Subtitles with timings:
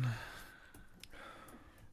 [0.00, 0.12] Korn.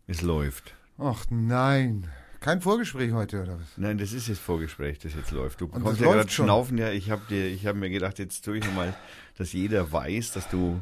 [0.08, 0.74] Es läuft.
[0.98, 2.08] Ach nein.
[2.40, 3.68] Kein Vorgespräch heute, oder was?
[3.76, 5.60] Nein, das ist das Vorgespräch, das jetzt läuft.
[5.60, 6.78] Du das kommst ja gerade schnaufen.
[6.78, 8.94] Ja, ich habe hab mir gedacht, jetzt tue ich nochmal,
[9.38, 10.82] dass jeder weiß, dass du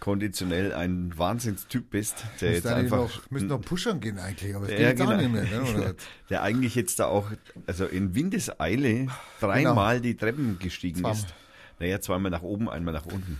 [0.00, 2.96] konditionell ein Wahnsinnstyp bist, der jetzt einfach.
[2.96, 5.20] noch, müssen noch pushern gehen eigentlich, aber es Ja, geht auch genau.
[5.22, 5.44] nicht mehr.
[5.44, 5.94] Ne?
[6.30, 7.30] Der eigentlich jetzt da auch,
[7.68, 9.06] also in Windeseile
[9.38, 11.18] dreimal die Treppen gestiegen Zweimal.
[11.18, 11.34] ist.
[11.78, 13.38] Naja, zweimal nach oben, einmal nach unten.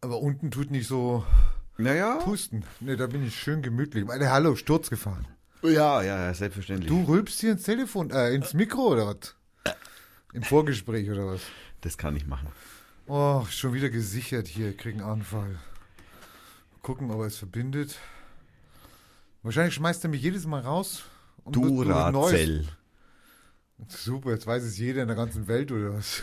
[0.00, 1.24] Aber unten tut nicht so
[1.76, 2.16] Naja.
[2.16, 2.64] pusten.
[2.80, 4.04] Ne, da bin ich schön gemütlich.
[4.04, 5.26] Meine Hallo, Sturz gefahren.
[5.62, 6.88] Ja, ja, ja, selbstverständlich.
[6.88, 9.34] Du rülpst hier ins Telefon, äh, ins Mikro oder was?
[10.32, 11.40] Im Vorgespräch oder was?
[11.80, 12.48] Das kann ich machen.
[13.06, 15.58] Oh, schon wieder gesichert hier, krieg einen Anfall.
[16.82, 17.98] Gucken, ob er es verbindet.
[19.42, 21.02] Wahrscheinlich schmeißt er mich jedes Mal raus.
[21.44, 22.68] neues- Duracell.
[23.88, 26.22] Super, jetzt weiß es jeder in der ganzen Welt oder was?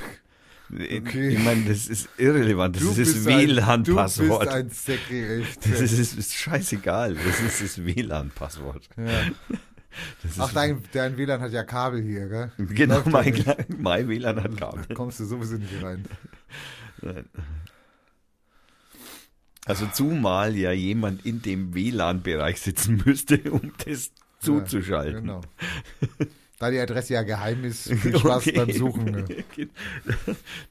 [0.71, 1.29] Okay.
[1.29, 2.75] Ich meine, das ist irrelevant.
[2.75, 4.47] Das ist das ein- Du bist WLAN-Passwort.
[4.47, 4.69] ein.
[5.61, 7.15] Das ist, ist, ist scheißegal.
[7.15, 8.89] Das ist das WLAN-Passwort.
[8.97, 9.21] ja.
[10.40, 12.51] Ach, dein, dein WLAN hat ja Kabel hier, gell?
[12.57, 13.43] Genau, ja mein,
[13.77, 14.84] mein WLAN hat Kabel.
[14.90, 16.03] Da kommst du sowieso nicht rein.
[19.65, 25.21] Also zumal ja jemand in dem WLAN-Bereich sitzen müsste, um das zuzuschalten.
[25.21, 25.41] Genau.
[26.57, 28.51] Da die Adresse ja geheim ist, viel Spaß Okay.
[28.53, 29.05] beim Suchen.
[29.05, 29.25] Ne?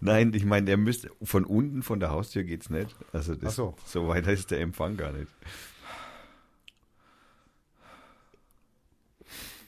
[0.00, 2.96] Nein, ich meine, der müsste von unten von der Haustür geht's nicht.
[3.12, 3.76] Also das, Ach so.
[3.84, 5.30] so weit ist der Empfang gar nicht.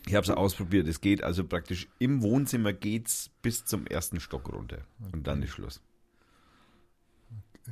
[0.09, 0.87] Ich habe es ausprobiert.
[0.87, 4.79] Es geht also praktisch im Wohnzimmer geht's bis zum ersten Stock runter
[5.13, 5.81] und dann ist Schluss.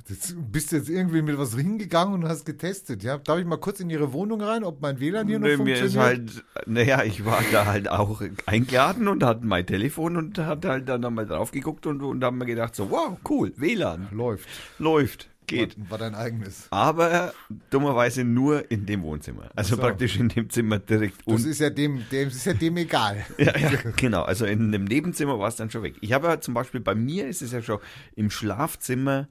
[0.09, 3.19] Das, bist jetzt irgendwie mit was hingegangen und hast getestet, ja?
[3.19, 5.77] Darf ich mal kurz in Ihre Wohnung rein, ob mein WLAN hier noch Nee, mir
[5.77, 6.31] funktioniert?
[6.31, 10.69] ist halt, naja, ich war da halt auch eingeladen und hatte mein Telefon und hatte
[10.69, 14.49] halt dann nochmal drauf geguckt und, und haben mir gedacht so, wow, cool, WLAN, Läuft.
[14.81, 15.79] läuft, geht.
[15.79, 16.67] War, war dein eigenes.
[16.71, 17.33] Aber
[17.71, 19.49] dummerweise nur in dem Wohnzimmer.
[19.55, 19.81] Also so.
[19.81, 23.25] praktisch in dem Zimmer direkt Das ist ja dem, dem ist ja dem egal.
[23.39, 24.23] Ja, ja, genau.
[24.23, 25.95] Also in dem Nebenzimmer war es dann schon weg.
[26.01, 27.79] Ich habe ja zum Beispiel, bei mir ist es ja schon
[28.17, 29.29] im Schlafzimmer,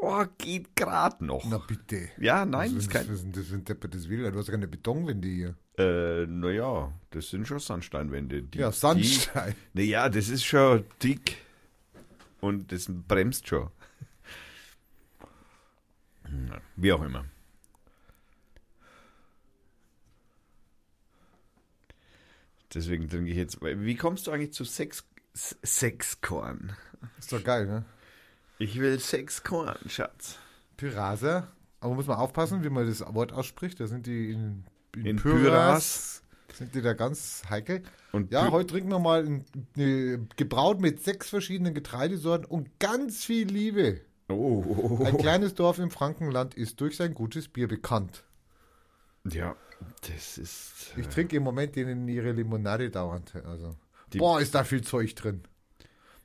[0.00, 1.44] oh, geht gerade noch.
[1.48, 2.08] Na bitte.
[2.18, 4.32] Ja, nein, was ist kein, das, was ist das für ein deppertes WLAN?
[4.32, 5.54] Du hast keine Betonwände hier.
[5.78, 8.42] äh, naja, das sind schon Sandsteinwände.
[8.42, 9.54] Die, Ja, Sandstein.
[9.72, 11.38] Naja, das ist schon dick
[12.40, 13.70] und das bremst schon.
[16.76, 17.24] Wie auch immer.
[22.72, 23.60] Deswegen trinke ich jetzt.
[23.62, 26.76] Wie kommst du eigentlich zu Sex, Sexkorn?
[27.18, 27.84] Ist doch geil, ne?
[28.60, 30.38] Ich will Sexkorn, Schatz.
[30.76, 31.48] Pyrasa.
[31.80, 33.80] Aber muss man aufpassen, wie man das Wort ausspricht.
[33.80, 36.22] Da sind die in, In Pyras.
[36.52, 37.82] Sind die da ganz heikel.
[38.12, 39.44] Und Ja, Py- heute trinken wir mal ein,
[39.76, 44.02] eine, gebraut mit sechs verschiedenen Getreidesorten und ganz viel Liebe.
[44.28, 48.24] Oh, oh, oh, Ein kleines Dorf im Frankenland ist durch sein gutes Bier bekannt.
[49.24, 49.56] Ja,
[50.06, 50.92] das ist.
[50.96, 53.34] Ich trinke im Moment denen ihre Limonade dauernd.
[53.46, 53.76] Also.
[54.14, 55.42] Boah, ist da viel Zeug drin.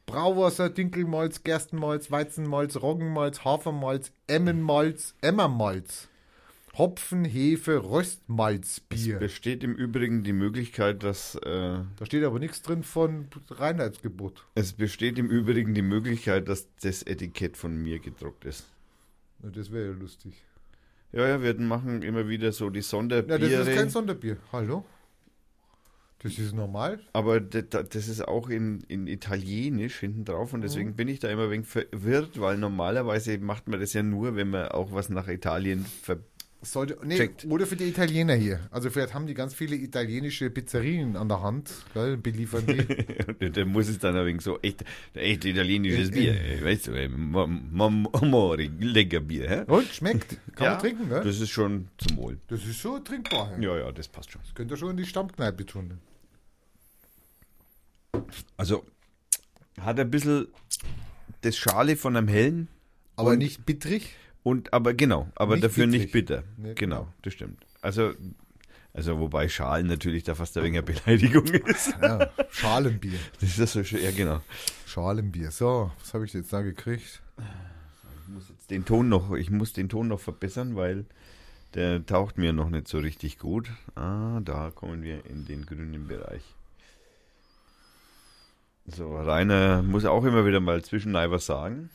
[0.05, 6.07] Brauwasser, Dinkelmalz, Gerstenmalz, Weizenmalz, Roggenmalz, Hafermalz, Emmenmalz, Emmermalz,
[6.77, 9.17] Hopfen, Hefe, Es Röstmalzbier.
[9.17, 11.35] besteht im Übrigen die Möglichkeit, dass.
[11.35, 14.45] Äh, Da steht aber nichts drin von Reinheitsgebot.
[14.55, 18.65] es besteht im Übrigen die Möglichkeit, dass das Etikett von mir gedruckt ist.
[19.41, 20.33] Na, Das wäre ja lustig.
[21.13, 23.39] Ja, ja, wir machen immer wieder so die Ja, Sonderbiere.
[23.39, 24.37] das ist kein Sonderbier.
[24.51, 24.83] Hallo?
[26.25, 26.99] Das ist normal.
[27.13, 30.95] aber das ist auch in, in Italienisch hinten drauf und deswegen Mhm.
[30.95, 34.49] bin ich da immer ein wenig verwirrt, weil normalerweise macht man das ja nur, wenn
[34.49, 36.17] man auch was nach Italien ver
[36.61, 37.45] Sollte, nee, Checkt.
[37.45, 38.59] oder für die Italiener hier.
[38.71, 41.69] Also vielleicht haben die ganz viele italienische Pizzerien an der Hand.
[41.93, 43.51] Gell, beliefern die.
[43.51, 44.83] Da muss es dann ein wenig so echt,
[45.13, 46.63] echt italienisches Bier, äh.
[46.63, 49.63] weißt du, äh, Mam- Mam- Amore, lecker Bier, hä?
[49.71, 50.37] Und schmeckt.
[50.55, 51.21] Kann Ja, man trinken, ne?
[51.23, 52.39] Das ist schon zum Wohl.
[52.47, 53.51] Das ist so trinkbar.
[53.59, 53.75] Ja.
[53.75, 54.41] Ja, ja, das passt schon.
[54.41, 55.99] Das könnt ihr schon in die Stammkneipe tun.
[58.57, 58.85] Also
[59.79, 60.47] hat ein bisschen
[61.41, 62.67] das Schale von einem hellen
[63.15, 64.15] Aber Und- nicht bittrig.
[64.43, 66.01] und aber genau, aber Nicht dafür bittrig.
[66.03, 66.43] nicht bitter.
[66.57, 67.13] Nee, genau, genau.
[67.21, 67.65] das stimmt.
[67.81, 68.13] Also
[68.93, 71.93] also wobei Schalen natürlich da fast ein wenig eine Beleidigung ist.
[72.01, 73.19] Ja, Schalenbier.
[73.41, 74.41] Das ist so schön, ja genau.
[74.85, 75.51] Schalenbier.
[75.51, 77.21] So, was habe ich jetzt da gekriegt?
[77.37, 81.05] Ich muss jetzt den Ton noch, ich muss den Ton noch verbessern, weil
[81.73, 83.69] der taucht mir noch nicht so richtig gut.
[83.95, 86.54] Ah, da kommen wir in den grünen Bereich.
[88.87, 91.89] So, Rainer muss auch immer wieder mal zwischendurch was sagen.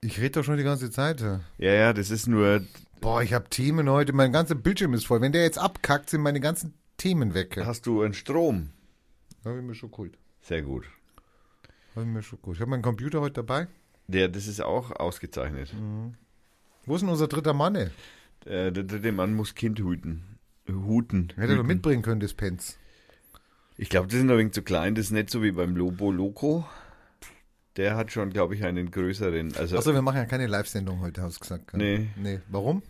[0.00, 1.20] Ich rede doch schon die ganze Zeit.
[1.20, 1.40] ja.
[1.58, 2.62] Ja, das ist nur,
[3.00, 4.12] Boah, ich habe Themen heute.
[4.12, 5.20] Mein ganzer Bildschirm ist voll.
[5.20, 7.56] Wenn der jetzt abkackt, sind meine ganzen Themen weg.
[7.64, 8.70] Hast du einen Strom?
[9.44, 10.18] Habe ich mir schon geholt.
[10.40, 10.84] Sehr gut.
[11.94, 12.56] Habe ich mir schon geholt.
[12.56, 13.68] Ich habe meinen Computer heute dabei.
[14.08, 15.72] Der, das ist auch ausgezeichnet.
[16.84, 17.74] Wo ist denn unser dritter Mann?
[17.74, 17.90] ey?
[18.44, 20.22] Äh, der dritte Mann muss Kind hüten.
[20.68, 21.32] Huten.
[21.36, 22.78] Hätte er doch mitbringen können, das Pens.
[23.76, 24.94] Ich glaube, das ist ein wenig zu klein.
[24.94, 26.66] Das ist nicht so wie beim Lobo Loco.
[27.76, 29.54] Der hat schon, glaube ich, einen größeren.
[29.54, 31.76] Also, Achso, wir machen ja keine Live-Sendung heute, hast du gesagt.
[31.76, 32.08] Nee.
[32.16, 32.40] Nee.
[32.48, 32.82] Warum?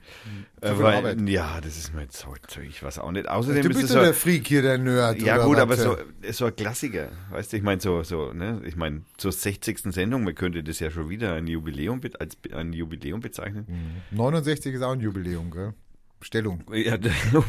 [0.61, 3.29] äh, weil, ja, das ist mir jetzt so ich weiß auch nicht.
[3.29, 5.21] Außerdem Du ist bist doch so, der Freak hier, der Nerd.
[5.21, 5.97] Ja, gut, aber so,
[6.31, 7.09] so ein Klassiker.
[7.31, 9.93] Weißt du, ich meine, so, so, ne, ich meine, zur 60.
[9.93, 13.67] Sendung, man könnte das ja schon wieder ein Jubiläum, als ein Jubiläum bezeichnen.
[14.13, 15.75] 69 ist auch ein Jubiläum, gell?
[16.21, 16.65] Stellung.
[16.73, 17.45] Ja, da, oh.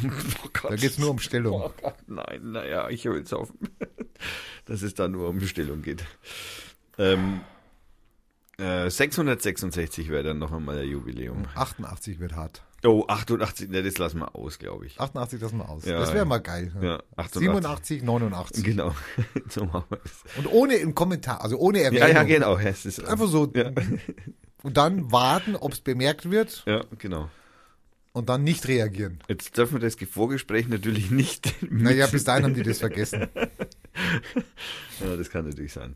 [0.63, 1.61] Da geht's nur um Stellung.
[1.61, 3.53] Oh Gott, nein, naja, ich höre jetzt auf,
[4.65, 6.03] dass es da nur um Bestellung geht.
[6.97, 7.41] Ähm,
[8.57, 11.45] äh, 666 wäre dann noch einmal ein Jubiläum.
[11.55, 12.63] 88 wird hart.
[12.83, 14.99] Oh, 88, ne, das lassen wir aus, glaube ich.
[14.99, 15.85] 88 lassen wir aus.
[15.85, 16.25] Ja, das wäre ja.
[16.25, 16.71] mal geil.
[16.79, 17.41] Ja, 88.
[17.41, 18.63] 87, 89.
[18.63, 18.95] Genau,
[19.49, 20.23] so machen wir es.
[20.37, 22.07] Und ohne im Kommentar, also ohne Erwähnung.
[22.07, 22.55] Ja, ja, genau.
[22.55, 23.51] Ist, Einfach so.
[23.55, 23.71] Ja,
[24.61, 27.29] Und dann warten, ob es bemerkt wird ja, genau.
[28.17, 29.19] Und dann nicht reagieren.
[29.27, 31.53] Jetzt dürfen wir das Vorgespräch natürlich nicht.
[31.69, 33.27] Naja, bis dahin haben die das vergessen.
[34.99, 35.95] Ja, das kann natürlich sein.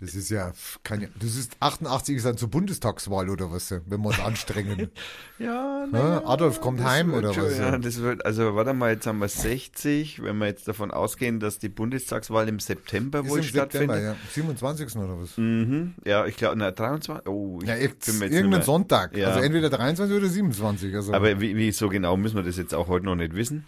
[0.00, 0.52] Das ist ja,
[0.84, 4.90] keine, das ist 88 ist dann zur Bundestagswahl oder was, wenn wir uns anstrengen.
[5.40, 7.58] Ja, Ja, Adolf kommt heim oder schon, was?
[7.58, 11.38] Ja, das wird, also warte mal, jetzt haben wir 60, wenn wir jetzt davon ausgehen,
[11.38, 14.02] dass die Bundestagswahl im September Ist wohl im September, stattfindet.
[14.02, 14.32] ja.
[14.32, 14.96] 27.
[14.96, 15.36] oder was?
[15.38, 15.94] Mhm.
[16.04, 17.28] Ja, ich glaube, na, 23.
[17.28, 19.16] Oh, ich Ja, jetzt bin mir jetzt irgendein Sonntag.
[19.16, 19.28] Ja.
[19.28, 20.94] Also entweder 23 oder 27.
[20.94, 23.64] Also Aber wie, wie so genau müssen wir das jetzt auch heute noch nicht wissen.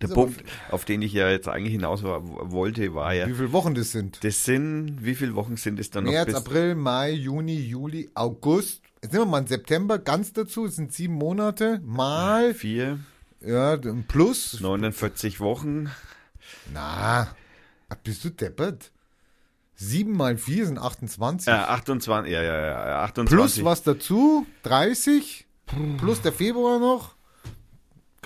[0.00, 3.52] Der Punkt, auf den ich ja jetzt eigentlich hinaus war, wollte, war ja, wie viele
[3.52, 4.22] Wochen das sind?
[4.22, 8.82] das sind, wie viele Wochen sind es dann noch März, April, Mai, Juni, Juli, August.
[9.02, 10.66] Jetzt nehmen wir mal einen September ganz dazu.
[10.66, 11.80] Es sind sieben Monate.
[11.84, 12.98] Mal, vier,
[13.40, 13.76] ja,
[14.08, 14.60] Plus.
[14.60, 15.90] 49 Wochen.
[16.72, 17.28] Na,
[17.88, 18.90] ach, bist du deppert?
[19.74, 21.48] Sieben mal vier sind 28.
[21.48, 23.36] Äh, 28, ja, ja, ja, 28.
[23.36, 25.46] Plus was dazu, 30.
[25.98, 27.15] Plus der Februar noch.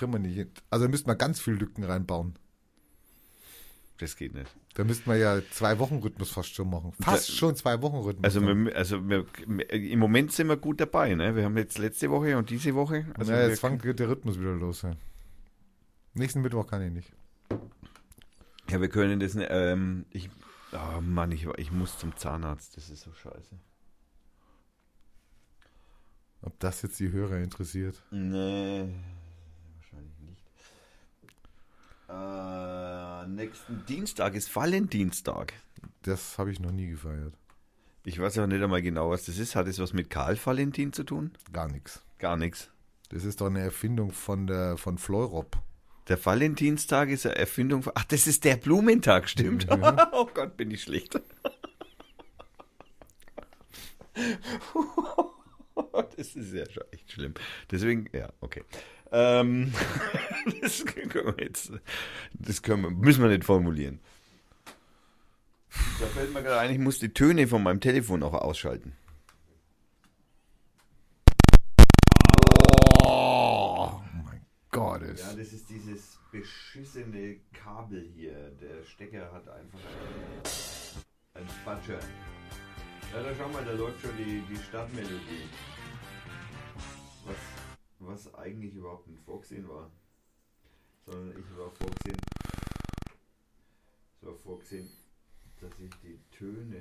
[0.00, 0.62] Kriegen wir nicht.
[0.70, 2.35] Also da müssten wir ganz viel Lücken reinbauen.
[3.99, 4.50] Das geht nicht.
[4.75, 6.93] Da müssten wir ja zwei Wochen Rhythmus fast schon machen.
[7.02, 8.25] Fast Da- schon zwei Wochen Rhythmus.
[8.25, 9.26] Also, wir, also wir,
[9.70, 11.14] im Moment sind wir gut dabei.
[11.14, 11.37] Ne?
[11.37, 13.05] Wir haben jetzt letzte Woche und diese Woche.
[13.19, 14.82] Also ja, jetzt fängt der Rhythmus wieder los.
[14.82, 14.97] Ja.
[16.14, 17.12] Nächsten Mittwoch kann ich nicht.
[18.70, 19.35] ja, wir können das.
[19.35, 20.31] nicht, Ähm, ich,
[20.73, 22.76] oh Mann, ich, ich muss zum Zahnarzt.
[22.79, 23.55] Das ist so scheiße.
[26.43, 28.03] Ob das jetzt die Hörer interessiert.
[28.11, 28.88] Nee.
[32.10, 35.52] Äh, nächsten Dienstag ist Valentinstag.
[36.02, 37.34] Das habe ich noch nie gefeiert.
[38.04, 39.54] Ich weiß auch nicht einmal genau, was das ist.
[39.54, 41.32] Hat es was mit Karl Valentin zu tun?
[41.52, 42.02] Gar nichts.
[42.18, 42.70] Gar nichts.
[43.10, 45.56] Das ist doch eine Erfindung von der von Fleurop.
[46.08, 47.92] Der Valentinstag ist eine Erfindung von.
[47.94, 49.66] Ach, das ist der Blumentag, stimmt.
[50.12, 51.14] oh Gott, bin ich schlecht.
[56.16, 57.34] das ist ja schon echt schlimm.
[57.70, 58.64] Deswegen, ja, okay.
[59.12, 59.72] Ähm,
[60.60, 61.72] das können wir jetzt.
[62.32, 64.00] Das können wir, müssen wir nicht formulieren.
[66.00, 68.92] Da fällt mir gerade ein, ich muss die Töne von meinem Telefon auch ausschalten.
[73.04, 75.02] Oh mein Gott.
[75.02, 78.50] Ja, das ist dieses beschissene Kabel hier.
[78.60, 80.42] Der Stecker hat einfach einen,
[81.34, 81.98] einen Spatscher.
[83.12, 85.48] Ja, da schau mal, da läuft schon die, die Stadtmelodie.
[87.26, 87.59] Was,
[88.00, 89.91] was eigentlich überhaupt nicht vorgesehen war.
[91.05, 92.19] Sondern ich war vorgesehen.
[94.20, 94.91] Es war vorgesehen,
[95.60, 96.81] dass ich die Töne,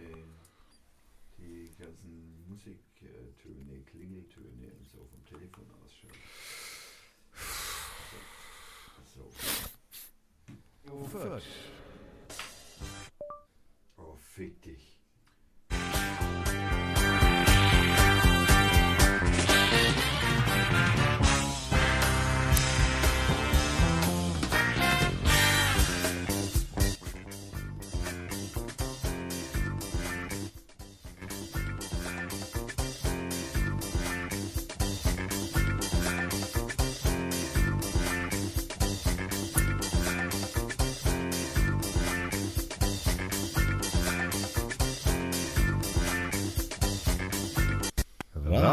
[1.37, 6.11] die ganzen Musiktöne, Klingeltöne und so vom Telefon ausschaue.
[9.15, 9.31] So.
[10.91, 11.07] Oh,
[13.97, 14.98] oh, fick dich.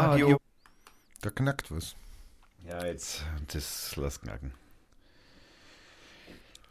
[0.07, 0.37] Radio.
[1.21, 1.95] Da knackt was.
[2.65, 4.53] Ja, jetzt, das lass knacken.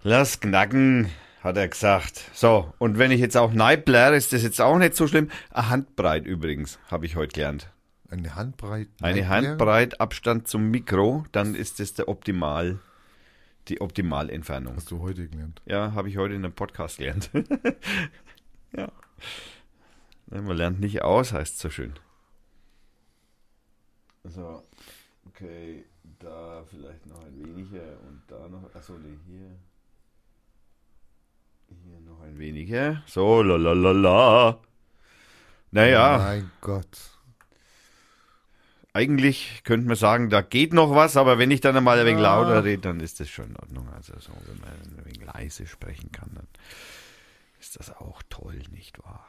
[0.02, 1.10] Lass knacken,
[1.42, 2.30] hat er gesagt.
[2.32, 5.30] So, und wenn ich jetzt auch neibler, ist das jetzt auch nicht so schlimm.
[5.50, 7.70] Eine Handbreit übrigens, habe ich heute gelernt.
[8.08, 8.88] Eine Handbreit.
[9.02, 12.78] Eine Handbreit Abstand zum Mikro, dann ist das der Optimal,
[13.68, 14.76] die Optimalentfernung.
[14.76, 15.60] Hast du heute gelernt.
[15.66, 17.30] Ja, habe ich heute in einem Podcast gelernt.
[18.76, 18.90] ja.
[20.30, 21.94] Man lernt nicht aus, heißt so schön.
[24.28, 24.62] So,
[25.28, 25.84] Okay,
[26.20, 28.74] da vielleicht noch ein weniger und da noch.
[28.74, 29.50] Achso, nee, hier.
[31.68, 33.02] Hier noch ein weniger.
[33.06, 34.58] So, lalalala.
[35.72, 36.86] Naja, Mein Gott.
[38.92, 42.22] eigentlich könnte man sagen, da geht noch was, aber wenn ich dann einmal ein wenig
[42.22, 42.40] Ja.
[42.40, 43.88] lauter rede, dann ist das schon in Ordnung.
[43.90, 46.46] Also, so, wenn man ein wenig leise sprechen kann, dann
[47.60, 49.26] ist das auch toll, nicht wahr?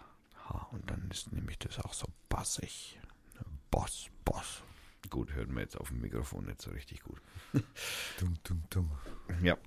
[0.48, 3.00] Ha, und dann ist nämlich das auch so bassig.
[3.72, 4.62] Boss, Boss.
[5.10, 7.22] Gut, hört man jetzt auf dem Mikrofon nicht so richtig gut.
[8.20, 8.92] Dumm, dumm, dumm.
[9.42, 9.58] Ja.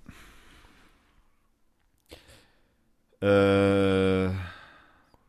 [3.22, 4.32] Äh,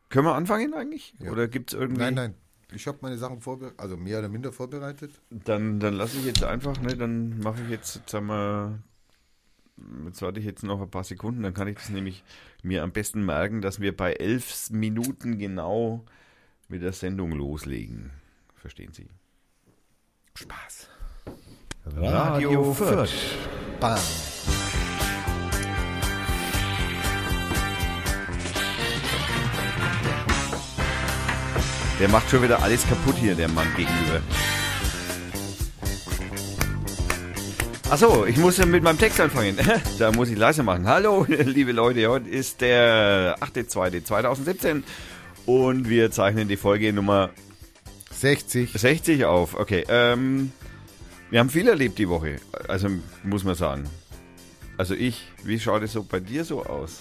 [0.08, 1.14] können wir anfangen eigentlich?
[1.18, 1.30] Ja.
[1.30, 2.00] Oder gibt es irgendwie.
[2.00, 2.34] Nein, nein.
[2.74, 5.12] Ich habe meine Sachen vorbereitet, also mehr oder minder vorbereitet.
[5.30, 8.82] Dann, dann lasse ich jetzt einfach, ne, dann mache ich jetzt, jetzt haben wir,
[10.06, 12.24] jetzt warte ich jetzt noch ein paar Sekunden, dann kann ich das nämlich
[12.62, 16.04] mir am besten merken, dass wir bei elf Minuten genau
[16.68, 18.10] mit der Sendung loslegen.
[18.54, 19.08] Verstehen Sie?
[20.34, 20.88] Spaß.
[21.96, 23.10] Radio Fürth.
[23.80, 23.98] Bam.
[32.00, 34.20] Der macht schon wieder alles kaputt hier, der Mann gegenüber.
[37.90, 39.56] Achso, ich muss ja mit meinem Text anfangen.
[39.98, 40.88] da muss ich leise machen.
[40.88, 44.82] Hallo, liebe Leute, heute ist der 8.2.2017
[45.44, 47.30] und wir zeichnen die Folge Nummer
[48.22, 48.72] 60.
[48.72, 49.58] 60 auf.
[49.58, 50.52] Okay, ähm,
[51.30, 52.36] wir haben viel erlebt die Woche,
[52.68, 52.88] also
[53.24, 53.84] muss man sagen.
[54.78, 56.98] Also ich, wie schaut es so bei dir so aus?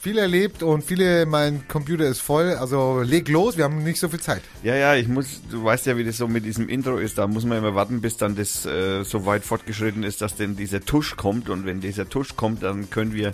[0.00, 2.54] Viel erlebt und viele, mein Computer ist voll.
[2.54, 4.42] Also leg los, wir haben nicht so viel Zeit.
[4.62, 7.18] Ja, ja, ich muss, du weißt ja, wie das so mit diesem Intro ist.
[7.18, 10.56] Da muss man immer warten, bis dann das äh, so weit fortgeschritten ist, dass denn
[10.56, 11.48] dieser Tusch kommt.
[11.50, 13.32] Und wenn dieser Tusch kommt, dann können wir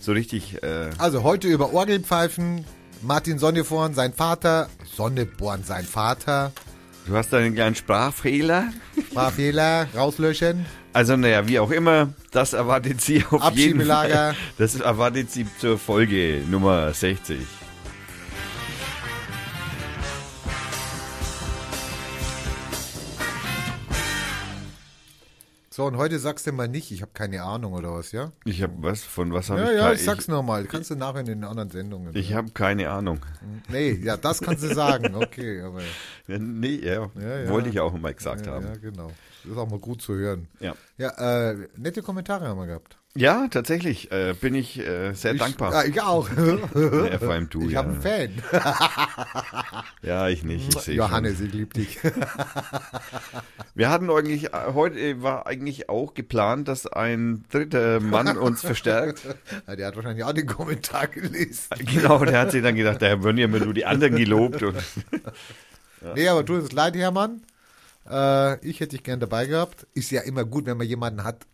[0.00, 0.62] so richtig.
[0.62, 2.64] Äh, Also heute über Orgelpfeifen,
[3.02, 6.52] Martin Sonneborn, sein Vater, Sonneborn, sein Vater,
[7.06, 8.72] du hast da einen kleinen Sprachfehler.
[9.10, 10.64] Sprachfehler, rauslöschen.
[10.92, 14.34] Also, naja, wie auch immer, das erwartet Sie auf jeden Abschiebelager.
[14.34, 14.36] Fall.
[14.58, 17.38] Das erwartet Sie zur Folge Nummer 60.
[25.74, 28.30] So, und heute sagst du mal nicht, ich habe keine Ahnung oder was, ja?
[28.44, 30.66] Ich habe was, von was habe Ja, ich ja, keine ich sag's nochmal.
[30.66, 32.14] Kannst du nachher in den anderen Sendungen.
[32.14, 33.18] Ich habe keine Ahnung.
[33.68, 35.80] nee, ja, das kannst du sagen, okay, aber.
[36.28, 37.48] Ja, Nee, ja, Ja, ja.
[37.50, 38.66] wollte ich auch mal gesagt Ja, haben.
[38.66, 39.10] ja, genau.
[39.42, 40.46] Das ist auch mal gut zu hören.
[40.60, 40.76] Ja.
[40.96, 42.96] Ja, äh, nette Kommentare haben wir gehabt.
[43.16, 44.10] Ja, tatsächlich.
[44.10, 45.72] Äh, bin ich äh, sehr Ich, dankbar.
[45.72, 46.28] Ja, ich auch.
[46.74, 47.78] Ja, vor allem du, ich ja.
[47.78, 48.30] habe einen Fan.
[50.02, 50.74] Ja, ich nicht.
[50.76, 52.00] Ich Johannes, ich liebe dich.
[52.00, 52.12] Schon.
[53.76, 58.60] Wir hatten eigentlich, äh, heute äh, war eigentlich auch geplant, dass ein dritter Mann uns
[58.60, 59.22] verstärkt.
[59.66, 61.68] Ja, der hat wahrscheinlich auch den Kommentar gelesen.
[61.78, 64.62] Genau, der hat sich dann gedacht, da würden ja immer nur die anderen gelobt.
[64.62, 64.76] Und,
[66.16, 67.42] Nee, aber tut uns leid, Hermann.
[68.10, 69.86] Äh, ich hätte dich gern dabei gehabt.
[69.94, 71.46] Ist ja immer gut, wenn man jemanden hat,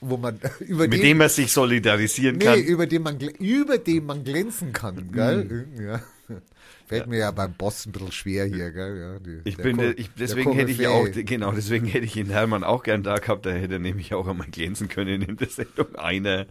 [0.00, 2.58] wo man über mit den, dem er sich solidarisieren nee, kann.
[2.60, 5.66] über den man über den man glänzen kann, gell?
[5.80, 6.00] Ja.
[6.86, 8.98] Fällt mir ja beim Boss ein bisschen schwer hier, gell?
[8.98, 12.30] Ja, die, Ich bin, äh, ich, deswegen hätte ich auch, genau, deswegen hätte ich den
[12.30, 15.48] Hermann auch gern da gehabt, da hätte er nämlich auch einmal glänzen können in der
[15.48, 16.46] Sendung einer.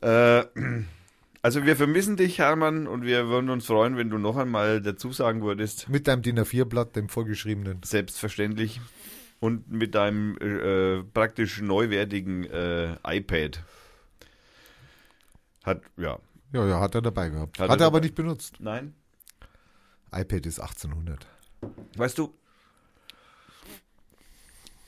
[0.00, 0.44] Äh,
[1.42, 5.12] also wir vermissen dich, Hermann, und wir würden uns freuen, wenn du noch einmal dazu
[5.12, 7.80] sagen würdest, Mit deinem DIN A4-Blatt, dem vorgeschriebenen.
[7.84, 8.80] selbstverständlich,
[9.40, 13.62] und mit deinem äh, praktisch neuwertigen äh, iPad.
[15.64, 16.18] Hat, ja,
[16.52, 17.58] Ja, ja, hat er dabei gehabt.
[17.58, 18.56] Hat Hat, er er aber nicht benutzt.
[18.60, 18.94] nein.
[20.12, 21.26] iPad ist 1800.
[21.96, 22.32] Weißt du,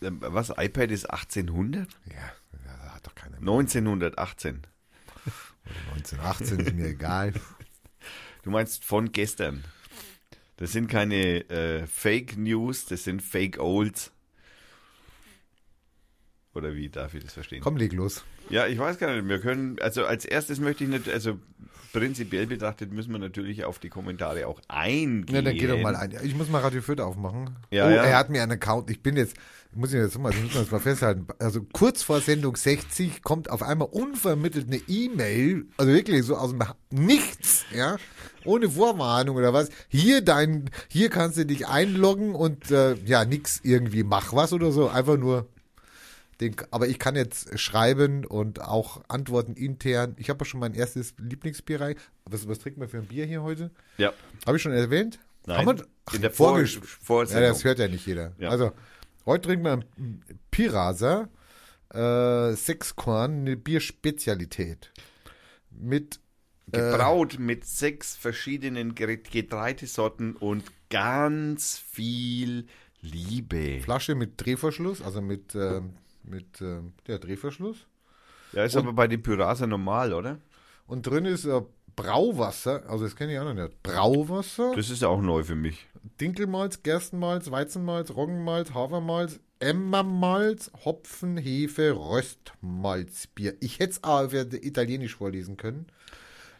[0.03, 1.88] ähm, was, iPad ist 1800?
[2.07, 3.38] Ja, hat doch keiner.
[3.38, 4.62] 1918.
[5.95, 7.33] 1918 ist mir egal.
[8.43, 9.65] Du meinst von gestern.
[10.57, 14.12] Das sind keine äh, Fake News, das sind Fake Olds.
[16.56, 17.60] Oder wie darf ich das verstehen?
[17.60, 18.25] Komm, leg los.
[18.48, 19.28] Ja, ich weiß gar nicht.
[19.28, 21.38] Wir können, also als erstes möchte ich nicht, also
[21.92, 25.34] prinzipiell betrachtet müssen wir natürlich auf die Kommentare auch eingehen.
[25.34, 26.14] Ja, dann geh doch mal ein.
[26.22, 27.56] Ich muss mal Radio Fürth aufmachen.
[27.70, 28.04] Ja, oh, ja.
[28.04, 28.88] er hat mir einen Account.
[28.88, 29.36] Ich bin jetzt,
[29.75, 31.26] muss ich jetzt mal, das müssen wir jetzt mal festhalten.
[31.38, 36.52] Also kurz vor Sendung 60 kommt auf einmal unvermittelt eine E-Mail, also wirklich so aus
[36.52, 37.96] dem Nichts, ja,
[38.46, 39.68] ohne Vorwarnung oder was.
[39.88, 44.72] Hier dein, hier kannst du dich einloggen und äh, ja, nix irgendwie mach was oder
[44.72, 44.88] so.
[44.88, 45.48] Einfach nur
[46.40, 50.14] den, aber ich kann jetzt schreiben und auch antworten intern.
[50.19, 51.97] Ich habe ja schon mein erstes Lieblingsbier rein.
[52.25, 53.71] Was, was trinken wir für ein Bier hier heute?
[53.97, 54.12] Ja.
[54.47, 55.19] Habe ich schon erwähnt?
[55.47, 55.66] Nein.
[55.66, 56.61] Haben wir, In der Vor-.
[56.61, 58.33] Ja, das hört ja nicht jeder.
[58.38, 58.50] Ja.
[58.50, 58.73] Also,
[59.25, 61.28] heute trinken wir ein Pirasa,
[61.95, 64.93] äh, Sechskorn, eine Bierspezialität.
[65.71, 66.21] Mit,
[66.71, 72.66] Gebraut mit sechs verschiedenen Getreidesorten und ganz viel
[73.00, 73.81] Liebe.
[73.81, 75.95] Flasche mit Drehverschluss, also mit, ähm,
[76.26, 77.87] mit ähm, ja, Drehverschluss.
[78.52, 80.38] Ja, ist aber bei den Pyrasa normal, oder?
[80.87, 81.62] Und drin ist äh,
[81.97, 83.83] Brauwasser, also das kenne ich auch noch nicht.
[83.83, 85.87] Brauwasser, Das ist ja auch neu für mich.
[86.21, 93.54] Dinkelmalz, Gerstenmalz, Weizenmalz, Roggenmalz, Hafermalz, Emmermalz, Hopfen, Hefe, Röstmalzbier.
[93.61, 95.87] Ich hätte es auch Italienisch vorlesen können.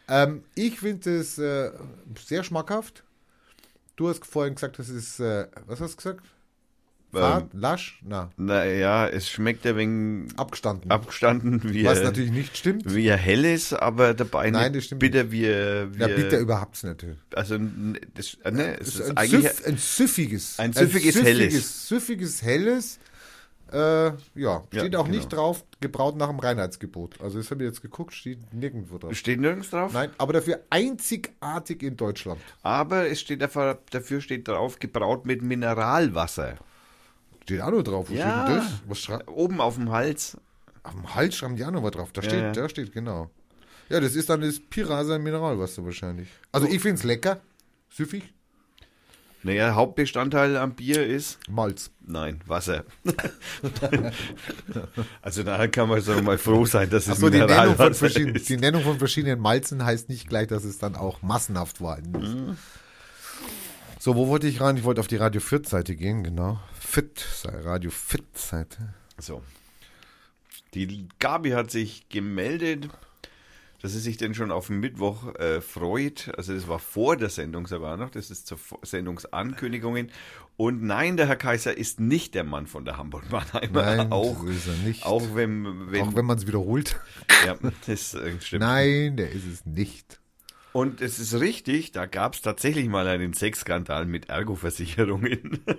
[0.07, 1.71] Ähm, ich finde es äh,
[2.17, 3.03] sehr schmackhaft.
[3.95, 6.25] Du hast vorhin gesagt, das ist, äh, was hast du gesagt?
[7.19, 7.99] Fad, lasch?
[8.05, 10.89] Na, Naja, es schmeckt ein wenig abgestanden.
[10.91, 12.93] abgestanden, wie, was er- natürlich nicht stimmt.
[12.93, 16.15] wie er hell ist, aber dabei Nein, das stimmt bitter wie, er- wie Ja, er-
[16.15, 17.05] bitter überhaupt nicht.
[17.35, 17.57] Also,
[18.13, 20.59] das, äh, ne, es ist ist ein, eigentlich, Süff, ein süffiges.
[20.59, 21.87] Ein süffiges, helles.
[21.87, 22.99] Süffiges, helles.
[23.69, 25.17] Äh, ja, steht auch genau.
[25.17, 27.19] nicht drauf, gebraut nach dem Reinheitsgebot.
[27.19, 29.13] Also das habe ich jetzt geguckt, steht nirgendwo drauf.
[29.13, 32.39] steht nirgends drauf, Nein, aber dafür einzigartig in Deutschland.
[32.63, 36.55] aber es steht dafür, dafür steht drauf, gebraut mit Mineralwasser.
[37.47, 38.09] Steht auch noch drauf.
[38.09, 38.43] Wo Ja.
[38.45, 38.73] steht denn das?
[38.89, 39.29] Was schreibt?
[39.29, 40.35] Oben auf dem Hals.
[40.83, 42.11] Auf dem Hals schreiben die auch noch was drauf.
[42.11, 42.51] Da Ja, steht, ja.
[42.51, 43.29] da steht, genau.
[43.89, 46.27] Ja, das ist dann das Pirasa Mineralwasser wahrscheinlich.
[46.51, 47.39] Also ich finde es lecker.
[47.89, 48.33] Süffig.
[49.43, 51.89] Naja, Hauptbestandteil am Bier ist, Malz.
[52.05, 52.83] nein, Wasser.
[55.21, 57.93] also da kann man so mal froh sein, dass es Achso, die, Nennung von Mineralwasser
[57.95, 58.49] verschiedenen- ist.
[58.49, 61.99] die Nennung von verschiedenen Malzen heißt nicht gleich, dass es dann auch massenhaft war.
[61.99, 62.57] Mhm.
[63.99, 64.77] So, wo wollte ich rein?
[64.77, 66.59] Ich wollte auf die Radio Fit Seite gehen, genau.
[66.97, 68.95] Fit, Radio Fit Seite.
[69.19, 69.43] So.
[70.73, 72.89] Die Gabi hat sich gemeldet,
[73.83, 76.31] dass sie sich denn schon auf Mittwoch äh, freut.
[76.35, 78.09] Also das war vor der Sendung sogar noch.
[78.09, 80.09] Das ist zur Sendungsankündigungen.
[80.55, 83.95] Und nein, der Herr Kaiser ist nicht der Mann von der Hamburg-Mannheimer.
[83.95, 85.05] Nein, auch, ist er nicht.
[85.05, 86.99] auch wenn, wenn, Auch wenn man es wiederholt.
[87.45, 88.61] ja, das äh, stimmt.
[88.61, 90.19] Nein, der ist es nicht.
[90.73, 95.59] Und es ist richtig, da gab es tatsächlich mal einen Sexskandal mit Ergo-Versicherungen.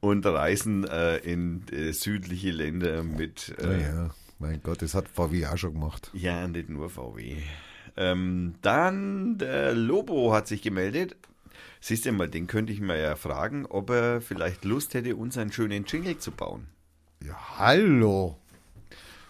[0.00, 5.46] Und Reisen äh, in äh, südliche Länder mit äh, Naja, mein Gott, das hat VW
[5.46, 6.10] auch schon gemacht.
[6.14, 7.36] Ja, nicht nur VW.
[7.96, 11.16] Ähm, dann der Lobo hat sich gemeldet.
[11.80, 15.36] Siehst du mal, den könnte ich mal ja fragen, ob er vielleicht Lust hätte, uns
[15.36, 16.68] einen schönen Jingle zu bauen.
[17.22, 18.39] Ja, hallo.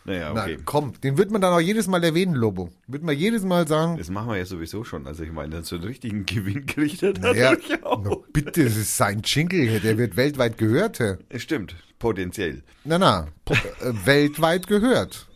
[0.04, 0.58] Naja, Na, okay.
[0.64, 2.70] komm, den wird man dann auch jedes Mal erwähnen, Lobo.
[2.86, 5.06] Wird man jedes Mal sagen, Das machen wir ja sowieso schon.
[5.06, 8.02] Also ich meine, so einen richtigen Gewinn kriegt er ja, dadurch auch.
[8.02, 10.98] na, bitte, das ist sein Jingle, der wird weltweit gehört.
[11.36, 12.62] Stimmt, potenziell.
[12.84, 15.26] Na, na, po- äh, weltweit gehört.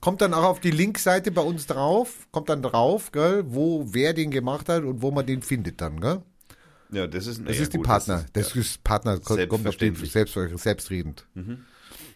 [0.00, 4.12] Kommt dann auch auf die Linkseite bei uns drauf, kommt dann drauf, gell, wo wer
[4.14, 6.22] den gemacht hat und wo man den findet dann, gell?
[6.92, 8.24] Ja, das ist, Das naja, ist die gut, Partner.
[8.32, 10.12] Das Das ist, Partner, kommt kommt auf den Selbstverständlich.
[10.12, 11.26] selbst, selbstredend.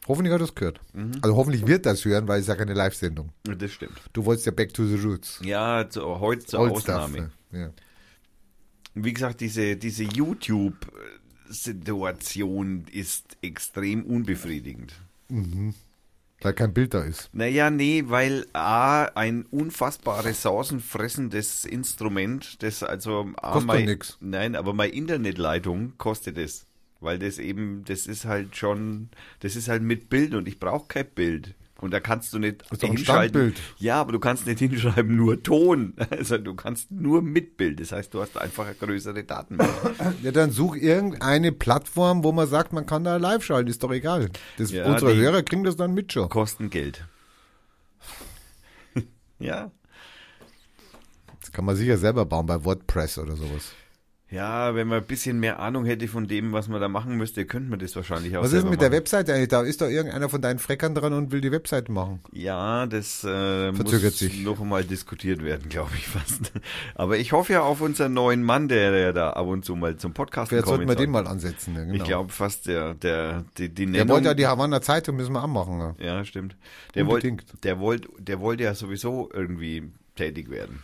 [0.07, 0.81] Hoffentlich hat er das gehört.
[1.23, 3.31] Also hoffentlich wird das hören, weil es ja keine Live-Sendung.
[3.49, 3.99] ist, das stimmt.
[4.13, 5.41] Du wolltest ja back to the roots.
[5.43, 7.17] Ja, zu, heute zur Old Ausnahme.
[7.17, 7.61] stuff, ne?
[7.61, 7.71] ja.
[8.95, 14.95] Wie gesagt, diese, diese YouTube-Situation ist extrem unbefriedigend.
[16.41, 17.31] Weil kein Bild da ist.
[17.33, 24.19] Naja, nee, weil A, ein unfassbar ressourcenfressendes Instrument, das also A, Kostet mein, nix.
[24.21, 26.67] Nein, aber meine Internetleitung kostet es.
[27.05, 30.89] Weil das eben, das ist halt schon, das ist halt mit Bild und ich brauche
[30.89, 31.55] kein Bild.
[31.81, 33.53] Und da kannst du nicht ist hinschalten.
[33.77, 35.95] Ja, aber du kannst nicht hinschreiben, nur Ton.
[36.11, 37.79] Also du kannst nur mit Bild.
[37.79, 39.71] Das heißt, du hast einfach eine größere Datenmenge.
[40.23, 43.93] Ja, dann such irgendeine Plattform, wo man sagt, man kann da live schalten, ist doch
[43.93, 44.31] egal.
[44.57, 46.31] Das, Ja, unsere Hörer kriegen das dann mit schon.
[46.31, 47.05] Kosten Geld.
[49.39, 49.71] ja.
[51.41, 53.73] Das kann man sicher selber bauen bei WordPress oder sowas.
[54.35, 57.47] Ja, wenn man ein bisschen mehr Ahnung hätte von dem, was man da machen müsste,
[57.47, 58.99] könnte man das wahrscheinlich auch Was ist mit der machen.
[58.99, 59.49] Webseite eigentlich?
[59.49, 62.19] Da ist doch irgendeiner von deinen Freckern dran und will die Webseite machen.
[62.33, 64.43] Ja, das äh, muss sich.
[64.43, 66.51] noch einmal diskutiert werden, glaube ich fast.
[66.97, 69.97] Aber ich hoffe ja auf unseren neuen Mann, der, der da ab und zu mal
[69.99, 71.77] zum Podcast Vielleicht kommen sollten wir den mal ansetzen.
[71.77, 71.95] Ja, genau.
[71.95, 74.09] Ich glaube fast, der, der, die, die Der Nennung...
[74.09, 75.79] wollte ja die Havanna Zeitung müssen wir anmachen.
[75.79, 75.95] Ja.
[76.05, 76.57] ja, stimmt.
[76.97, 79.85] Der wollte, der wollte, der wollte ja sowieso irgendwie
[80.17, 80.83] tätig werden.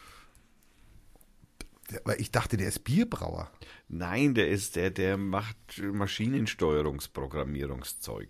[2.05, 3.51] Aber ich dachte, der ist Bierbrauer.
[3.89, 8.29] Nein, der ist, der, der macht Maschinensteuerungsprogrammierungszeug.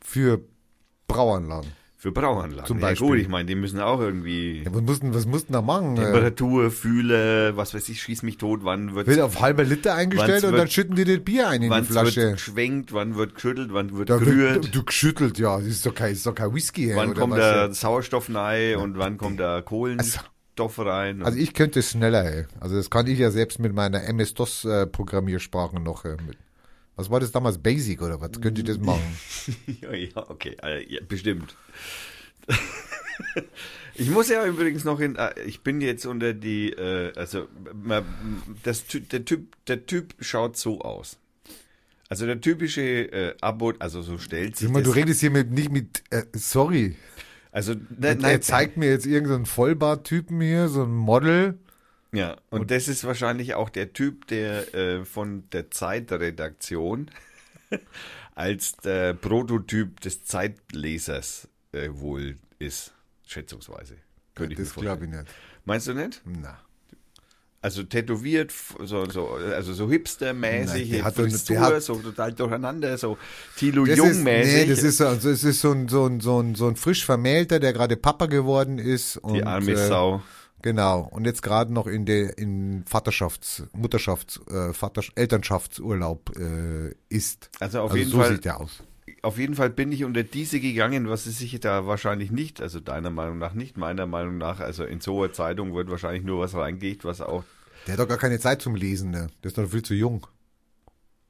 [0.00, 0.40] Für
[1.06, 1.70] Brauanlagen.
[1.96, 2.66] Für Brauanlagen.
[2.66, 3.08] Zum Ja Beispiel.
[3.08, 5.96] gut, ich meine, die müssen auch irgendwie Ja, was mussten, was mussten da machen?
[5.96, 10.42] Temperatur, Fühle, was weiß ich, schieß mich tot, wann wird wird auf halber Liter eingestellt
[10.42, 12.20] Wann's und wird- dann schütten die das Bier ein in die wann Flasche.
[12.20, 15.56] wird geschwenkt, wann wird geschüttelt, wann wird Da gerührt, wird, du geschüttelt, ja.
[15.56, 16.92] Das ist doch kein, ist doch kein Whisky.
[16.94, 17.72] wann kommt ja.
[17.72, 19.62] Sauerstoff rein und wann kommt der
[20.54, 21.22] Kohlenstoff rein.
[21.22, 22.46] Also ich könnte es schneller, ey.
[22.60, 26.04] Also das kann ich ja selbst mit meiner MS-DOS-Programmiersprache noch.
[26.04, 26.38] Äh, mit.
[26.96, 27.58] Was war das damals?
[27.58, 28.32] Basic oder was?
[28.40, 29.02] Könnte ich das machen?
[29.80, 31.56] ja, ja, okay, äh, ja, bestimmt.
[33.96, 37.46] Ich muss ja übrigens noch in, äh, ich bin jetzt unter die, äh, also
[38.64, 41.16] das, der Typ, der Typ schaut so aus.
[42.08, 44.96] Also der typische äh, Abo, also so stellt sich mal, du das.
[44.96, 46.96] redest hier mit, nicht mit, äh, sorry.
[47.54, 51.56] Also Er nein, zeigt mir jetzt irgendeinen Vollbart-Typen hier, so ein Model.
[52.10, 57.12] Ja, und, das ist wahrscheinlich auch der Typ, der äh, von der Zeitredaktion
[58.34, 62.92] als der Prototyp des Zeitlesers äh, wohl ist,
[63.24, 63.98] schätzungsweise.
[64.34, 65.26] Könnte ich mir Das glaube ich nicht.
[65.64, 66.22] Meinst du nicht?
[66.24, 66.58] Na.
[67.64, 68.52] Also tätowiert,
[68.84, 73.16] so, so, also so hipstermäßig, Nein, der hat der hat- so total durcheinander, so
[73.56, 74.54] Tilo Jung-mäßig.
[74.54, 76.76] nee, das ist, so, also es ist so ein, so ein, so ein, so ein
[76.76, 79.16] frisch Vermählter, der gerade Papa geworden ist.
[79.16, 80.22] Und, die arme äh, Sau.
[80.60, 81.08] Genau.
[81.10, 87.48] Und jetzt gerade noch in der in Vaterschafts-, Mutterschafts-, äh, Vater, Elternschaftsurlaub äh, ist.
[87.60, 88.82] Also auf also jeden so Fall sieht der aus.
[89.22, 92.80] Auf jeden Fall bin ich unter diese gegangen, was es sich da wahrscheinlich nicht, also
[92.80, 96.40] deiner Meinung nach nicht, meiner Meinung nach, also in so einer Zeitung wird wahrscheinlich nur
[96.40, 97.44] was reingelegt, was auch,
[97.86, 99.28] Der hat doch gar keine Zeit zum Lesen, ne?
[99.42, 100.26] Der ist doch viel zu jung.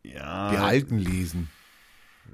[0.04, 1.48] ja, Die Alten lesen.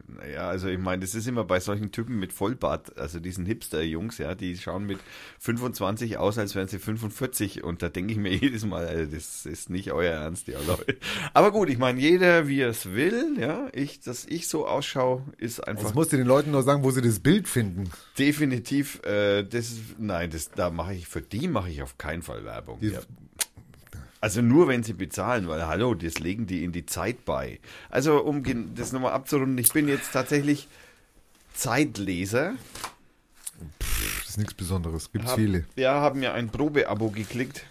[0.07, 4.19] Naja, also ich meine, das ist immer bei solchen Typen mit Vollbart, also diesen Hipster-Jungs,
[4.19, 4.99] ja, die schauen mit
[5.39, 9.47] 25 aus, als wären sie 45 und da denke ich mir jedes Mal, also das
[9.47, 10.97] ist nicht euer Ernst, ja, Leute.
[11.33, 15.23] Aber gut, ich meine, jeder wie er es will, ja, ich, dass ich so ausschaue,
[15.39, 17.91] ist einfach Jetzt musst du den Leuten nur sagen, wo sie das Bild finden.
[18.19, 22.45] Definitiv, äh, das nein, das, da mache ich, für die mache ich auf keinen Fall
[22.45, 22.79] Werbung.
[22.81, 23.01] Die- Ja.
[24.23, 27.59] Also nur, wenn sie bezahlen, weil, hallo, das legen die in die Zeit bei.
[27.89, 28.43] Also, um
[28.75, 30.69] das nochmal abzurunden, ich bin jetzt tatsächlich
[31.55, 32.55] Zeitleser.
[34.21, 35.11] Das ist nichts Besonderes.
[35.13, 35.65] Gibt's Hab, viele.
[35.77, 37.65] Ja, haben mir ein Probeabo geklickt.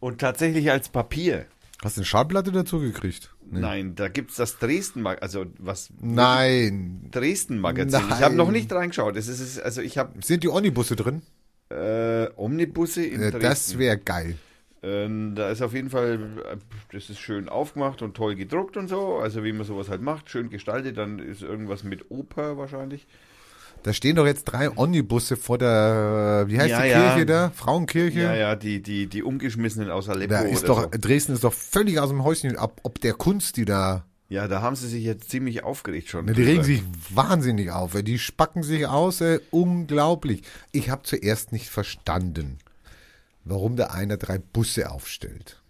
[0.00, 1.46] Und tatsächlich als Papier.
[1.82, 3.30] Hast du eine Schallplatte dazu gekriegt?
[3.50, 3.60] Nee.
[3.60, 7.08] Nein, da gibt's das Dresden, also was Nein.
[7.10, 8.00] Dresden Magazin.
[8.08, 9.16] Ich habe noch nicht reingeschaut.
[9.16, 11.22] Das ist, also ich habe Sind die Omnibusse drin?
[11.70, 13.42] äh, Omnibusse in Ja, Dresden.
[13.42, 14.36] das wäre geil.
[14.84, 16.18] Ähm, da ist auf jeden Fall,
[16.52, 16.56] äh,
[16.92, 19.16] das ist schön aufgemacht und toll gedruckt und so.
[19.16, 20.98] Also wie man sowas halt macht, schön gestaltet.
[20.98, 23.06] Dann ist irgendwas mit Oper wahrscheinlich.
[23.82, 27.08] Da stehen doch jetzt drei Omnibusse vor der, wie heißt Ja, die ja.
[27.10, 27.50] Kirche da?
[27.54, 28.20] Frauenkirche?
[28.20, 30.88] Ja, ja, die, die, die umgeschmissenen aus Aleppo Da ist doch, so.
[30.98, 34.62] Dresden ist doch völlig aus dem Häuschen, ob, ob der Kunst, die da, Ja, da
[34.62, 36.24] haben sie sich jetzt ziemlich aufgeregt schon.
[36.24, 39.38] ne, die regen sich wahnsinnig auf, die spacken sich aus, ey.
[39.50, 40.42] unglaublich.
[40.72, 42.58] Ich habe zuerst nicht verstanden,
[43.44, 45.62] warum da einer drei Busse aufstellt.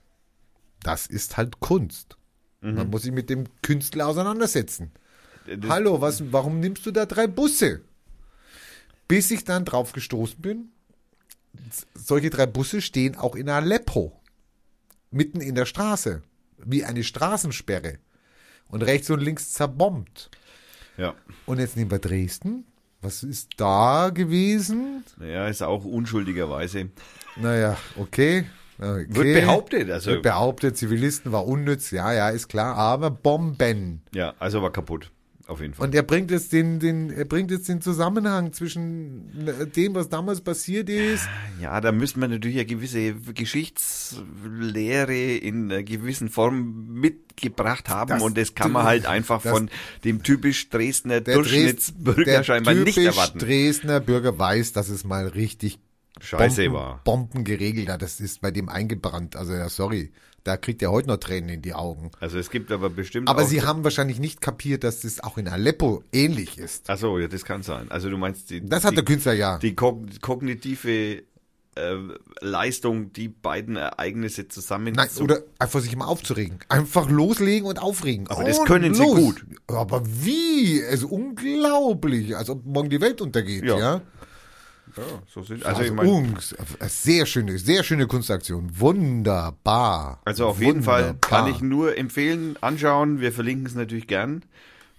[0.83, 2.17] Das ist halt Kunst.
[2.61, 2.75] Mhm.
[2.75, 4.93] Man muss sich mit dem Künstler auseinandersetzen.
[5.47, 7.83] Das- Hallo, was, warum nimmst du da drei Busse?
[9.09, 10.71] Bis ich dann drauf gestoßen bin,
[11.95, 14.19] solche drei Busse stehen auch in Aleppo.
[15.11, 16.23] Mitten in der Straße.
[16.59, 17.99] Wie eine Straßensperre.
[18.69, 20.31] Und rechts und links zerbombt.
[20.97, 21.15] Ja,
[21.47, 22.65] Und jetzt nehmen wir Dresden.
[23.05, 25.05] Was ist da gewesen?
[25.19, 26.89] naja, ist auch unschuldigerweise.
[27.37, 28.47] Naja, okay.
[28.79, 29.07] okay.
[29.11, 30.13] Wird behauptet, also.
[30.13, 31.91] Wird behauptet, Zivilisten war unnütz.
[31.91, 32.77] Ja, ja, ist klar.
[32.77, 34.01] Aber Bomben.
[34.15, 35.11] Ja, also war kaputt.
[35.47, 35.89] Auf jeden Fall.
[35.89, 39.31] Und er bringt jetzt den, den, er bringt jetzt den Zusammenhang zwischen
[39.77, 41.29] dem, was damals passiert ist.
[41.61, 48.23] Ja, da müsste man natürlich eine gewisse Geschichtslehre in einer gewissen Form mitgebracht haben Das-
[48.23, 49.69] und das kann man halt einfach von
[50.05, 53.39] dem typisch Dresdner Der, Durchschnittsbürger der scheinbar nicht typisch erwarten.
[53.39, 55.79] Dresdner Bürger weiß, dass es mal richtig
[56.21, 57.01] Scheiße Bomben, war.
[57.05, 58.01] Bomben geregelt hat.
[58.01, 59.37] Das ist bei dem eingebrannt.
[59.37, 60.13] Also ja, sorry,
[60.45, 62.11] da kriegt er heute noch Tränen in die Augen.
[62.21, 65.49] Also es gibt aber bestimmt Aber sie haben wahrscheinlich nicht kapiert, dass es auch in
[65.49, 66.85] Aleppo ähnlich ist.
[66.89, 67.91] Ach so, ja, das kann sein.
[67.91, 69.59] Also du meinst die Das hat die, der Künstler ja.
[69.59, 71.23] die kog kognitive
[71.77, 71.97] äh,
[72.41, 76.59] Leistung, die beiden Ereignisse zusammen Nein, zu- oder einfach sich mal aufzuregen.
[76.69, 78.29] Einfach loslegen und aufregen.
[78.29, 79.17] Aber das Und können sie los.
[79.17, 79.45] gut.
[79.67, 80.81] Aber wie?
[80.81, 82.37] Es ist unglaublich.
[82.37, 83.79] Als ob morgen die Welt untergeht, Ja.
[83.79, 84.01] ja.
[84.97, 86.55] Ja, so sind also, Also, ich ungs-
[86.89, 88.71] sehr schöne, sehr schöne Kunstaktion.
[88.79, 90.21] Wunderbar.
[90.25, 91.31] Also auf jeden Fall Wunderbar.
[91.43, 93.21] kann ich nur empfehlen, anschauen.
[93.21, 94.43] Wir verlinken es natürlich gern.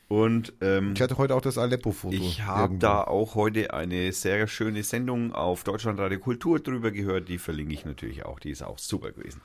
[0.08, 2.16] Und ähm, Ich hatte heute auch das Aleppo-Foto.
[2.16, 7.28] ich habe da auch heute eine sehr schöne Sendung auf Deutschlandradio Kultur drüber gehört.
[7.28, 8.40] Die verlinke ich natürlich auch.
[8.40, 9.42] Die ist auch super gewesen.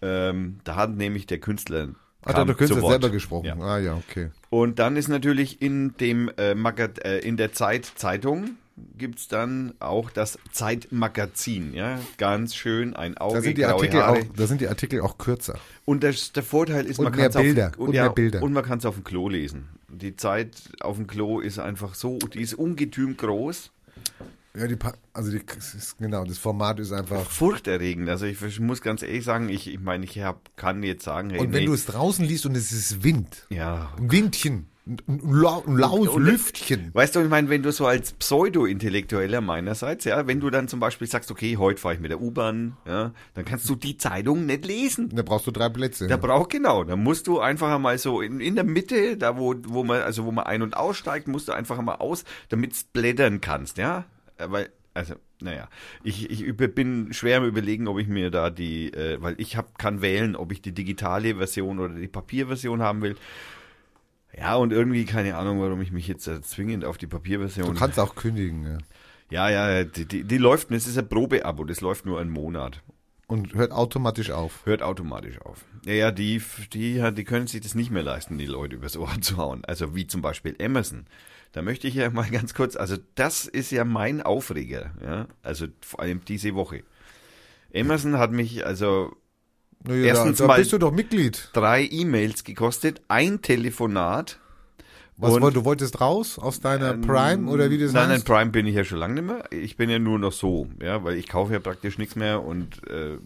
[0.00, 1.88] Ähm, da hat nämlich der Künstler.
[2.24, 3.46] Hat der Künstler selber gesprochen?
[3.46, 3.56] Ja.
[3.58, 4.30] Ah ja, okay.
[4.50, 8.50] Und dann ist natürlich in dem äh, äh, in der Zeit Zeitung
[8.96, 14.18] gibt's dann auch das Zeitmagazin, ja, ganz schön, ein Auge, Da sind die Artikel auch,
[14.36, 15.58] da sind die Artikel auch kürzer.
[15.84, 17.44] Und das, der Vorteil ist, Und man kann es auf,
[17.78, 18.08] und, und ja,
[18.40, 19.68] und man kann es auf dem Klo lesen.
[19.88, 23.70] Die Zeit auf dem Klo ist einfach so, die ist ungetüm groß,
[24.56, 24.76] Ja, die,
[25.12, 27.28] also die, es genau, das Format ist einfach.
[27.30, 28.08] furchterregend.
[28.08, 31.40] Also ich muss ganz ehrlich sagen, ich, ich meine, ich hab, kann jetzt sagen, hey,
[31.40, 35.20] Und wenn nee, du es draußen liest und es ist Wind, ja, ein Windchen, ein,
[35.30, 36.90] lau- ein laues Lüftchen.
[36.94, 40.80] Weißt du, ich meine, wenn du so als Pseudo-Intellektueller meinerseits, ja, wenn du dann zum
[40.80, 44.46] Beispiel sagst, okay, heute fahre ich mit der U-Bahn, ja, dann kannst du die Zeitung
[44.46, 45.10] nicht lesen.
[45.14, 46.06] Da brauchst du drei Plätze.
[46.06, 49.54] Da braucht genau, da musst du einfach einmal so in, in der Mitte, da wo,
[49.66, 52.78] wo man, also wo man ein- und aussteigt, musst du einfach mal aus, damit du
[52.92, 54.04] blättern kannst, ja.
[54.38, 55.68] Weil, also, naja,
[56.02, 59.78] ich, ich bin schwer am überlegen, ob ich mir da die, äh, weil ich hab,
[59.78, 63.16] kann wählen, ob ich die digitale Version oder die Papierversion haben will.
[64.36, 67.74] Ja, und irgendwie keine Ahnung, warum ich mich jetzt äh, zwingend auf die du Papierversion.
[67.74, 68.64] kannst auch kündigen.
[68.64, 68.78] Ja.
[69.30, 72.82] Ja, ja, die, die, die läuft, das ist ein Probeabo, das läuft nur einen Monat.
[73.26, 74.64] Und hört automatisch auf.
[74.64, 75.66] Hört automatisch auf.
[75.84, 76.40] Ja, ja, die,
[76.72, 79.64] die, die können sich das nicht mehr leisten, die Leute übers Ohr zu hauen.
[79.66, 81.06] Also wie zum Beispiel Amazon.
[81.52, 85.26] Da möchte ich ja mal ganz kurz, also das ist ja mein Aufreger, ja.
[85.42, 86.84] Also vor allem diese Woche.
[87.74, 89.14] Amazon hat mich also
[89.84, 91.50] Naja, Erstens da, da mal- bist du doch Mitglied.
[91.52, 94.38] drei E-Mails gekostet, ein Telefonat.
[95.16, 98.26] Was Und- du wolltest raus aus deiner Ähm, Prime oder wie das Nein, nein, heißt?
[98.26, 99.44] Prime bin ich ja schon lange nicht mehr.
[99.50, 102.86] Ich bin ja nur noch so, ja, weil ich kaufe ja praktisch nichts mehr und
[102.88, 103.18] äh, äh,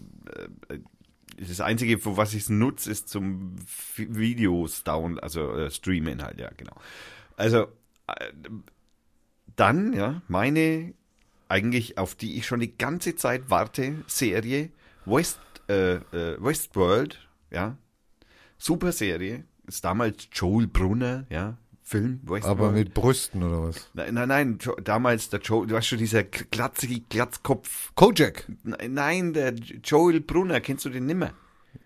[1.37, 3.55] das Einzige, für was ich es nutze, ist zum
[3.95, 6.73] Videos down, also äh, streamen halt, ja, genau.
[7.37, 7.67] Also
[8.07, 8.31] äh,
[9.55, 10.93] dann, ja, meine
[11.49, 14.69] eigentlich, auf die ich schon die ganze Zeit warte, Serie
[15.05, 15.37] West,
[15.67, 17.19] äh, äh, Westworld,
[17.51, 17.77] ja,
[18.57, 22.45] super Serie, ist damals Joel Brunner, ja, Film Westworld.
[22.59, 23.89] Aber mit Brüsten oder was?
[23.93, 27.91] Nein, nein, nein, Jo- damals der Joe, du weißt schon, dieser glatzige Glatzkopf.
[27.95, 28.45] Kojak.
[28.63, 31.33] Nein, Nein, der Joel Brunner, kennst du den nimmer?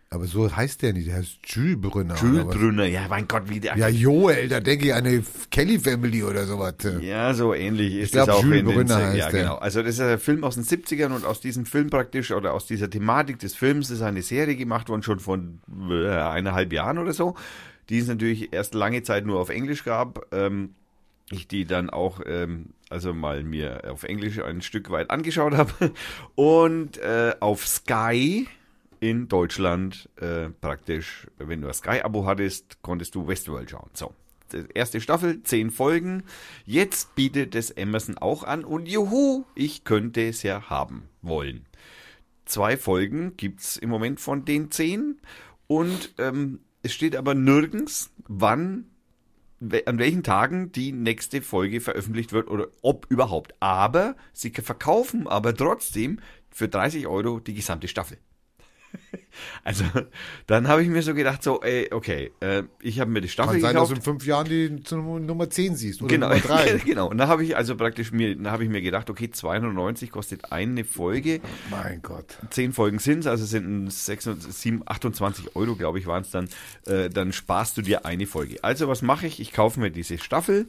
[0.09, 1.09] Aber so heißt der nicht.
[1.09, 2.13] Der heißt Jules Brünner.
[2.13, 2.55] Was?
[2.55, 3.77] Brunner, ja, mein Gott, wie der.
[3.77, 6.75] Ja, Joel, da denke ich an eine Kelly Family oder sowas.
[7.01, 9.41] Ja, so ähnlich ist glaub, es auch Jules Brünner heißt Ja, der.
[9.41, 9.55] genau.
[9.55, 12.65] Also das ist ein Film aus den 70ern und aus diesem Film praktisch oder aus
[12.67, 17.11] dieser Thematik des Films ist eine Serie gemacht worden, schon von äh, eineinhalb Jahren oder
[17.11, 17.35] so,
[17.89, 20.25] die es natürlich erst lange Zeit nur auf Englisch gab.
[20.31, 20.69] Ähm,
[21.31, 25.91] ich die dann auch ähm, also mal mir auf Englisch ein Stück weit angeschaut habe
[26.35, 28.47] und äh, auf Sky
[28.99, 33.89] in Deutschland äh, praktisch, wenn du ein Sky-Abo hattest, konntest du Westworld schauen.
[33.93, 34.13] So,
[34.73, 36.23] erste Staffel, zehn Folgen.
[36.65, 41.65] Jetzt bietet es Amazon auch an und juhu, ich könnte es ja haben wollen.
[42.45, 45.19] Zwei Folgen gibt's im Moment von den zehn
[45.67, 48.85] und ähm, es steht aber nirgends, wann
[49.85, 53.55] an welchen Tagen die nächste Folge veröffentlicht wird oder ob überhaupt.
[53.59, 56.19] Aber sie verkaufen aber trotzdem
[56.51, 58.17] für 30 Euro die gesamte Staffel.
[59.63, 59.83] Also,
[60.47, 63.53] dann habe ich mir so gedacht, so, ey, okay, äh, ich habe mir die Staffel
[63.53, 63.91] Kann sein, dass gekauft.
[63.91, 66.77] du in fünf Jahren die Nummer 10 siehst oder Genau, Nummer 3.
[66.85, 67.09] genau.
[67.09, 70.51] Und da habe ich also praktisch mir, da habe ich mir gedacht, okay, 290 kostet
[70.51, 71.41] eine Folge.
[71.69, 72.37] mein Gott.
[72.49, 76.49] Zehn Folgen sind es, also sind 26, 7, 28 Euro, glaube ich, waren es dann.
[76.85, 78.63] Äh, dann sparst du dir eine Folge.
[78.63, 79.39] Also was mache ich?
[79.39, 80.67] Ich kaufe mir diese Staffel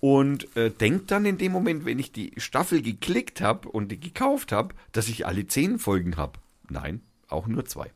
[0.00, 3.98] und äh, denk dann in dem Moment, wenn ich die Staffel geklickt habe und die
[3.98, 6.38] gekauft habe, dass ich alle zehn Folgen habe.
[6.68, 7.90] Nein, auch nur zwei.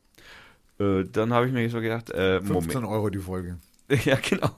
[0.78, 2.92] Äh, dann habe ich mir so gedacht, äh, 15 Moment.
[2.92, 3.58] Euro die Folge.
[4.04, 4.50] Ja, genau.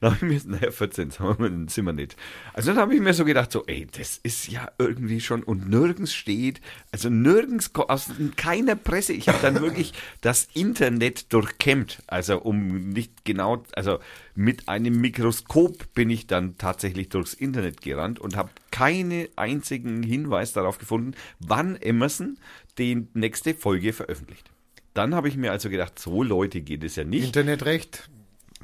[0.00, 2.16] Dann habe ich mir, naja, 14, sagen wir mal, sind wir nicht.
[2.52, 5.68] Also dann habe ich mir so gedacht, so, ey, das ist ja irgendwie schon, und
[5.68, 6.60] nirgends steht,
[6.92, 13.24] also nirgends, aus keiner Presse, ich habe dann wirklich das Internet durchkämmt, also um nicht
[13.24, 13.98] genau, also
[14.34, 20.52] mit einem Mikroskop bin ich dann tatsächlich durchs Internet gerannt und habe keinen einzigen Hinweis
[20.52, 22.38] darauf gefunden, wann Emerson
[22.78, 24.50] die nächste Folge veröffentlicht.
[24.94, 27.26] Dann habe ich mir also gedacht, so Leute geht es ja nicht.
[27.26, 28.08] Internetrecht.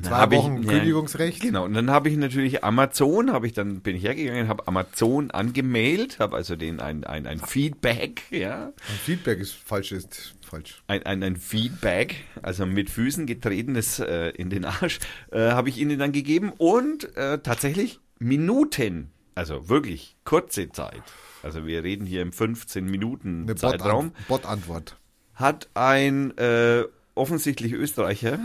[0.02, 1.40] Zwei hab ich- Wochen ja, Kündigungsrecht.
[1.40, 5.30] Genau, und dann habe ich natürlich Amazon, habe ich dann bin ich hergegangen, habe Amazon
[5.30, 10.82] angemeldet, habe also den ein, ein, ein Feedback, ja, Ein Feedback ist falsch, ist falsch.
[10.88, 14.98] ein, ein, ein Feedback, also mit Füßen getretenes äh, in den Arsch,
[15.30, 21.02] äh, habe ich ihnen dann gegeben und äh, tatsächlich Minuten, also wirklich kurze Zeit,
[21.44, 24.96] also wir reden hier im 15 Minuten Eine Zeitraum, Bot-An- Bot-Antwort.
[25.34, 28.38] hat ein äh, offensichtlich Österreicher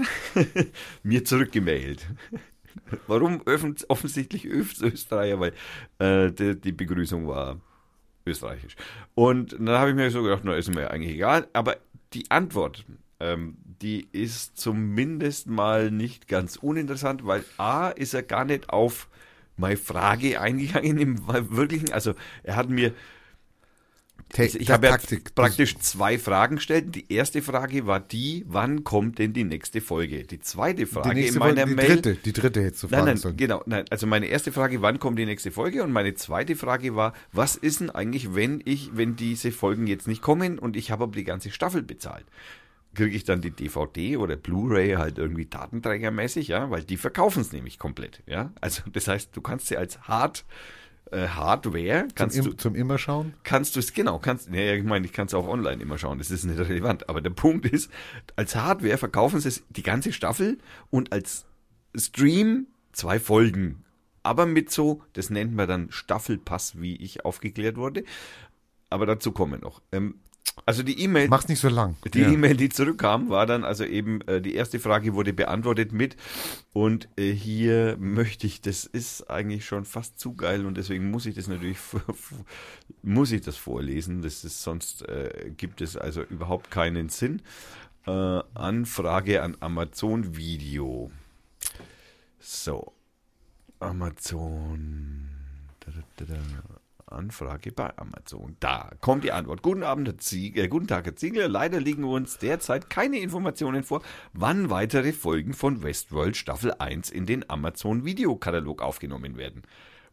[1.04, 2.08] mir zurückgemailt.
[3.08, 3.42] Warum
[3.88, 5.40] offensichtlich Österreicher?
[5.40, 5.54] Weil
[6.00, 7.60] äh, die, die Begrüßung war
[8.26, 8.76] österreichisch.
[9.16, 11.48] Und dann habe ich mir so gedacht, na, ist mir eigentlich egal.
[11.54, 11.78] Aber
[12.14, 12.86] die Antwort,
[13.20, 19.08] ähm, die ist zumindest mal nicht ganz uninteressant, weil A, ist er gar nicht auf
[19.58, 22.94] meine Frage eingegangen im wirklichen, also er hat mir
[24.38, 24.98] ich, ich habe ja
[25.36, 26.96] praktisch zwei Fragen gestellt.
[26.96, 30.24] Die erste Frage war die, wann kommt denn die nächste Folge?
[30.24, 31.88] Die zweite die Frage nächste in meiner Folge, die Mail.
[32.02, 33.38] dritte, die dritte hättest du Nein, fragen nein, sollen.
[33.38, 33.64] genau.
[33.66, 35.84] Nein, also meine erste Frage, wann kommt die nächste Folge?
[35.84, 40.08] Und meine zweite Frage war, was ist denn eigentlich, wenn ich, wenn diese Folgen jetzt
[40.08, 42.26] nicht kommen und ich habe aber die ganze Staffel bezahlt?
[42.96, 47.52] kriege ich dann die DVD oder Blu-ray halt irgendwie datenträgermäßig, ja, weil die verkaufen es
[47.52, 48.52] nämlich komplett, ja.
[48.62, 50.79] Also das heißt, du kannst sie als Hard äh,
[51.12, 52.08] Hardware.
[52.16, 53.34] Kannst zum, du zum immer schauen.
[53.44, 56.18] kannst du es genau kannst ja, ich meine ich kann es auch online immer schauen
[56.18, 57.10] das ist nicht relevant.
[57.10, 57.92] Aber der Punkt ist
[58.36, 60.58] als Hardware verkaufen sie es die ganze Staffel
[60.90, 61.46] und als
[61.96, 63.84] Stream zwei Folgen.
[64.24, 68.04] Aber mit so das nennt man dann Staffelpass wie ich aufgeklärt wurde.
[68.90, 69.82] Aber dazu kommen wir noch.
[69.92, 70.16] Ähm,
[70.66, 71.96] also die E-Mail Mach's nicht so lang.
[72.14, 72.32] die Ja.
[72.32, 76.16] E-Mail, die zurückkam, war dann also eben, äh, die erste Frage wurde beantwortet mit
[76.74, 81.26] und äh, hier möchte ich, das ist eigentlich schon fast zu geil und deswegen muss
[81.26, 81.78] ich das natürlich,
[83.04, 87.42] muss ich das vorlesen, das ist, sonst äh, gibt es also überhaupt keinen Sinn.
[88.06, 88.12] Äh,
[88.54, 91.12] Anfrage an Amazon Video.
[92.40, 92.94] So,
[93.80, 95.30] Amazon.
[95.82, 96.79] Da, da, da.
[97.12, 98.56] Anfrage bei Amazon.
[98.60, 99.62] Da kommt die Antwort.
[99.62, 100.64] Guten Abend, Herr Ziegler.
[100.64, 101.48] Äh, guten Tag, Herr Ziegler.
[101.48, 104.02] Leider liegen uns derzeit keine Informationen vor,
[104.34, 109.64] wann weitere Folgen von Westworld Staffel 1 in den Amazon Videokatalog aufgenommen werden.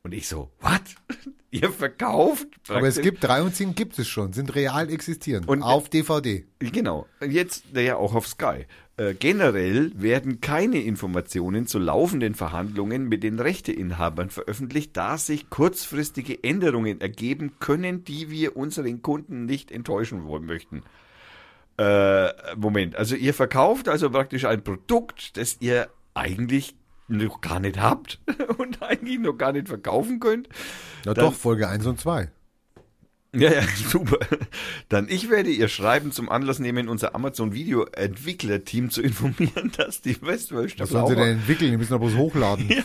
[0.03, 0.81] Und ich so, was?
[1.51, 2.47] Ihr verkauft?
[2.69, 5.49] Aber es praktisch- gibt drei und zehn gibt es schon, sind real existierend.
[5.49, 6.47] Und- auf DVD.
[6.61, 7.07] Genau.
[7.27, 8.67] Jetzt ja auch auf Sky.
[8.99, 16.43] Äh, generell werden keine Informationen zu laufenden Verhandlungen mit den Rechteinhabern veröffentlicht, da sich kurzfristige
[16.43, 20.83] Änderungen ergeben können, die wir unseren Kunden nicht enttäuschen wollen möchten.
[21.79, 26.75] Äh, Moment, also ihr verkauft also praktisch ein Produkt, das ihr eigentlich
[27.09, 28.19] noch gar nicht habt
[28.57, 30.49] und eigentlich noch gar nicht verkaufen könnt.
[31.05, 32.31] Na Dann- doch, Folge 1 und 2.
[33.41, 34.19] Ja, ja, super.
[34.89, 40.01] Dann ich werde Ihr Schreiben zum Anlass nehmen, unser Amazon Video Entwicklerteam zu informieren, dass
[40.01, 41.71] die Westworld Was Staffel sollen sie denn entwickeln?
[41.71, 42.69] Die müssen doch bloß hochladen.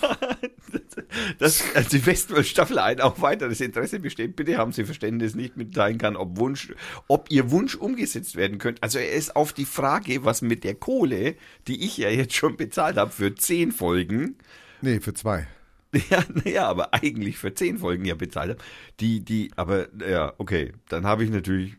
[1.39, 4.35] dass also die Westworld Staffel 1 auch weiteres Interesse besteht.
[4.35, 6.73] Bitte haben Sie Verständnis nicht mitteilen kann, ob Wunsch,
[7.07, 8.81] ob Ihr Wunsch umgesetzt werden könnte.
[8.83, 11.35] Also er ist auf die Frage, was mit der Kohle,
[11.67, 14.35] die ich ja jetzt schon bezahlt habe für zehn Folgen,
[14.81, 15.47] Nee, für zwei.
[16.09, 18.61] Ja, naja, aber eigentlich für zehn Folgen ja bezahlt habe.
[18.99, 21.75] Die, die, aber ja, okay, dann habe ich natürlich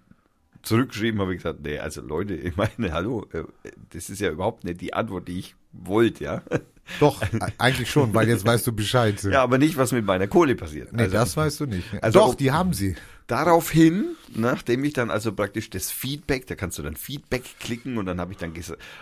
[0.62, 3.44] zurückgeschrieben, habe ich gesagt, nee, also Leute, ich meine, hallo, äh,
[3.90, 6.42] das ist ja überhaupt nicht die Antwort, die ich wollte, ja.
[7.00, 7.22] Doch,
[7.58, 9.22] eigentlich schon, weil jetzt weißt du Bescheid.
[9.22, 10.92] Ja, aber nicht, was mit meiner Kohle passiert.
[10.92, 11.86] nee, also, das weißt du nicht.
[12.02, 12.96] also doch, die haben sie.
[13.28, 18.06] Daraufhin, nachdem ich dann also praktisch das Feedback, da kannst du dann Feedback klicken und
[18.06, 18.52] dann habe ich dann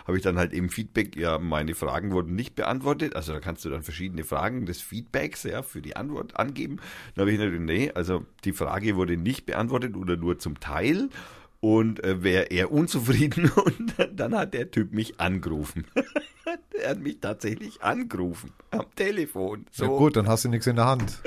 [0.07, 3.65] habe ich dann halt eben Feedback, ja, meine Fragen wurden nicht beantwortet, also da kannst
[3.65, 6.77] du dann verschiedene Fragen des Feedbacks, ja, für die Antwort angeben.
[7.15, 11.09] Dann habe ich natürlich, nee, also die Frage wurde nicht beantwortet oder nur zum Teil
[11.61, 15.85] und äh, wäre er unzufrieden und dann hat der Typ mich angerufen.
[16.83, 19.65] er hat mich tatsächlich angerufen am Telefon.
[19.71, 19.85] So.
[19.85, 21.19] Ja gut, dann hast du nichts in der Hand.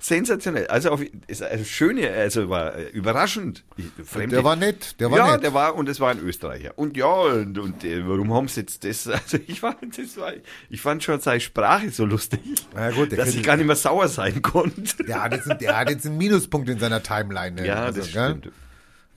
[0.00, 0.66] Sensationell.
[0.66, 3.64] Also auf, ist also schöne, also war äh, überraschend.
[4.04, 5.44] Fremde, Der war nett, der war ja, nett.
[5.44, 6.72] der war und es war ein Österreicher.
[6.76, 9.06] Und ja, und, und äh, warum haben sie jetzt das?
[9.08, 10.32] Also ich war, das war,
[10.68, 12.40] ich fand schon seine Sprache so lustig,
[12.74, 15.04] Na gut, der dass ich gar nicht mehr sauer sein konnte.
[15.04, 17.52] Der hat, jetzt, einen- der hat jetzt einen Minuspunkt in seiner Timeline.
[17.62, 17.66] ne?
[17.66, 18.40] Ja, Also, das gell?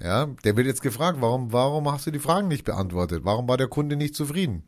[0.02, 3.22] Ja, der wird jetzt gefragt, warum, warum hast du die Fragen nicht beantwortet?
[3.24, 4.64] Warum war der Kunde nicht zufrieden?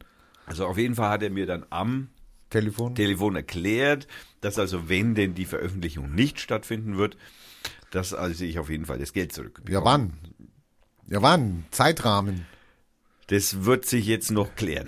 [0.46, 2.10] Also auf jeden Fall hat er mir dann am
[2.50, 2.96] Telefon?
[2.96, 4.08] Telefon erklärt,
[4.40, 7.18] dass also wenn denn die Veröffentlichung nicht stattfinden wird,
[7.92, 9.62] dass also ich auf jeden Fall das Geld zurück.
[9.68, 10.14] ja, wann?
[11.08, 11.66] Ja, wann?
[11.72, 12.46] Zeitrahmen.
[13.28, 14.88] Das wird sich jetzt noch klären.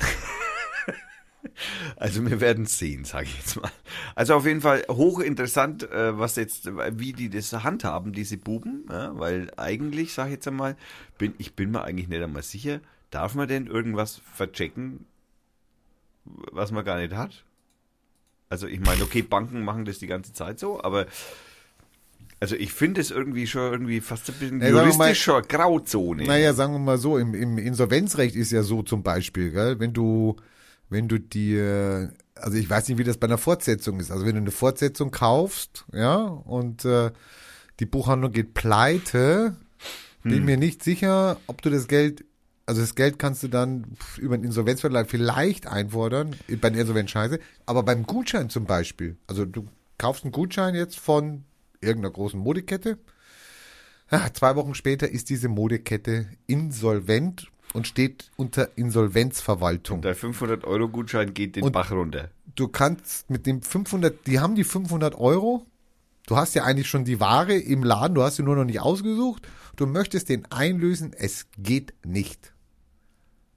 [1.95, 3.71] Also wir werden sehen, sage ich jetzt mal.
[4.15, 9.17] Also auf jeden Fall hochinteressant, äh, was jetzt, wie die das handhaben, diese Buben, ja,
[9.17, 10.75] weil eigentlich, sage ich jetzt einmal,
[11.17, 15.05] bin, ich bin mir eigentlich nicht einmal sicher, darf man denn irgendwas verchecken,
[16.25, 17.43] was man gar nicht hat?
[18.49, 21.05] Also ich meine, okay, Banken machen das die ganze Zeit so, aber
[22.39, 26.23] also ich finde es irgendwie schon irgendwie fast ein bisschen Ja, juristisch schon Grauzone.
[26.23, 29.93] Naja, sagen wir mal so, im, im Insolvenzrecht ist ja so zum Beispiel, gell, wenn
[29.93, 30.37] du,
[30.89, 34.35] wenn du dir, also ich weiß nicht, wie das bei einer Fortsetzung ist, also wenn
[34.35, 37.11] du eine Fortsetzung kaufst, ja, und äh,
[37.79, 39.55] die Buchhandlung geht pleite,
[40.21, 40.31] Hm.
[40.31, 42.25] bin mir nicht sicher, ob du das Geld,
[42.65, 43.85] also das Geld kannst du dann
[44.17, 49.67] über den Insolvenzverleih vielleicht einfordern, bei der Insolvenzscheiße, aber beim Gutschein zum Beispiel, also du
[49.97, 51.45] kaufst einen Gutschein jetzt von
[51.79, 52.97] irgendeiner großen Modekette,
[54.11, 60.01] Ah, zwei Wochen später ist diese Modekette insolvent und steht unter Insolvenzverwaltung.
[60.01, 62.29] Der 500-Euro-Gutschein geht den Und- Bach runter.
[62.55, 65.65] Du kannst mit dem 500, die haben die 500 Euro.
[66.27, 68.81] Du hast ja eigentlich schon die Ware im Laden, du hast sie nur noch nicht
[68.81, 69.47] ausgesucht.
[69.77, 72.53] Du möchtest den einlösen, es geht nicht.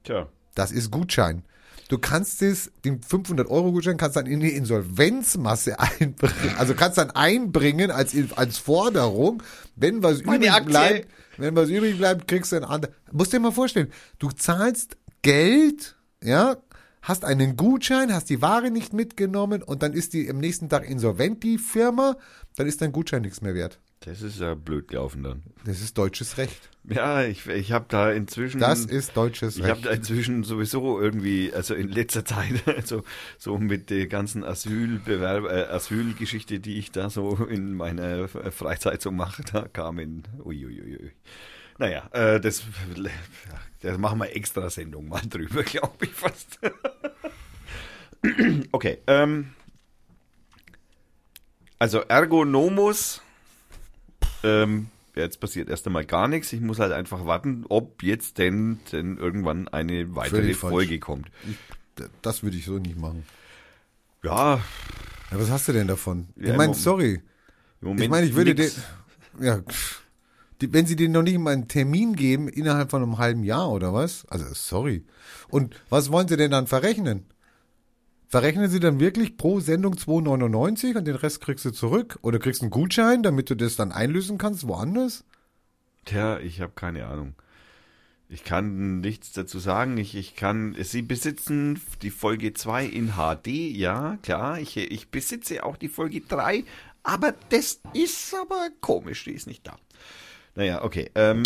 [0.04, 0.28] Tja.
[0.54, 1.42] Das ist Gutschein.
[1.88, 6.96] Du kannst es, den 500 Euro Gutschein kannst dann in die Insolvenzmasse einbringen, also kannst
[6.98, 9.42] dann einbringen als, als Forderung,
[9.76, 12.94] wenn was übrig bleibt, Wenn was übrig bleibt, kriegst du ein anderes.
[13.10, 16.56] Musst dir mal vorstellen, du zahlst Geld, ja,
[17.02, 20.88] hast einen Gutschein, hast die Ware nicht mitgenommen und dann ist die am nächsten Tag
[20.88, 22.16] insolvent, die Firma,
[22.56, 23.80] dann ist dein Gutschein nichts mehr wert.
[24.04, 25.42] Das ist ja blöd gelaufen dann.
[25.64, 26.70] Das ist deutsches Recht.
[26.84, 28.60] Ja, ich, ich habe da inzwischen.
[28.60, 29.86] Das ist deutsches Ich habe Recht.
[29.86, 33.04] da inzwischen sowieso irgendwie, also in letzter Zeit, also
[33.38, 39.12] so mit der ganzen Asylbewerb, äh, Asylgeschichte, die ich da so in meiner Freizeit so
[39.12, 41.12] mache, da kamen, uiuiui.
[41.78, 42.64] Naja, äh, das,
[43.80, 46.58] das machen wir extra Sendung mal drüber, glaube ich fast.
[48.72, 49.52] okay, ähm,
[51.78, 53.22] also Ergonomus,
[54.42, 56.52] ähm, jetzt passiert erst einmal gar nichts.
[56.52, 60.72] Ich muss halt einfach warten, ob jetzt denn, denn irgendwann eine weitere Völlig falsch.
[60.72, 61.28] Folge kommt.
[62.22, 63.24] Das würde ich so nicht machen.
[64.22, 64.60] Ja,
[65.30, 66.28] Ja, was hast du denn davon?
[66.36, 67.22] Ja, ich meine, sorry.
[67.80, 68.80] Ich meine, ich würde den, nix.
[69.40, 70.02] ja, pff.
[70.60, 73.70] die, wenn sie denen noch nicht mal einen Termin geben, innerhalb von einem halben Jahr
[73.70, 74.24] oder was?
[74.28, 75.04] Also, sorry.
[75.48, 77.24] Und was wollen sie denn dann verrechnen?
[78.32, 82.18] Verrechnen sie dann wirklich pro Sendung 2,99 und den Rest kriegst du zurück?
[82.22, 85.26] Oder kriegst einen Gutschein, damit du das dann einlösen kannst woanders?
[86.06, 87.34] Tja, ich habe keine Ahnung.
[88.30, 89.98] Ich kann nichts dazu sagen.
[89.98, 94.58] Ich, ich kann, Sie besitzen die Folge 2 in HD, ja, klar.
[94.58, 96.64] Ich, ich besitze auch die Folge 3,
[97.02, 99.76] aber das ist aber komisch, die ist nicht da.
[100.54, 101.10] Naja, okay.
[101.14, 101.42] Ähm,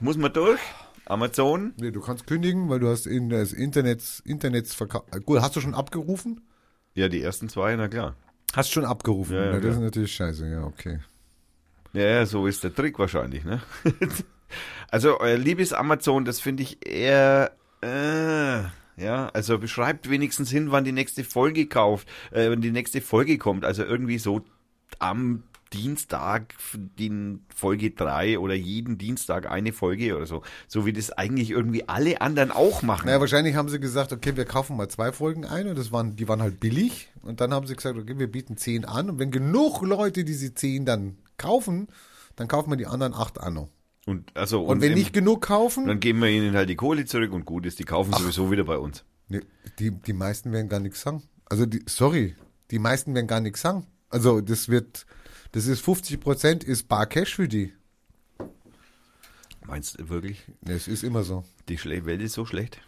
[0.00, 0.60] muss man durch?
[1.06, 1.72] Amazon?
[1.78, 5.06] Nee, du kannst kündigen, weil du hast in das Internets, Internets verkauft.
[5.24, 6.42] Gut, hast du schon abgerufen?
[6.94, 8.16] Ja, die ersten zwei, na klar.
[8.54, 9.34] Hast schon abgerufen.
[9.34, 11.00] Ja, ja, Ja, das ist natürlich scheiße, ja, okay.
[11.92, 13.60] Ja, ja, so ist der Trick wahrscheinlich, ne?
[14.90, 17.52] also, euer liebes Amazon, das finde ich eher,
[17.82, 18.62] äh,
[18.96, 23.38] ja, also beschreibt wenigstens hin, wann die nächste Folge kauft, äh, wenn die nächste Folge
[23.38, 23.64] kommt.
[23.64, 24.42] Also irgendwie so
[24.98, 25.42] am
[25.72, 26.54] Dienstag
[26.98, 30.42] die Folge 3 oder jeden Dienstag eine Folge oder so.
[30.68, 33.06] So wie das eigentlich irgendwie alle anderen auch machen.
[33.06, 36.16] Naja, wahrscheinlich haben sie gesagt, okay, wir kaufen mal zwei Folgen ein und das waren,
[36.16, 37.08] die waren halt billig.
[37.22, 39.10] Und dann haben sie gesagt, okay, wir bieten zehn an.
[39.10, 41.88] Und wenn genug Leute diese zehn dann kaufen,
[42.36, 43.56] dann kaufen wir die anderen acht an.
[43.56, 43.68] Und,
[44.06, 47.04] Und, also, und wenn im- nicht genug kaufen, dann geben wir ihnen halt die Kohle
[47.06, 49.04] zurück und gut ist, die kaufen sowieso wieder bei uns.
[49.28, 49.40] nee,
[49.78, 51.22] die, die meisten werden gar nichts sagen.
[51.46, 52.34] Also, die, sorry,
[52.70, 53.86] die meisten werden gar nichts sagen.
[54.08, 55.06] Also, das wird,
[55.56, 57.72] das ist 50 Prozent ist bar Cash für die.
[59.66, 61.44] Meinst du wirklich, Es ist immer so.
[61.68, 62.78] die Welt ist so schlecht?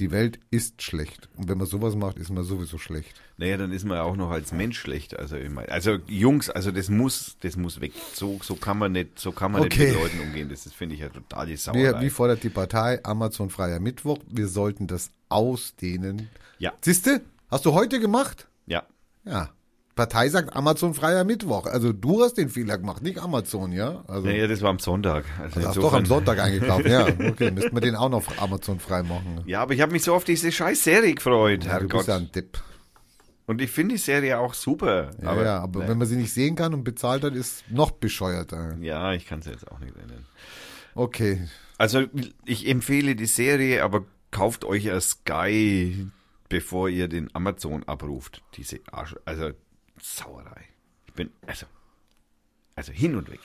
[0.00, 1.28] Die Welt ist schlecht.
[1.36, 3.14] Und wenn man sowas macht, ist man sowieso schlecht.
[3.36, 5.16] Naja, dann ist man ja auch noch als Mensch schlecht.
[5.16, 7.92] Also, ich mein, also Jungs, also das muss, das muss weg.
[8.12, 9.84] So, so kann man nicht, so kann man Okay.
[9.84, 10.48] nicht mit Leuten umgehen.
[10.48, 12.00] Das finde ich ja total die Wie, Sauerei.
[12.00, 14.18] wie fordert die Partei Amazon freier Mittwoch?
[14.26, 16.28] Wir sollten das ausdehnen.
[16.58, 16.72] Ja.
[16.80, 17.20] Siehste?
[17.48, 18.48] Hast du heute gemacht?
[18.66, 18.82] ja.
[19.24, 19.50] Ja.
[19.94, 21.66] Partei sagt Amazon freier Mittwoch.
[21.66, 24.02] Also du hast den Fehler gemacht, nicht Amazon, ja?
[24.08, 25.24] Also Naja, das war am Sonntag.
[25.40, 26.86] Also du hast doch am Sonntag eingekauft.
[26.86, 29.42] Ja, okay, müssten wir den auch noch Amazon frei machen.
[29.46, 32.08] Ja, aber ich habe mich so auf diese scheiß Serie gefreut, Ja, du bist Herrgott.
[32.08, 32.58] ja ein Tipp.
[33.46, 35.10] Und ich finde die Serie auch super.
[35.22, 37.90] Ja, aber, ja, aber wenn man sie nicht sehen kann und bezahlt hat, ist noch
[37.92, 38.76] bescheuerter.
[38.80, 40.24] ja, ich kann es jetzt auch nicht nennen.
[40.94, 41.46] Okay.
[41.78, 42.04] Also
[42.46, 46.06] ich empfehle die Serie, aber kauft euch ja Sky,
[46.48, 48.42] bevor ihr den Amazon abruft.
[48.56, 49.50] Diese Arsch, also
[50.04, 50.66] Sauerei.
[51.06, 51.64] Ich bin, also,
[52.76, 53.40] also hin und weg.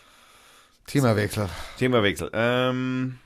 [0.88, 1.48] Themawechsel.
[1.78, 2.30] Themawechsel.
[2.34, 3.18] Ähm,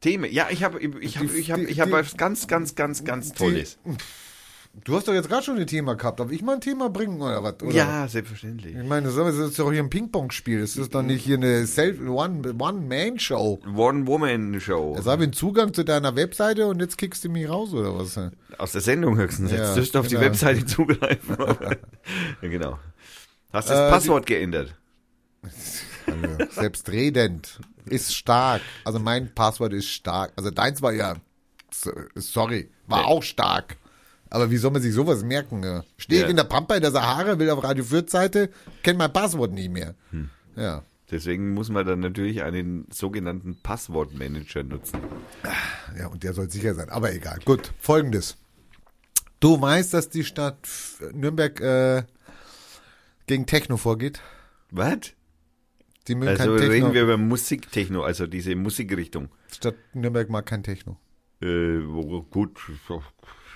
[0.00, 0.28] Thema.
[0.28, 2.76] Ja, ich habe, ich habe, Die- ich habe, die- ich habe die- was ganz, ganz,
[2.76, 3.78] ganz, ganz Tolles.
[4.74, 6.18] Du hast doch jetzt gerade schon ein Thema gehabt.
[6.18, 7.60] Darf ich mal ein Thema bringen oder was?
[7.62, 7.74] Oder?
[7.74, 8.74] Ja, selbstverständlich.
[8.74, 10.62] Ich meine, das ist doch hier ein Ping-Pong-Spiel.
[10.62, 11.66] Das ist doch nicht hier eine
[12.08, 13.60] One-Man-Show.
[13.76, 14.94] One-Woman-Show.
[14.96, 17.98] Jetzt habe ich einen Zugang zu deiner Webseite und jetzt kickst du mich raus, oder
[17.98, 18.18] was?
[18.56, 19.50] Aus der Sendung höchstens.
[19.50, 20.26] Jetzt Ja, dürft ihr auf die genau.
[20.26, 21.36] Webseite zugreifen.
[22.42, 22.78] ja, genau.
[23.52, 24.74] Hast das Äh, Passwort geändert?
[25.42, 27.60] Also, selbstredend.
[27.84, 28.62] Ist stark.
[28.84, 30.32] Also mein Passwort ist stark.
[30.36, 31.16] Also deins war ja,
[31.70, 33.06] so- sorry, war Nee.
[33.08, 33.76] auch stark.
[34.34, 35.62] Aber wie soll man sich sowas merken?
[35.62, 35.84] Ja?
[35.98, 36.30] Stehe ich Ja.
[36.30, 38.48] in der Pampa in der Sahara, will auf Radio Fürth Seite,
[38.82, 39.94] kennt mein Passwort nicht mehr.
[40.10, 40.30] Hm.
[40.56, 40.82] Ja.
[41.10, 45.00] Deswegen muss man dann natürlich einen sogenannten Passwortmanager nutzen.
[45.98, 46.88] Ja, und der soll sicher sein.
[46.88, 47.40] Aber egal.
[47.44, 48.38] Gut, folgendes.
[49.40, 50.66] Du weißt, dass die Stadt
[51.12, 52.04] Nürnberg äh,
[53.26, 54.20] gegen Techno vorgeht?
[54.70, 55.12] Was?
[56.08, 56.72] Die mögen Also kein Techno.
[56.72, 59.28] reden wir über Musiktechno, also diese Musikrichtung.
[59.54, 60.96] Stadt Nürnberg mag kein Techno.
[61.42, 61.80] Äh,
[62.30, 62.58] gut,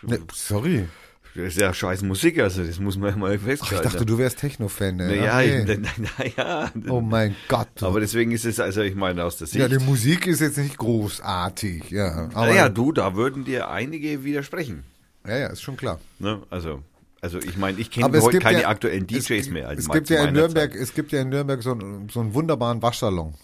[0.07, 0.89] Ne, sorry.
[1.35, 3.85] das ist ja scheiß Musik, also das muss man ja mal Ach, ich festhalten.
[3.85, 4.97] dachte, du wärst Techno-Fan.
[4.97, 5.07] Ne?
[5.09, 5.79] naja, ich,
[6.19, 6.71] naja.
[6.89, 7.69] Oh mein Gott.
[7.83, 9.59] Aber deswegen ist es, also ich meine, aus der Sicht.
[9.61, 11.91] ja, die Musik ist jetzt nicht großartig.
[11.91, 14.85] Ja, aber, naja, du, da würden dir einige widersprechen.
[15.27, 16.01] ja, ja, ist schon klar.
[16.19, 16.41] Ne?
[16.51, 16.83] Also,
[17.21, 19.69] also ich meine, ich kenne es heute keine ja, aktuellen es, DJs mehr.
[19.69, 20.81] als Es gibt ja in Nürnberg, Zeit.
[20.81, 23.35] es gibt ja in Nürnberg so, einen- so einen wunderbaren Waschsalon.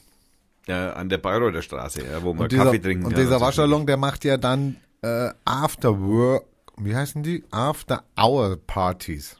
[0.68, 3.20] Ja, an der Bayreuther Straße, ja, wo man Und dieser, Kaffee trinken und kann.
[3.22, 3.44] dieser so.
[3.44, 6.44] Waschsalon, der macht ja dann äh, After Work,
[6.76, 7.44] wie heißen die?
[7.50, 9.36] After Hour Partys.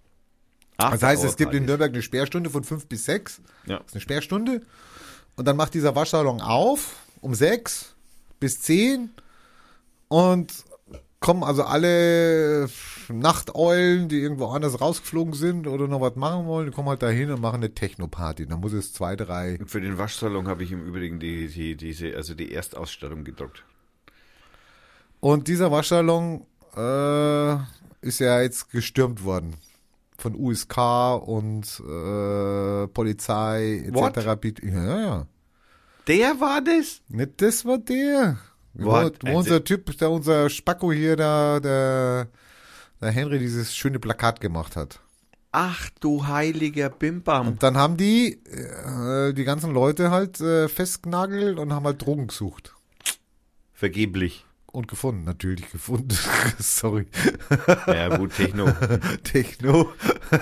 [0.77, 1.65] After Das heißt, es gibt in.
[1.65, 3.41] Nürnberg eine Sperrstunde von fünf bis sechs.
[3.67, 3.79] Ja.
[3.79, 4.63] Das ist eine Sperrstunde.
[5.37, 7.95] Und dann macht dieser Waschsalon auf um sechs
[8.41, 9.11] bis zehn
[10.09, 10.53] und
[11.21, 12.69] kommen also alle
[13.09, 17.31] Nachteulen, die irgendwo anders rausgeflogen sind oder noch was machen wollen, die kommen halt dahin
[17.31, 18.47] und machen eine Techno-Party.
[18.47, 19.57] Dann muss es zwei, drei.
[19.59, 23.65] Und für den Waschsalon habe ich im Übrigen die, die, diese, also die Erstausstattung gedruckt.
[25.21, 26.45] Und dieser Waschsalon
[26.77, 27.55] äh,
[28.01, 29.55] ist ja jetzt gestürmt worden.
[30.19, 30.79] Von USK
[31.27, 34.63] und äh, Polizei etc.
[34.63, 35.27] Ja, ja.
[36.07, 37.01] Der war das?
[37.09, 38.39] Nicht das war der.
[38.75, 39.19] Wo, What?
[39.23, 42.29] wo unser Typ, der unser Spacko hier, da, der,
[43.01, 45.01] der Henry dieses schöne Plakat gemacht hat.
[45.53, 47.49] Ach du heiliger Bimbam.
[47.49, 52.29] Und dann haben die, äh, die ganzen Leute halt äh, festgenagelt und haben halt Drogen
[52.29, 52.75] gesucht.
[53.75, 54.47] Vergeblich.
[54.73, 56.17] Und gefunden, natürlich gefunden.
[56.59, 57.07] Sorry.
[57.87, 58.73] Ja gut, Techno.
[59.23, 59.93] Techno.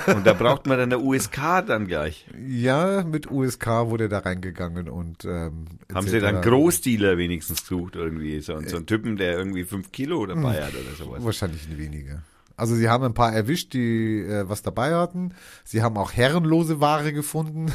[0.07, 2.27] Und da braucht man dann der USK dann gleich.
[2.47, 8.41] Ja, mit USK wurde da reingegangen und ähm, Haben sie dann Großdealer wenigstens gesucht irgendwie?
[8.41, 11.25] So, so einen Typen, der irgendwie fünf Kilo dabei hat oder sowas.
[11.25, 12.23] Wahrscheinlich weniger.
[12.61, 15.33] Also sie haben ein paar erwischt, die äh, was dabei hatten.
[15.65, 17.73] Sie haben auch herrenlose Ware gefunden.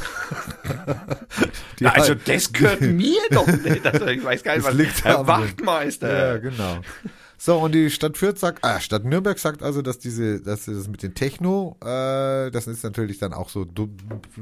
[1.80, 3.84] Die also halt- das gehört mir doch nicht.
[3.84, 6.34] Also ich weiß gar nicht, was liegt Herr Wachtmeister.
[6.34, 6.78] Ja, genau.
[7.38, 10.88] So, und die Stadt Fürth sagt, ah, Stadt Nürnberg sagt also, dass diese, dass das
[10.88, 13.90] mit den Techno, äh, das ist natürlich dann auch so du-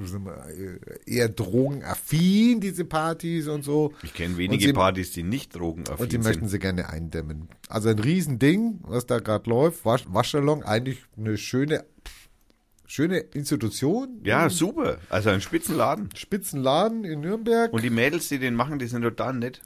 [0.05, 3.93] sind wir, äh, eher drogenaffin, diese Partys und so.
[4.05, 6.25] Ich kenne wenige sie- Partys, die nicht drogenaffin Und die sind.
[6.25, 7.49] möchten sie gerne eindämmen.
[7.69, 9.85] Also ein Riesending, was da gerade läuft.
[9.85, 11.85] Wasch, Waschsalon, eigentlich eine schöne,
[12.87, 14.21] schöne Institution.
[14.25, 14.99] Ja, super.
[15.11, 16.11] Also ein Spitzenladen.
[16.15, 17.73] Spitzenladen in Nürnberg.
[17.73, 19.63] Und die Mädels, die den machen, die sind total nett.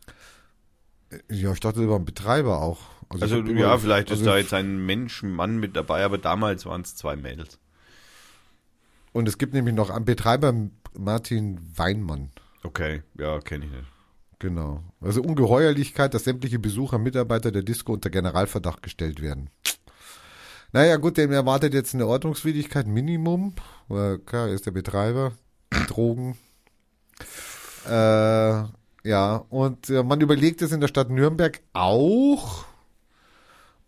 [1.31, 2.79] ja, ich dachte über einen Betreiber auch.
[3.11, 6.18] Also über- ja, vielleicht ist also- da jetzt ein Mensch, ein Mann mit dabei, aber
[6.18, 7.59] damals waren es zwei Mädels.
[9.12, 10.52] Und es gibt nämlich noch einen Betreiber,
[10.96, 12.30] Martin Weinmann.
[12.62, 13.84] Okay, ja, kenne ich nicht.
[14.40, 14.82] Genau.
[15.00, 19.50] Also Ungeheuerlichkeit, dass sämtliche Besucher, Mitarbeiter der Disco unter Generalverdacht gestellt werden.
[20.72, 23.54] Naja, gut, dem erwartet jetzt eine Ordnungswidrigkeit Minimum.
[23.88, 25.32] Klar, er ist der Betreiber.
[25.88, 26.36] Drogen.
[27.86, 27.90] Äh,
[29.04, 32.66] ja, und äh, man überlegt es in der Stadt Nürnberg auch,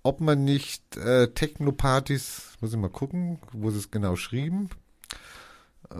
[0.02, 4.68] ob man nicht äh, Techno-Partys, muss ich mal gucken, wo sie es genau schrieben.
[5.90, 5.96] Äh,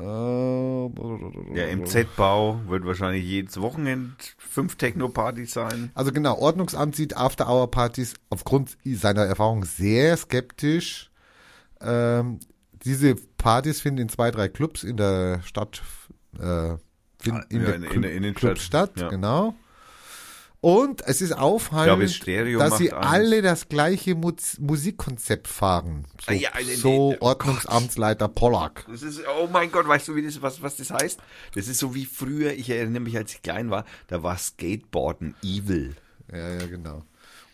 [1.54, 5.90] Der MZ-Bau wird wahrscheinlich jedes Wochenende fünf Techno-Partys sein.
[5.94, 11.10] Also genau, Ordnungsamt sieht After-Hour-Partys aufgrund seiner Erfahrung sehr skeptisch.
[11.80, 12.38] Ähm,
[12.84, 15.82] diese Partys finden in zwei, drei Clubs in der Stadt,
[16.38, 16.76] äh,
[17.18, 19.08] finden in, Ja, der in- in der Innenstadt, Club statt, ja.
[19.08, 19.54] genau.
[20.62, 23.06] Und es ist glaube, auffallend, Stereo dass sie eins.
[23.06, 26.04] alle das gleiche Mus Musikkonzept fahren.
[26.20, 28.84] So, Ah, ja, nee, so oh Ordnungsamtsleiter Pollack.
[28.90, 31.18] Das ist, oh mein Gott, weißt du, wie das, was, was das heißt?
[31.54, 35.34] Das ist so wie früher, ich erinnere mich, als ich klein war, da war Skateboarden
[35.42, 35.96] evil.
[36.30, 37.04] Ja, ja, genau.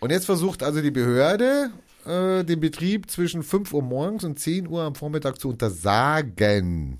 [0.00, 1.70] Und jetzt versucht also die Behörde,
[2.06, 6.98] äh, den Betrieb zwischen 5 Uhr morgens und 10 Uhr am Vormittag zu untersagen.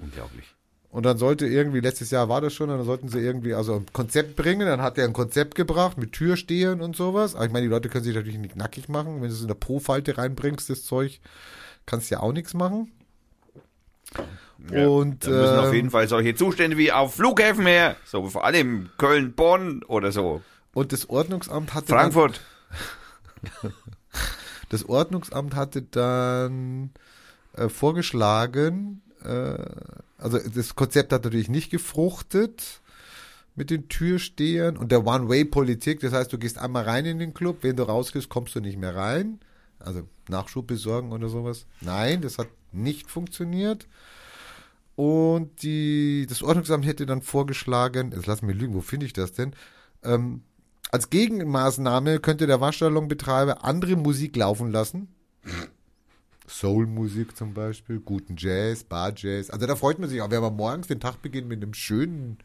[0.00, 0.55] Unglaublich.
[0.96, 3.84] Und dann sollte irgendwie, letztes Jahr war das schon, dann sollten sie irgendwie also ein
[3.92, 4.66] Konzept bringen.
[4.66, 7.34] Dann hat er ein Konzept gebracht mit Türstehern und sowas.
[7.34, 9.16] Aber ich meine, die Leute können sich natürlich nicht nackig machen.
[9.16, 11.20] Wenn du es in der Pro-Falte reinbringst, das Zeug,
[11.84, 12.90] kannst du ja auch nichts machen.
[14.72, 18.26] Ja, Und, da müssen auf ähm, jeden Fall solche Zustände wie auf Flughäfen her, so
[18.30, 20.40] vor allem Köln, Bonn oder so.
[20.72, 22.40] Und das Ordnungsamt hatte dann, Frankfurt.
[24.70, 26.88] das Ordnungsamt hatte dann
[27.52, 29.56] äh, vorgeschlagen, äh,
[30.18, 32.80] also das Konzept hat natürlich nicht gefruchtet
[33.54, 36.00] mit den Türstehern und der One-Way-Politik.
[36.00, 38.78] Das heißt, du gehst einmal rein in den Club, wenn du rausgehst, kommst du nicht
[38.78, 39.40] mehr rein.
[39.78, 41.66] Also Nachschub besorgen oder sowas.
[41.80, 43.86] Nein, das hat nicht funktioniert.
[44.94, 49.32] Und die, das Ordnungsamt hätte dann vorgeschlagen, jetzt lass mich lügen, wo finde ich das
[49.32, 49.54] denn?
[50.02, 50.42] Ähm,
[50.90, 55.08] als Gegenmaßnahme könnte der Waschsalonbetreiber andere Musik laufen lassen.
[56.48, 59.50] Soul-Musik zum Beispiel, guten Jazz, Bar-Jazz.
[59.50, 62.38] Also da freut man sich auch, wenn man morgens den Tag beginnt mit einem schönen.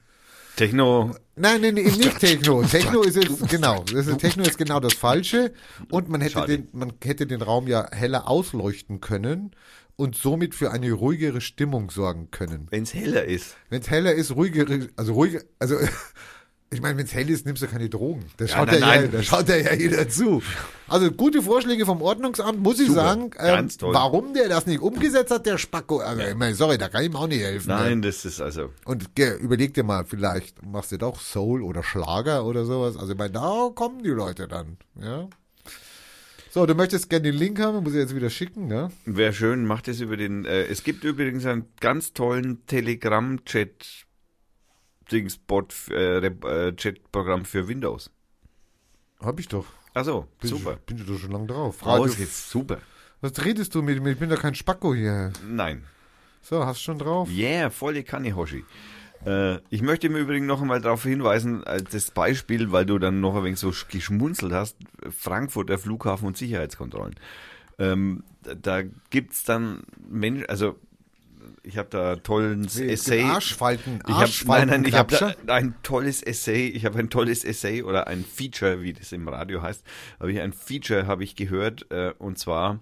[0.56, 1.16] Techno.
[1.36, 2.64] Nein, nein, nein, nicht Techno.
[2.64, 5.54] Techno ist jetzt, genau, das ist, Techno ist genau das Falsche.
[5.89, 6.58] Und man hätte, Schade.
[6.58, 9.52] den, man hätte den Raum ja heller ausleuchten können
[9.95, 12.68] und somit für eine ruhigere Stimmung sorgen können.
[12.70, 13.56] Wenn es heller ist.
[13.70, 15.76] Wenn es heller ist, ruhigere, also ruhige, also
[16.74, 18.24] Ich meine, wenn es hell ist, nimmst du keine Drogen.
[18.38, 19.03] Da Ja, schaut, nein, ja, nein.
[19.03, 20.41] Ja, da schaut ja ja jeder zu.
[20.88, 23.24] Also gute Vorschläge vom Ordnungsamt, muss ich Super, sagen.
[23.39, 23.93] Ähm, ganz toll.
[23.93, 25.97] warum der das nicht umgesetzt hat, der Spacko.
[25.99, 27.67] Also, ich meine, sorry, da kann ich ihm auch nicht helfen.
[27.67, 27.76] ne?
[27.76, 28.69] Nein, das ist also.
[28.86, 32.95] Und ge, überleg dir mal, vielleicht machst du doch Soul oder Schlager oder sowas.
[32.95, 34.78] Also ich meine, da kommen die Leute dann.
[34.97, 35.28] Ja.
[36.51, 38.91] So, du möchtest gerne den Link haben, muss ich jetzt wieder schicken, ne?
[39.05, 40.45] Wäre schön, macht es über den.
[40.45, 44.05] Äh, es gibt übrigens einen ganz tollen Telegram-Chat.
[45.12, 48.09] Dingsbot, äh, äh, Chat-Programm für Windows.
[49.20, 49.66] Hab ich doch.
[49.93, 50.74] Achso, Bin super.
[50.74, 51.86] Ich, bin ich doch schon lange drauf.
[51.86, 52.78] Raus Radio- jetzt, super.
[53.20, 54.12] Was redest du mit mir?
[54.12, 55.32] Ich bin doch kein Spacko hier.
[55.47, 55.84] Nein.
[56.41, 57.30] So, hast schon drauf?
[57.30, 58.64] Yeah, volle Kanne, Hoshi.
[59.26, 63.20] Äh, ich möchte im Übrigen noch einmal darauf hinweisen, als das Beispiel, weil du dann
[63.22, 64.76] noch ein wenig so sch- geschmunzelt hast,
[65.16, 67.14] Frankfurter Flughafen und Sicherheitskontrollen.
[67.78, 68.82] Ähm, da- da
[69.12, 70.80] gibt's dann Menschen, also
[71.64, 73.24] ich habe da tollen Es Essay.
[73.24, 77.84] Arschfalten, Ich hab, nein, nein, ich habe ein tolles Essay, ich habe ein tolles Essay
[77.84, 79.84] oder ein Feature, wie das im Radio heißt,
[80.20, 82.80] habe ich ein Feature habe ich gehört äh, und zwar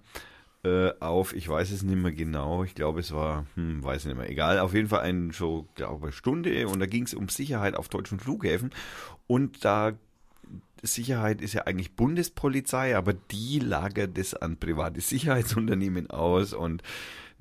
[0.63, 4.17] äh, auf, ich weiß es nicht mehr genau, ich glaube es war, hm, weiß nicht
[4.17, 7.75] mehr, egal, auf jeden Fall ein so, glaube Stunde und da ging es um Sicherheit
[7.75, 8.71] auf deutschen Flughäfen
[9.27, 9.93] und da
[10.81, 16.83] Sicherheit ist ja eigentlich Bundespolizei, aber die lagert das an private Sicherheitsunternehmen aus und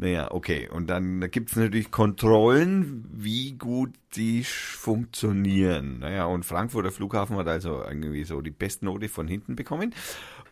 [0.00, 0.68] naja, okay.
[0.68, 5.98] Und dann gibt es natürlich Kontrollen, wie gut die funktionieren.
[5.98, 9.92] Naja, und Frankfurter Flughafen hat also irgendwie so die Bestnote von hinten bekommen.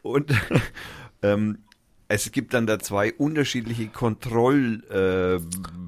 [0.03, 0.34] Und
[1.22, 1.59] ähm,
[2.09, 5.38] es gibt dann da zwei unterschiedliche Kontroll äh,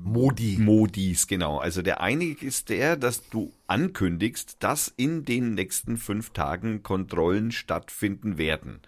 [0.04, 0.56] Modi.
[0.58, 1.58] Modis, genau.
[1.58, 7.50] Also der eine ist der, dass du ankündigst, dass in den nächsten fünf Tagen Kontrollen
[7.50, 8.80] stattfinden werden.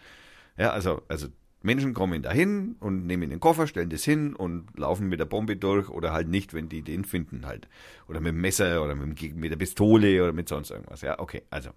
[0.56, 1.26] Ja, also, also
[1.62, 5.56] Menschen kommen dahin und nehmen den Koffer, stellen das hin und laufen mit der Bombe
[5.56, 7.68] durch oder halt nicht, wenn die den finden halt.
[8.08, 11.02] Oder mit dem Messer oder mit, mit der Pistole oder mit sonst irgendwas.
[11.02, 11.70] Ja, okay, also.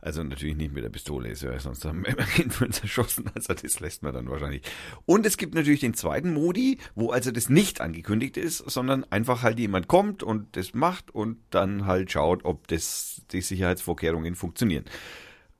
[0.00, 3.52] Also natürlich nicht mit der Pistole, sonst haben wir immer Kind für uns erschossen, also
[3.52, 4.62] das lässt man dann wahrscheinlich.
[5.06, 9.42] Und es gibt natürlich den zweiten Modi, wo also das nicht angekündigt ist, sondern einfach
[9.42, 14.84] halt jemand kommt und das macht und dann halt schaut, ob das die Sicherheitsvorkehrungen funktionieren.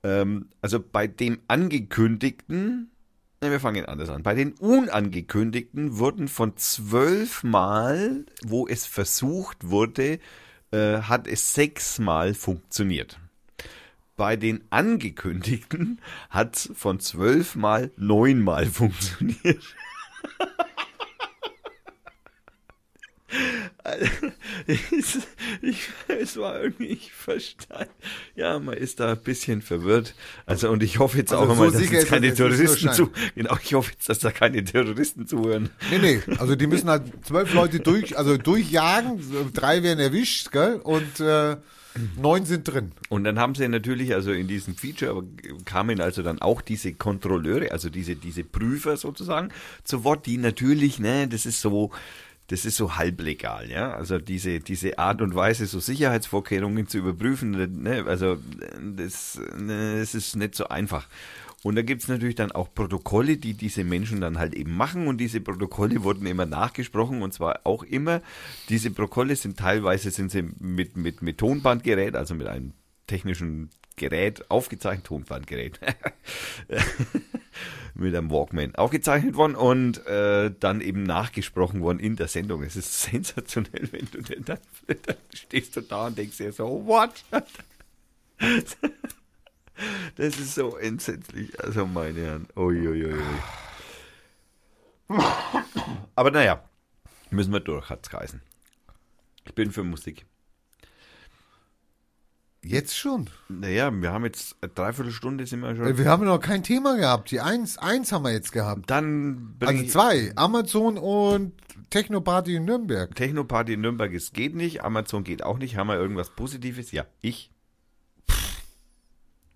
[0.03, 2.91] Ähm, also bei dem angekündigten,
[3.41, 4.23] na, wir fangen anders an.
[4.23, 10.19] Bei den unangekündigten wurden von zwölf Mal, wo es versucht wurde,
[10.71, 13.19] äh, hat es sechsmal funktioniert.
[14.17, 19.63] Bei den angekündigten hat es von zwölf Mal neunmal funktioniert.
[24.67, 24.81] ich,
[25.61, 27.89] ich, es war irgendwie, ich verstand.
[28.35, 30.15] Ja, man ist da ein bisschen verwirrt.
[30.45, 33.57] Also, und ich hoffe jetzt Also auch so mal, dass jetzt keine Terroristen zu, genau,
[33.63, 35.69] ich hoffe jetzt, dass da keine Terroristen zuhören.
[35.91, 39.19] Nee, nee, also die müssen halt zwölf Leute durch, also durchjagen,
[39.53, 40.75] drei werden erwischt, gell?
[40.83, 41.57] Und äh,
[42.17, 42.91] neun sind drin.
[43.09, 45.23] Und dann haben sie natürlich, also in diesem Feature, aber
[45.65, 49.49] kamen also dann auch diese Kontrolleure, also diese, diese Prüfer sozusagen
[49.83, 51.91] zu Wort, die natürlich, ne, das ist so,
[52.49, 53.93] das ist so halblegal, ja.
[53.93, 57.51] Also diese, diese Art und Weise, so Sicherheitsvorkehrungen zu überprüfen,
[57.83, 58.37] ne, also
[58.95, 61.07] das, ne, das ist nicht so einfach.
[61.61, 65.17] Und da gibt's natürlich dann auch Protokolle, die diese Menschen dann halt eben machen und
[65.17, 68.21] diese Protokolle wurden immer nachgesprochen und zwar auch immer,
[68.69, 72.73] diese Protokolle sind teilweise sind sie mit, mit, mit Tonbandgerät, also mit einem
[73.07, 73.69] technischen
[73.99, 75.79] Gerät aufgezeichnet, Tonbandgerät,
[77.93, 82.63] mit einem Walkman aufgezeichnet worden und äh, dann eben nachgesprochen worden in der Sendung.
[82.63, 86.83] Es ist sensationell, wenn du denn dann, dann stehst du da und denkst dir so,
[86.87, 87.23] what?
[90.17, 91.57] Das ist so entsetzlich.
[91.63, 92.47] Also meine Herren.
[92.57, 93.15] Uiuiui.
[96.15, 96.61] Aber naja,
[97.29, 98.41] müssen wir durch, hat's geheißen.
[99.45, 100.25] Ich bin für Musik.
[102.61, 103.29] Jetzt schon.
[103.47, 105.97] Naja, wir haben jetzt eine Dreiviertelstunde sind wir Äh, schon.
[105.97, 107.31] Wir haben noch kein Thema gehabt.
[107.31, 108.89] Die eins, eins haben wir jetzt gehabt.
[108.89, 110.33] Dann Also zwei.
[110.35, 111.53] Amazon und
[111.89, 113.15] Technoparty in Nürnberg.
[113.15, 114.83] Technoparty in Nürnberg, es geht nicht.
[114.83, 115.77] Amazon geht auch nicht.
[115.77, 116.91] Haben wir irgendwas Positives?
[116.91, 117.49] Ja, ich.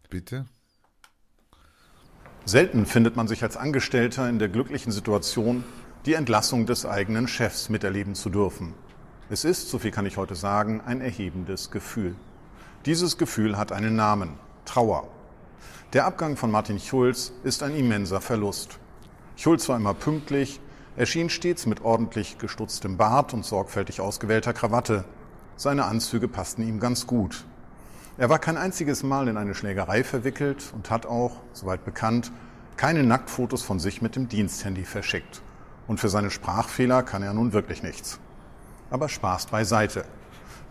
[0.09, 0.45] Bitte.
[2.45, 5.63] Selten findet man sich als Angestellter in der glücklichen Situation,
[6.05, 8.73] die Entlassung des eigenen Chefs miterleben zu dürfen.
[9.29, 12.15] Es ist, so viel kann ich heute sagen, ein erhebendes Gefühl.
[12.85, 14.31] Dieses Gefühl hat einen Namen,
[14.65, 15.07] Trauer.
[15.93, 18.77] Der Abgang von Martin Schulz ist ein immenser Verlust.
[19.37, 20.59] Schulz war immer pünktlich,
[20.97, 25.05] erschien stets mit ordentlich gestutztem Bart und sorgfältig ausgewählter Krawatte.
[25.55, 27.45] Seine Anzüge passten ihm ganz gut.
[28.17, 32.33] Er war kein einziges Mal in eine Schlägerei verwickelt und hat auch, soweit bekannt,
[32.75, 35.41] keine Nacktfotos von sich mit dem Diensthandy verschickt.
[35.87, 38.19] Und für seine Sprachfehler kann er nun wirklich nichts.
[38.89, 40.03] Aber Spaß beiseite.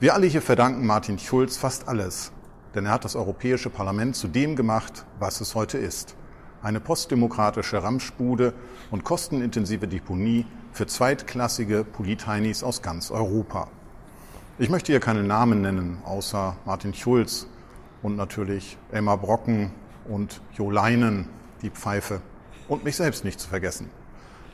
[0.01, 2.33] Wir alle hier verdanken Martin Schulz fast alles,
[2.75, 6.17] denn er hat das Europäische Parlament zu dem gemacht, was es heute ist.
[6.63, 8.55] Eine postdemokratische Ramschbude
[8.91, 13.69] und kostenintensive Deponie für zweitklassige Politheinis aus ganz Europa.
[14.59, 17.47] Ich möchte hier keine Namen nennen, außer Martin Schulz
[18.03, 19.71] und natürlich Elmar Brocken
[20.09, 21.29] und Jo Leinen,
[21.63, 22.21] die Pfeife,
[22.69, 23.91] und mich selbst nicht zu vergessen.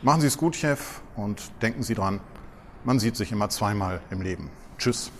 [0.02, 2.20] Machen Sie es gut, Chef, und denken Sie dran,
[2.84, 4.50] man sieht sich immer zweimal im Leben.
[4.78, 5.10] Tschüss.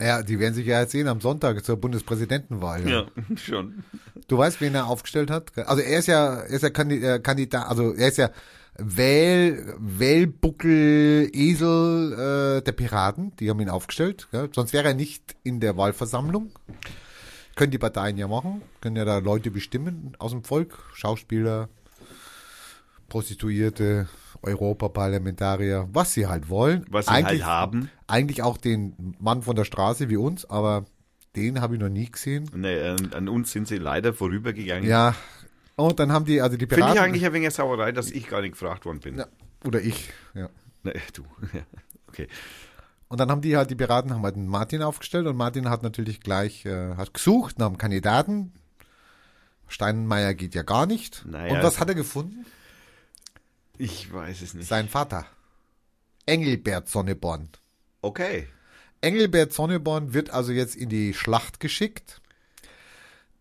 [0.00, 2.88] Ja, die werden sich ja jetzt sehen am Sonntag zur Bundespräsidentenwahl.
[2.88, 3.84] Ja, schon.
[4.28, 5.56] Du weißt, wen er aufgestellt hat?
[5.56, 8.30] Also er ist ja, er ist ja äh, Kandidat, also er ist ja
[8.76, 12.12] Wähl, Wählbuckel, Esel
[12.58, 14.28] äh, der Piraten, die haben ihn aufgestellt.
[14.32, 14.48] Gell?
[14.52, 16.50] Sonst wäre er nicht in der Wahlversammlung.
[17.54, 21.68] Können die Parteien ja machen, können ja da Leute bestimmen aus dem Volk, Schauspieler,
[23.08, 24.08] Prostituierte,
[24.44, 26.84] Europaparlamentarier, was sie halt wollen.
[26.90, 27.90] Was sie halt haben.
[28.06, 30.84] Eigentlich auch den Mann von der Straße wie uns, aber
[31.36, 32.48] den habe ich noch nie gesehen.
[32.54, 34.88] Nee, an, uns sind sie leider vorübergegangen.
[34.88, 35.14] Ja.
[35.76, 36.96] Und dann haben die, also die Finde Piraten.
[36.96, 39.18] ich eigentlich ein wenig Sauerei, dass ich gar nicht gefragt worden bin.
[39.18, 39.26] Ja,
[39.64, 40.48] oder ich, ja.
[40.84, 41.24] Nee, du.
[41.52, 41.62] Ja.
[42.08, 42.28] Okay.
[43.08, 45.82] Und dann haben die halt, die Piraten haben halt einen Martin aufgestellt und Martin hat
[45.82, 48.52] natürlich gleich, äh, hat gesucht nach einem Kandidaten.
[49.66, 51.24] Steinmeier geht ja gar nicht.
[51.26, 51.54] Naja.
[51.54, 52.46] Und was hat er gefunden?
[53.78, 54.68] Ich weiß es nicht.
[54.68, 55.26] Sein Vater.
[56.26, 57.48] Engelbert Sonneborn.
[58.00, 58.48] Okay.
[59.00, 62.20] Engelbert Sonneborn wird also jetzt in die Schlacht geschickt.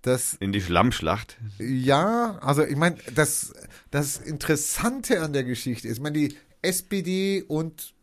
[0.01, 1.37] Das In die Schlammschlacht.
[1.59, 3.53] Ja, also ich meine, das,
[3.89, 7.93] das Interessante an der Geschichte ist, ich meine, die SPD und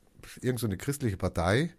[0.41, 1.74] irgend so eine christliche Partei,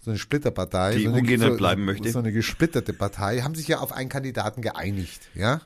[0.00, 2.10] so eine Splitterpartei, Die so eine, so, bleiben möchte.
[2.10, 5.62] so eine gesplitterte Partei, haben sich ja auf einen Kandidaten geeinigt, ja?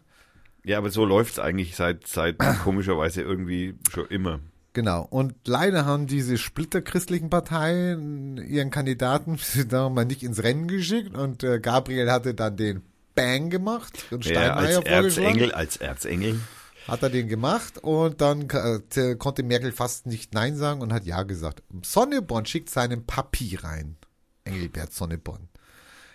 [0.65, 4.41] Ja, aber so läuft's eigentlich seit, seit komischerweise irgendwie schon immer.
[4.75, 5.07] Genau.
[5.11, 9.39] Und leider haben diese splitterchristlichen Parteien ihren Kandidaten
[9.69, 12.83] da mal nicht ins Rennen geschickt und äh, Gabriel hatte dann den
[13.15, 14.87] Bang gemacht und Ja, als.
[14.87, 16.41] Erzengel, als Erzengel.
[16.87, 21.05] Hat er den gemacht und dann äh, konnte Merkel fast nicht Nein sagen und hat
[21.05, 21.63] Ja gesagt.
[21.83, 23.97] Sonneborn schickt seinen Papi rein.
[24.45, 25.49] Engelbert Sonneborn.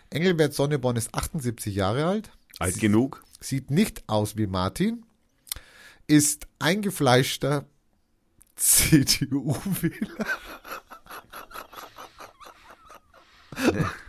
[0.10, 3.24] Engelbert Sonneborn ist 78 Jahre alt, Alt genug.
[3.44, 5.06] Sieht nicht aus wie Martin,
[6.08, 7.66] ist eingefleischter
[8.56, 10.26] CDU-Wähler.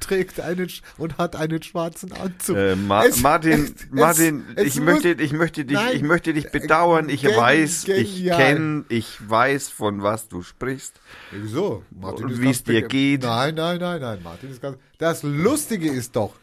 [0.00, 2.56] trägt einen und hat einen schwarzen Anzug.
[2.56, 5.96] Äh, Ma Es- Martin, es- Martin, es ich möchte, ich möchte dich, Nein.
[5.96, 7.08] ich möchte dich bedauern.
[7.08, 8.36] Ich Gen- weiß, ich genial.
[8.38, 11.00] kenne, ich weiß, von was du sprichst.
[11.30, 11.82] Wieso?
[11.90, 13.22] Martin Und wie es dir geht.
[13.22, 14.22] Nein, nein, nein, nein.
[14.22, 14.76] Martin ist ganz.
[14.98, 16.34] Das Lustige ist doch.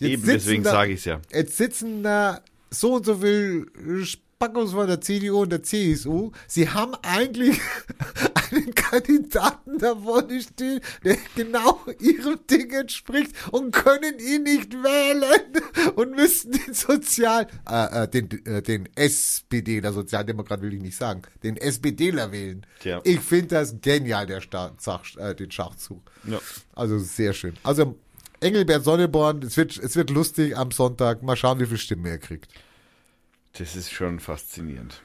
[0.00, 1.20] Jetzt Eben, deswegen sage ich's ja.
[1.30, 2.40] Jetzt sitzen da
[2.70, 3.66] so und so viel
[4.04, 6.32] Spackos von der CDU und der CSU.
[6.46, 7.60] Sie haben eigentlich
[8.50, 15.62] einen Kandidaten da vorne stehen, der genau ihrem Ding entspricht und können ihn nicht wählen
[15.96, 20.96] und müssten den Sozial, äh, äh, den, äh, den SPD, der Sozialdemokrat will ich nicht
[20.96, 22.64] sagen, den SPDler wählen.
[22.80, 23.02] Tja.
[23.04, 26.10] Ich finde das genial, der Sta Zach, äh, den Schachzug.
[26.24, 26.40] Ja.
[26.74, 27.52] Also sehr schön.
[27.62, 27.96] Also
[28.40, 31.22] Engelbert Sonneborn, es wird, es wird lustig am Sonntag.
[31.22, 32.50] Mal schauen, wie viel Stimmen er kriegt.
[33.58, 35.02] Das ist schon faszinierend.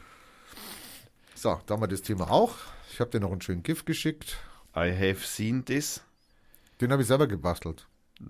[1.36, 2.55] So, da haben wir das Thema auch.
[2.91, 4.38] Ich habe dir noch einen schönen Gift geschickt.
[4.73, 6.01] I have seen this.
[6.79, 7.88] Den habe ich selber gebastelt.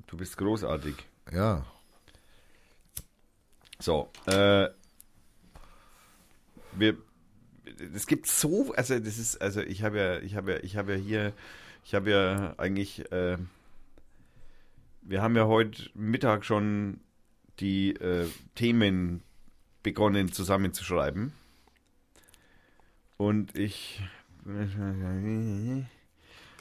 [0.07, 0.95] Du bist großartig.
[1.31, 1.65] Ja.
[3.79, 4.69] So, äh,
[6.71, 6.97] wir,
[7.93, 10.93] es gibt so, also das ist, also ich habe ja, ich habe ja, ich habe
[10.93, 11.33] ja hier,
[11.83, 13.37] ich habe ja eigentlich, äh,
[15.05, 16.99] wir haben ja heute Mittag schon
[17.59, 19.21] die äh, Themen
[19.83, 21.31] begonnen zusammenzuschreiben.
[23.17, 24.01] Und ich,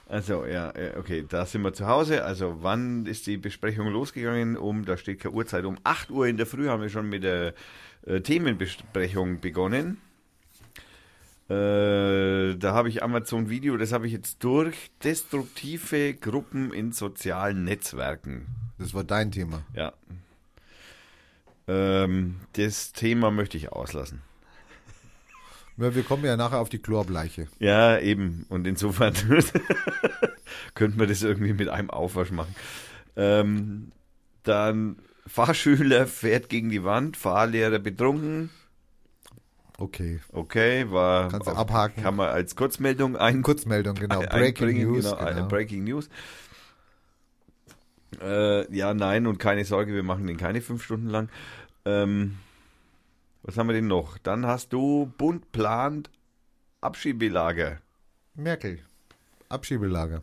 [0.09, 2.25] also ja, äh, okay, da sind wir zu Hause.
[2.25, 4.57] Also wann ist die Besprechung losgegangen?
[4.57, 5.65] Um, da steht keine Uhrzeit.
[5.65, 7.55] Um 8 Uhr in der Früh haben wir schon mit der
[8.07, 9.99] äh, Themenbesprechung begonnen.
[11.49, 14.91] Äh, da habe ich Amazon Video, das habe ich jetzt durch.
[15.03, 18.47] Destruktive Gruppen in sozialen Netzwerken.
[18.79, 19.63] Das war dein Thema.
[19.75, 19.93] Ja.
[21.69, 24.23] Ähm, das Thema möchte ich auslassen.
[25.77, 27.49] Ja, wir kommen ja nachher auf die Chlorbleiche.
[27.59, 28.47] Ja, eben.
[28.49, 29.13] Und insofern
[30.75, 32.55] könnte man das irgendwie mit einem Aufwasch machen.
[33.17, 33.91] Ähm,
[34.45, 38.51] dann Fahrschüler fährt gegen die Wand, Fahrlehrer betrunken.
[39.77, 40.21] Okay.
[40.33, 42.03] Okay, war Kannst du abhaken.
[42.03, 44.21] kann man als Kurzmeldung ein Kurzmeldung, genau.
[44.21, 45.05] ein- Breaking einbringen, News.
[45.05, 45.49] genau, Genau.
[45.49, 46.09] Breaking News.
[48.21, 51.29] Äh, ja, nein und keine Sorge, wir machen den keine fünf Stunden lang.
[51.85, 52.39] Ähm,
[53.43, 54.17] was haben wir denn noch?
[54.19, 56.09] Dann hast du Bund plant
[56.81, 57.79] Abschiebelager.
[58.35, 58.79] Merkel.
[59.49, 60.23] Abschiebelager.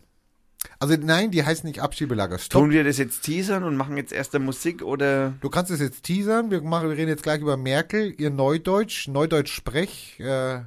[0.81, 2.39] Also nein, die heißen nicht Abschiebelager.
[2.39, 2.59] Stopp.
[2.59, 5.35] Tun wir das jetzt teasern und machen jetzt erst der Musik oder?
[5.39, 6.49] Du kannst es jetzt teasern.
[6.49, 10.61] Wir, machen, wir reden jetzt gleich über Merkel, ihr Neudeutsch, Neudeutsch-Sprech äh,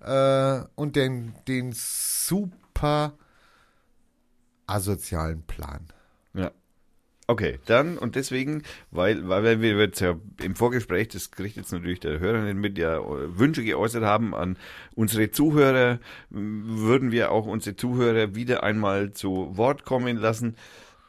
[0.00, 3.18] äh, und den, den super
[4.66, 5.88] asozialen Plan.
[6.32, 6.50] Ja.
[7.26, 12.00] Okay, dann und deswegen, weil, weil wir jetzt ja im Vorgespräch, das kriegt jetzt natürlich
[12.00, 14.58] der Hörer nicht mit, ja Wünsche geäußert haben an
[14.94, 20.56] unsere Zuhörer, würden wir auch unsere Zuhörer wieder einmal zu Wort kommen lassen.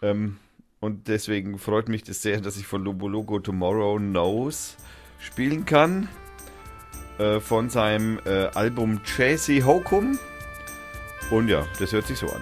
[0.02, 0.38] Ähm,
[0.80, 4.78] und deswegen freut mich das sehr, dass ich von Lobo Logo Tomorrow Knows
[5.20, 6.08] spielen kann.
[7.18, 10.20] Äh, von seinem äh, Album Chasey Hokum.
[11.32, 12.42] Und ja, das hört sich so an.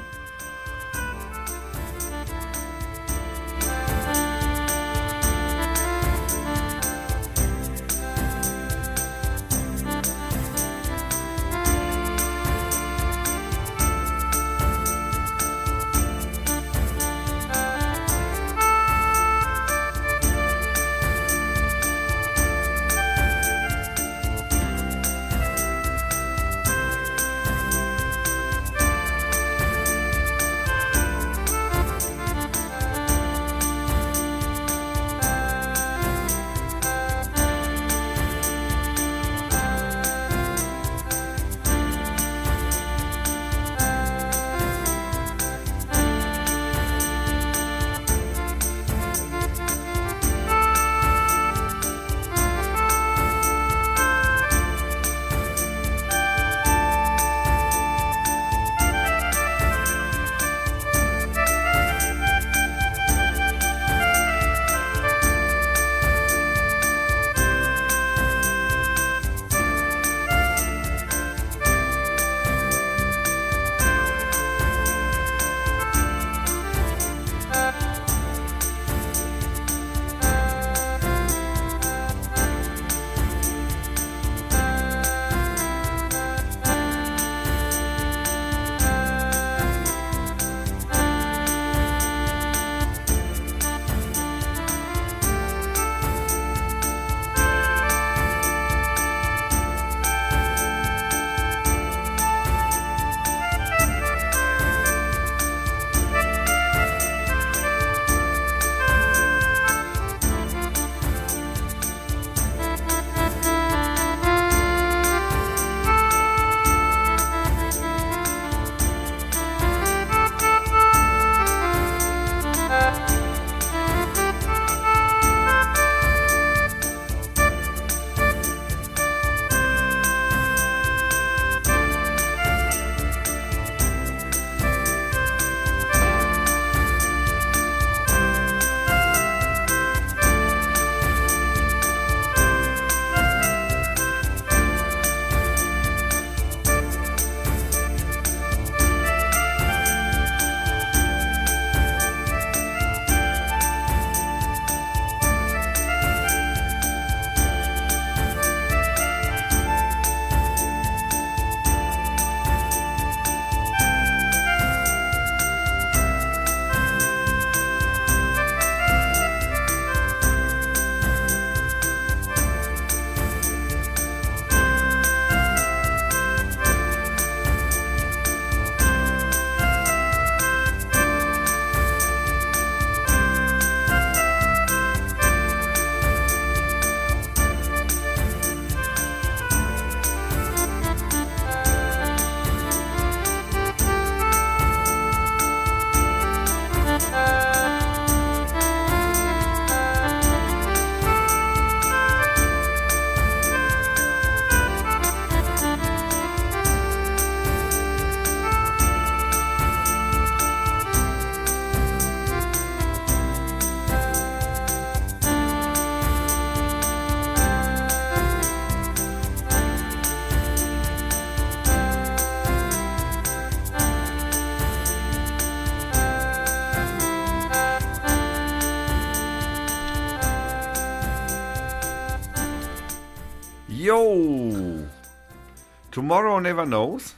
[236.03, 237.15] Tomorrow Never Knows.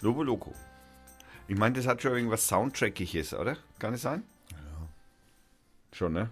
[0.00, 0.52] Lobo Loco.
[1.46, 3.56] Ich meine, das hat schon irgendwas Soundtrackiges, oder?
[3.78, 4.24] Kann es sein?
[4.50, 4.56] Ja.
[5.92, 6.28] Schon, ne?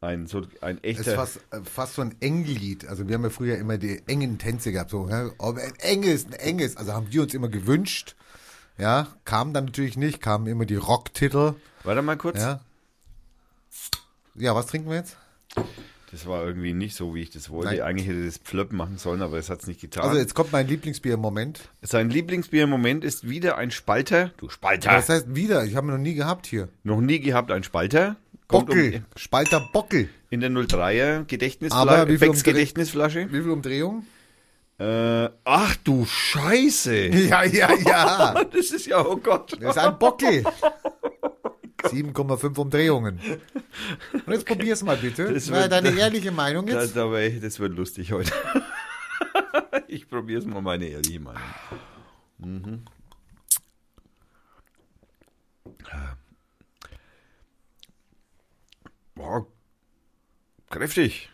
[0.00, 1.10] Ein, so, ein Es echter.
[1.10, 2.86] ist fast, äh, fast so ein Englied.
[2.86, 4.90] Also wir haben ja früher immer die engen Tänze gehabt.
[4.90, 6.76] So, ja, aber ein enges, ein enges.
[6.76, 8.14] Also haben wir uns immer gewünscht.
[8.78, 11.54] Ja, kam dann natürlich nicht, kamen immer die Rocktitel.
[11.82, 12.38] Warte mal kurz.
[12.38, 12.60] Ja.
[14.36, 15.16] Ja, was trinken wir jetzt?
[16.10, 17.70] Das war irgendwie nicht so, wie ich das wollte.
[17.74, 17.82] Nein.
[17.82, 20.04] Eigentlich hätte das Pflöpp machen sollen, aber es hat es nicht getan.
[20.04, 21.60] Also jetzt kommt mein Lieblingsbier im Moment.
[21.82, 24.32] Sein Lieblingsbier im Moment ist wieder ein Spalter.
[24.38, 24.90] Du Spalter.
[24.92, 26.68] Das heißt wieder, ich habe ihn noch nie gehabt hier.
[26.82, 28.16] Noch nie gehabt ein Spalter.
[28.46, 30.08] Kommt Bockel, um, Spalter Bockel.
[30.30, 32.42] in der 03er Aber Gedächtnisflasche.
[32.44, 33.26] Gedächtnisflasche.
[33.30, 34.06] Wie viel Umdrehungen?
[34.78, 36.94] Äh, ach du Scheiße.
[37.28, 38.44] Ja, ja, ja.
[38.52, 39.56] Das ist ja, oh Gott.
[39.60, 40.44] Das ist ein Bockel.
[41.90, 43.20] 7,5 Umdrehungen.
[44.12, 45.32] Und jetzt probier's mal bitte.
[45.32, 46.96] Das wird- deine ehrliche Meinung jetzt?
[46.96, 48.32] da, wär ich- das wird lustig heute.
[49.88, 51.42] ich probiere es mal meine ehrliche Meinung.
[52.38, 52.84] Mhm.
[59.14, 59.46] Boah,
[60.70, 61.30] kräftig.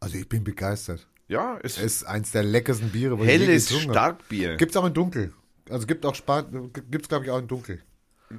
[0.00, 1.06] Also ich bin begeistert.
[1.28, 3.70] Ja, es Es ist eins der leckersten Biere, helles.
[3.70, 4.56] Starkbier.
[4.56, 5.32] Gibt's auch in Dunkel.
[5.70, 6.42] Also gibt auch Spar
[6.90, 7.82] gibt's glaube ich auch in Dunkel.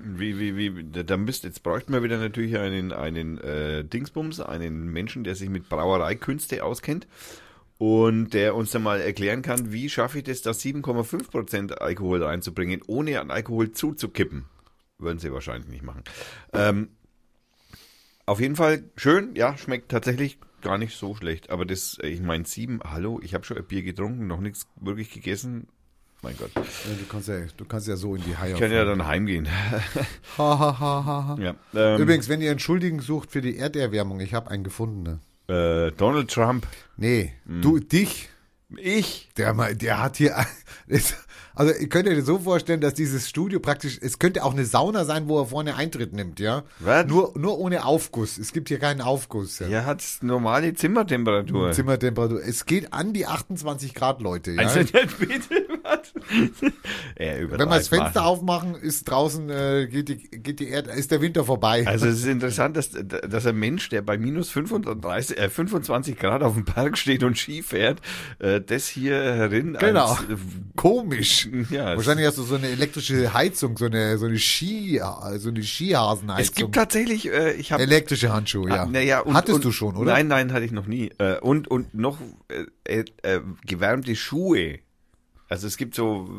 [0.04, 4.40] Wie, wie, wie, da, da müsst, jetzt bräuchten wir wieder natürlich einen, einen äh, Dingsbums,
[4.40, 7.08] einen Menschen, der sich mit Brauereikünste auskennt
[7.78, 12.82] und der uns dann mal erklären kann, wie schaffe ich das, da 7,5% Alkohol reinzubringen,
[12.88, 14.46] ohne an Alkohol zuzukippen.
[14.98, 16.04] Würden sie wahrscheinlich nicht machen.
[16.54, 16.90] Ähm,
[18.26, 21.50] auf jeden Fall schön, ja, schmeckt tatsächlich gar nicht so schlecht.
[21.50, 24.68] Aber das, äh, ich meine, sieben, hallo, ich habe schon ein Bier getrunken, noch nichts
[24.80, 25.68] wirklich gegessen.
[26.26, 26.50] Mein Gott.
[26.56, 28.54] Du, kannst ja, du kannst ja so in die Haie.
[28.54, 29.48] Ich kann ja dann heimgehen.
[30.40, 34.34] Ha, ha, ha, ha, ja, ähm, Übrigens, wenn ihr Entschuldigen sucht für die Erderwärmung, ich
[34.34, 35.22] habe einen gefunden.
[35.48, 36.66] Äh, Donald Trump.
[36.98, 37.62] Nee, Hm.
[37.62, 38.30] du, dich,
[38.76, 39.30] Ich?
[39.38, 40.36] der, der hat hier,
[40.88, 41.16] ist-
[41.56, 45.06] also ihr könnt euch so vorstellen, dass dieses Studio praktisch, es könnte auch eine Sauna
[45.06, 46.64] sein, wo er vorne Eintritt nimmt, ja.
[46.80, 47.06] Was?
[47.08, 48.38] Nur, nur ohne Aufguss.
[48.38, 49.60] Es gibt hier keinen Aufguss.
[49.60, 49.68] Ja.
[49.68, 51.72] Er hat normale Zimmertemperatur.
[51.72, 52.42] Zimmertemperatur.
[52.44, 54.52] Es geht an die 28 Grad, Leute.
[54.52, 54.64] Ja?
[54.64, 56.14] Also nicht bitte, was?
[57.18, 58.28] Wenn wir das Fenster mal.
[58.28, 61.86] aufmachen, ist draußen, äh, geht die, geht die Erde, ist der Winter vorbei.
[61.88, 66.44] Also es ist interessant, dass, dass ein Mensch, der bei minus 35, äh, 25 Grad
[66.44, 68.02] auf dem Berg steht und Ski fährt,
[68.40, 70.08] äh, das hier herin Genau.
[70.10, 70.36] als, äh,
[70.76, 71.45] Komisch.
[71.70, 75.02] Ja, es- Wahrscheinlich hast du so eine elektrische Heizung, so eine, so eine Ski,
[75.38, 76.42] so eine Skihasenheizung.
[76.44, 78.84] es gibt tatsächlich, äh, ich habe elektrische Handschuhe, ja.
[78.84, 80.12] Ah, naja, und, Hattest und, du schon, oder?
[80.14, 81.12] Nein, nein, hatte ich noch nie.
[81.18, 82.18] Äh, und, und noch
[82.86, 84.80] äh, äh, gewärmte Schuhe.
[85.50, 86.30] Also es gibt so,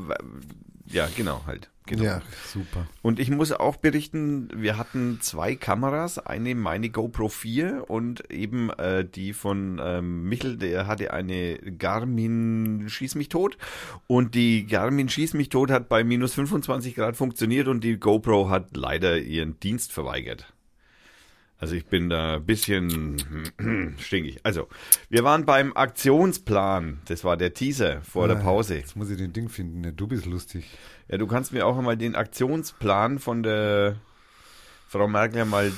[0.87, 1.71] ja, genau, halt.
[1.87, 2.03] Genau.
[2.03, 2.87] Ja, super.
[3.03, 8.71] Und ich muss auch berichten, wir hatten zwei Kameras, eine meine GoPro 4 und eben
[8.71, 13.57] äh, die von ähm, Michel, der hatte eine Garmin Schieß mich tot
[14.09, 18.51] und die Garmin Schieß mich tot hat bei minus 25 Grad funktioniert und die GoPro
[18.51, 20.53] hat leider ihren Dienst verweigert.
[21.59, 24.41] Also ich bin da ein bisschen stinkig.
[24.43, 24.69] Also,
[25.09, 27.01] wir waren beim Aktionsplan.
[27.07, 28.77] Das war der Teaser vor der Pause.
[28.77, 29.97] Jetzt muss ich den Ding finden.
[29.97, 30.67] Du bist lustig.
[31.09, 33.97] Ja, du kannst mir auch einmal den Aktionsplan von der
[34.89, 35.73] Frau Merkel mal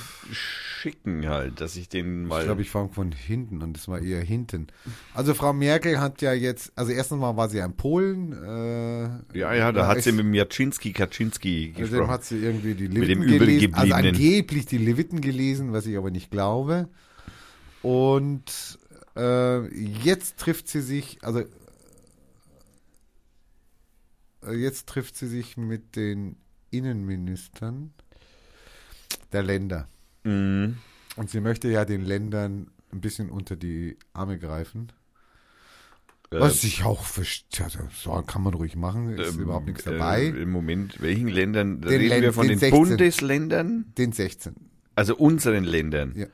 [0.79, 2.39] schicken halt, dass ich den mal.
[2.39, 4.67] Ich glaube, ich fange von hinten und das war eher hinten.
[5.13, 8.31] Also Frau Merkel hat ja jetzt, also erstens mal war sie ja in Polen.
[8.31, 12.11] Äh, ja, ja, da war hat sie mit Kaczynski, Kaczynski Also dem gesprochen.
[12.11, 13.73] hat sie irgendwie die Leviten gelesen.
[13.73, 16.87] Also angeblich die Leviten gelesen, was ich aber nicht glaube.
[17.81, 18.79] Und
[19.15, 21.43] äh, jetzt trifft sie sich, also
[24.43, 26.37] äh, jetzt trifft sie sich mit den
[26.71, 27.93] Innenministern
[29.31, 29.87] der Länder.
[30.23, 30.77] Mhm.
[31.15, 34.91] Und sie möchte ja den Ländern ein bisschen unter die Arme greifen.
[36.31, 39.91] Äh, Was ich auch verstehe, so kann man ruhig machen, ist ähm, überhaupt nichts äh,
[39.91, 40.25] dabei.
[40.25, 41.81] Im Moment, welchen Ländern?
[41.81, 42.79] Den reden wir Län- von den den, 16.
[42.79, 43.85] Bundesländern?
[43.97, 44.55] Den 16.
[44.95, 46.13] Also unseren Ländern.
[46.15, 46.27] Ja,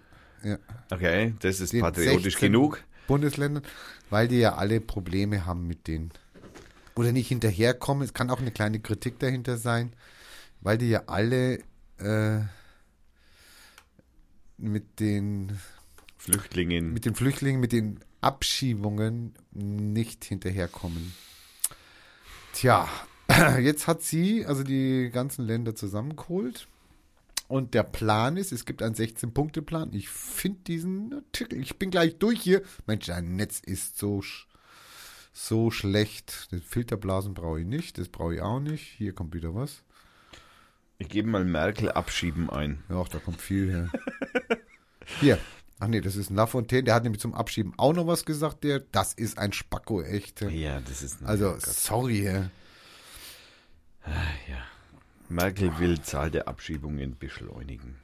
[0.43, 0.57] ja.
[0.91, 2.83] Okay, das ist Den patriotisch 16 genug.
[3.07, 3.63] Bundesländern,
[4.09, 6.11] weil die ja alle Probleme haben mit denen.
[6.95, 8.03] Oder nicht hinterherkommen.
[8.03, 9.93] Es kann auch eine kleine Kritik dahinter sein,
[10.61, 11.59] weil die ja alle
[11.99, 12.39] äh,
[14.57, 15.59] mit den
[16.17, 16.93] Flüchtlingen.
[16.93, 21.13] mit den Flüchtlingen, mit den Abschiebungen nicht hinterherkommen.
[22.53, 22.87] Tja,
[23.59, 26.67] jetzt hat sie also die ganzen Länder zusammengeholt.
[27.47, 29.93] Und der Plan ist, es gibt einen 16-Punkte-Plan.
[29.93, 32.63] Ich finde diesen Artikel, ich bin gleich durch hier.
[32.87, 34.45] Mensch, dein Netz ist so, sch-
[35.31, 36.47] so schlecht.
[36.49, 38.81] Das Filterblasen brauche ich nicht, das brauche ich auch nicht.
[38.97, 39.83] Hier kommt wieder was.
[40.97, 42.83] Ich gebe mal Merkel abschieben ein.
[42.89, 43.89] Ja, da kommt viel her.
[45.19, 45.37] Hier.
[45.79, 46.83] Ach nee, das ist ein Lafontaine.
[46.83, 48.63] Der hat nämlich zum Abschieben auch noch was gesagt.
[48.63, 50.41] Der, das ist ein Spacko, echt.
[50.41, 51.23] Ja, das ist.
[51.23, 52.19] Also, sorry.
[52.19, 52.49] hä.
[54.49, 54.63] ja.
[55.27, 57.97] Merkel will Zahl der Abschiebungen beschleunigen.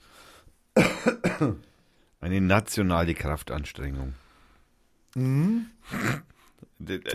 [2.19, 4.15] Eine nationale Kraftanstrengung.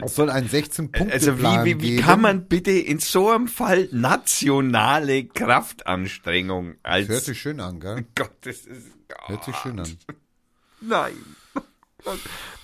[0.02, 2.02] Es soll einen 16-Punkte-Plan Also wie, wie, wie geben.
[2.02, 7.80] kann man bitte in so einem Fall nationale Kraftanstrengung als Das hört sich schön an,
[7.80, 8.06] gell?
[8.14, 8.86] Gott, das ist
[9.26, 9.96] Hört sich schön an.
[10.80, 11.14] Nein.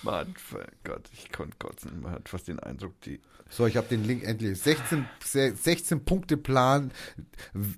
[0.03, 0.35] Mann,
[0.85, 2.01] Gott, ich konnte kotzen.
[2.01, 4.61] Man hat fast den Eindruck, die So, ich habe den Link endlich.
[4.61, 6.93] 16, 16 Punkte Plan.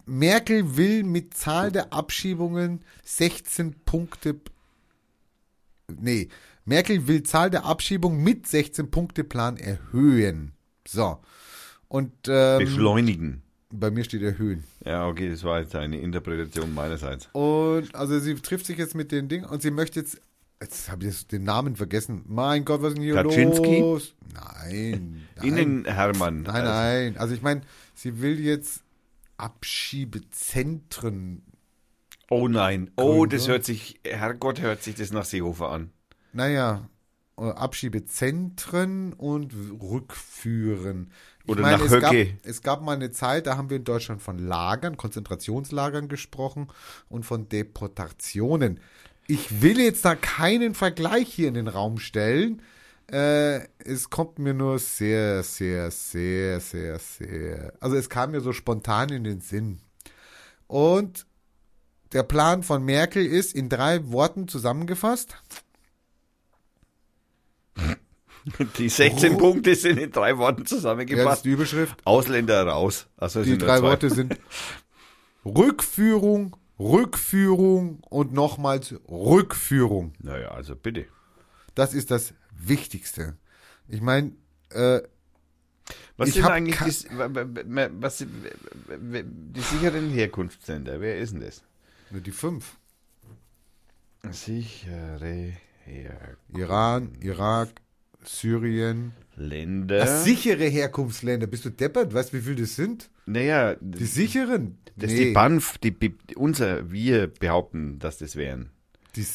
[0.04, 4.40] Merkel will mit Zahl der Abschiebungen 16 Punkte.
[5.88, 6.28] Nee,
[6.64, 10.52] Merkel will Zahl der Abschiebungen mit 16 Punkte Plan erhöhen.
[10.86, 11.18] So.
[11.88, 13.42] Und ähm, beschleunigen.
[13.70, 14.64] bei mir steht erhöhen.
[14.84, 17.28] Ja, okay, das war jetzt eine Interpretation meinerseits.
[17.32, 20.20] Und also sie trifft sich jetzt mit den Dingen und sie möchte jetzt.
[20.62, 22.22] Jetzt habe ich den Namen vergessen.
[22.26, 23.80] Mein Gott, was ist denn hier Kaczynski?
[23.80, 24.14] los?
[24.32, 25.26] Nein.
[25.36, 25.46] nein.
[25.46, 26.42] Innen Hermann.
[26.42, 27.18] Nein, nein.
[27.18, 27.60] Also ich meine,
[27.94, 28.82] sie will jetzt
[29.36, 31.42] Abschiebezentren.
[32.30, 32.90] Oh nein.
[32.96, 35.90] Oh, das hört sich, Herrgott, hört sich das nach Seehofer an.
[36.34, 36.88] Naja,
[37.38, 41.10] äh, Abschiebezentren und rückführen.
[41.44, 43.84] Ich Oder meine, nach es gab, es gab mal eine Zeit, da haben wir in
[43.84, 46.68] Deutschland von Lagern, Konzentrationslagern gesprochen
[47.08, 48.80] und von Deportationen.
[49.26, 52.62] Ich will jetzt da keinen Vergleich hier in den Raum stellen.
[53.10, 57.72] Äh, es kommt mir nur sehr, sehr, sehr, sehr, sehr.
[57.80, 59.80] Also es kam mir so spontan in den Sinn.
[60.66, 61.26] Und
[62.12, 65.36] der Plan von Merkel ist in drei Worten zusammengefasst.
[68.78, 69.38] Die 16 Oh.
[69.38, 71.38] Punkte sind in drei Worten Ja, das zusammengefasst.
[71.38, 71.96] ist die Überschrift.
[72.04, 73.06] Ausländer raus.
[73.16, 73.80] Also Die drei.
[73.82, 74.38] Worte sind
[75.44, 80.12] Rückführung, Rückführung und nochmals Rückführung.
[80.18, 81.06] Naja, also bitte.
[81.74, 83.36] Das ist das Wichtigste.
[83.88, 84.32] Ich meine,
[84.70, 85.00] äh,
[86.16, 91.00] Was Ich sind eigentlich die, wa- wa- wa- was, die sicheren Herkunftsländer?
[91.00, 91.62] Wer ist denn das?
[92.10, 92.76] nur die fünf.
[94.30, 95.52] Sichere
[96.52, 97.68] Iran, Irak,
[98.28, 99.12] Syrien.
[99.36, 100.04] Herländer.
[100.06, 101.46] Ach, sichere Herkunftsländer.
[101.46, 102.14] Bist du deppert?
[102.14, 103.10] Weißt du, wie viel das sind?
[103.26, 104.78] naja, Die sicheren?
[104.96, 108.70] das Nee, die BANF, die, die, unser, wir behaupten, dass das wären.
[109.16, 109.26] die,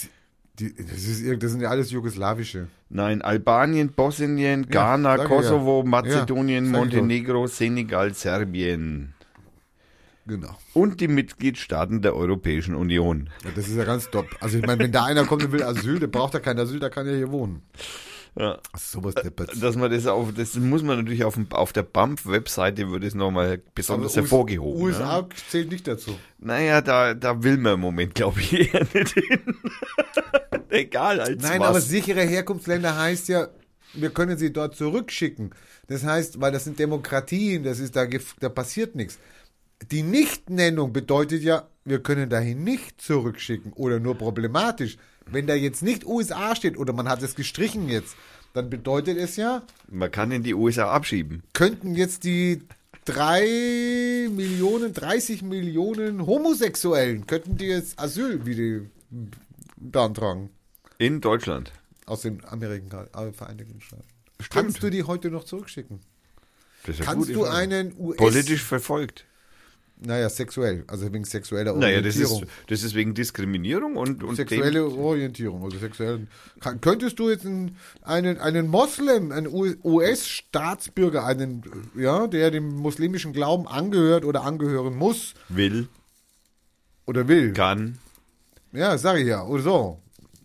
[0.59, 2.67] die, das, ist, das sind ja alles jugoslawische.
[2.89, 5.89] Nein, Albanien, Bosnien, Ghana, ich Kosovo, ja.
[5.89, 6.71] Mazedonien, Ja.
[6.71, 9.13] Montenegro, Senegal, Serbien.
[10.25, 10.55] Genau.
[10.73, 13.29] Und die Mitgliedstaaten der Europäischen Union.
[13.43, 14.27] Ja, das ist ja ganz top.
[14.41, 16.79] Also ich meine, wenn da einer kommt und will Asyl, der braucht ja kein Asyl,
[16.79, 17.63] der kann ja hier wohnen.
[18.37, 18.59] Ja.
[18.77, 19.61] Sowas deppert.
[19.61, 23.15] Dass man das auf, das muss man natürlich auf, dem, auf der BAMF-Webseite wird es
[23.15, 24.81] nochmal besonders Aber hervorgehoben.
[24.81, 25.29] USA ne?
[25.49, 26.15] zählt nicht dazu.
[26.37, 29.55] Naja, da, da will man im Moment, glaube ich, eher nicht hin.
[30.69, 31.67] Egal, als Nein, was.
[31.67, 33.47] aber sichere Herkunftsländer heißt ja,
[33.93, 35.53] wir können sie dort zurückschicken.
[35.87, 38.05] Das heißt, weil das sind Demokratien, das ist da,
[38.39, 39.17] da passiert nichts.
[39.91, 44.97] Die Nichtnennung bedeutet ja, wir können dahin nicht zurückschicken oder nur problematisch.
[45.31, 48.15] Wenn da jetzt nicht USA steht oder man hat es gestrichen jetzt,
[48.53, 51.43] dann bedeutet es ja, man kann in die USA abschieben.
[51.53, 52.61] könnten jetzt die
[53.05, 58.85] drei Millionen, 30 Millionen Homosexuellen, könnten die jetzt Asyl wieder
[59.77, 60.49] beantragen?
[60.97, 61.71] In Deutschland.
[62.05, 64.03] Aus den Amerika äh, Vereinigten Staaten.
[64.39, 64.49] Stimmt.
[64.49, 65.99] Kannst du die heute noch zurückschicken?
[66.83, 68.17] Das ist ja Kannst gut, du einen US...
[68.17, 69.25] Politisch verfolgt.
[70.01, 72.53] Naja, sexuell, also wegen sexueller Naja, das ist, Orientierung.
[72.67, 76.27] das ist wegen Diskriminierung und, und Sexuelle dem, Orientierung, also sexuell.
[76.79, 79.47] Könntest du jetzt einen, einen, einen Moslem, einen
[79.83, 81.63] US-Staatsbürger, einen,
[81.97, 85.89] ja, der dem muslimischen Glauben angehört oder angehören muss will,
[87.05, 87.97] oder will, kann.
[88.71, 89.99] ja, sag ich ja, oder so,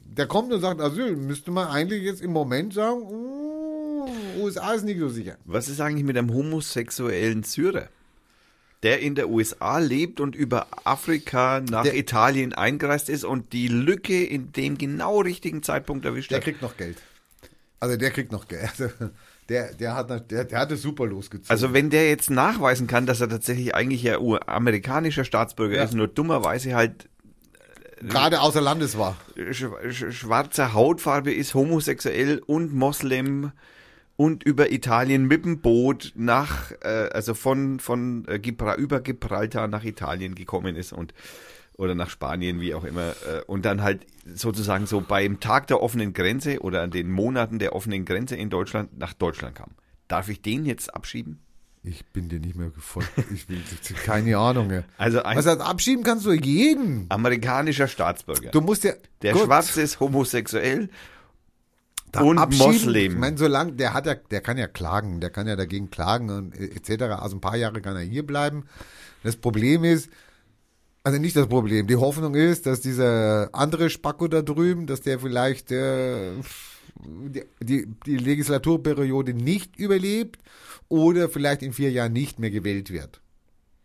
[0.04, 4.08] der kommt und sagt Asyl, müsste man eigentlich jetzt im Moment sagen, uh,
[4.40, 5.36] USA ist nicht so sicher.
[5.44, 7.88] Was ist eigentlich mit einem homosexuellen Syrer?
[8.84, 13.66] Der in der USA lebt und über Afrika nach Der- Italien eingereist ist und die
[13.68, 16.44] Lücke in dem genau richtigen Zeitpunkt erwischt Der hat.
[16.44, 16.98] kriegt noch Geld.
[17.80, 18.70] Also der kriegt noch Geld.
[18.78, 18.90] Also
[19.48, 21.50] der, der hat der, der hat es super losgezogen.
[21.50, 25.84] Also wenn der jetzt nachweisen kann, dass er tatsächlich eigentlich ja amerikanischer Staatsbürger Ja.
[25.84, 27.08] ist, nur dummerweise halt
[28.00, 29.16] gerade außer Landes war.
[29.50, 33.52] sch sch schwarzer Hautfarbe ist, homosexuell und Moslem
[34.16, 39.68] und über Italien mit dem Boot nach, äh, also von, von äh, Gibra über Gibraltar
[39.68, 41.14] nach Italien gekommen ist und
[41.76, 45.82] oder nach Spanien, wie auch immer, äh, und dann halt sozusagen so beim Tag der
[45.82, 49.72] offenen Grenze oder an den Monaten der offenen Grenze in Deutschland nach Deutschland kam.
[50.06, 51.40] Darf ich den jetzt abschieben?
[51.82, 53.10] Ich bin dir nicht mehr gefolgt.
[53.32, 53.60] Ich will
[54.04, 54.70] keine Ahnung.
[54.70, 54.84] Ja.
[54.96, 57.06] Also ein Was heißt, abschieben kannst du jeden.
[57.10, 58.50] amerikanischer Staatsbürger.
[58.52, 58.92] Du musst ja.
[59.20, 60.88] der Gut, Schwarze ist homosexuell
[62.14, 62.72] da und abschieben.
[62.72, 63.12] Moslem.
[63.12, 66.30] Ich meine, solange, der hat ja, der kann ja klagen, der kann ja dagegen klagen
[66.30, 67.02] und etc.
[67.20, 68.64] Also ein paar Jahre kann er hier bleiben.
[69.22, 70.10] Das Problem ist,
[71.02, 75.18] also nicht das Problem, die Hoffnung ist, dass dieser andere Spacko da drüben, dass der
[75.18, 76.32] vielleicht, äh,
[77.04, 80.40] die, die, die Legislaturperiode nicht überlebt
[80.88, 83.20] oder vielleicht in vier Jahren nicht mehr gewählt wird.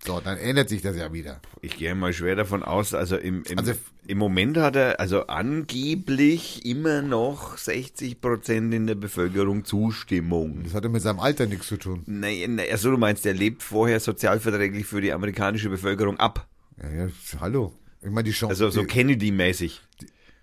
[0.06, 1.42] So, dann ändert sich das ja wieder.
[1.62, 3.74] Ich gehe mal schwer davon aus, also im, im, Also-
[4.08, 10.64] im Moment hat er also angeblich immer noch 60 Prozent in der Bevölkerung Zustimmung.
[10.64, 12.04] Das hat ja mit seinem Alter nichts zu tun.
[12.06, 16.48] Nein, nein, also du meinst, der lebt vorher sozialverträglich für die amerikanische Bevölkerung ab.
[16.82, 17.08] Ja, ja,
[17.40, 17.74] hallo.
[18.02, 18.52] Ich meine, die Chance.
[18.52, 19.82] Also so Kennedy-mäßig.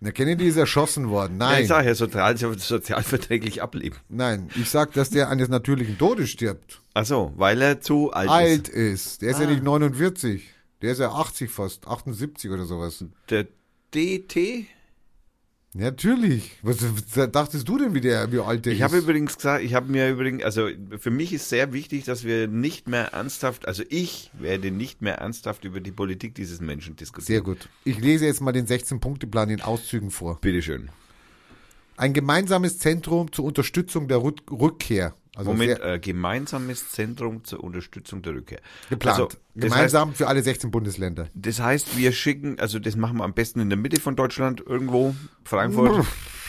[0.00, 1.40] der Kennedy ist erschossen worden.
[1.40, 3.96] Ja, Nein, ich sage ja, sozial, sozialverträglich ableben.
[4.10, 4.50] nein.
[4.54, 6.82] Ich sag, dass der eines natürlichen Todes stirbt.
[6.98, 9.20] Ach so, weil er zu alt, Alt ist.
[9.20, 9.43] Der ist Ah.
[9.43, 10.43] ja nicht 49.
[10.81, 11.86] Der ist ja 80 fast.
[11.86, 13.02] 78 oder sowas.
[13.02, 13.10] ist.
[13.28, 13.47] Der
[13.94, 14.64] DT?
[15.74, 16.52] Natürlich.
[16.62, 16.78] Was
[17.14, 18.85] was dachtest du denn, wie der, wie alt der Ich ist?
[18.85, 20.68] habe übrigens gesagt, ich habe mir übrigens, also
[20.98, 25.16] für mich ist sehr wichtig, dass wir nicht mehr ernsthaft, also ich werde nicht mehr
[25.18, 27.27] ernsthaft über die Politik dieses Menschen diskutieren.
[27.27, 27.68] Sehr gut.
[27.85, 30.39] Ich lese jetzt mal den 16-Punkte-Plan in Auszügen vor.
[30.40, 30.89] Bitteschön.
[31.98, 35.14] Ein gemeinsames Zentrum zur Unterstützung der Rück Rückkehr.
[35.36, 38.60] Also Moment, sehr äh, gemeinsames Zentrum zur Unterstützung der Rückkehr.
[38.88, 39.20] geplant.
[39.20, 41.24] Also, Gemeinsam für alle 16 Bundesländer.
[41.24, 44.16] Heißt, das heißt, wir schicken, also das machen wir am besten in der Mitte von
[44.16, 45.14] Deutschland, irgendwo,
[45.44, 46.06] Frankfurt.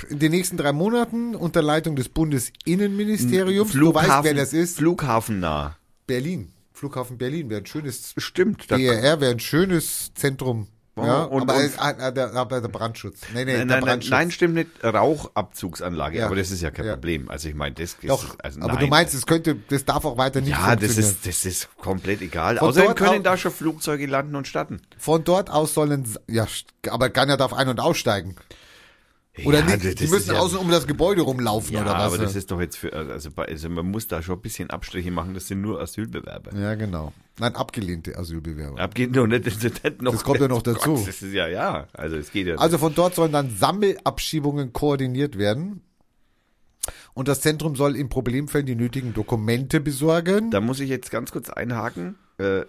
[0.10, 3.74] In den nächsten drei Monaten unter Leitung des Bundesinnenministeriums.
[3.74, 4.78] Du weißt, wer das ist.
[4.78, 5.78] Flughafennah.
[6.06, 6.54] Berlin.
[6.72, 8.14] Flughafen Berlin wäre ein schönes.
[8.18, 8.70] Stimmt.
[8.70, 10.68] DRR wäre ein schönes Zentrum.
[11.06, 13.22] Ja, und- aber und- ah, ah, der, aber der Brandschutz.
[13.34, 14.12] Nee, nee, nein, der nein, Brandschutz.
[14.12, 14.70] nein, stimmt nicht.
[14.84, 16.26] Rauchabzugsanlage, Ja.
[16.28, 16.94] aber das ist ja kein Ja.
[16.94, 17.30] Problem.
[17.30, 18.80] Also ich meine, das ist, Doch, also aber nein.
[18.82, 22.22] du meinst, es könnte, das darf auch weiter nicht ja, das ist, das ist komplett
[22.22, 22.58] egal.
[22.58, 24.82] Von Außerdem dort können au- da schon Flugzeuge landen und starten.
[24.98, 26.48] Von dort aus sollen, ja,
[26.90, 28.36] aber keiner darf ein- und aussteigen.
[29.46, 31.92] Oder ja, nicht, das- die das müssen ja, außen um das Gebäude rumlaufen Ja, oder
[31.94, 32.14] was?
[32.14, 35.12] aber das ist doch jetzt für, also, also man muss da schon ein bisschen Abstriche
[35.12, 36.56] machen, das sind nur Asylbewerber.
[36.58, 37.14] ja, genau.
[37.40, 38.78] Nein, abgelehnte Asylbewerber.
[39.10, 40.96] Noch nicht, das, ist nicht noch, Das kommt ja noch dazu.
[40.96, 42.56] Gott, das ist ja, ja, also es geht ja.
[42.56, 45.82] Also von dort sollen dann Sammelabschiebungen koordiniert werden.
[47.14, 50.52] Und das Zentrum soll in Problemfällen die nötigen Dokumente besorgen.
[50.52, 52.16] Da muss ich jetzt ganz kurz einhaken.
[52.38, 52.62] Äh,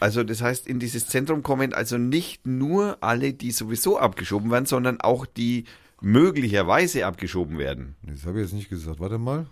[0.00, 4.66] Also das heißt, in dieses Zentrum kommen also nicht nur alle, die sowieso abgeschoben werden,
[4.66, 5.64] sondern auch die
[6.04, 7.96] möglicherweise abgeschoben werden.
[8.02, 9.00] Das habe ich jetzt nicht gesagt.
[9.00, 9.46] Warte mal.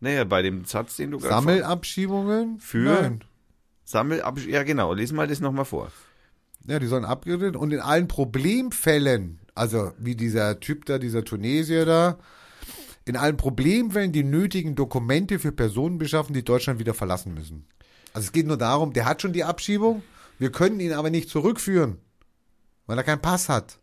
[0.00, 2.60] Naja, bei dem Satz, den du gerade Sammelabschiebungen?
[2.60, 3.02] Für?
[3.02, 3.24] Nein.
[3.84, 5.90] Sammel, ja genau, lesen mal das nochmal vor.
[6.66, 11.84] Ja, die sollen abgeredet und in allen Problemfällen, also wie dieser Typ da, dieser Tunesier
[11.84, 12.18] da,
[13.06, 17.66] in allen Problemfällen die nötigen Dokumente für Personen beschaffen, die Deutschland wieder verlassen müssen.
[18.12, 20.02] Also es geht nur darum, der hat schon die Abschiebung,
[20.38, 21.96] wir können ihn aber nicht zurückführen,
[22.86, 23.80] weil er keinen Pass hat.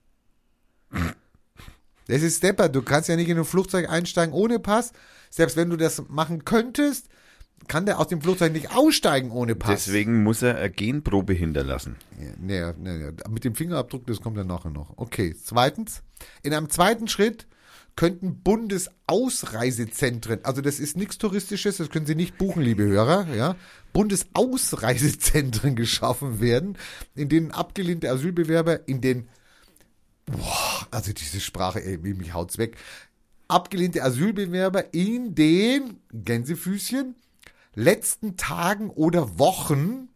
[2.07, 4.91] Das ist Stepper, du kannst ja nicht in ein Flugzeug einsteigen ohne Pass.
[5.29, 7.07] Selbst wenn du das machen könntest,
[7.67, 9.85] kann der aus dem Flugzeug nicht aussteigen ohne Pass.
[9.85, 11.95] Deswegen muss er eine Genprobe hinterlassen.
[12.19, 14.93] Ja, nee, nee, nee, mit dem Fingerabdruck, das kommt dann nachher noch.
[14.97, 16.03] Okay, zweitens.
[16.43, 17.47] In einem zweiten Schritt
[17.95, 23.55] könnten Bundesausreisezentren, also das ist nichts Touristisches, das können Sie nicht buchen, liebe Hörer, ja,
[23.93, 26.77] Bundesausreisezentren geschaffen werden,
[27.15, 29.29] in denen abgelehnte Asylbewerber in den,
[30.25, 32.77] boah, also diese Sprache, ey, mich haut's weg,
[33.47, 37.15] abgelehnte Asylbewerber in den, Gänsefüßchen,
[37.75, 40.09] letzten Tagen oder Wochen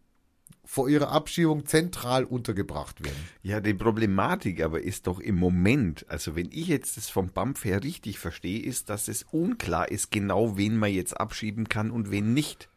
[0.70, 3.18] vor ihrer Abschiebung zentral untergebracht werden.
[3.42, 7.66] Ja, die Problematik aber ist doch im Moment, also wenn ich jetzt das vom BAMF
[7.66, 12.12] her richtig verstehe, ist, dass es unklar ist, genau wen man jetzt abschieben kann und
[12.12, 12.70] wen nicht.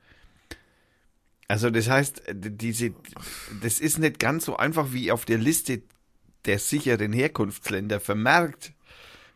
[1.48, 2.94] Also das heißt, diese,
[3.60, 5.82] das ist nicht ganz so einfach wie auf der Liste
[6.46, 8.72] der sicheren Herkunftsländer vermerkt.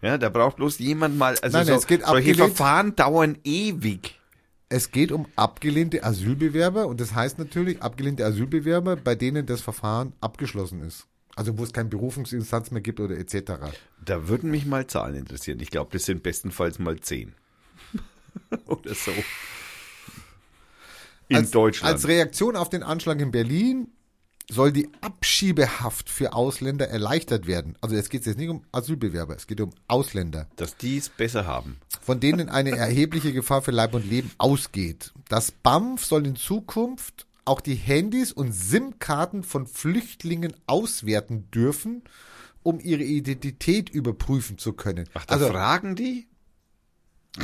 [0.02, 2.36] Ja, da braucht bloß jemand mal, also Nein, so, es geht solche abgelehnt.
[2.56, 4.20] Verfahren dauern ewig.
[4.68, 10.12] Es geht um abgelehnte Asylbewerber und das heißt natürlich abgelehnte Asylbewerber, bei denen das Verfahren
[10.20, 11.06] abgeschlossen ist.
[11.36, 13.52] Also wo es keine Berufungsinstanz mehr gibt oder etc.
[14.04, 15.60] Da würden mich mal Zahlen interessieren.
[15.60, 17.34] Ich glaube, das sind bestenfalls mal zehn.
[18.66, 19.12] Oder so.
[21.28, 21.94] In als, Deutschland.
[21.94, 23.88] Als Reaktion auf den Anschlag in Berlin
[24.51, 27.77] soll die Abschiebehaft für Ausländer erleichtert werden.
[27.81, 30.48] Also jetzt geht es jetzt nicht um Asylbewerber, es geht um Ausländer.
[30.56, 31.78] dass die es besser haben.
[32.01, 35.12] von denen eine erhebliche Gefahr für Leib und Leben ausgeht.
[35.28, 42.02] Das BAMF soll in Zukunft auch die Handys und SIM-Karten von Flüchtlingen auswerten dürfen,
[42.62, 45.09] um ihre Identität überprüfen zu können.
[45.14, 46.27] Ach, da also, fragen die?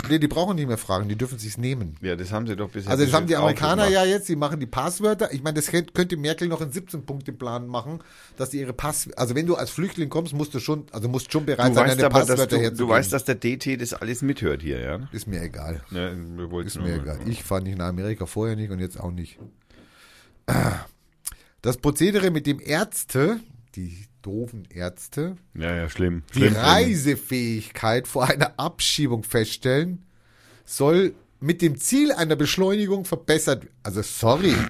[0.08, 1.96] Nee, die brauchen nicht mehr fragen, die dürfen sich's nehmen.
[2.00, 2.90] Ja, das haben sie doch bisher.
[2.90, 5.32] Also das haben die Amerikaner ja jetzt, die machen die Passwörter.
[5.32, 8.00] Ich meine, das könnt- könnte Merkel noch einen 17-Punkte-Plan machen,
[8.36, 9.10] dass die ihre Pass...
[9.16, 12.06] Also wenn du als Flüchtling kommst, musst du schon, also musst schon bereit sein, deine
[12.06, 12.76] aber, Passwörter herzugeben.
[12.78, 15.08] du weißt, dass der DT das alles mithört hier, ja?
[15.12, 15.82] Ist mir egal.
[15.90, 17.18] ja wir wollten Ist mir egal.
[17.26, 19.38] Ich fahre nicht nach Amerika, vorher nicht und jetzt auch nicht.
[21.60, 23.40] Das Prozedere, mit dem Ärzte
[23.76, 26.22] die doofen Ärzte, Ja, ja, schlimm.
[26.34, 30.04] die schlimm, Reisefähigkeit vor einer Abschiebung feststellen,
[30.64, 33.66] soll mit dem Ziel einer Beschleunigung verbessert.
[33.82, 34.54] Also sorry.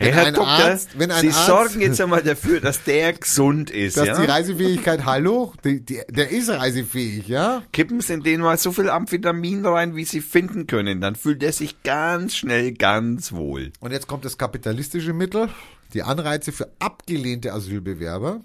[0.00, 2.84] Hey, Wenn Herr ein Doktor, Arzt- wenn ein Sie Arzt- sorgen jetzt einmal dafür, dass
[2.84, 4.20] der gesund ist, Dass ja?
[4.20, 7.62] die Reisefähigkeit, hallo, die, die, der ist reisefähig, ja?
[7.72, 11.00] Kippen Sie in den mal so viel Amphetamin rein, wie Sie finden können.
[11.00, 13.72] Dann fühlt er sich ganz schnell ganz wohl.
[13.80, 15.48] Und jetzt kommt das kapitalistische Mittel,
[15.94, 18.40] die Anreize für abgelehnte Asylbewerber,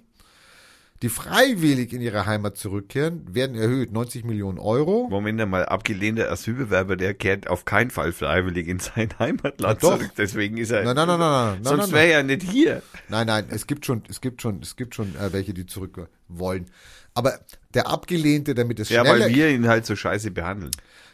[1.02, 3.91] die freiwillig in ihre Heimat zurückkehren, werden erhöht.
[3.91, 5.07] 90 Millionen Euro.
[5.10, 10.11] Moment einmal, abgelehnter Asylbewerber, der kehrt auf keinen Fall freiwillig in sein Heimatland zurück.
[10.18, 10.84] Deswegen ist er.
[10.86, 12.82] Nein, nein, nein, nein, nein, Sonst wäre er ja nicht hier.
[13.10, 16.07] Nein, nein, es gibt schon, es gibt schon, es gibt schon äh, welche, die zurück
[16.30, 16.68] wollen.
[17.14, 17.38] Aber
[17.74, 20.72] der Abgelehnte, damit es Ja, schneller, weil wir ihn halt so scheiße behandeln.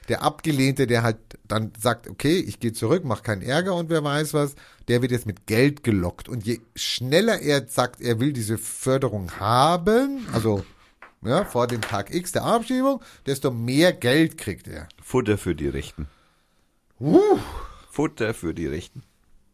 [0.10, 1.18] Der Abgelehnte, der halt
[1.48, 4.56] dann sagt, okay, ich gehe zurück, mach keinen Ärger und wer weiß was,
[4.88, 6.28] der wird jetzt mit Geld gelockt.
[6.28, 10.66] Und je schneller er sagt, er will diese Förderung haben, also
[11.22, 14.88] ja, vor dem Tag X der Abschiebung, desto mehr Geld kriegt er.
[15.02, 16.08] Futter für die Rechten.
[17.00, 17.38] Uh.
[17.92, 19.04] Futter für die Rechten.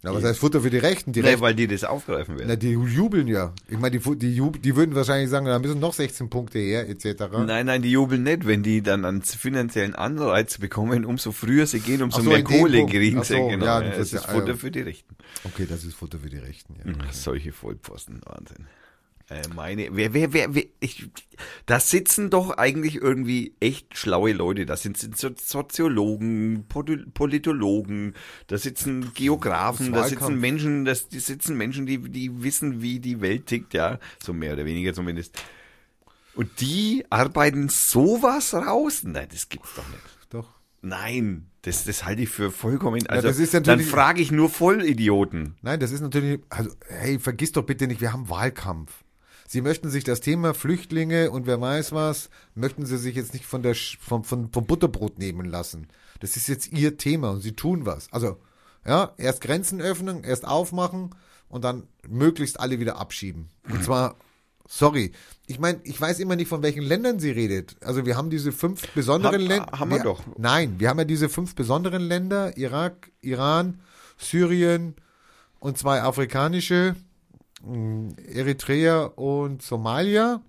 [0.06, 1.12] Ja, was heißt Futter für die Rechten?
[1.14, 2.48] Die Nee, Rechten, weil die das aufgreifen werden.
[2.48, 3.54] na, die jubeln ja.
[3.68, 7.24] Ich meine, die, die, die würden wahrscheinlich sagen, da müssen noch 16 Punkte her, etc.
[7.46, 11.80] Nein, nein, die jubeln nicht, wenn die dann einen finanziellen Anreiz bekommen, umso früher sie
[11.80, 13.34] gehen, umso so, mehr Kohle kriegen sie.
[13.34, 13.66] so, genau.
[13.66, 14.56] ja, das ist ist ja- Futter ja.
[14.56, 15.16] für die Rechten.
[15.44, 16.94] Okay, das ist Futter für die Rechten, ja.
[17.12, 18.68] Solche Vollpfosten, Wahnsinn.
[19.28, 21.10] Äh, meine, wer, wer, wer, wer ich,
[21.66, 24.68] da sitzen doch eigentlich irgendwie echt schlaue Leute.
[24.68, 28.14] Da sind, sind so Soziologen, Poli- Politologen,
[28.46, 30.40] da sitzen Geografen, da sitzen.
[30.40, 34.54] Menschen, das, die sitzen Menschen, die, die wissen, wie die Welt tickt, ja, so mehr
[34.54, 35.42] oder weniger zumindest.
[36.36, 39.02] Und die arbeiten sowas raus?
[39.06, 40.04] Nein, das gibt's doch nicht.
[40.30, 40.50] Doch.
[40.82, 43.08] Nein, das, das halte ich für vollkommen.
[43.08, 45.56] Also, das ist dann frage ich nur Vollidioten.
[45.64, 49.04] Nein, das ist natürlich, also, hey, vergiss doch bitte nicht, wir haben Wahlkampf.
[49.48, 53.46] Sie möchten sich das Thema Flüchtlinge und wer weiß was, möchten Sie sich jetzt nicht
[53.46, 55.88] von der, vom, vom, vom Butterbrot nehmen lassen.
[56.20, 58.12] Das ist jetzt Ihr Thema und Sie tun was.
[58.12, 58.38] Also,
[58.86, 61.12] ja, erst Grenzen öffnen, erst aufmachen
[61.48, 63.50] und dann möglichst alle wieder abschieben.
[63.70, 64.16] Und zwar,
[64.68, 65.12] sorry,
[65.48, 67.76] ich meine, ich weiß immer nicht, von welchen Ländern sie redet.
[67.82, 69.72] Also wir haben diese fünf besonderen Länder.
[69.72, 70.22] haben wir doch.
[70.38, 73.80] Nein, wir haben ja diese fünf besonderen Länder, Irak, Iran,
[74.18, 74.96] Syrien
[75.60, 76.96] und zwei afrikanische,
[77.64, 80.42] Eritrea und Somalia.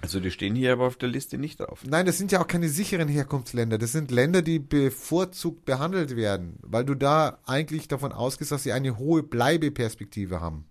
[0.00, 1.80] Also die stehen hier aber auf der Liste nicht drauf.
[1.86, 3.78] Nein, das sind ja auch keine sicheren Herkunftsländer.
[3.78, 8.72] Das sind Länder, die bevorzugt behandelt werden, weil du da eigentlich davon ausgehst, dass sie
[8.72, 10.66] eine hohe Bleibeperspektive haben.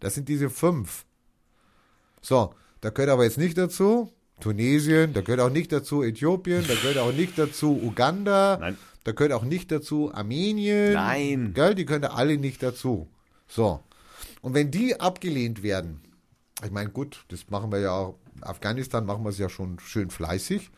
[0.00, 1.04] Das sind diese fünf.
[2.20, 6.74] So, da gehört aber jetzt nicht dazu Tunesien, da gehört auch nicht dazu Äthiopien, da
[6.74, 8.76] gehört auch nicht dazu Uganda, Nein.
[9.04, 10.94] da gehört auch nicht dazu Armenien.
[10.94, 11.52] Nein.
[11.54, 13.08] Gell, die gehören da alle nicht dazu.
[13.48, 13.80] So.
[14.42, 16.02] Und wenn die abgelehnt werden,
[16.62, 20.10] ich meine, gut, das machen wir ja auch, Afghanistan machen wir es ja schon schön
[20.10, 20.70] fleißig.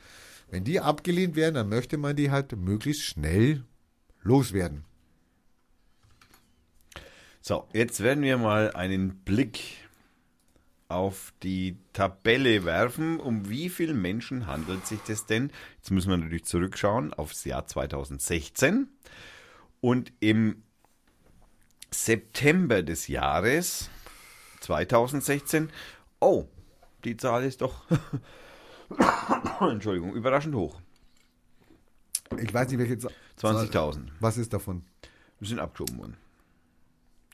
[0.51, 3.65] Wenn die abgelehnt werden, dann möchte man die halt möglichst schnell
[4.23, 4.85] loswerden.
[7.41, 9.61] So, jetzt werden wir mal einen Blick
[10.89, 13.19] auf die Tabelle werfen.
[13.19, 15.51] Um wie viele Menschen handelt sich das denn?
[15.77, 18.89] Jetzt müssen wir natürlich zurückschauen aufs Jahr 2016.
[19.81, 20.64] Und im
[21.95, 23.89] September des Jahres
[24.61, 25.71] 2016,
[26.21, 26.47] oh,
[27.05, 27.85] die Zahl ist doch,
[29.61, 30.81] Entschuldigung, überraschend hoch.
[32.41, 33.13] Ich weiß nicht, welche Zahl.
[33.41, 34.09] 20.000.
[34.21, 34.85] Was ist davon?
[35.41, 36.17] Wir sind abgeschoben worden.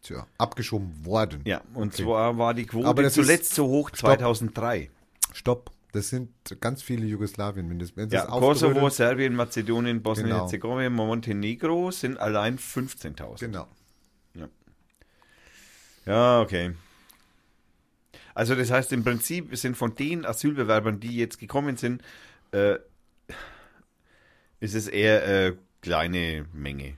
[0.02, 1.42] Tja, abgeschoben worden.
[1.44, 2.04] Ja, und Okay.
[2.04, 4.90] zwar war die Quote Aber zuletzt so hoch 2003.
[5.32, 5.70] Stopp.
[5.92, 6.30] Das sind
[6.60, 8.12] ganz viele Jugoslawien mindestens.
[8.12, 10.02] Ja, Kosovo, Serbien, Mazedonien, Genau.
[10.10, 13.40] Bosnien-Herzegowina, Montenegro sind allein 15.000.
[13.40, 13.66] Genau.
[16.06, 16.72] Ja, okay.
[18.34, 22.02] Also das heißt im Prinzip sind von den Asylbewerbern, die jetzt gekommen sind,
[22.52, 22.76] äh,
[24.60, 26.96] ist es eher äh, kleine Menge.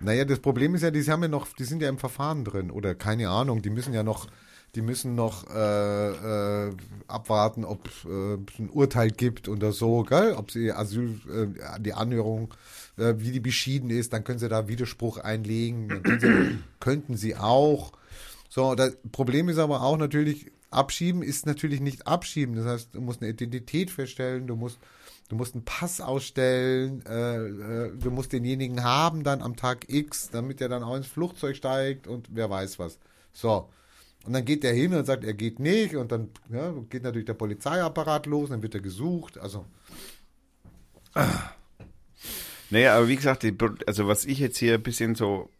[0.00, 2.70] Naja, das Problem ist ja, die haben ja noch, die sind ja im Verfahren drin
[2.70, 4.28] oder keine Ahnung, die müssen ja noch,
[4.76, 6.72] die müssen noch äh, äh,
[7.08, 10.34] abwarten, ob äh, es ein Urteil gibt oder so, gell?
[10.34, 12.54] ob sie Asyl, äh, die Anhörung,
[12.98, 17.36] äh, wie die beschieden ist, dann können sie da Widerspruch einlegen, dann sie, könnten sie
[17.36, 17.92] auch.
[18.48, 22.56] So, das Problem ist aber auch natürlich, abschieben ist natürlich nicht abschieben.
[22.56, 24.78] Das heißt, du musst eine Identität feststellen, du musst,
[25.28, 30.30] du musst einen Pass ausstellen, äh, äh, du musst denjenigen haben dann am Tag X,
[30.30, 32.98] damit er dann auch ins Flugzeug steigt und wer weiß was.
[33.32, 33.68] So.
[34.26, 37.26] Und dann geht der hin und sagt, er geht nicht und dann ja, geht natürlich
[37.26, 39.38] der Polizeiapparat los, dann wird er gesucht.
[39.38, 39.64] Also,
[42.70, 43.54] Naja, aber wie gesagt, die,
[43.86, 45.50] also was ich jetzt hier ein bisschen so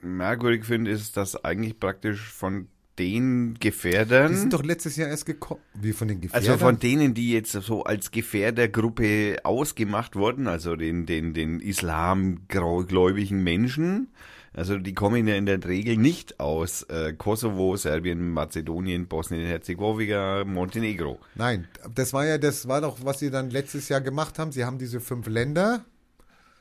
[0.00, 2.68] merkwürdig finde, ist, dass eigentlich praktisch von
[2.98, 4.34] den Die Gefährdern.
[4.34, 5.60] sind doch letztes Jahr erst gekommen.
[5.74, 6.50] Wie von den Gefährdern?
[6.50, 13.42] Also von denen, die jetzt so als Gefährdergruppe ausgemacht wurden, also den, den, den islamgläubigen
[13.42, 14.08] Menschen,
[14.52, 21.20] also die kommen ja in der Regel nicht aus äh, Kosovo, Serbien, Mazedonien, Bosnien-Herzegowina, Montenegro.
[21.36, 24.50] Nein, das war ja, das war doch, was sie dann letztes Jahr gemacht haben.
[24.50, 25.84] Sie haben diese fünf Länder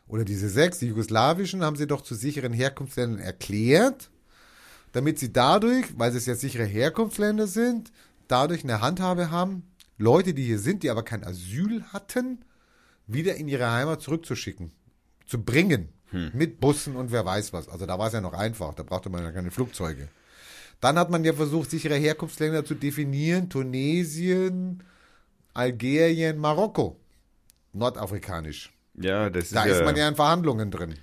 [0.08, 4.10] oder diese sechs, die jugoslawischen, haben sie doch zu sicheren Herkunftsländern erklärt,
[4.94, 7.92] damit sie dadurch, weil es ja sichere Herkunftsländer sind,
[8.28, 9.64] dadurch eine Handhabe haben,
[9.98, 12.46] Leute, die hier sind, die aber kein Asyl hatten,
[13.08, 14.72] wieder in ihre Heimat zurückzuschicken,
[15.26, 15.90] zu bringen.
[16.34, 17.68] Mit Bussen und wer weiß was.
[17.68, 20.08] Also da war es ja noch einfach, da brauchte man ja keine Flugzeuge.
[20.80, 23.50] Dann hat man ja versucht, sichere Herkunftsländer zu definieren.
[23.50, 24.84] Tunesien,
[25.54, 26.98] Algerien, Marokko.
[27.74, 28.77] Nordafrikanisch.
[28.98, 30.96] Ja, das Da ist, ist ja, man ja in Verhandlungen drin.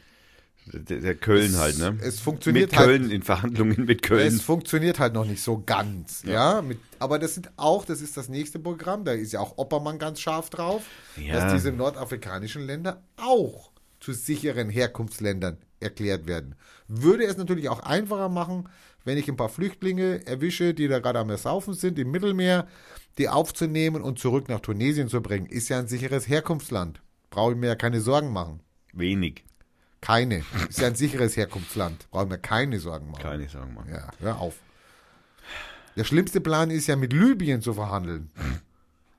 [0.66, 1.97] der, der Köln halt, ne?
[2.03, 4.27] Es funktioniert mit halt- Köln, in Verhandlungen mit Köln.
[4.27, 6.62] Es funktioniert halt noch nicht so ganz, ja.
[6.62, 9.99] mit, aber das sind auch, das ist das nächste Programm, da ist ja auch Oppermann
[9.99, 10.83] ganz scharf drauf,
[11.16, 11.35] Ja.
[11.35, 16.55] dass diese nordafrikanischen Länder auch zu sicheren Herkunftsländern erklärt werden.
[16.89, 18.69] Würde es natürlich auch einfacher machen,
[19.05, 22.66] wenn ich ein paar Flüchtlinge erwische, die da gerade am Ersaufen sind im Mittelmeer,
[23.19, 25.47] die aufzunehmen und zurück nach Tunesien zu bringen.
[25.47, 27.01] Ist ja ein sicheres Herkunftsland.
[27.35, 28.61] Brauche ich mir ja keine Sorgen machen.
[28.93, 29.44] Wenig,
[30.01, 30.44] Keine.
[30.69, 32.09] Ist ja ein sicheres Herkunftsland.
[32.11, 33.23] Brauche ich mir keine Sorgen machen.
[33.23, 33.93] keine sagen wir.
[33.93, 34.55] Ja, hör auf.
[35.97, 38.31] Der schlimmste Plan ist ja mit Libyen zu verhandeln.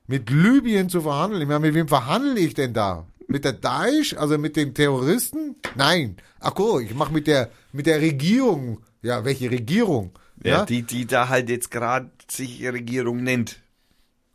[0.06, 1.42] Mit Libyen zu verhandeln.
[1.42, 3.06] Ich meine, mit wem verhandle ich denn da?
[3.28, 5.56] Mit der Daesh, also mit den Terroristen?
[5.74, 6.16] Nein.
[6.40, 8.80] Ach so, ich mache mit der mit der Regierung.
[9.02, 10.12] Ja, welche Regierung?
[10.42, 13.58] Ja, Ja, die, die da halt jetzt gerade sich Regierung nennt.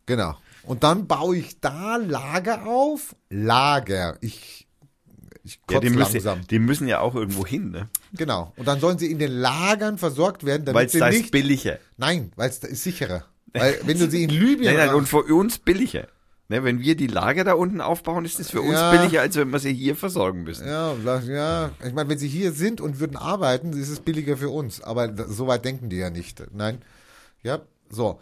[0.06, 0.36] genau.
[0.64, 3.14] Und dann baue ich da Lager auf.
[3.30, 4.16] Lager.
[4.20, 4.68] Ich
[5.44, 6.46] ich Ja, die, müssen, langsam.
[6.46, 7.88] die müssen ja auch irgendwo hin, ne?
[8.12, 8.52] Genau.
[8.56, 11.18] Und dann sollen sie in den Lagern versorgt werden, Weil damit es sie da ist
[11.18, 11.30] nicht.
[11.32, 11.78] billiger.
[11.96, 13.24] Nein, weil es da ist sicherer.
[13.52, 16.06] Weil wenn du sie in Libyen Nein, nein, und für uns billiger.
[16.48, 18.90] Ne, wenn wir die Lager da unten aufbauen, ist es für uns Ja.
[18.92, 20.66] billiger, als wenn wir sie hier versorgen müssen.
[20.66, 20.94] Ja,
[21.26, 21.70] ja.
[21.84, 24.80] Ich meine, wenn sie hier sind und würden arbeiten, ist es billiger für uns.
[24.82, 26.42] Aber so weit denken die ja nicht.
[26.54, 26.82] Nein.
[27.42, 28.20] Ja, so.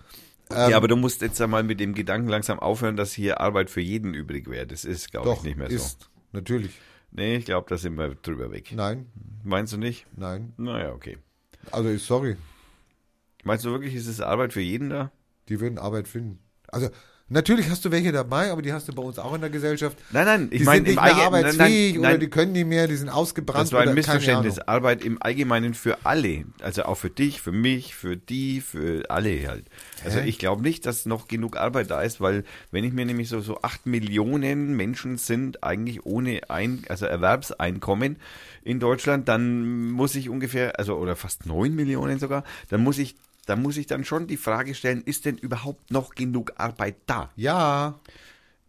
[0.53, 3.71] Ähm, ja, aber du musst jetzt einmal mit dem Gedanken langsam aufhören, dass hier Arbeit
[3.71, 4.67] für jeden übrig wäre.
[4.67, 6.11] Das ist, glaube ich, nicht mehr ist.
[6.33, 6.73] Natürlich.
[6.73, 6.81] so.
[7.13, 8.73] Nee, ich glaube, da sind wir drüber weg.
[8.75, 9.07] Nein,
[9.43, 10.07] Meinst du nicht?
[10.17, 10.53] nein.
[10.57, 11.19] Naja, okay.
[11.73, 12.37] Also, ich- sorry.
[13.45, 15.11] Meinst du wirklich, ist es Arbeit für jeden da?
[15.49, 16.39] Die würden Arbeit finden.
[16.69, 16.91] Also,
[17.31, 19.97] natürlich hast du welche dabei, aber die hast du bei uns auch in der Gesellschaft.
[20.11, 22.67] Nein, nein, ich die meine sind nicht mehr arbeitsfähig nein, nein, oder die können nicht
[22.67, 23.63] mehr, die sind ausgebrannt.
[23.63, 24.59] Das war ein Missverständnis.
[24.59, 26.45] Arbeit im Allgemeinen für alle.
[26.61, 29.65] Also auch für dich, für mich, für die, für alle halt.
[30.05, 30.29] Also Hä?
[30.29, 33.41] ich glaube nicht, dass noch genug Arbeit da ist, weil wenn ich mir nämlich so,
[33.41, 38.17] so acht Millionen Menschen sind eigentlich ohne ein, also Erwerbseinkommen
[38.63, 43.15] in Deutschland, dann muss ich ungefähr, also oder fast neun Millionen sogar, dann muss ich,
[43.51, 47.31] dann muss ich dann schon die Frage stellen, ist denn überhaupt noch genug Arbeit da?
[47.35, 48.01] Ja,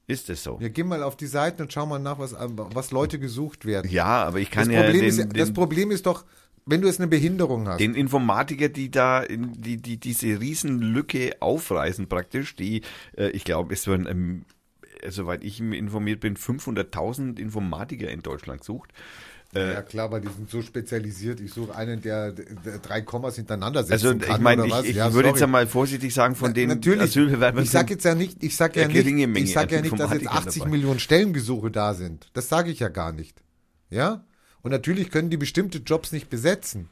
[0.08, 0.60] Ist es so?
[0.60, 3.92] wir gehen mal auf die Seiten und schauen mal nach, was, was Leute gesucht werden.
[3.92, 6.26] Ja, aber ich kann Das ja Problem, den, ist, den, das Problem ist doch,
[6.66, 7.80] wenn du jetzt eine Behinderung hast.
[7.80, 12.82] Den Informatiker, die da in, die, die diese Riesenlücke aufreißen praktisch, die,
[13.16, 14.46] äh, ich glaube, es werden, ähm,
[15.08, 18.92] soweit ich informiert bin, 500.000 Informatiker in Deutschland sucht.
[19.54, 21.40] Äh, Ja klar, aber die sind so spezialisiert.
[21.40, 24.36] Ich suche einen, der, der drei Kommas hintereinander setzen Also kann.
[24.36, 27.02] ich meine, ich, ich ja, würde jetzt einmal vorsichtig sagen, von den Natürlich.
[27.02, 30.00] Asylbewerbern Ich sage jetzt ja nicht, ich sage ja nicht, ich sage ja nicht, dass
[30.12, 30.72] jetzt Informatikern 80 dabei.
[30.72, 32.30] Millionen Stellengesuche da sind.
[32.34, 33.42] Das sage ich ja gar nicht.
[33.90, 34.24] Ja?
[34.62, 36.90] Und natürlich können die bestimmte Jobs nicht besetzen.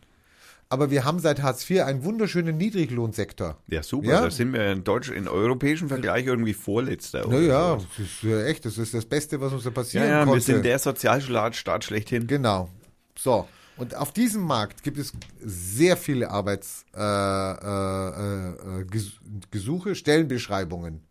[0.71, 3.57] Aber wir haben seit Hartz IV einen wunderschönen Niedriglohnsektor.
[3.67, 4.21] ja, super, Ja.
[4.21, 7.27] da sind wir in Deutsch, in europäischen Vergleich irgendwie Vorletzter.
[7.27, 7.85] Naja, sowas.
[7.97, 10.25] das ist ja echt, das ist das Beste, was uns da Ja, passieren ja, wir
[10.27, 10.41] konnte.
[10.41, 12.27] sind der Sozialstaat Staat schlechthin.
[12.27, 12.69] Genau.
[13.17, 13.47] So.
[13.77, 15.11] Und auf diesem Markt gibt es
[15.43, 21.01] sehr viele Arbeits, äh, äh, äh, Stellenbeschreibungen,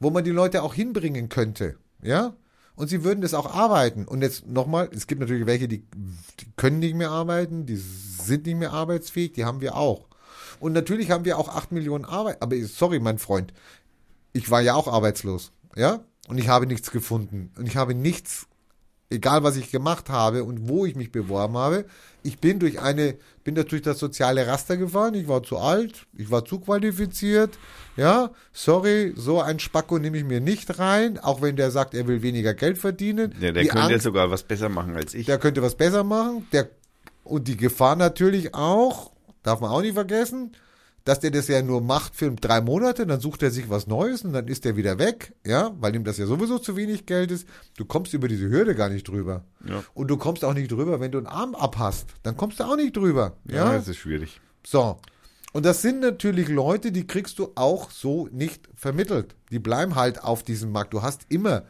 [0.00, 1.76] wo man die Leute auch hinbringen könnte.
[2.02, 2.34] Ja?
[2.76, 4.04] Und sie würden das auch arbeiten.
[4.04, 5.84] Und jetzt nochmal, es gibt natürlich welche, die,
[6.40, 10.08] die können nicht mehr arbeiten, die sind nicht mehr arbeitsfähig, die haben wir auch.
[10.60, 12.42] Und natürlich haben wir auch 8 Millionen Arbeit.
[12.42, 13.52] Aber sorry, mein Freund,
[14.32, 15.52] ich war ja auch arbeitslos.
[15.76, 16.00] Ja?
[16.28, 17.52] Und ich habe nichts gefunden.
[17.56, 18.48] Und ich habe nichts
[19.14, 21.86] egal was ich gemacht habe und wo ich mich beworben habe,
[22.22, 26.30] ich bin durch eine, bin durch das soziale Raster gefahren, ich war zu alt, ich
[26.30, 27.58] war zu qualifiziert,
[27.96, 32.06] ja, sorry, so ein Spacko nehme ich mir nicht rein, auch wenn der sagt, er
[32.08, 33.34] will weniger Geld verdienen.
[33.40, 35.26] Ja, der Die könnte Angst, sogar was besser machen als ich.
[35.26, 36.68] der könnte was besser machen, der,
[37.24, 39.12] und die Gefahr natürlich auch,
[39.42, 40.52] darf man auch nicht vergessen,
[41.04, 44.22] dass der das ja nur macht für drei Monate, dann sucht er sich was Neues
[44.24, 47.30] und dann ist er wieder weg, ja, weil ihm das ja sowieso zu wenig Geld
[47.30, 47.46] ist.
[47.76, 49.44] Du kommst über diese Hürde gar nicht drüber.
[49.68, 49.84] Ja.
[49.92, 52.06] Und du kommst auch nicht drüber, wenn du einen Arm abhast.
[52.22, 53.34] Dann kommst du auch nicht drüber.
[53.46, 53.72] ja, Ja.
[53.74, 54.40] das ist schwierig.
[54.66, 54.96] So.
[55.54, 59.36] Und das sind natürlich Leute, die kriegst du auch so nicht vermittelt.
[59.52, 60.92] Die bleiben halt auf diesem Markt.
[60.92, 61.62] Du hast immer,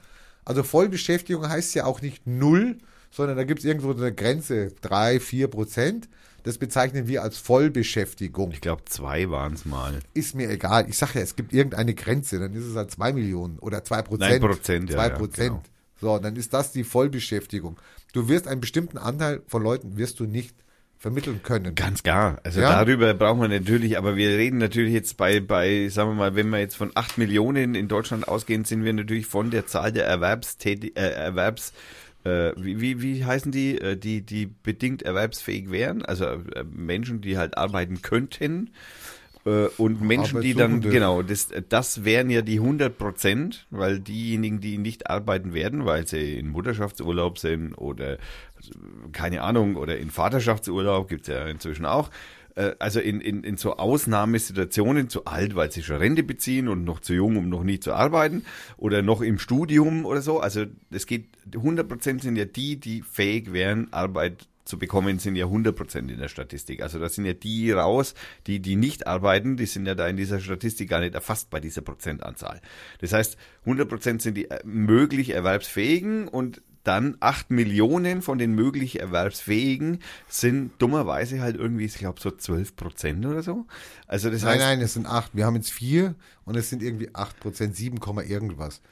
[0.47, 2.79] also Vollbeschäftigung heißt ja auch nicht null,
[3.11, 6.09] sondern da gibt es irgendwo eine Grenze, drei, vier Prozent.
[6.45, 8.53] Das bezeichnen wir als Vollbeschäftigung.
[8.53, 10.01] Ich glaube, zwei waren es mal.
[10.15, 10.89] Ist mir egal.
[10.89, 14.01] Ich sage ja, es gibt irgendeine Grenze, dann ist es halt zwei Millionen oder zwei
[14.01, 14.41] Prozent.
[14.41, 15.49] Nein, Prozent, ja, Zwei ja, Prozent.
[15.51, 15.63] genau.
[16.01, 17.79] So, dann ist das die Vollbeschäftigung.
[18.15, 20.57] Du wirst einen bestimmten Anteil von Leuten wirst du nicht
[21.05, 21.75] vermitteln können.
[21.75, 22.39] Ganz klar.
[22.45, 22.83] Also Ja.
[22.83, 26.49] darüber brauchen wir natürlich, aber wir reden natürlich jetzt bei, bei, sagen wir mal, wenn
[26.49, 30.07] wir jetzt von acht Millionen in Deutschland ausgehen, sind wir natürlich von der Zahl der
[30.07, 31.75] Erwerbstätig, äh, Erwerbs,
[32.25, 37.21] äh, wie, wie, wie heißen die, äh, die, die bedingt erwerbsfähig wären, also äh, Menschen,
[37.21, 38.71] die halt arbeiten könnten.
[39.47, 44.61] Äh, Und Menschen, die dann, genau, das, das wären ja die 100 Prozent, weil diejenigen,
[44.61, 48.19] die nicht arbeiten werden, weil sie in Mutterschaftsurlaub sind oder
[49.13, 52.11] keine Ahnung, oder in Vaterschaftsurlaub gibt's ja inzwischen auch,
[52.55, 56.85] äh, also in, in, in so Ausnahmesituationen, zu alt, weil sie schon Rente beziehen und
[56.85, 58.45] noch zu jung, um noch nie zu arbeiten,
[58.77, 60.41] oder noch im Studium oder so.
[60.41, 65.37] Also es geht, 100 Prozent sind ja die, die fähig wären, Arbeit zu bekommen, sind
[65.37, 66.83] ja 100 Prozent in der Statistik.
[66.83, 68.15] Also da sind ja die raus,
[68.47, 71.61] die, die nicht arbeiten, die sind ja da in dieser Statistik gar nicht erfasst bei
[71.61, 72.61] dieser Prozentanzahl.
[73.01, 78.53] Das heißt, 100 Prozent sind die äh, möglich Erwerbsfähigen und dann 8 Millionen von den
[78.53, 83.67] möglich Erwerbsfähigen sind dummerweise halt irgendwie, ich glaube, so 12 Prozent oder so.
[84.07, 85.35] Also das Nein, heißt, nein, es sind acht.
[85.35, 86.15] Wir haben jetzt vier
[86.45, 88.83] und es sind irgendwie acht Prozent, sieben Komma irgendwas.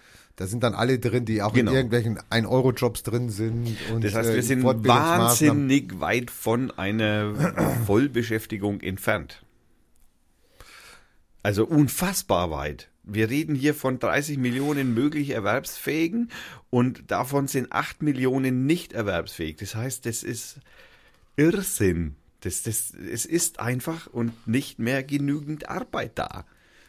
[0.43, 1.71] Da sind dann alle drin, die auch Genau.
[1.71, 3.77] in irgendwelchen 1-Euro-Jobs drin sind.
[3.93, 5.21] Und, Das heißt, äh, wir sind Fortbildungsmaßnahmen.
[5.69, 7.33] wahnsinnig weit von einer
[7.87, 9.45] Vollbeschäftigung entfernt.
[11.45, 12.89] Also unfassbar weit.
[13.05, 16.33] Wir reden hier von 30 Millionen möglich Erwerbsfähigen
[16.71, 19.59] und davon sind 8 Millionen nicht erwerbsfähig.
[19.59, 20.59] Das heißt, das ist
[21.37, 22.17] Irrsinn.
[22.41, 26.47] Das, das, es ist einfach und nicht mehr genügend Arbeit da.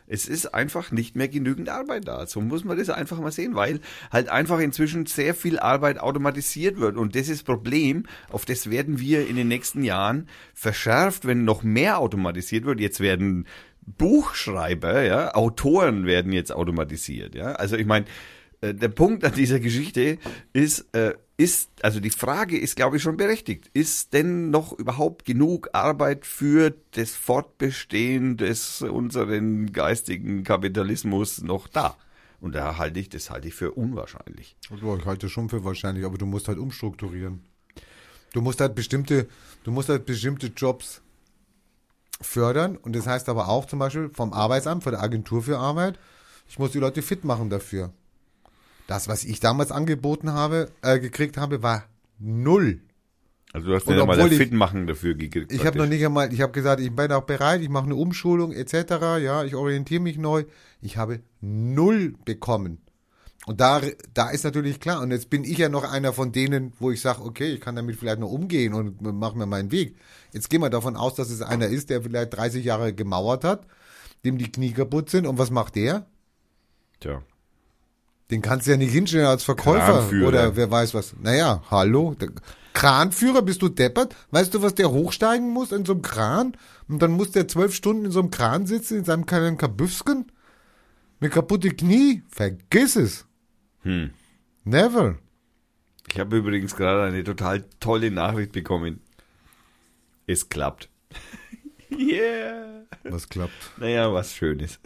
[0.08, 2.26] Es ist einfach nicht mehr genügend Arbeit da.
[2.26, 3.80] So muss man das einfach mal sehen, weil
[4.12, 6.98] halt einfach inzwischen sehr viel Arbeit automatisiert wird.
[6.98, 11.46] Und das ist das Problem, auf das werden wir in den nächsten Jahren verschärft, wenn
[11.46, 12.80] noch mehr automatisiert wird.
[12.80, 13.48] Jetzt werden
[13.86, 17.54] Buchschreiber, ja, Autoren werden jetzt automatisiert, ja.
[17.54, 18.06] Also ich meine,
[18.64, 20.18] äh, der Punkt an dieser Geschichte
[20.54, 23.70] ist, äh, ist, also die Frage ist, glaube ich, schon berechtigt.
[23.74, 31.98] Ist denn noch überhaupt genug Arbeit für das Fortbestehen des unseren geistigen Kapitalismus noch da?
[32.40, 34.56] Und da halte ich, das halte ich für unwahrscheinlich.
[34.70, 37.44] Ja, ich halte schon für wahrscheinlich, aber du musst halt umstrukturieren.
[38.32, 39.28] Du musst halt bestimmte,
[39.64, 41.02] du musst halt bestimmte Jobs
[42.22, 46.00] fördern und das heißt aber auch zum Beispiel vom Arbeitsamt, von der Agentur für Arbeit,
[46.48, 47.92] ich muss die Leute fit machen dafür.
[48.88, 51.86] Das, was ich damals angeboten habe, äh, gekriegt habe, war
[52.20, 52.82] null.
[53.54, 55.52] Also du hast ja mal der ich- Fitmachen dafür gekriegt.
[55.52, 57.96] Ich habe noch nicht einmal, ich habe gesagt, ich bin auch bereit, ich mache eine
[57.96, 58.74] Umschulung etc.
[59.22, 60.46] Ja, ich orientiere mich neu.
[60.82, 62.80] Ich habe null bekommen.
[63.46, 63.82] Und da,
[64.14, 67.02] da ist natürlich klar, und jetzt bin ich ja noch einer von denen, wo ich
[67.02, 69.98] sage, okay, ich kann damit vielleicht noch umgehen und mache mir meinen Weg.
[70.32, 73.68] Jetzt gehen wir davon aus, dass es einer ist, der vielleicht 30 Jahre gemauert hat,
[74.24, 75.28] dem die Knie kaputt sind.
[75.28, 76.08] Und was macht der?
[77.02, 77.22] Tja.
[78.34, 80.28] Den kannst du ja nicht hinstellen als Verkäufer Kranführer.
[80.28, 81.14] oder wer weiß was.
[81.22, 82.16] Naja, hallo.
[82.20, 82.30] Der
[82.74, 84.16] Kranführer, bist du deppert?
[84.32, 86.58] Weißt du, was der hochsteigen muss in so einem Kran?
[86.88, 90.32] Und dann muss der zwölf Stunden in so einem Kran sitzen, in seinem kleinen Kabüfsken?
[91.20, 92.24] Mit kaputte Knie?
[92.28, 93.28] Vergiss es.
[93.84, 94.10] Hm.
[94.64, 95.20] Never.
[96.12, 99.00] Ich habe übrigens gerade eine total tolle Nachricht bekommen.
[100.26, 100.90] Es klappt.
[101.92, 102.82] yeah.
[103.04, 103.78] Was klappt?
[103.78, 104.80] Naja, was Schönes.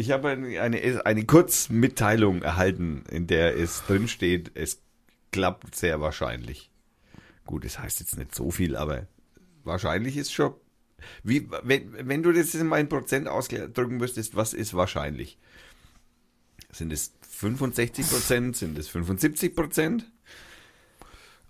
[0.00, 4.80] Ich habe eine, eine, eine Kurzmitteilung erhalten, in der es drin steht, es
[5.30, 6.70] klappt sehr wahrscheinlich.
[7.44, 9.08] Gut, das heißt jetzt nicht so viel, aber
[9.62, 10.54] wahrscheinlich ist schon.
[11.22, 15.38] Wie, wenn, wenn du das in meinen Prozent ausdrücken müsstest, was ist wahrscheinlich?
[16.72, 18.56] Sind es 65 Prozent?
[18.56, 20.10] Sind es 75 Prozent?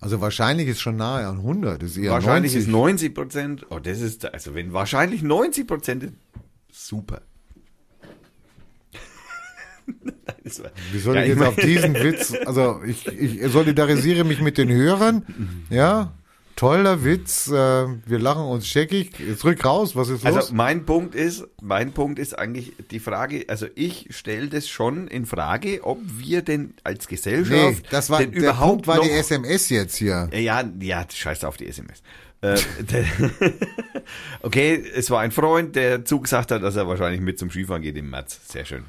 [0.01, 1.81] Also wahrscheinlich ist schon nahe an 100.
[1.81, 2.67] Das ist wahrscheinlich 90.
[2.67, 3.67] ist 90 Prozent.
[3.71, 6.13] Oh, das ist, also wenn wahrscheinlich 90 Prozent
[6.73, 7.23] super.
[10.93, 14.71] Wie soll Ja, ich jetzt auf diesen Witz, also ich, ich solidarisiere mich mit den
[14.71, 15.25] Hörern,
[15.71, 16.13] ja,
[16.61, 20.37] toller Witz, äh, wir lachen uns scheckig, jetzt rück raus, was ist los?
[20.37, 25.09] Also mein Punkt ist, mein Punkt ist eigentlich die Frage, also ich stelle das schon
[25.09, 28.97] in Frage, ob wir denn als nee, Gesellschaft das war, denn der überhaupt Punkt war
[28.97, 30.29] noch, die SMS jetzt hier.
[30.35, 32.03] Ja, ja, scheiß auf die SMS.
[32.43, 32.59] Äh,
[34.43, 37.97] okay, es war ein Freund, der zugesagt hat, dass er wahrscheinlich mit zum Skifahren geht
[37.97, 38.39] im März.
[38.49, 38.85] Sehr schön.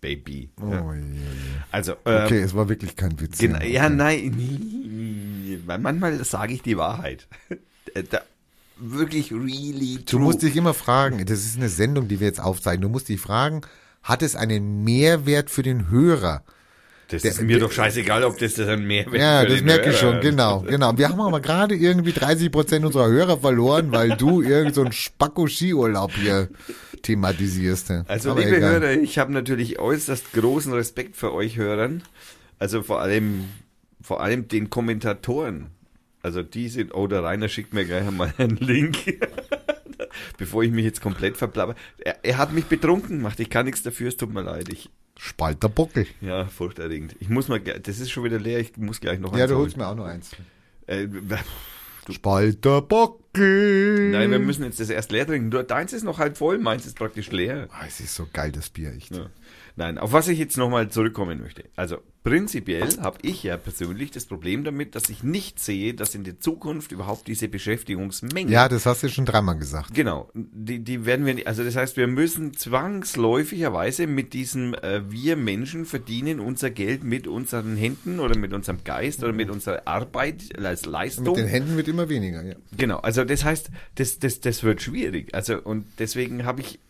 [0.00, 0.50] Baby.
[0.60, 0.94] Oh, Ja.
[0.94, 1.04] je, je.
[1.70, 3.38] Also, ähm, Okay, es war wirklich kein Witz.
[3.38, 3.94] Genau, ja, Okay.
[3.94, 5.60] nein.
[5.80, 7.28] Manchmal sage ich die Wahrheit.
[7.94, 8.20] Äh, Da,
[8.78, 10.20] wirklich really Du true.
[10.20, 12.82] musst dich immer fragen, das ist eine Sendung, die wir jetzt aufzeichnen.
[12.82, 13.62] Du musst dich fragen,
[14.02, 16.44] hat es einen Mehrwert für den Hörer?
[17.10, 19.90] Das der- ist mir der- doch scheißegal, ob das das ein Mehrwert Ja, das merke
[19.90, 20.22] ich Hörer schon, ist.
[20.22, 20.96] genau, genau.
[20.96, 24.92] Wir haben aber gerade irgendwie 30 Prozent unserer Hörer verloren, weil du irgend so einen
[24.92, 26.48] Spacko-Skiurlaub hier
[27.02, 27.90] thematisierst.
[28.08, 28.80] Also Aber liebe egal.
[28.80, 32.02] Hörer, ich habe natürlich äußerst großen Respekt für euch Hörern.
[32.58, 33.44] Also vor allem,
[34.02, 35.68] vor allem den Kommentatoren.
[36.22, 38.98] Also die sind, oh, der Rainer schickt mir gleich einmal einen Link.
[40.38, 41.74] Bevor ich mich jetzt komplett verplapper.
[41.98, 43.40] Er, er hat mich betrunken gemacht.
[43.40, 44.68] Ich kann nichts dafür, es tut mir leid.
[44.70, 44.90] Ich,
[45.22, 46.06] Spalter Buckel.
[46.22, 47.14] ja, furchterregend.
[47.20, 49.54] Ich muss mal, das ist schon wieder leer, ich muss gleich noch Ja, eins du
[49.56, 49.64] holen.
[49.64, 50.30] holst mir auch noch eins.
[50.86, 51.06] Äh,
[52.10, 54.10] Spalter Buckel.
[54.10, 55.50] nein, wir müssen jetzt das erst leer trinken.
[55.50, 57.68] Du, deins ist noch halb voll, meins ist praktisch leer.
[57.70, 59.14] Ah, es ist so geil, das Bier, echt.
[59.14, 59.26] Ja.
[59.80, 61.64] Nein, auf was ich jetzt nochmal zurückkommen möchte.
[61.74, 66.22] Also prinzipiell habe ich ja persönlich das Problem damit, dass ich nicht sehe, dass in
[66.22, 68.52] der Zukunft überhaupt diese Beschäftigungsmenge.
[68.52, 69.94] Ja, das hast du schon dreimal gesagt.
[69.94, 75.10] Genau, die, die werden wir nicht, also das heißt, wir müssen zwangsläufigerweise mit diesem, äh,
[75.10, 79.88] wir Menschen verdienen unser Geld mit unseren Händen oder mit unserem Geist oder mit unserer
[79.88, 81.24] Arbeit als Leistung.
[81.24, 82.56] Mit den Händen wird immer weniger, ja.
[82.76, 85.34] Genau, also das heißt, das, das, das wird schwierig.
[85.34, 86.80] Also und deswegen habe ich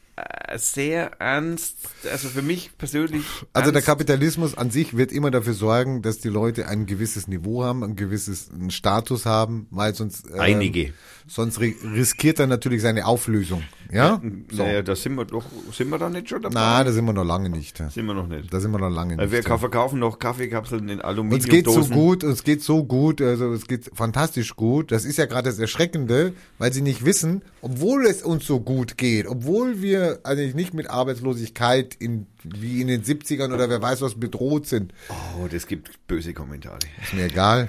[0.57, 1.77] sehr ernst,
[2.11, 3.25] also für mich persönlich.
[3.53, 7.29] Also der ernst- Kapitalismus an sich wird immer dafür sorgen, dass die Leute ein gewisses
[7.29, 10.93] Niveau haben, ein gewisses einen Status haben, weil sonst ähm, Einige.
[11.31, 13.63] Sonst ri riskiert er natürlich seine Auflösung.
[13.93, 14.21] Ja?
[14.51, 14.63] So.
[14.63, 16.55] Naja, da sind wir doch, sind wir da nicht schon dabei?
[16.55, 17.77] Na, da sind wir noch lange nicht.
[17.77, 18.53] sind wir noch nicht.
[18.53, 19.31] Da sind wir noch lange nicht.
[19.33, 23.67] wir verkaufen noch Kaffeekapseln in Uns geht so gut, uns geht so gut, also es
[23.67, 24.91] geht fantastisch gut.
[24.93, 28.97] Das ist ja gerade das Erschreckende, weil sie nicht wissen, obwohl es uns so gut
[28.97, 34.03] geht, obwohl wir eigentlich nicht mit Arbeitslosigkeit in, wie in den 70ern oder wer weiß
[34.03, 36.79] was bedroht sind, Oh, das gibt böse Kommentare.
[37.03, 37.69] ist mir egal.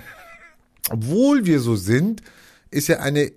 [0.90, 2.22] Obwohl wir so sind,
[2.72, 3.32] ist ja eine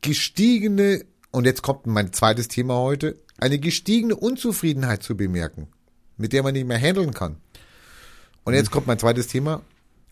[0.00, 5.68] gestiegene, und jetzt kommt mein zweites Thema heute, eine gestiegene Unzufriedenheit zu bemerken,
[6.16, 7.36] mit der man nicht mehr handeln kann.
[8.44, 9.62] Und jetzt kommt mein zweites Thema,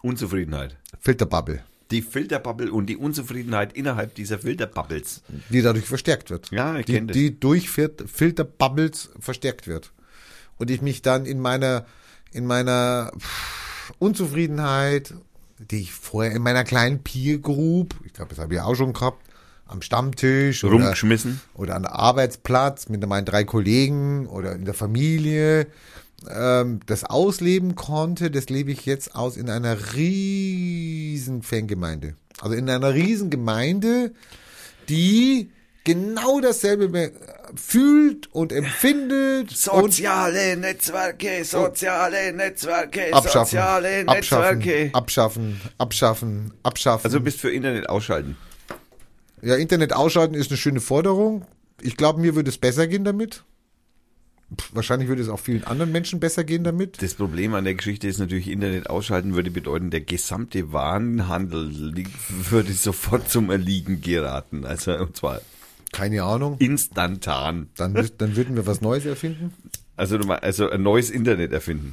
[0.02, 0.76] Unzufriedenheit.
[1.00, 5.22] Filterbubble, Die Filterbubble und die Unzufriedenheit innerhalb dieser Filterbubbles.
[5.50, 6.50] die dadurch verstärkt wird.
[6.50, 7.14] Ja, ich die, kenn das.
[7.14, 9.92] Die durch Fil- Filterbubbles verstärkt wird.
[10.58, 11.86] Und ich mich dann in meiner,
[12.32, 13.12] in meiner
[13.98, 15.14] Unzufriedenheit,
[15.58, 18.92] die ich vorher in meiner kleinen Peer Group, ich glaube, das habe ich auch schon
[18.92, 19.24] gehabt,
[19.66, 21.40] am Stammtisch oder, Rumgeschmissen.
[21.54, 25.66] oder an der Arbeitsplatz mit meinen drei Kollegen oder in der Familie
[26.30, 32.14] ähm, das ausleben konnte, das lebe ich jetzt aus in einer riesen Fangemeinde.
[32.40, 34.12] Also in einer riesen Gemeinde,
[34.88, 35.50] die
[35.84, 37.12] genau dasselbe be-
[37.54, 44.90] fühlt und empfindet und Soziale Netzwerke, soziale Netzwerke, abschaffen, soziale abschaffen, Netzwerke.
[44.94, 47.04] abschaffen, abschaffen, abschaffen.
[47.04, 48.36] Also bist für Internet ausschalten.
[49.44, 51.46] Ja, Internet ausschalten ist eine schöne Forderung.
[51.80, 53.44] Ich glaube, mir würde es besser gehen damit.
[54.58, 57.02] Pff, wahrscheinlich würde es auch vielen anderen Menschen besser gehen damit.
[57.02, 61.72] Das Problem an der Geschichte ist natürlich, Internet ausschalten würde bedeuten, der gesamte Warenhandel
[62.28, 64.64] würde sofort zum Erliegen geraten.
[64.64, 65.40] Also und zwar
[65.92, 66.56] Keine Ahnung.
[66.58, 67.68] instantan.
[67.76, 69.52] Dann, dann würden wir was Neues erfinden.
[69.96, 71.92] Also, also ein neues Internet erfinden.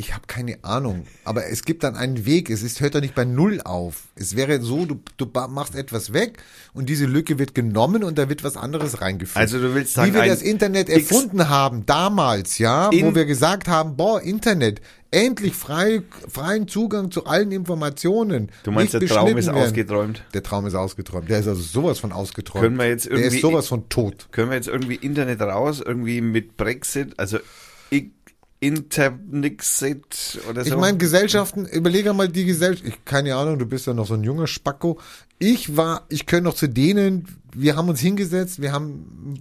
[0.00, 2.48] Ich habe keine Ahnung, aber es gibt dann einen Weg.
[2.48, 4.04] Es ist, hört doch nicht bei Null auf.
[4.16, 6.38] Es wäre so, du, du machst etwas weg
[6.72, 9.36] und diese Lücke wird genommen und da wird was anderes reingefügt.
[9.36, 13.14] Also du willst sagen, Wie wir das Internet X- erfunden haben, damals, ja, wo In-
[13.14, 18.50] wir gesagt haben, boah, Internet, endlich frei, freien Zugang zu allen Informationen.
[18.62, 19.58] Du meinst, der Traum ist werden.
[19.62, 20.24] ausgeträumt?
[20.32, 21.28] Der Traum ist ausgeträumt.
[21.28, 22.64] Der ist also sowas von ausgeträumt.
[22.64, 24.28] Können wir jetzt Der ist irgendwie- sowas von tot.
[24.32, 27.38] Können wir jetzt irgendwie Internet raus, irgendwie mit Brexit, also
[27.92, 28.12] I-
[28.60, 30.70] Internixit oder so?
[30.70, 34.14] Ich meine, Gesellschaften, überlege mal die Gesellschaft, ich, keine Ahnung, du bist ja noch so
[34.14, 34.98] ein junger Spacko.
[35.42, 39.36] Ich war, ich gehöre noch zu denen, wir haben uns hingesetzt, wir haben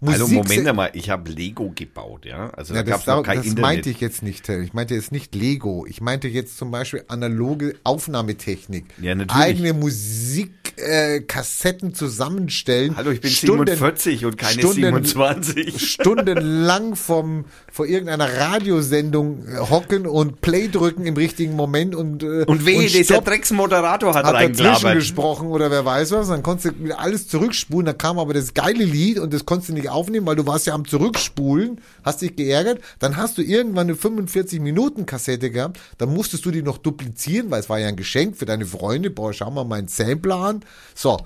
[0.00, 0.20] Musik.
[0.20, 2.48] also Moment einmal, ich habe Lego gebaut, ja.
[2.50, 3.62] Also ja, da das, noch kein das Internet.
[3.62, 4.48] meinte ich jetzt nicht.
[4.48, 5.84] Ich meinte jetzt nicht Lego.
[5.86, 8.86] Ich meinte jetzt zum Beispiel analoge Aufnahmetechnik.
[9.00, 9.42] Ja, natürlich.
[9.44, 12.96] Eigene Musikkassetten äh, zusammenstellen.
[12.96, 15.78] Hallo, ich bin Stunden- 47 und keine Stunden- 27.
[15.92, 22.44] stundenlang vom vor irgendeiner Radiosendung äh, hocken und Play drücken im richtigen Moment und äh,
[22.44, 25.02] Und wehe, dieser Stopp Drecksmoderator hat, hat dazwischen reingelabert.
[25.42, 28.84] Gesprochen oder wer weiß was, dann konntest du alles zurückspulen, dann kam aber das geile
[28.84, 32.36] Lied und das konntest du nicht aufnehmen, weil du warst ja am Zurückspulen, hast dich
[32.36, 36.78] geärgert, dann hast du irgendwann eine 45 Minuten Kassette gehabt, dann musstest du die noch
[36.78, 40.36] duplizieren, weil es war ja ein Geschenk für deine Freunde, boah, schau mal meinen Sampler
[40.36, 40.60] an.
[40.94, 41.18] So,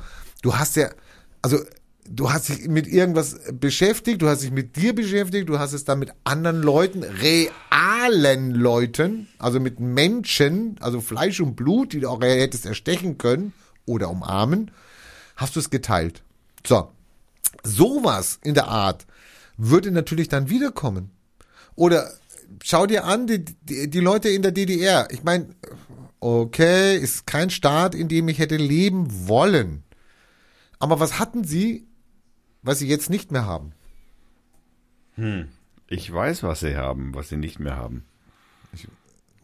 [0.43, 0.91] du hast ja,
[1.43, 1.59] also
[2.09, 5.85] du hast dich mit irgendwas beschäftigt, du hast dich mit dir beschäftigt, du hast es
[5.85, 12.09] dann mit anderen Leuten, realen Leuten, also mit Menschen, also Fleisch und Blut, die du
[12.09, 13.53] auch hättest erstechen können
[13.87, 14.71] oder umarmen,
[15.37, 16.23] hast du es geteilt.
[16.67, 16.91] So,
[17.63, 19.07] sowas in der Art
[19.57, 21.11] würde natürlich dann wiederkommen.
[21.75, 22.11] Oder
[22.63, 25.09] schau dir an, die, die, die Leute in der DDR.
[25.11, 25.49] Ich meine,
[26.21, 29.83] okay, ist kein Staat, in dem ich hätte leben wollen.
[30.79, 31.87] Aber was hatten sie,
[32.63, 33.73] was sie jetzt nicht mehr haben?
[35.89, 38.05] Ich weiß, was sie haben, was sie nicht mehr haben.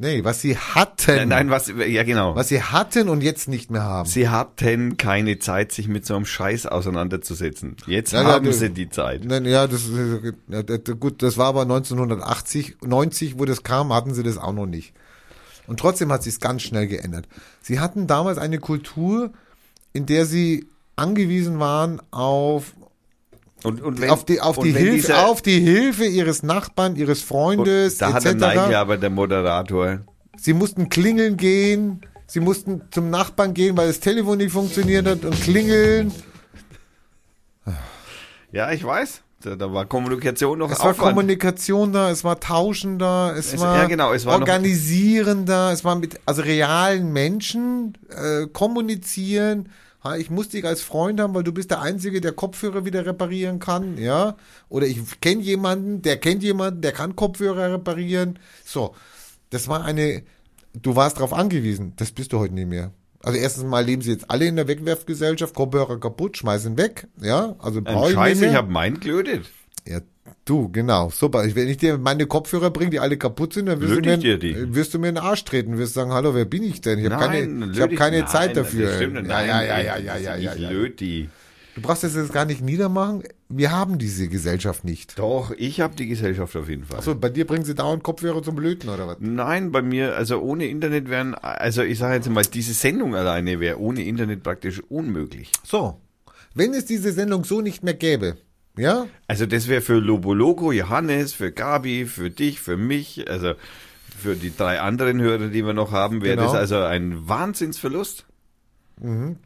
[0.03, 1.15] Nee, was sie hatten.
[1.15, 2.35] Nein, nein, was, ja genau.
[2.35, 4.09] Was sie hatten und jetzt nicht mehr haben.
[4.09, 7.77] Sie hatten keine Zeit, sich mit so einem Scheiß auseinanderzusetzen.
[7.87, 9.25] Jetzt Ja, ja, haben du- sie die Zeit.
[9.25, 9.83] Nein, ja, das
[10.49, 10.63] ja,
[10.95, 14.93] gut, das war aber 1980, 90, wo das kam, hatten sie das auch noch nicht.
[15.69, 17.29] Und trotzdem hat sich ganz schnell geändert.
[17.61, 19.31] Sie hatten damals eine Kultur,
[19.93, 20.67] in der sie
[20.97, 22.75] angewiesen waren auf
[23.65, 27.23] Und, und wenn, auf die auf die Hilfe dieser- auf die Hilfe ihres Nachbarn, ihres
[27.23, 28.41] Freundes da hat der etc.
[28.41, 30.01] Neige aber der Moderator.
[30.37, 35.25] Sie mussten klingeln gehen, sie mussten zum Nachbarn gehen, weil das Telefon nicht funktioniert hat
[35.25, 36.13] und klingeln.
[38.51, 39.23] Ja, ich weiß.
[39.43, 41.15] Da, da war Kommunikation noch Es war Aufwand.
[41.17, 45.73] Kommunikation da, es war Tauschen da, es, Es- war, ja, genau, es war Organisieren da,
[45.73, 49.69] es war mit also realen Menschen äh, kommunizieren.
[50.19, 53.61] Ich muss dich als Freund haben, weil du bist der Einzige, der Kopfhörer wieder reparieren
[53.61, 54.37] kann, ja.
[54.69, 58.39] Oder ich kenne jemanden, der kennt jemanden, der kann Kopfhörer reparieren.
[58.65, 58.95] So,
[59.51, 60.23] das war eine.
[60.75, 61.93] Du warst darauf angewiesen.
[61.97, 62.93] Das bist du heute nicht mehr.
[63.23, 67.55] Also erstens mal leben sie jetzt alle in der Wegwerfgesellschaft, Kopfhörer kaputt, schmeißen weg, ja.
[67.61, 68.51] Also brauche ich Scheiß, nicht mehr.
[68.51, 69.47] ich habe meinen gelötet.
[69.87, 70.01] Ja,
[70.45, 71.11] du, genau.
[71.11, 71.45] Super.
[71.45, 74.17] Ich- Wenn ich dir meine Kopfhörer bringe, die alle kaputt sind, dann wirst, du mir,
[74.19, 74.75] dir die.
[74.75, 75.79] wirst du mir in den Arsch treten.
[75.79, 76.99] Wirst sagen, hallo, wer bin ich denn?
[76.99, 78.87] Ich habe keine, ich hab keine nein, Zeit dafür.
[78.87, 80.71] Das stimmt, ja, nein, ja, ja, ja, ja, ja, ja, Ich ja.
[80.71, 81.29] löt die.
[81.75, 83.23] Du brauchst das jetzt gar nicht niedermachen.
[83.49, 85.19] Wir haben diese Gesellschaft nicht.
[85.19, 86.99] Doch, ich habe die Gesellschaft auf jeden Fall.
[86.99, 89.17] Achso, bei dir bringen sie dauernd Kopfhörer zum Löten oder was?
[89.21, 93.59] Nein, bei mir, also ohne Internet wären, also ich sage jetzt mal, diese Sendung alleine
[93.59, 95.51] wäre ohne Internet praktisch unmöglich.
[95.65, 95.99] So.
[96.55, 98.37] Wenn es diese Sendung so nicht mehr gäbe,
[98.77, 99.07] ja?
[99.27, 103.55] Also das wäre für Lobo Loco, Johannes, für Gabi, für dich, für mich, also
[104.19, 106.47] für die drei anderen Hörer, die wir noch haben, wäre Genau.
[106.49, 108.27] das also ein Wahnsinnsverlust.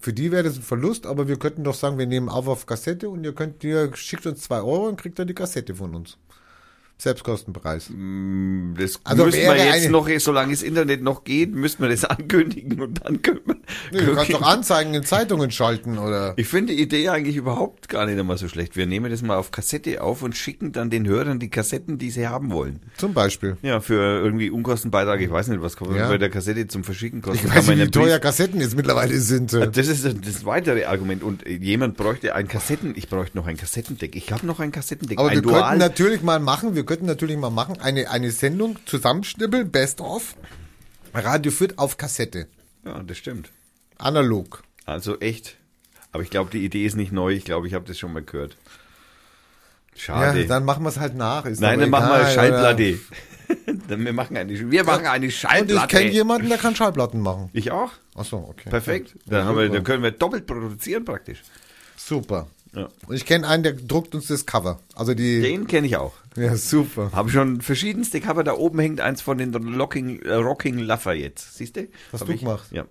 [0.01, 2.66] Für die wäre das ein Verlust, aber wir könnten doch sagen, wir nehmen auf auf
[2.66, 5.94] Kassette und ihr könnt, ihr schickt uns zwei Euro und kriegt dann die Kassette von
[5.94, 6.19] uns.
[6.98, 7.90] Selbstkostenpreis.
[8.78, 12.05] Das Also müssten wir jetzt eine- noch, solange das Internet noch geht, müssten wir das
[12.06, 13.56] ankündigen und dann können wir.
[13.93, 16.32] Nee, du kannst doch Anzeigen in Zeitungen schalten oder.
[16.36, 18.77] Ich finde die Idee eigentlich überhaupt gar nicht einmal so schlecht.
[18.77, 22.10] Wir nehmen das mal auf Kassette auf und schicken dann den Hörern die Kassetten, die
[22.10, 22.81] sie haben wollen.
[22.97, 23.56] Zum Beispiel.
[23.62, 26.09] Ja, für irgendwie Unkostenbeitrag, ich weiß nicht, was kommt Ja.
[26.09, 27.47] bei der Kassette zum Verschicken kosten.
[27.47, 29.52] Ich weiß nicht, wie teuer Kassetten jetzt mittlerweile sind.
[29.52, 29.70] äh.
[29.70, 31.23] Das ist das weitere Argument.
[31.23, 34.16] Und jemand bräuchte ein Kassetten, ich bräuchte noch ein Kassettendeck.
[34.16, 35.60] Ich habe noch ein Kassettendeck, Aber ein wir Dual.
[35.62, 40.35] könnten natürlich mal machen, wir könnten natürlich mal machen, eine, eine Sendung zusammenschnippeln, best of.
[41.13, 42.47] Radio führt auf Kassette.
[42.85, 43.51] Ja, das stimmt.
[43.99, 44.63] Analog.
[44.85, 45.57] Also echt.
[46.13, 47.33] Aber ich glaube, die Idee ist nicht neu.
[47.33, 48.57] Ich glaube, ich habe das schon mal gehört.
[49.95, 50.41] Schade.
[50.41, 51.47] Ja, dann machen wir es halt nach.
[51.47, 52.99] Ist Nein, dann machen wir Schallplatte.
[53.89, 55.15] Wir machen eine, wir machen eine oder?
[55.15, 55.97] Und ich Schallplatte.
[55.97, 57.49] kenne jemanden, der kann Schallplatten machen.
[57.53, 57.93] Ich auch.
[58.17, 58.71] Achso, okay.
[58.71, 59.15] Perfekt.
[59.27, 61.43] Dann, wir, dann können wir doppelt produzieren praktisch.
[61.97, 62.49] Super.
[62.77, 62.89] Ja.
[63.07, 64.78] Und ich kenne einen, der druckt uns das Cover.
[64.94, 65.40] Also die.
[65.40, 66.12] Den kenne ich auch.
[66.36, 67.11] Ja, super.
[67.12, 68.44] Habe schon verschiedenste Cover.
[68.44, 71.43] Da oben hängt eins von den Locking, äh, Rocking Lafayette.
[71.51, 71.89] Siehst du?
[72.12, 72.69] Hast Hab du ich, gemacht?
[72.73, 72.85] Ja.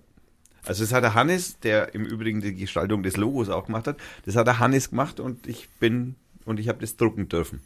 [0.64, 3.96] Also das hat der Hannes, der im Übrigen die Gestaltung des Logos auch gemacht hat.
[4.24, 7.60] Das hat der Hannes gemacht und ich bin und ich habe das drucken dürfen.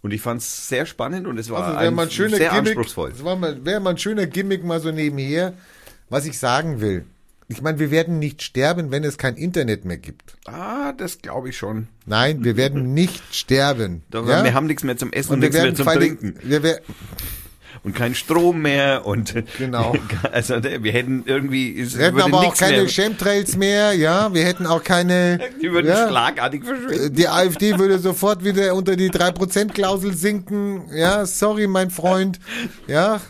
[0.00, 2.52] Und ich fand es sehr spannend und es war Also ein, ein sehr Gimmick.
[2.52, 3.12] anspruchsvoll.
[3.22, 5.52] Mal, wäre mal ein schöner Gimmick mal so nebenher.
[6.08, 7.04] Was ich sagen will.
[7.52, 10.36] Ich meine, wir werden nicht sterben, wenn es kein Internet mehr gibt.
[10.46, 11.88] Ah, das glaube ich schon.
[12.06, 14.02] Nein, wir werden nicht sterben.
[14.10, 14.42] Doch, ja?
[14.42, 16.38] Wir haben nichts mehr zum Essen und, und nichts mehr zum Trinken.
[16.42, 16.80] Wir,
[17.84, 19.94] Und kein Strom mehr und Genau.
[20.32, 24.32] also ne, wir hätten irgendwie wir hätten aber auch keine mehr, Chemtrails mehr, ja.
[24.32, 25.38] Wir hätten auch keine.
[25.60, 27.14] die würden ja, schlagartig verschwinden.
[27.14, 30.84] Die AfD würde sofort wieder unter die 3%-Klausel sinken.
[30.94, 32.38] Ja, sorry, mein Freund.
[32.86, 33.20] Ja.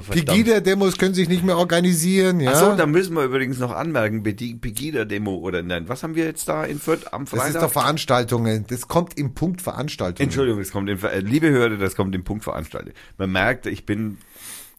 [0.00, 2.40] Pegida-Demos können sich nicht mehr organisieren.
[2.40, 2.52] Ja.
[2.52, 6.48] Ach so, da müssen wir übrigens noch anmerken, Pegida-Demo oder nein, was haben wir jetzt
[6.48, 7.62] da in Fürth am das ist Freitag?
[7.62, 8.64] doch Veranstaltungen.
[8.68, 10.24] Das kommt im Punkt Veranstaltungen.
[10.28, 12.94] Entschuldigung, das kommt in, liebe Hörer, das kommt im Punkt veranstaltet.
[13.18, 14.18] Man merkt, ich bin,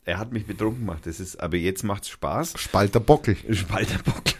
[0.05, 2.53] er hat mich betrunken gemacht, das ist, aber jetzt macht's Spaß.
[2.57, 3.35] Spalter Bockel.
[3.51, 4.23] Spalterbock.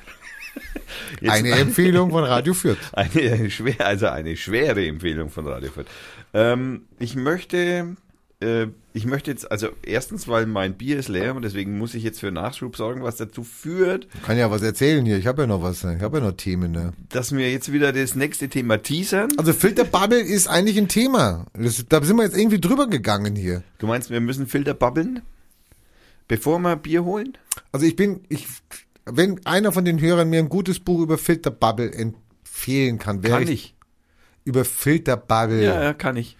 [1.22, 2.78] Jetzt- Eine Empfehlung von Radio Fürth.
[2.94, 5.88] Eine schwer, also eine schwere Empfehlung von Radio Fürth.
[6.34, 7.96] Ähm, ich möchte,
[8.44, 12.04] äh, ich möchte jetzt, also erstens, weil mein Bier ist leer und deswegen muss ich
[12.04, 15.18] jetzt für Nachschub sorgen, was dazu führt, Kann ja was erzählen hier.
[15.18, 15.84] Ich habe ja noch was.
[15.84, 16.72] Ich habe ja noch Themen.
[16.72, 16.94] Ne?
[17.10, 19.32] dass wir jetzt wieder das nächste Thema teasern.
[19.38, 21.48] Also Filterbubble ist eigentlich ein Thema.
[21.54, 23.64] Das, da sind wir jetzt irgendwie drüber gegangen hier.
[23.80, 25.22] Du meinst, wir müssen Filter babbeln,
[26.28, 27.38] bevor wir Bier holen?
[27.72, 28.48] Also ich bin, ich,
[29.06, 33.44] wenn einer von den Hörern mir ein gutes Buch über Filterbubble empfehlen kann, wäre Kann
[33.44, 33.76] ich, ich.
[34.44, 35.64] über Filterbubble.
[35.64, 36.38] Ja, ja, kann ich.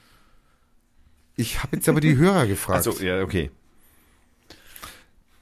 [1.36, 2.86] Ich habe jetzt aber die Hörer gefragt.
[2.88, 3.50] Also, ja, okay.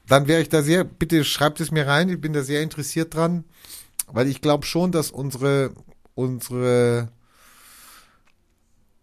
[0.06, 3.14] Dann wäre ich da sehr, bitte schreibt es mir rein, ich bin da sehr interessiert
[3.14, 3.44] dran,
[4.08, 5.72] weil ich glaube schon, dass unsere,
[6.14, 7.08] unsere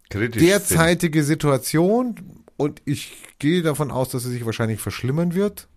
[0.10, 0.42] Kritisch.
[0.42, 5.68] derzeitige Situation, und ich gehe davon aus, dass sie sich wahrscheinlich verschlimmern wird,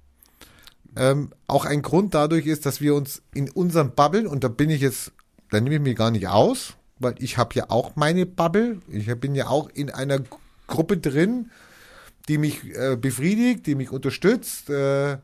[0.96, 4.68] ähm, auch ein Grund dadurch ist, dass wir uns in unseren Bubble, und da bin
[4.68, 5.12] ich jetzt,
[5.50, 9.06] da nehme ich mich gar nicht aus, weil ich habe ja auch meine Bubble, ich
[9.14, 10.20] bin ja auch in einer
[10.66, 11.50] Gruppe drin,
[12.28, 15.18] die mich äh, befriedigt, die mich unterstützt, äh, äh,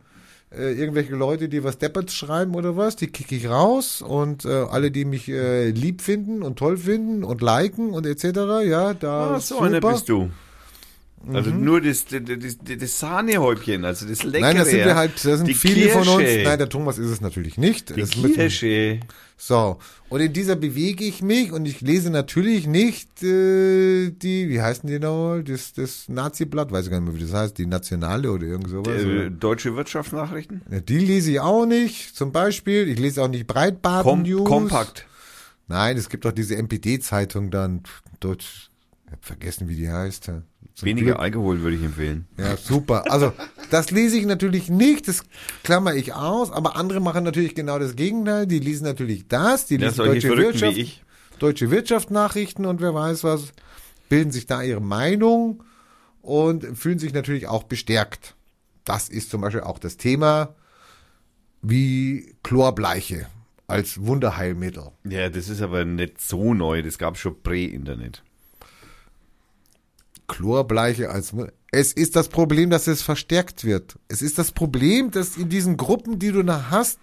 [0.51, 4.91] irgendwelche Leute, die was Depperts schreiben oder was, die kicke ich raus und äh, alle,
[4.91, 8.25] die mich äh, lieb finden und toll finden und liken und etc.,
[8.67, 9.93] ja, da Ah, so einer super.
[9.93, 10.31] bist du.
[11.33, 14.41] Also nur das, das, das, das Sahnehäubchen, also das Leckere.
[14.41, 16.19] Nein, das sind wir halt, das sind die viele von uns.
[16.19, 16.43] Kirsche.
[16.45, 17.95] Nein, der Thomas ist es natürlich nicht.
[17.95, 19.01] Die Das Kirsche.
[19.41, 19.79] So,
[20.09, 24.89] und in dieser bewege ich mich und ich lese natürlich nicht äh, die, wie heißen
[24.89, 28.33] die nochmal, das, das Nazi-Blatt, weiß ich gar nicht mehr, wie das heißt, die Nationale
[28.33, 29.01] oder irgend sowas.
[29.01, 30.63] Äh, Deutsche Wirtschaftsnachrichten?
[30.89, 32.89] Die lese ich auch nicht, zum Beispiel.
[32.89, 34.45] Ich lese auch nicht Kom Breitbart-News.
[34.45, 35.07] Kompakt.
[35.69, 37.83] Nein, es gibt doch diese MPD-Zeitung dann,
[38.19, 38.71] Deutsch,
[39.07, 40.33] ich hab vergessen, wie die heißt.
[40.79, 41.19] Zum Weniger Glück.
[41.19, 42.29] Alkohol würde ich empfehlen.
[42.37, 43.11] Ja, super.
[43.11, 43.33] Also,
[43.69, 45.25] das lese ich natürlich nicht, das
[45.65, 48.47] klammer ich aus, aber andere machen natürlich genau das Gegenteil.
[48.47, 51.05] Die lesen natürlich das, die lesen solche deutsche Wirtschaft,
[51.41, 53.53] deutsche Wirtschaftsnachrichten und wer weiß was,
[54.09, 55.65] bilden sich da ihre Meinung
[56.23, 58.37] und fühlen sich natürlich auch bestärkt.
[58.85, 60.55] Das ist zum Beispiel auch das Thema
[61.61, 63.27] wie Chlorbleiche
[63.67, 64.93] als Wunderheilmittel.
[65.03, 66.83] Ja, das ist aber nicht so neu.
[66.83, 68.23] Das gab schon Prä-Internet.
[70.29, 71.35] Chlorbleiche als
[71.71, 73.97] es ist das Problem, dass es verstärkt wird.
[74.09, 76.99] Es ist das Problem, dass in diesen Gruppen, die du da hast,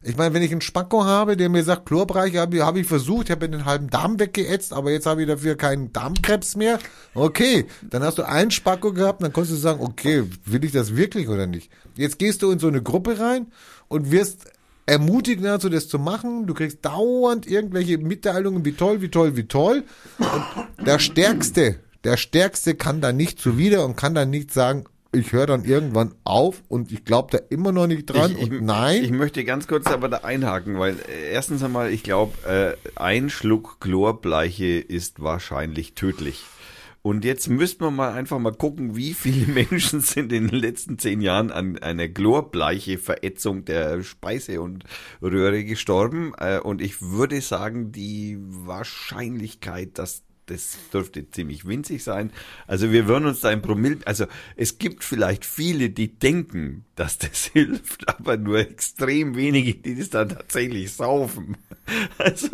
[0.00, 3.26] ich meine, wenn ich einen Spacko habe, der mir sagt, Chlorbleiche habe hab ich versucht,
[3.26, 6.78] ich habe den halben Darm weggeätzt, aber jetzt habe ich dafür keinen Darmkrebs mehr.
[7.14, 10.94] Okay, dann hast du einen Spacko gehabt, dann konntest du sagen, okay, will ich das
[10.94, 11.70] wirklich oder nicht?
[11.96, 13.48] Jetzt gehst du in so eine Gruppe rein
[13.88, 14.46] und wirst
[14.86, 16.46] ermutigt dazu, das zu machen.
[16.46, 19.82] Du kriegst dauernd irgendwelche Mitteilungen, wie toll, wie toll, wie toll.
[20.18, 25.32] Und der Stärkste, der Stärkste kann da nicht zuwider und kann dann nicht sagen, ich
[25.32, 29.02] höre dann irgendwann auf und ich glaube da immer noch nicht dran ich, und nein.
[29.04, 33.30] Ich möchte ganz kurz aber da einhaken, weil äh, erstens einmal, ich glaube, äh, ein
[33.30, 36.44] Schluck Chlorbleiche ist wahrscheinlich tödlich.
[37.00, 40.98] Und jetzt müssten wir mal einfach mal gucken, wie viele Menschen sind in den letzten
[40.98, 44.84] zehn Jahren an einer chlorbleiche Verätzung der Speise und
[45.22, 46.34] Röhre gestorben.
[46.36, 52.30] Äh, Und ich würde sagen, die Wahrscheinlichkeit, dass das dürfte ziemlich winzig sein.
[52.66, 54.26] Also wir würden uns da im Promille, also
[54.56, 60.10] es gibt vielleicht viele, die denken, dass das hilft, aber nur extrem wenige, die das
[60.10, 61.56] dann tatsächlich saufen.
[62.18, 62.48] Also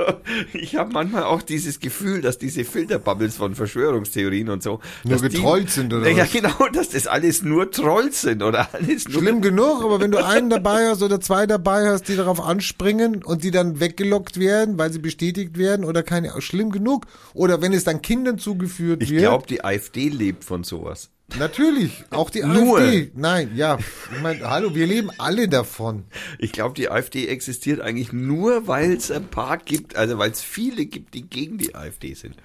[0.52, 5.22] ich habe manchmal auch dieses Gefühl, dass diese Filterbubbles von Verschwörungstheorien und so Nur dass
[5.22, 6.32] die- getrollt sind, oder Ja, was?
[6.32, 10.24] genau, dass das alles nur Trolls sind oder alles nur Schlimm genug, aber wenn du
[10.24, 14.78] einen dabei hast oder zwei dabei hast, die darauf anspringen und die dann weggelockt werden,
[14.78, 17.06] weil sie bestätigt werden oder keine, schlimm genug.
[17.32, 19.20] Oder wenn es dann Kindern zugeführt Ich wird.
[19.22, 21.10] glaube, die AfD lebt von sowas.
[21.38, 22.78] Natürlich, auch die Nur.
[22.80, 23.10] AfD.
[23.14, 23.78] Nein, ja.
[24.14, 26.04] Ich meine, hallo, wir leben alle davon.
[26.38, 30.42] Ich glaube, die AfD existiert eigentlich nur, weil es ein paar gibt, also weil es
[30.42, 32.36] viele gibt, die gegen die AfD sind.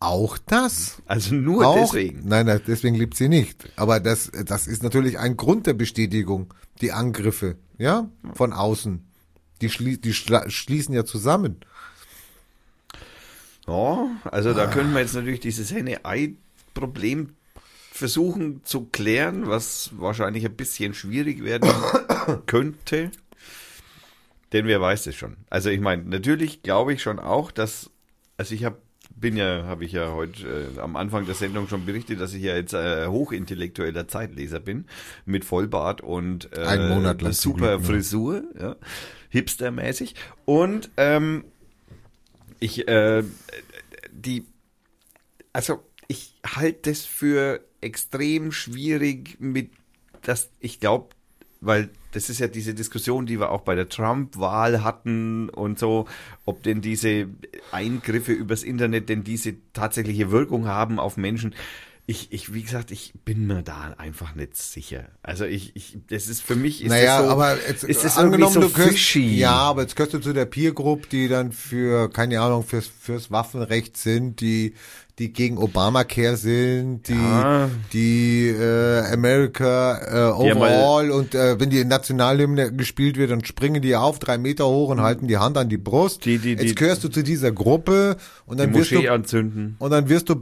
[0.00, 0.96] Auch das.
[1.06, 2.22] Also nur auch, deswegen.
[2.28, 3.70] Nein, nein, deswegen liebt sie nicht.
[3.76, 6.52] Aber das, das ist natürlich ein Grund der Bestätigung.
[6.80, 9.04] Die Angriffe, ja, von außen.
[9.62, 11.60] Die, schlie die schla- schließen ja zusammen.
[13.66, 17.30] Ja, also da können wir jetzt natürlich dieses Henne-Ei-Problem
[17.90, 21.70] versuchen zu klären, was wahrscheinlich ein bisschen schwierig werden
[22.46, 23.10] könnte.
[24.52, 25.36] Denn wer weiß es schon.
[25.48, 27.90] Also ich meine, natürlich glaube ich schon auch, dass,
[28.36, 28.78] also ich habe
[29.16, 32.42] bin ja, habe ich ja heute äh, am Anfang der Sendung schon berichtet, dass ich
[32.42, 34.86] ja jetzt äh, hochintellektueller Zeitleser bin
[35.24, 37.80] mit Vollbart und äh, Einen Monat lang super.
[37.80, 38.76] Frisur, ja,
[39.30, 40.14] hipstermäßig
[40.44, 41.44] und ähm,
[42.60, 43.22] ich äh,
[44.12, 44.44] die
[45.52, 49.70] also ich halte das für extrem schwierig mit
[50.22, 51.08] das ich glaube
[51.60, 56.06] weil das ist ja diese Diskussion, die wir auch bei der Trump-Wahl hatten und so,
[56.44, 57.28] ob denn diese
[57.72, 61.54] Eingriffe übers Internet denn diese tatsächliche Wirkung haben auf Menschen.
[62.06, 65.06] Ich, ich, wie gesagt, ich bin mir da einfach nicht sicher.
[65.22, 68.18] Also ich, ich das ist für mich ist naja, das so, aber jetzt, ist das
[68.18, 69.38] angenommen, irgendwie du so gehörst, fishy.
[69.38, 72.86] ja, aber jetzt gehörst du zu der Peer Group, die dann für, keine Ahnung, fürs,
[72.88, 74.74] fürs Waffenrecht sind, die,
[75.18, 77.70] die gegen Obamacare sind, die, Ja.
[77.94, 83.80] die äh, America äh, Die overall und äh, wenn die Nationalhymne gespielt wird, dann springen
[83.80, 86.26] die auf drei Meter hoch und halten die Hand an die Brust.
[86.26, 89.08] Die- die- die- jetzt gehörst du zu dieser Gruppe und die dann wirst du Moschee
[89.08, 89.76] anzünden.
[89.78, 90.34] und dann wirst du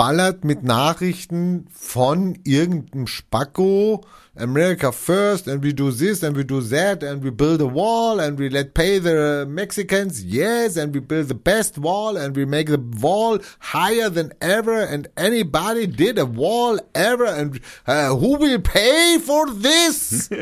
[0.00, 4.00] beballert mit Nachrichten von irgendeinem Spacko.
[4.36, 8.20] America first, and we do this, and we do that, and we build a wall,
[8.20, 12.44] and we let pay the Mexicans, yes, and we build the best wall, and we
[12.44, 18.36] make the wall higher than ever, and anybody did a wall ever, and uh, who
[18.38, 20.30] will pay for this?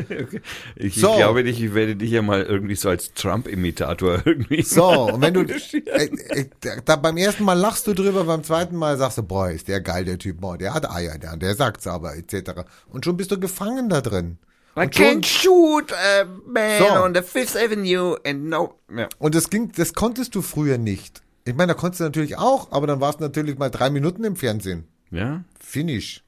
[0.76, 1.16] Ich, So.
[1.16, 4.62] glaube nicht, ich werde dich ja mal irgendwie so als Trump-Imitator irgendwie.
[4.62, 6.46] So, und wenn du äh, äh,
[6.84, 9.80] da beim ersten Mal lachst du drüber, beim zweiten Mal sagst du, boah, ist der
[9.80, 12.62] geil, der Typ, boah, der hat Eier, der, der sagt's aber, etc.
[12.88, 14.38] Und schon bist du gefangen da drin.
[14.76, 16.86] I Und, can't shoot a man So.
[17.04, 18.74] on the Fifth Avenue and no.
[18.96, 19.08] Ja.
[19.18, 21.22] und das ging, das konntest du früher nicht.
[21.44, 24.24] Ich meine, da konntest du natürlich auch, aber dann warst du natürlich mal drei Minuten
[24.24, 24.86] im Fernsehen.
[25.10, 25.42] ja.
[25.60, 26.22] Finish.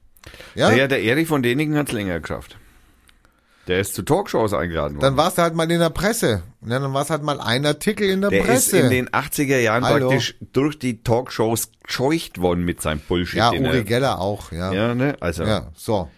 [0.53, 0.69] Ja?
[0.69, 2.57] Naja, der Erich von Däniken hat's länger geschafft.
[3.67, 5.01] Der ist zu Talkshows eingeladen worden.
[5.01, 6.43] Dann warst du halt mal in der Presse.
[6.65, 8.79] Ja, dann warst halt mal ein Artikel in der, der ist Presse.
[8.79, 10.09] in den 80er Jahren Hallo.
[10.09, 13.37] praktisch durch die Talkshows gescheucht worden mit seinem Bullshit.
[13.37, 14.71] ja, Uri Geller auch, ja.
[14.73, 15.15] Ja, Ja, ne?
[15.21, 15.43] Also,
[15.75, 16.09] so.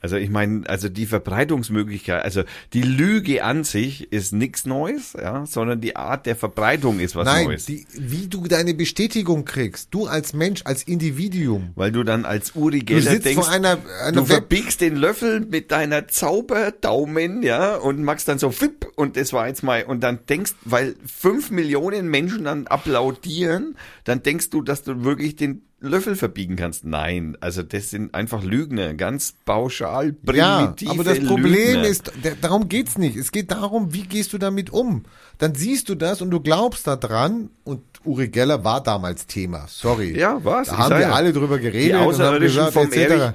[0.00, 5.44] Also ich meine, also die Verbreitungsmöglichkeit, also die Lüge an sich ist nichts Neues, ja,
[5.44, 7.66] sondern die Art der Verbreitung ist was Nein, Neues.
[7.66, 11.72] die, wie du deine Bestätigung kriegst, du als Mensch, als Individuum.
[11.74, 14.80] Weil du dann als Uri Du Geller sitzt denkst, vor einer, einer du Web verbiegst
[14.80, 19.62] den Löffel mit deiner Zauberdaumen, ja, und machst dann so fipp und das war jetzt
[19.62, 25.04] mal, und dann denkst, weil fünf Millionen Menschen dann applaudieren, dann denkst du, dass du
[25.04, 26.84] wirklich den Löffel verbiegen kannst.
[26.84, 31.84] Nein, also das sind einfach Lügner, ganz pauschal, Ja, primitive aber das Problem Lügner.
[31.88, 32.12] ist,
[32.42, 33.16] darum geht's nicht.
[33.16, 35.04] Es geht darum, wie gehst du damit um?
[35.38, 39.66] Dann siehst du das und du glaubst da dran und Uri Geller war damals Thema.
[39.68, 40.18] Sorry.
[40.18, 40.68] Ja, war's.
[40.68, 41.12] Da Ich haben wir ja.
[41.12, 42.96] alle drüber die geredet und haben Außerirdischen gesagt, vom etc.
[42.96, 43.32] Erich,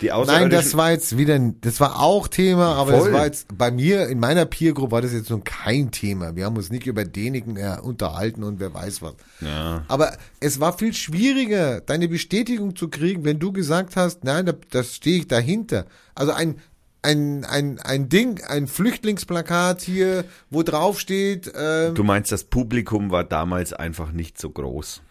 [0.00, 3.10] die Nein, das war jetzt wieder, das war auch Thema, aber Voll.
[3.10, 6.36] das war jetzt, bei mir, in meiner Peer Group war das jetzt nun kein Thema.
[6.36, 9.14] Wir haben uns nicht über Däniken äh, unterhalten und wer weiß was.
[9.40, 9.84] ja.
[9.88, 14.52] Aber es war viel schwieriger, deine Bestätigung zu kriegen, wenn du gesagt hast, nein, da,
[14.70, 15.86] das stehe ich dahinter.
[16.14, 16.56] Also ein,
[17.02, 23.10] ein, ein, ein Ding, ein Flüchtlingsplakat hier, wo drauf steht, ähm, Du meinst, das Publikum
[23.10, 25.02] war damals einfach nicht so groß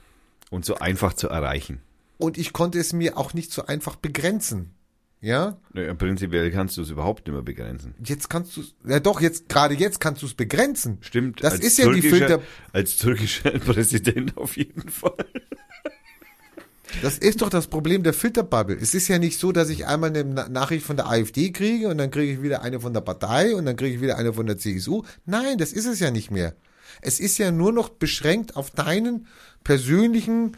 [0.49, 1.81] und so einfach zu erreichen.
[2.17, 4.73] und ich konnte es mir auch nicht so einfach begrenzen.
[5.19, 7.95] Ja, Naja, prinzipiell kannst du es überhaupt nicht mehr begrenzen.
[8.03, 10.99] jetzt kannst du, ja doch, jetzt, gerade jetzt kannst du es begrenzen.
[11.01, 11.43] Stimmt.
[11.43, 12.39] Das ist ja die Filter,
[12.71, 15.15] Als türkischer Präsident auf jeden Fall.
[17.01, 18.77] Das ist doch das Problem der Filterbubble.
[18.79, 21.89] Es ist ja nicht so, dass ich einmal eine Na- Nachricht von der AfD kriege
[21.89, 24.33] und dann kriege ich wieder eine von der Partei und dann kriege ich wieder eine
[24.33, 25.03] von der CSU.
[25.25, 26.55] Nein, das ist es ja nicht mehr.
[27.01, 29.27] Es ist ja nur noch beschränkt auf deinen
[29.63, 30.55] persönlichen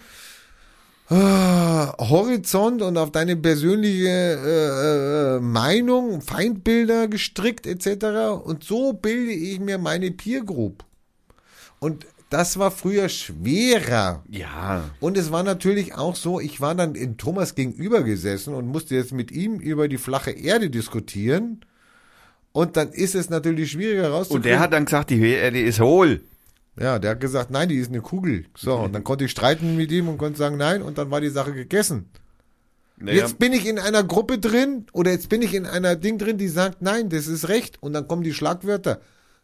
[1.18, 8.44] Horizont und auf deine persönliche äh, äh, Meinung, Feindbilder gestrickt etc.
[8.44, 10.84] Und so bilde ich mir meine Peer Group.
[11.80, 14.24] Und das war früher schwerer.
[14.30, 14.84] Ja.
[15.00, 18.94] Und es war natürlich auch so, ich war dann in Thomas gegenüber gesessen und musste
[18.94, 21.62] jetzt mit ihm über die flache Erde diskutieren.
[22.52, 24.38] Und dann ist es natürlich schwieriger rauszukriegen.
[24.38, 26.22] Und der hat dann gesagt, die Erde ist hohl.
[26.80, 28.46] Ja, der hat gesagt, nein, die ist eine Kugel.
[28.56, 31.20] So, und dann konnte ich streiten mit ihm und konnte sagen, nein, und dann war
[31.20, 32.10] die Sache gegessen.
[32.98, 36.18] Naja, Jetzt bin ich in einer Gruppe drin oder jetzt bin ich in einer Ding
[36.18, 37.82] drin, die sagt, nein, das ist recht.
[37.82, 39.02] Und dann kommen die Schlagwörter.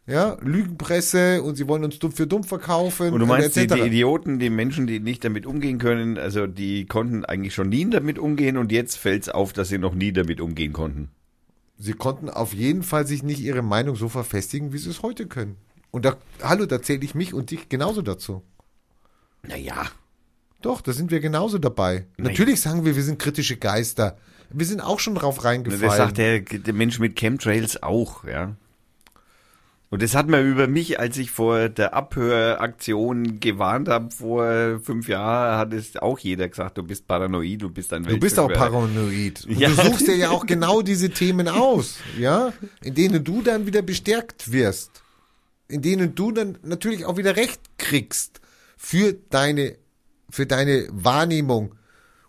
[0.07, 3.11] Ja, Lügenpresse und sie wollen uns dumm für dumm verkaufen.
[3.11, 3.73] und du meinst, die, etc.
[3.75, 7.89] die Idioten, die Menschen, die nicht damit umgehen können, also die konnten eigentlich schon nie
[7.89, 11.09] damit umgehen und jetzt fällt's auf, dass sie noch nie damit umgehen konnten.
[11.79, 15.25] Sie konnten auf jeden Fall sich nicht ihre Meinung so verfestigen, wie sie es heute
[15.25, 15.57] können.
[15.95, 18.43] Und da, hallo, da zähle ich mich und dich genauso dazu.
[19.43, 19.85] Naja.
[20.61, 22.05] Doch, da sind wir genauso dabei.
[22.17, 22.31] Nein.
[22.31, 24.17] Natürlich sagen wir, wir sind kritische Geister.
[24.49, 25.81] Wir sind auch schon drauf reingefallen.
[25.87, 28.57] Das sagt der, der Mensch mit Chemtrails auch, ja.
[29.89, 35.07] Und das hat man über mich, als ich vor der Abhöraktion gewarnt habe, vor fünf
[35.07, 38.51] Jahren, hat es auch jeder gesagt, du bist paranoid, du bist ein Du bist auch
[38.51, 39.45] paranoid.
[39.45, 39.69] Und Ja.
[39.69, 42.51] du suchst dir ja auch genau diese Themen aus, ja,
[42.83, 45.04] in denen du dann wieder bestärkt wirst.
[45.67, 48.41] In denen du dann natürlich auch wieder Recht kriegst
[48.77, 49.75] für deine,
[50.29, 51.75] für deine Wahrnehmung.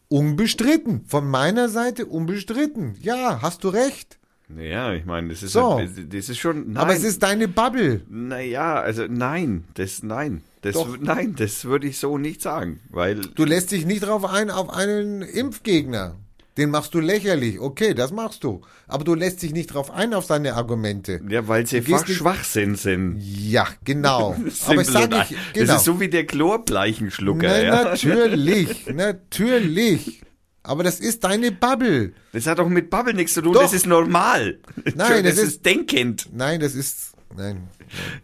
[0.09, 1.05] Unbestritten.
[1.07, 2.97] Von meiner Seite unbestritten.
[3.01, 4.19] Ja, hast du recht.
[4.57, 5.79] Ja, ich meine, das ist, So.
[5.79, 6.77] halt, das ist schon, nein.
[6.77, 8.03] Aber es ist deine Bubble.
[8.09, 10.97] Naja, also nein, das, nein, das, Doch.
[11.01, 14.71] nein, das würde ich so nicht sagen, weil, Du lässt dich nicht drauf ein auf
[14.71, 16.15] einen Impfgegner.
[16.57, 17.61] Den machst du lächerlich.
[17.61, 18.63] Okay, das machst du.
[18.89, 21.21] Aber du lässt dich nicht drauf ein auf seine Argumente.
[21.29, 23.19] Ja, weil sie einfach Schwachsinn sind.
[23.21, 24.35] Ja, genau.
[24.67, 25.67] Aber ich sage ein- ich, genau.
[25.67, 27.47] Das ist so wie der Chlorbleichenschlucker.
[27.47, 27.85] Nein, ja.
[27.85, 30.23] natürlich, natürlich.
[30.63, 32.13] Aber das ist deine Bubble.
[32.33, 33.63] Das hat doch mit Bubble nichts zu tun, Doch.
[33.63, 34.59] das ist normal.
[34.97, 36.29] Nein, das das ist denkend.
[36.33, 37.69] Nein, das ist, nein.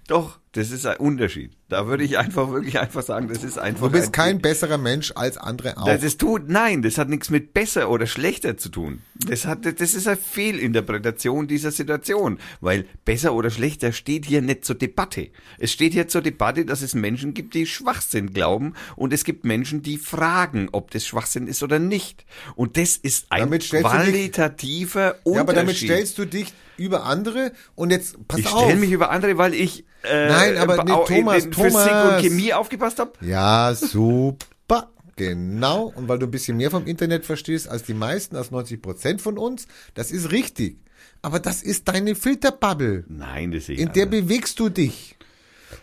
[0.08, 1.52] Doch, das ist ein Unterschied.
[1.68, 3.86] Da würde ich einfach wirklich einfach sagen, das ist einfach.
[3.86, 5.86] Du bist ein, kein besserer Mensch als andere auch.
[5.86, 9.00] Das, das tut, nein, das hat nichts mit besser oder schlechter zu tun.
[9.26, 12.38] Das hat, das ist eine Fehlinterpretation dieser Situation.
[12.60, 15.30] Weil besser oder schlechter steht hier nicht zur Debatte.
[15.58, 19.44] Es steht hier zur Debatte, dass es Menschen gibt, die Schwachsinn glauben und es gibt
[19.44, 22.26] Menschen, die fragen, ob das Schwachsinn ist oder nicht.
[22.56, 25.34] Und das ist ein du dich- qualitativer Unterschied.
[25.34, 28.64] ja, aber damit stellst du dich über andere und jetzt pass ich auf.
[28.64, 32.14] stelle mich über andere, weil ich äh, Nein, aber nee, Thomas, in Physik Thomas.
[32.16, 33.12] und Chemie aufgepasst habe.
[33.20, 34.90] Ja, super.
[35.16, 35.92] Genau.
[35.94, 39.20] Und weil du ein bisschen mehr vom Internet verstehst als die meisten, als 90 Prozent
[39.20, 40.78] von uns, das ist richtig.
[41.20, 43.04] Aber das ist deine Filterbubble.
[43.08, 44.22] Nein, das ich In der anders.
[44.22, 45.16] bewegst du dich.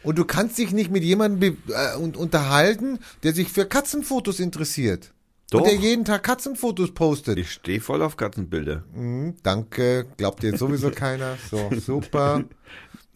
[0.04, 5.14] Und du kannst dich nicht mit jemandem äh, unterhalten, der sich für Katzenfotos interessiert.
[5.52, 5.62] Doch.
[5.62, 7.40] Und der jeden Tag Katzenfotos postet.
[7.40, 8.84] Ich stehe voll auf Katzenbilder.
[8.94, 11.38] Hm, danke, glaubt dir sowieso keiner.
[11.50, 12.44] So, super.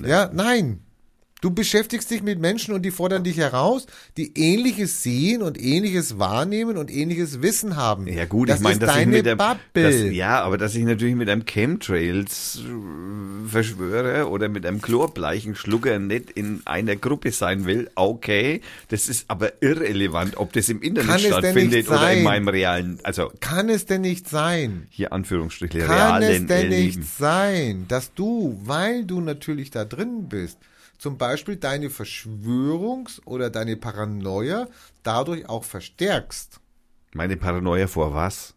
[0.04, 0.84] Ja, nein.
[1.44, 6.18] Du beschäftigst dich mit Menschen und die fordern dich heraus, die ähnliches sehen und ähnliches
[6.18, 8.08] wahrnehmen und ähnliches Wissen haben.
[8.08, 9.60] Ja gut, das ich meine, dass ich deine mit einem, Bubble.
[9.74, 16.00] dass, ja, aber dass ich natürlich mit einem Chemtrails äh, verschwöre oder mit einem Chlorbleichenschlucker
[16.00, 21.10] nicht in einer Gruppe sein will, okay, das ist aber irrelevant, ob das im Internet
[21.10, 24.88] Kann stattfindet oder in meinem realen, also Kann es denn nicht sein?
[24.90, 26.86] hier Anführungsstriche Kann realen es denn Erleben.
[26.86, 30.58] nicht sein, dass du, weil du natürlich da drin bist,
[30.98, 34.68] zum Beispiel deine Verschwörungs- oder deine Paranoia
[35.04, 36.60] dadurch auch verstärkst?
[37.14, 38.56] Meine Paranoia vor was?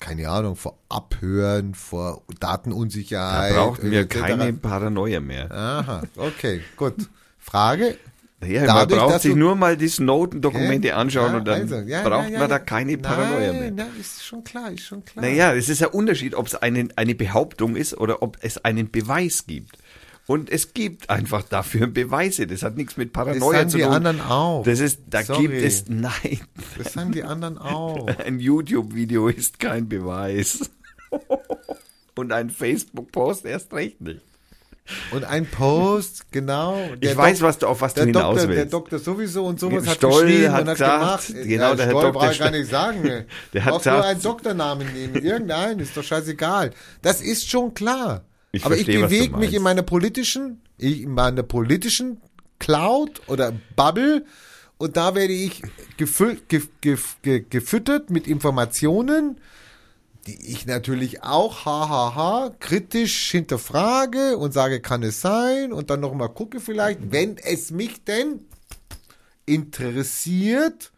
[0.00, 3.54] Keine Ahnung, vor Abhören, vor Da Datenunsicherheit.
[3.54, 4.20] brauchten wir etc.
[4.20, 5.50] keine Paranoia mehr.
[5.52, 6.94] Aha, okay, gut.
[7.38, 7.96] Frage?
[8.44, 11.60] Ja, Dadurch, man braucht dass sich nur mal die Snowden-Dokumente Ja, anschauen ja, und dann
[11.62, 13.62] also, ja, braucht man da keine Paranoia mehr.
[13.70, 15.24] Nein, nein, ist schon klar, ist schon klar.
[15.24, 18.90] Naja, es ist ein Unterschied, ob es einen, eine Behauptung ist oder ob es einen
[18.90, 19.78] Beweis gibt.
[20.26, 22.46] Und es gibt einfach dafür Beweise.
[22.46, 23.92] Das hat nichts mit Paranoia sagen zu die tun.
[23.92, 24.62] anderen auch.
[24.64, 25.48] Das ist, da Sorry.
[25.48, 26.40] gibt es, nein,
[26.78, 28.06] Das sagen die anderen auch.
[28.24, 30.70] ein YouTube-Video ist kein Beweis.
[32.14, 34.20] Und ein Facebook-Post erst recht nicht.
[35.12, 36.76] Und ein Post, genau.
[37.00, 38.72] Ich weiß, was du- auf was du der hinaus Doktor, Der willst.
[38.72, 41.48] Doktor sowieso und sowas hat Stoll geschrieben hat und hat gesagt, gemacht.
[41.48, 43.02] genau, ja, der Herr Stoll Doktor brauche ich gar nicht sagen.
[43.04, 43.26] ne.
[43.54, 45.14] Der hat nur gesagt- einen Doktornamen nehmen.
[45.24, 46.70] Irgendeinen, ist doch scheißegal.
[47.00, 48.24] Das ist schon klar.
[48.52, 52.20] Ich Aber ich verstehe, du bewege mich in meiner politischen, ich, in meiner politischen
[52.58, 54.24] Cloud oder Bubble
[54.76, 55.62] und da werde ich
[55.96, 59.38] gefü gef gef ge gefüttert mit Informationen,
[60.26, 65.72] die ich natürlich auch hahaha kritisch hinterfrage und sage, kann es sein?
[65.72, 68.40] Und dann nochmal gucke vielleicht, wenn es mich denn
[69.46, 70.92] interessiert,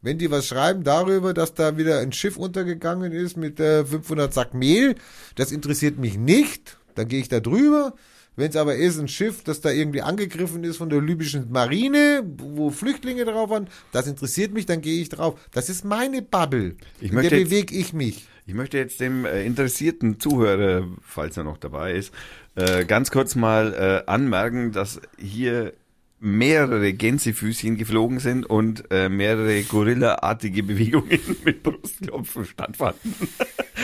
[0.00, 4.32] wenn die was schreiben darüber, dass da wieder ein Schiff untergegangen ist mit äh, 500
[4.32, 4.96] Sack Mehl,
[5.36, 7.94] das interessiert mich nicht, dann gehe ich da drüber.
[8.36, 12.24] Wenn es aber ist ein Schiff, das da irgendwie angegriffen ist von der libyschen Marine,
[12.38, 15.38] wo Flüchtlinge drauf waren, das interessiert mich, dann gehe ich drauf.
[15.52, 16.74] Das ist meine Bubble.
[17.00, 18.26] Ich in möchte der bewege ich mich.
[18.46, 22.12] Ich möchte jetzt dem äh, interessierten Zuhörer, falls er noch dabei ist,
[22.56, 23.72] äh, ganz kurz mal
[24.06, 25.72] äh, anmerken, dass hier
[26.24, 33.14] mehrere Gänsefüßchen geflogen sind und äh, mehrere Gorilla-artige Bewegungen mit Brustklopfen stattfanden.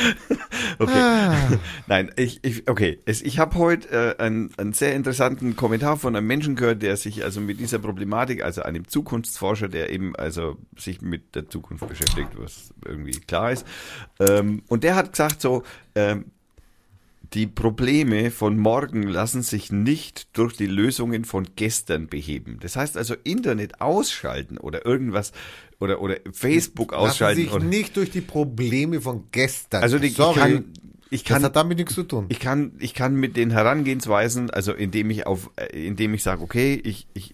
[0.78, 1.58] okay.
[1.86, 2.98] Nein, ich, ich okay.
[3.04, 6.96] Es, ich habe heute äh, einen, einen sehr interessanten Kommentar von einem Menschen gehört, der
[6.96, 11.86] sich also mit dieser Problematik, also einem Zukunftsforscher, der eben also sich mit der Zukunft
[11.86, 13.66] beschäftigt, was irgendwie klar ist.
[14.18, 15.62] Ähm, und der hat gesagt so,
[15.94, 16.24] ähm,
[17.35, 22.59] die Probleme von morgen lassen sich nicht durch die Lösungen von gestern beheben.
[22.61, 25.32] Das heißt also Internet ausschalten oder irgendwas
[25.78, 29.82] oder oder Facebook Lassen ausschalten sich oder nicht durch die Probleme von gestern.
[29.82, 30.65] also die, Sorry, ich kann
[31.11, 32.27] ich das kann hat damit nichts zu tun.
[32.28, 36.43] ich kann, ich kann mit den Herangehensweisen, also indem ich auf, äh, indem ich sage,
[36.43, 37.32] okay, ich, ich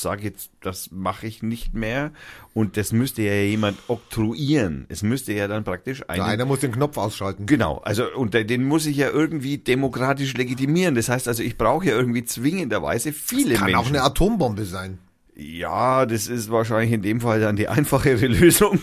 [0.00, 2.10] sage jetzt, das mache ich nicht mehr
[2.54, 4.86] und das müsste ja jemand oktroyieren.
[4.88, 7.46] Es müsste ja dann praktisch Also ein einer muss den Knopf ausschalten.
[7.46, 10.94] Genau, also und den- muss ich ja irgendwie demokratisch legitimieren.
[10.94, 13.76] Das heißt also, ich brauche ja irgendwie zwingenderweise viele Kann Menschen.
[13.80, 14.98] auch eine Atombombe sein.
[15.36, 18.78] Ja, das ist wahrscheinlich in dem Fall dann die einfachere Lösung.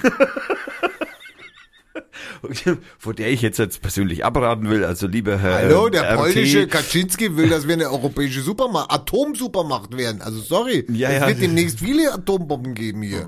[2.98, 4.84] vor der ich jetzt, jetzt persönlich abraten will.
[4.86, 9.96] Also lieber Herr Hallo, der RT, polnische Kaczynski will, dass wir eine europäische Supermacht, Atomsupermacht
[9.98, 10.22] werden.
[10.22, 11.28] Also sorry, Ja, es ja.
[11.28, 13.28] wird demnächst viele Atombomben geben hier.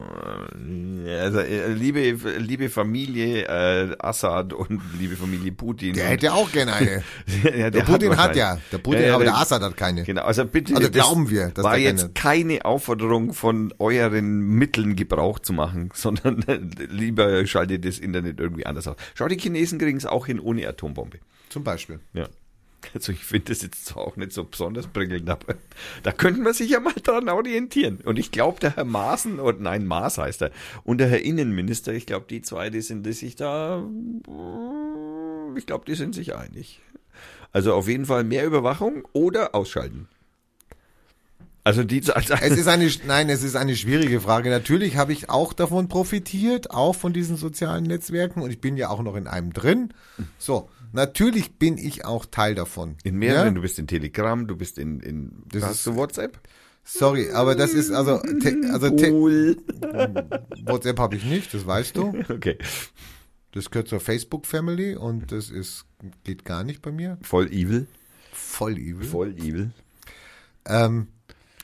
[1.21, 5.93] Also äh, liebe, liebe Familie äh, Assad und liebe Familie Putin.
[5.93, 7.03] Der hätte auch gerne eine.
[7.57, 8.37] ja, Der Putin hat wahrscheinlich.
[8.37, 10.03] ja, der Putin, aber der der- Assad hat keine.
[10.03, 14.39] Genau, also bitte, Also glauben wir, dass war der jetzt keine- keine Aufforderung von euren
[14.41, 16.43] Mitteln Gebrauch zu machen, sondern
[16.89, 18.97] lieber schaltet das Internet irgendwie anders aus.
[19.15, 21.19] Schau, die Chinesen kriegen es auch hin ohne Atombombe.
[21.49, 21.99] Zum Beispiel.
[22.13, 22.27] Ja.
[22.93, 25.55] Also ich finde das jetzt zwar auch nicht so besonders prickelnd, aber
[26.03, 27.99] da könnten wir sich ja mal dran orientieren.
[28.03, 30.51] Und ich glaube, der Herr Maaßen, oder nein, Maas heißt er,
[30.83, 33.85] und der Herr Innenminister, ich glaube, die zwei, die sind sich da,
[35.57, 36.81] ich glaube, die sind sich einig.
[37.51, 40.07] Also auf jeden Fall mehr Überwachung oder ausschalten.
[41.69, 44.49] Also die, also, Es ist eine, nein, es ist eine schwierige Frage.
[44.49, 48.89] Natürlich habe ich auch davon profitiert, auch von diesen sozialen Netzwerken und ich bin ja
[48.89, 49.93] auch noch in einem drin.
[50.39, 52.95] So, natürlich bin ich auch Teil davon.
[53.03, 53.53] in mehreren, Ja?
[53.53, 56.39] du bist in Telegram, du bist in, in Das hast ist- du WhatsApp?
[56.83, 59.57] Sorry, aber das ist also, te, also te, Cool.
[60.65, 62.13] WhatsApp habe ich nicht, das weißt du.
[62.29, 62.57] Okay,
[63.51, 65.85] Das gehört zur Facebook Family und das ist
[66.23, 67.19] geht gar nicht bei mir.
[67.21, 67.85] voll evil,
[68.31, 69.03] Voll evil.
[69.07, 69.69] voll evil.
[70.65, 71.07] Ähm,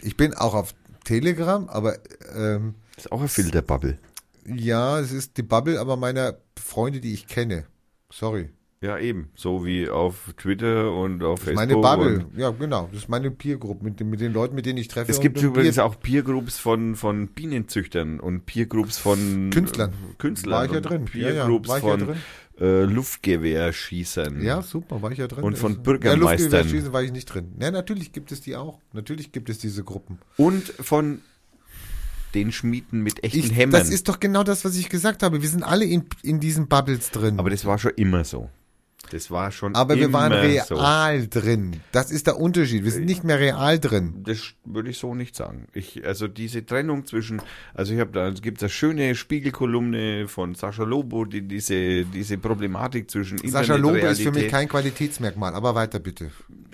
[0.01, 0.73] ich bin auch auf
[1.03, 1.97] Telegram, aber
[2.35, 3.97] ähm, ist auch ein Filterbubble.
[4.45, 7.65] ja, es ist die Bubble, aber meiner Freunde, die ich kenne.
[8.11, 8.49] Sorry.
[8.81, 9.29] Ja, eben.
[9.35, 11.81] So wie auf Twitter und auf Das Facebook.
[11.83, 12.25] meine Bubble.
[12.37, 12.87] Ja, genau.
[12.91, 15.11] Das ist meine Peer-Group mit, den- mit den Leuten, mit denen ich treffe.
[15.11, 19.93] Es gibt übrigens Bier- auch Peergroups von, von Bienenzüchtern und Peergroups von Künstlern.
[20.17, 20.53] Künstlern.
[20.53, 21.05] War ich ja drin.
[21.13, 22.15] Ja, ja, Peergroups war ich ja von drin.
[22.59, 24.41] äh, Luftgewehrschießern.
[24.43, 25.43] Ja, super, war ich ja drin.
[25.43, 26.21] Und von Ja, Bürgermeistern.
[26.51, 27.53] Luftgewehrschießen war ich nicht drin.
[27.59, 28.79] Ja, natürlich gibt es die auch.
[28.93, 30.19] Natürlich gibt es diese Gruppen.
[30.37, 31.21] Und von
[32.35, 33.79] den Schmieden mit echten Ich, Hämmern.
[33.79, 35.41] das ist doch genau das, was ich gesagt habe.
[35.41, 37.39] Wir sind alle in, in diesen Bubbles drin.
[37.39, 38.49] Aber das war schon immer so.
[39.11, 40.31] Das war schon Aber wir waren
[40.65, 40.75] so.
[40.75, 41.81] real drin.
[41.91, 42.83] Das ist der Unterschied.
[42.83, 44.23] Wir sind nicht mehr real drin.
[44.25, 45.67] Das würde ich so nicht sagen.
[45.73, 47.41] Ich, also diese Trennung zwischen,
[47.73, 52.37] also ich habe da gibt es eine schöne Spiegelkolumne von Sascha Lobo, die diese diese
[52.37, 55.53] Problematik zwischen Sascha Lobo ist für mich kein Qualitätsmerkmal.
[55.53, 56.31] Aber weiter bitte.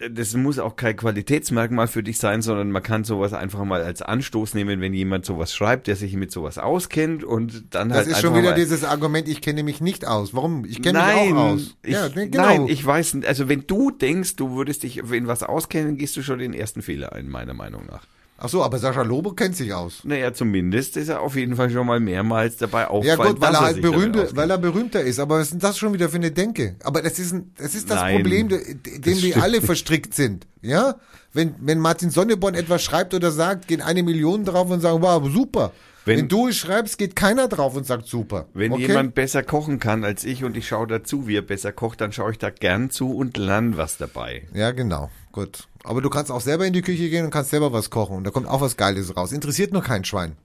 [0.10, 4.02] Das muss auch kein Qualitätsmerkmal für dich sein, sondern man kann sowas einfach mal als
[4.02, 8.08] Anstoß nehmen, wenn jemand sowas schreibt, der sich mit sowas auskennt und dann Das halt
[8.08, 10.34] ist einfach schon wieder dieses Argument, ich kenne mich nicht aus.
[10.34, 10.66] Warum?
[10.66, 11.76] Ich kenne mich auch aus.
[11.84, 12.44] ich, ja, ne, genau.
[12.44, 13.28] nein, ich weiß nicht.
[13.28, 16.82] Also wenn du denkst, du würdest dich in was auskennen, gehst du schon den ersten
[16.82, 18.06] Fehler ein, meiner Meinung nach.
[18.44, 20.02] Ach so, aber Sascha Lobo kennt sich aus.
[20.04, 23.54] Naja, zumindest ist er auf jeden Fall schon mal mehrmals dabei Ja auffallen, gut, weil
[23.54, 25.20] er halt berühmter, weil er berühmter ist.
[25.20, 26.76] Aber was ist denn das schon wieder für eine Denke?
[26.84, 30.16] Aber das ist, ein, das, ist das Nein, Problem, de- de- dem wir alle verstrickt
[30.16, 30.48] sind.
[30.64, 30.96] Ja?
[31.34, 35.22] Wenn, wenn Martin Sonneborn etwas schreibt oder sagt, gehen eine Million drauf und sagen, wow,
[35.32, 35.72] super.
[36.06, 38.48] Wenn, Wenn- du es schreibst, geht keiner drauf und sagt super.
[38.56, 38.88] Wenn okay?
[38.88, 42.12] jemand besser kochen kann als ich und ich schaue dazu, wie er besser kocht, dann
[42.12, 44.48] schaue ich da gern zu und lerne was dabei.
[44.52, 45.12] Ja, genau.
[45.32, 45.68] Gut.
[45.84, 48.18] Aber du kannst auch selber in die Küche gehen und kannst selber was kochen.
[48.18, 49.32] Und da kommt auch was Geiles raus.
[49.32, 50.36] Interessiert nur kein Schwein.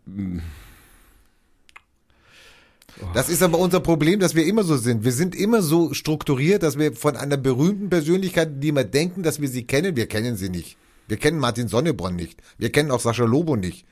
[3.13, 5.05] Das ist aber unser Problem, dass wir immer so sind.
[5.05, 9.41] Wir sind immer so strukturiert, dass wir von einer berühmten Persönlichkeit, die wir denken, dass
[9.41, 10.77] wir sie kennen, wir kennen sie nicht.
[11.09, 12.41] Wir kennen Martin Sonneborn nicht.
[12.59, 13.87] Wir kennen auch Sascha Lobo nicht.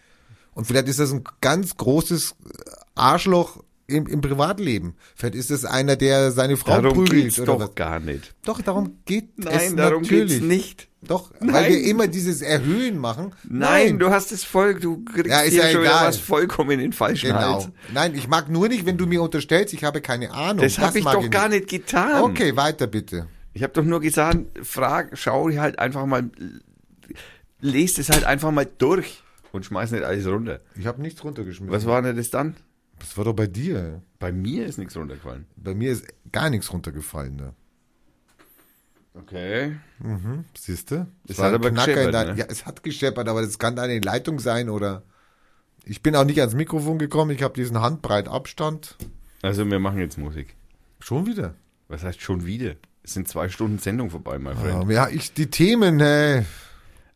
[0.54, 2.36] Und vielleicht ist das ein ganz großes
[2.94, 4.94] Arschloch im, im Privatleben.
[5.14, 7.74] Vielleicht ist es einer, der seine Frau Darum prügelt geht's oder doch was.
[7.74, 8.34] gar nicht.
[8.44, 10.32] Doch, darum geht es Nein, darum natürlich.
[10.32, 10.88] geht's nicht.
[11.02, 11.52] Doch, Nein.
[11.52, 13.34] weil wir immer dieses Erhöhen machen.
[13.46, 16.08] Nein, du hast es voll, du kriegst Ja, hier ja schon egal.
[16.08, 17.54] was vollkommen in den falschen Genau.
[17.56, 17.68] Hals.
[17.92, 20.62] Nein, ich mag nur nicht, wenn du mir unterstellst, ich habe keine Ahnung.
[20.62, 22.22] Das habe ich doch gar nicht getan.
[22.22, 23.26] Okay, weiter bitte.
[23.52, 26.30] Ich habe doch nur gesagt, frag, schau halt einfach mal,
[27.60, 30.60] lest es halt einfach mal durch und schmeiß nicht alles runter.
[30.78, 31.70] Ich habe nichts runtergeschmissen.
[31.72, 32.56] Was war denn das dann?
[33.04, 34.00] Das war doch bei dir.
[34.18, 35.44] Bei mir ist nichts runtergefallen.
[35.56, 37.36] Bei mir ist gar nichts runtergefallen.
[37.36, 37.52] Ne?
[39.12, 39.76] Okay.
[40.56, 41.06] Siehst du?
[41.28, 42.34] Es hat aber gescheppert, ne?
[42.38, 45.02] Ja, es hat gescheppert, aber das kann deine Leitung sein oder.
[45.84, 47.30] Ich bin auch nicht ans Mikrofon gekommen.
[47.32, 48.96] Ich habe diesen Handbreit Abstand.
[49.42, 50.56] Also wir machen jetzt Musik.
[50.98, 51.54] Schon wieder.
[51.88, 52.76] Was heißt schon wieder?
[53.02, 54.90] Es sind zwei Stunden Sendung vorbei, mein Freund.
[54.90, 56.00] Ja, ich die Themen.
[56.00, 56.46] Hey.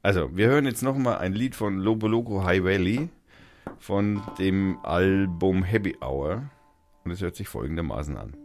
[0.02, 3.08] Also, wir hören jetzt nochmal ein Lied von Lobo Loco High Valley
[3.78, 6.50] von dem Album Happy Hour.
[7.04, 8.36] Und es hört sich folgendermaßen an.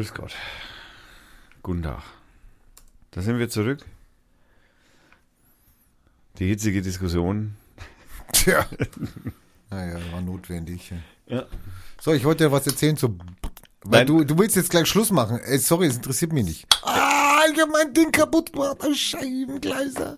[0.00, 0.32] Grüß Gott.
[1.62, 2.02] Guten Tag.
[3.10, 3.84] Da sind wir zurück.
[6.38, 7.54] Die hitzige Diskussion.
[8.32, 8.64] Tja.
[9.68, 10.90] Naja, war notwendig.
[11.26, 11.44] Ja.
[12.00, 13.18] So, ich wollte dir was erzählen zu.
[13.82, 14.06] Weil Nein.
[14.06, 15.38] du, du willst jetzt gleich Schluss machen.
[15.44, 16.66] Ey, sorry, es interessiert mich nicht.
[16.82, 18.82] Ah, ich hab mein Ding kaputt gemacht.
[18.82, 20.16] Ein Scheibengleiser.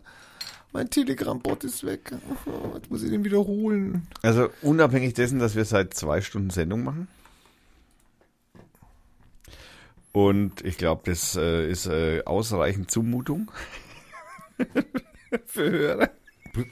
[0.71, 2.13] Mein Telegram-Bot ist weg.
[2.47, 4.07] Oh, Jetzt muss ich den wiederholen.
[4.23, 7.09] Also unabhängig dessen, dass wir seit zwei Stunden Sendung machen.
[10.13, 13.51] Und ich glaube, das äh, ist äh, ausreichend Zumutung
[15.47, 16.11] für Hörer.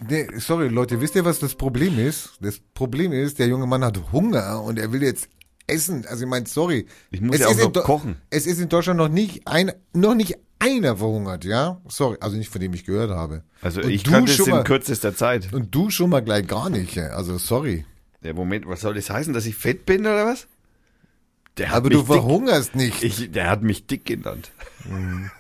[0.07, 2.33] Nee, sorry, Leute, wisst ihr, was das Problem ist?
[2.41, 5.31] Das Problem ist, der junge Mann hat Hunger und er will jetzt
[5.67, 6.05] essen.
[6.07, 6.87] Also ich meine, sorry.
[7.11, 8.17] Ich muss Es ja auch noch Do- kochen.
[8.29, 11.81] Es ist in Deutschland noch nicht ein, noch nicht einer verhungert, ja?
[11.89, 13.43] Sorry, also nicht von dem ich gehört habe.
[13.63, 15.51] Also Und ich du kann das schon in mal- kürzester Zeit.
[15.55, 17.07] Und du schon mal gleich gar nicht, ja.
[17.09, 17.87] also sorry.
[18.23, 20.47] Der Moment, was soll das heißen, dass ich fett bin oder was?
[21.71, 23.03] Aber du verhungerst nicht.
[23.03, 24.51] dick, ich, der hat mich dick genannt.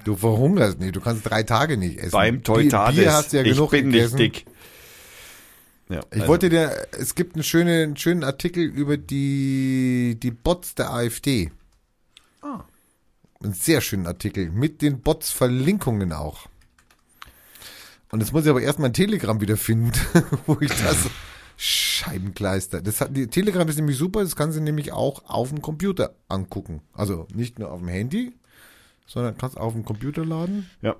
[0.04, 0.94] Du verhungerst nicht.
[0.94, 2.10] Du kannst drei Tage nicht essen.
[2.10, 2.96] Beim Teutades.
[2.96, 4.16] Bier hast du ja ich genug bin gegessen.
[4.16, 4.46] nicht dick.
[5.88, 10.30] Ja, Ich also, wollte dir, es gibt einen schönen, einen schönen Artikel über die, die
[10.30, 11.50] Bots der AfD.
[12.42, 12.64] Ah.
[13.42, 14.50] Einen sehr schönen Artikel.
[14.50, 16.46] Mit den Bots Verlinkungen auch.
[18.12, 19.92] Und jetzt muss ich aber erstmal ein Telegram wiederfinden,
[20.46, 21.08] wo ich das
[21.62, 22.80] Scheibenkleister.
[22.80, 26.14] Das hat, die Telegram ist nämlich super, das kann sie nämlich auch auf dem Computer
[26.26, 26.80] angucken.
[26.94, 28.32] Also nicht nur auf dem Handy,
[29.06, 30.70] sondern kannst auf dem Computer laden.
[30.80, 30.96] Ja.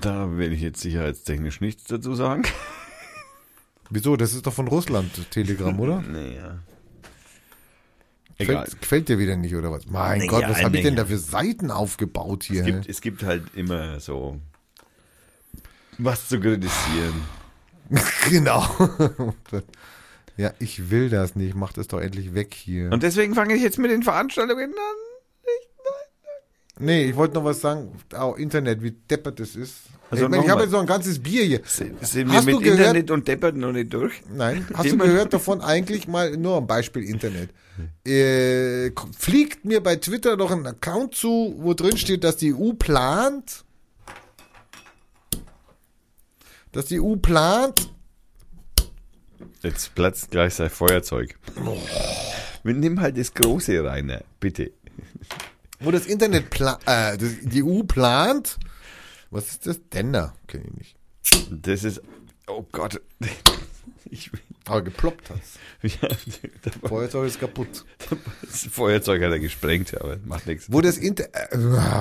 [0.00, 2.44] Da will ich jetzt sicherheitstechnisch nichts dazu sagen.
[3.90, 4.16] Wieso?
[4.16, 6.00] Das ist doch von Russland, Telegram, oder?
[6.08, 6.60] Naja.
[8.38, 8.64] Egal.
[8.64, 9.86] Gefällt, gefällt dir wieder nicht, oder was?
[9.86, 12.60] Mein Nee, Gott, was habe ich denn da für Seiten aufgebaut hier?
[12.60, 14.40] Es gibt, es gibt halt immer so
[15.98, 17.14] was zu kritisieren.
[18.30, 18.64] genau.
[20.36, 21.54] ja, ich will das nicht.
[21.54, 22.90] Mach das doch endlich weg hier.
[22.92, 24.96] Und deswegen fange ich jetzt mit den Veranstaltungen an.
[26.78, 27.92] nee, ich wollte noch was sagen.
[28.14, 29.74] Auch Internet, wie deppert das ist.
[30.10, 31.60] Also ich meine, ich habe jetzt noch ein ganzes Bier hier.
[31.64, 34.22] Sind wir Hast mit du gehört- Internet und Deppert noch nicht durch?
[34.32, 37.50] Nein, hast du gehört davon eigentlich mal, nur am Beispiel Internet.
[38.06, 42.72] Äh, fliegt mir bei Twitter noch ein Account zu, wo drin steht, dass die EU
[42.74, 43.64] plant,
[46.74, 47.90] dass die EU plant,
[49.62, 51.38] Jetzt platzt gleich sein Feuerzeug.
[52.64, 54.72] Nimm halt das große Rainer, bitte.
[55.80, 58.58] wo das Internet pla äh, das, die EU plant.
[59.30, 59.80] Was ist das?
[59.88, 60.96] Dender, kenne ich nicht.
[61.50, 62.02] Das ist.
[62.46, 63.00] Oh Gott.
[64.10, 64.30] Ich,
[64.66, 65.58] Aber geploppt hat's.
[65.82, 66.08] ja,
[66.62, 67.84] da war- Feuerzeug ist kaputt.
[68.42, 70.70] das Feuerzeug hat er gesprengt, aber macht nichts.
[70.70, 71.56] Wo das Inter äh,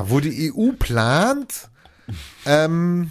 [0.10, 1.70] wo die EU plant,
[2.46, 3.10] ähm,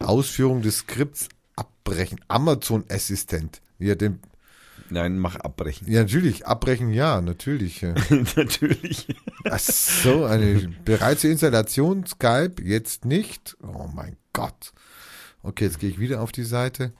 [0.00, 2.20] Ausführung des Skripts abbrechen.
[2.28, 3.60] Amazon Assistent.
[3.78, 4.20] Ja, den,
[4.90, 5.90] Nein, mach abbrechen.
[5.90, 6.46] ja, natürlich.
[6.46, 7.80] Abbrechen, ja, natürlich.
[7.80, 7.94] ja.
[8.36, 9.06] Natürlich.
[9.48, 13.56] Ach so, eine bereits zur Installation Skype, jetzt nicht.
[13.62, 14.72] Oh mein Gott.
[15.42, 16.92] Okay, jetzt gehe ich wieder auf die Seite.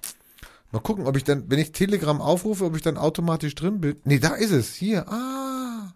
[0.73, 3.97] Mal gucken, ob ich dann, wenn ich Telegram aufrufe, ob ich dann automatisch drin bin.
[4.05, 4.75] Nee, da ist es.
[4.75, 5.09] Hier.
[5.09, 5.93] Ah.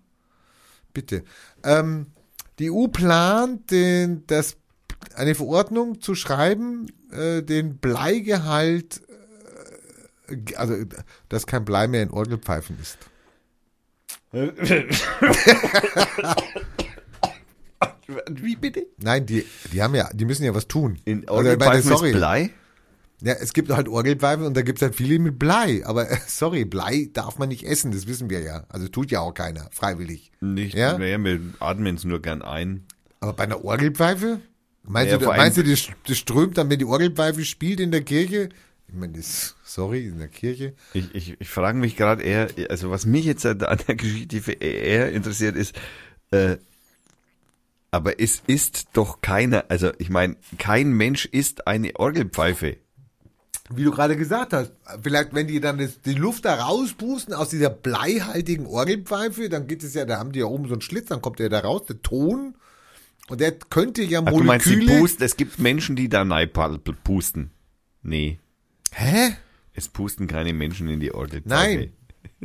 [0.92, 1.22] Bitte.
[1.62, 2.06] Ähm,
[2.58, 4.56] die EU plant, den, das,
[5.16, 9.02] eine Verordnung zu schreiben, äh, den Bleigehalt,
[10.28, 10.74] äh, also,
[11.28, 12.98] dass kein Blei mehr in Orgelpfeifen ist.
[18.28, 18.86] Wie bitte?
[18.98, 20.98] Nein, die, die haben ja, die müssen ja was tun.
[21.04, 22.10] In Also, meine, Orgelpfeifen sorry.
[22.10, 22.50] ist Blei?
[23.22, 25.82] Ja, es gibt halt Orgelpfeifen und da gibt es halt viele mit Blei.
[25.86, 28.64] Aber äh, sorry, Blei darf man nicht essen, das wissen wir ja.
[28.68, 30.32] Also tut ja auch keiner, freiwillig.
[30.40, 30.98] Nicht, Ja?
[30.98, 32.84] naja, wir atmen es nur gern ein.
[33.20, 34.40] Aber bei einer Orgelpfeife?
[34.86, 38.02] Meinst, Ja, du, meinst du, das, das strömt dann, wenn die Orgelpfeife spielt in der
[38.02, 38.50] Kirche?
[38.86, 40.74] Ich meine, das, sorry, in der Kirche.
[40.92, 45.10] Ich, ich, ich frage mich gerade eher, also was mich jetzt an der Geschichte eher
[45.12, 45.74] interessiert ist,
[46.30, 46.56] äh,
[47.90, 52.76] aber es ist doch keiner, also ich meine, kein Mensch isst eine Orgelpfeife.
[53.70, 57.48] Wie du gerade gesagt hast, vielleicht wenn die dann das, die Luft da rauspusten aus
[57.48, 61.08] dieser bleihaltigen Orgelpfeife, dann geht es ja, da haben die ja oben so einen Schlitz,
[61.08, 62.56] dann kommt der da raus, der Ton.
[63.28, 65.00] Und der könnte ja Ach, du meinst, sie Moleküle...
[65.00, 66.24] pusten, es gibt Menschen, die da
[67.04, 67.50] pusten.
[68.02, 68.38] Nee,
[68.92, 69.36] Hä?
[69.72, 71.48] es pusten keine Menschen in die Orgelpfeife.
[71.78, 71.92] Nein.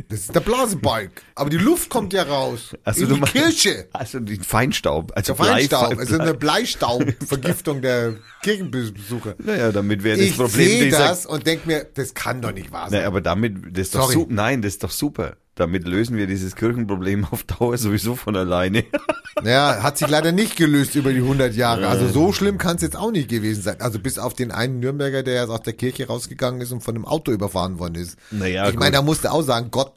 [0.07, 1.11] Das ist der Blasebalg.
[1.35, 2.73] Aber die Luft kommt ja raus.
[2.85, 3.89] Also in die meinst- Kirche.
[3.91, 5.11] Also den Feinstaub.
[5.15, 5.89] Also Der Feinstaub.
[5.89, 9.35] Blei- Es ist eine Bleistaubvergiftung der Kirchenbesucher.
[9.39, 12.53] Naja, damit wäre das Ich Problem sehe dieser das und denke mir, das kann doch
[12.53, 12.99] nicht wahr sein.
[12.99, 14.14] Nein, aber damit, das ist doch Sorry.
[14.14, 15.35] su nein, das ist doch super.
[15.60, 18.86] Damit lösen wir dieses Kirchenproblem auf Dauer sowieso von alleine.
[19.41, 21.88] Ja, hat sich leider nicht gelöst über die 100 Jahre.
[21.88, 23.80] Also so schlimm kann es jetzt auch nicht gewesen sein.
[23.80, 26.95] Also bis auf den einen Nürnberger, der jetzt aus der Kirche rausgegangen ist und von
[26.95, 28.18] einem Auto überfahren worden ist.
[28.31, 29.94] Naja, ich meine, da musste auch sagen, Gott,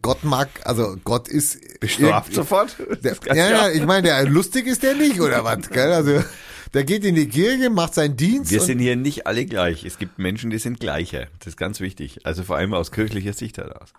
[0.00, 2.76] Gott mag, also Gott ist Bestraft sofort?
[3.02, 5.68] Der, ja, ja, ich meine, der lustig ist der nicht, oder was?
[5.68, 5.92] Gell?
[5.92, 6.24] Also,
[6.72, 8.50] der geht in die Kirche, macht seinen Dienst.
[8.50, 9.84] Wir sind hier nicht alle gleich.
[9.84, 11.26] Es gibt Menschen, die sind gleicher.
[11.40, 12.20] Das ist ganz wichtig.
[12.24, 13.92] Also vor allem aus kirchlicher Sicht heraus.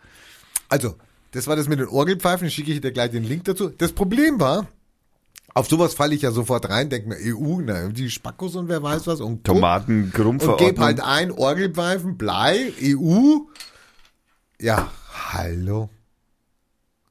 [0.69, 0.95] Also,
[1.31, 3.69] das war das mit den Orgelpfeifen, schicke ich dir gleich den Link dazu.
[3.69, 4.67] Das Problem war,
[5.53, 8.81] auf sowas falle ich ja sofort rein, denke mir, EU, na, die Spackos und wer
[8.81, 13.39] weiß was und guck, Tomaten, und gebe halt ein, Orgelpfeifen, Blei, EU.
[14.59, 14.91] Ja,
[15.33, 15.89] hallo.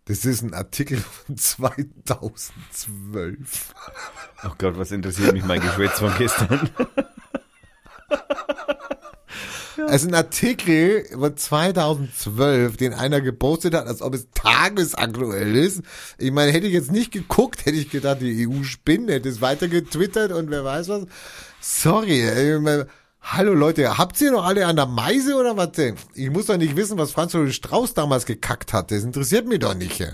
[0.05, 3.75] Das ist ein Artikel von 2012.
[4.45, 6.71] Oh Gott, was interessiert mich mein Geschwätz von gestern?
[9.87, 15.83] Es ist ein Artikel von 2012, den einer gepostet hat, als ob es tagesaktuell ist.
[16.19, 19.41] Ich meine, hätte ich jetzt nicht geguckt, hätte ich gedacht, die EU spinnt, hätte es
[19.41, 21.07] weiter getwittert und wer weiß was.
[21.61, 22.89] Sorry, ey, meine,
[23.21, 25.97] hallo Leute, habt ihr noch alle an der Meise oder was denn?
[26.15, 28.91] Ich muss doch nicht wissen, was Franz Josef Strauß damals gekackt hat.
[28.91, 30.05] Das interessiert mich doch nicht.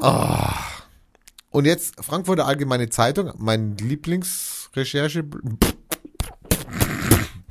[0.00, 0.54] Ah.
[1.50, 5.24] Und jetzt Frankfurter Allgemeine Zeitung, mein Lieblingsrecherche.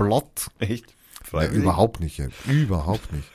[0.05, 0.47] Blott.
[0.59, 0.85] Echt?
[0.87, 0.93] Ja,
[1.39, 1.63] Freiwillig?
[1.63, 2.33] überhaupt nicht, jetzt.
[2.49, 3.27] überhaupt nicht.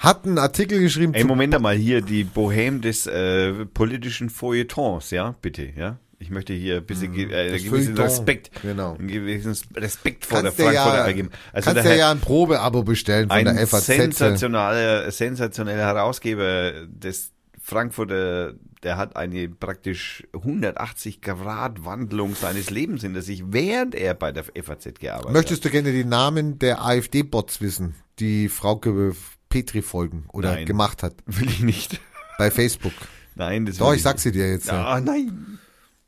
[0.00, 5.34] Hat einen Artikel geschrieben Ey, Moment einmal hier, die Bohème des äh, politischen Feuilletons, ja,
[5.40, 5.96] bitte, ja.
[6.20, 8.96] Ich möchte hier ein bisschen ge- äh, gewissen Respekt, genau.
[8.96, 11.34] einen gewissen Respekt vor kannst der Frankfurter ja, Allgemeine.
[11.52, 13.86] Also kannst Herr- ja ein Probeabo bestellen von der FAZ.
[13.86, 17.30] sensationaler, sensationeller Herausgeber des
[17.62, 24.32] Frankfurter, der hat eine praktisch 180 Grad Wandlung seines Lebens hinter sich, während er bei
[24.32, 29.14] der FAZ gearbeitet Möchtest du gerne die Namen der AfD-Bots wissen, die Frauke
[29.48, 30.66] Petri folgen oder Nein.
[30.66, 31.14] gemacht hat hat.
[31.26, 32.00] Will ich nicht.
[32.38, 32.92] bei Facebook?
[33.34, 34.66] Nein, das Doch, will ich sag sie dir jetzt.
[34.68, 34.84] Ja.
[34.84, 35.58] Ah, nein.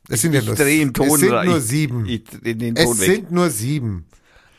[0.09, 2.07] Es sind ja Ich nur, drehe den Ton es sind nur Ich- sieben.
[2.07, 3.07] Ich Ton es weg.
[3.17, 4.07] sind nur sieben.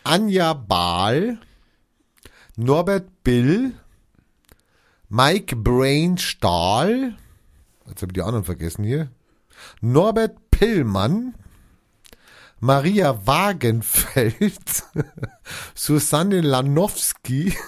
[0.04, 1.38] Anja Bahl,
[2.58, 3.74] Norbert Bill,
[5.10, 7.18] Mike Brain Stahl,
[7.92, 9.12] jetzt habe ich die anderen vergessen hier,
[9.82, 11.36] Norbert Pillmann,
[12.60, 14.84] Maria Wagenfeld,
[15.76, 17.54] Susanne Lanowski,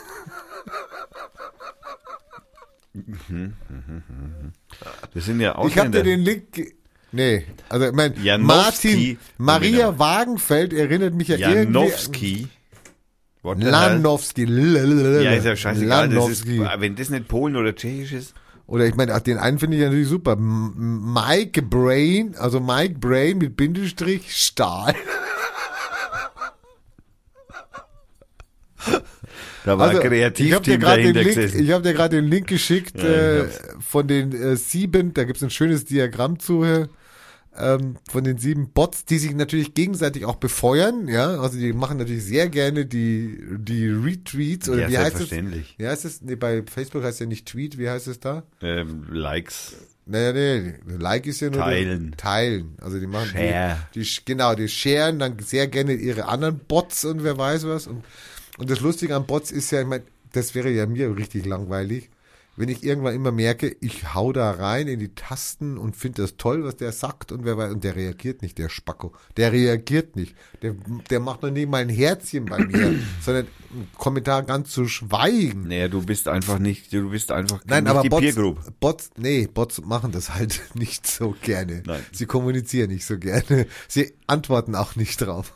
[5.13, 6.75] Das sind ja ich habe dir den Link,
[7.11, 8.87] nee, also ich mein, Janowski.
[8.87, 12.47] Martin, Maria Wagenfeld erinnert mich ja irgendwie, Janowski.
[13.43, 13.71] The hell?
[13.71, 14.45] Lanowski,
[15.23, 16.07] Ja, ist ja scheißegal.
[16.09, 16.81] Das ist, Lanowski.
[16.81, 18.33] wenn das nicht Polen oder Tschechisch ist.
[18.65, 20.35] Oder ich meine, den einen finde ich natürlich super.
[20.38, 24.95] Mike Brain, also Mike Brain mit Bindestrich Stahl.
[29.65, 31.64] Da war Also, ein ich habe dir Kreativteam gerade den, dahinter Link- gesessen.
[31.64, 33.48] ich hab dir gerade den Link geschickt Ja, ich äh,
[33.80, 36.88] von den äh, sieben, da gibt's ein schönes Diagramm zu, äh,
[37.57, 41.97] ähm, von den sieben Bots, die sich natürlich gegenseitig auch befeuern, ja, also die machen
[41.97, 45.17] natürlich sehr gerne die, die Retweets oder Ja, wie heißt es?
[45.17, 45.75] selbstverständlich.
[45.77, 46.21] Wie heißt es?
[46.21, 48.43] Nee, bei Facebook heißt ja nicht Tweet, wie heißt es da?
[48.61, 49.75] Ähm, Likes.
[50.05, 52.13] Nee, nee, Like ist ja nur Teilen.
[52.17, 52.75] Teilen.
[52.81, 53.77] Also die machen Share.
[53.95, 57.88] Die, die genau, die sharen dann sehr gerne ihre anderen Bots und wer weiß was
[57.88, 58.03] und
[58.57, 62.09] und das Lustige an Bots ist ja, ich meine, das wäre ja mir richtig langweilig,
[62.55, 66.38] wenn ich irgendwann immer merke, ich hau da rein in die Tasten und finde das
[66.38, 69.13] toll, was der sagt und wer weiß, und der reagiert nicht, der Spacko.
[69.38, 70.35] Der reagiert nicht.
[70.61, 70.75] Der,
[71.09, 75.67] der macht noch nie mal ein Herzchen bei mir, sondern einen Kommentar ganz zu schweigen.
[75.67, 78.80] Naja, du bist einfach nicht, du bist einfach Nein, nicht aber die Bots, Peer Group.
[78.80, 81.81] Bots, nee, Bots machen das halt nicht so gerne.
[81.85, 82.05] Nein.
[82.11, 83.65] Sie kommunizieren nicht so gerne.
[83.88, 85.53] Sie antworten auch nicht drauf.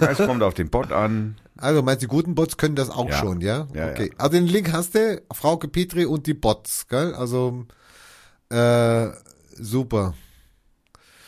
[0.00, 1.36] Es kommt auf den Bot an.
[1.60, 3.16] Also meinst du, die guten Bots können das auch Ja.
[3.18, 3.66] schon, ja?
[3.74, 4.08] Ja, okay.
[4.12, 4.14] ja.
[4.18, 7.14] Also den Link hast du, Frauke Petri und die Bots, gell?
[7.14, 7.66] Also,
[8.50, 9.08] äh,
[9.54, 10.14] super.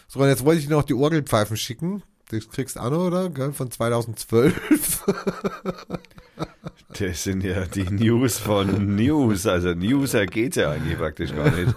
[0.09, 2.03] So, und jetzt wollte ich noch die Orgelpfeifen schicken.
[2.31, 3.31] Das kriegst du auch noch, oder?
[3.31, 3.53] Gell?
[3.53, 5.05] Von 2012.
[6.99, 9.47] Das sind ja die News von News.
[9.47, 11.75] Also Newser geht's ja eigentlich praktisch gar nicht.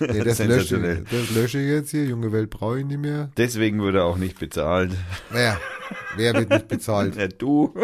[0.00, 1.04] Nee, das lösche, Sensationell.
[1.10, 2.04] das lösche ich jetzt hier.
[2.04, 3.30] Junge Welt brauche ich nicht mehr.
[3.36, 4.92] Deswegen wird er auch nicht bezahlt.
[5.32, 5.58] Naja,
[6.16, 7.16] wer wird nicht bezahlt?
[7.16, 7.74] Ja, du.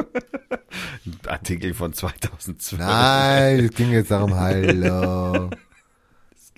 [1.07, 2.81] Ein Artikel von 2012.
[2.81, 5.51] Nein, es ging jetzt darum, hallo.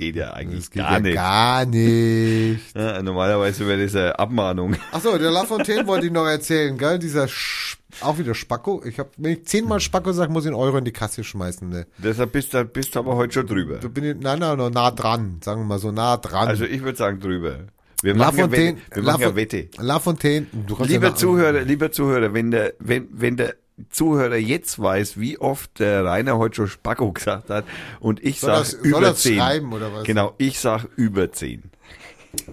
[0.00, 1.14] Geht ja eigentlich Das geht gar ja nicht.
[1.14, 2.60] gar nicht.
[2.74, 4.74] Ja, normalerweise wäre das eine Abmahnung.
[4.92, 6.98] Achso, der Lafontaine wollte ich noch erzählen, gell?
[6.98, 8.82] Dieser Sch auch wieder Spacko.
[8.86, 11.68] Ich hab, wenn ich zehnmal Spacko sage, muss ich einen Euro in die Kasse schmeißen.
[11.68, 11.86] Ne?
[11.98, 13.76] Deshalb bist du bist du aber heute schon drüber.
[13.76, 15.38] Da bin ich, nein, nein, noch nah dran.
[15.44, 16.48] Sagen wir mal so nah dran.
[16.48, 17.58] Also ich würde sagen drüber.
[18.02, 18.96] Wir machen, ja Lafontaine, Wette.
[18.96, 19.68] Wir machen ja Wette.
[19.76, 23.56] Lafontaine, du kannst Lieber ja Zuhörer, lieber Zuhörer, wenn der, wenn, wenn der
[23.90, 27.64] Zuhörer jetzt weiß, wie oft der Rainer heute schon Spacko gesagt hat
[28.00, 29.36] und ich Soll sag das- über 10.
[29.38, 30.04] schreiben, oder was?
[30.04, 31.62] Genau, ich sag über 10.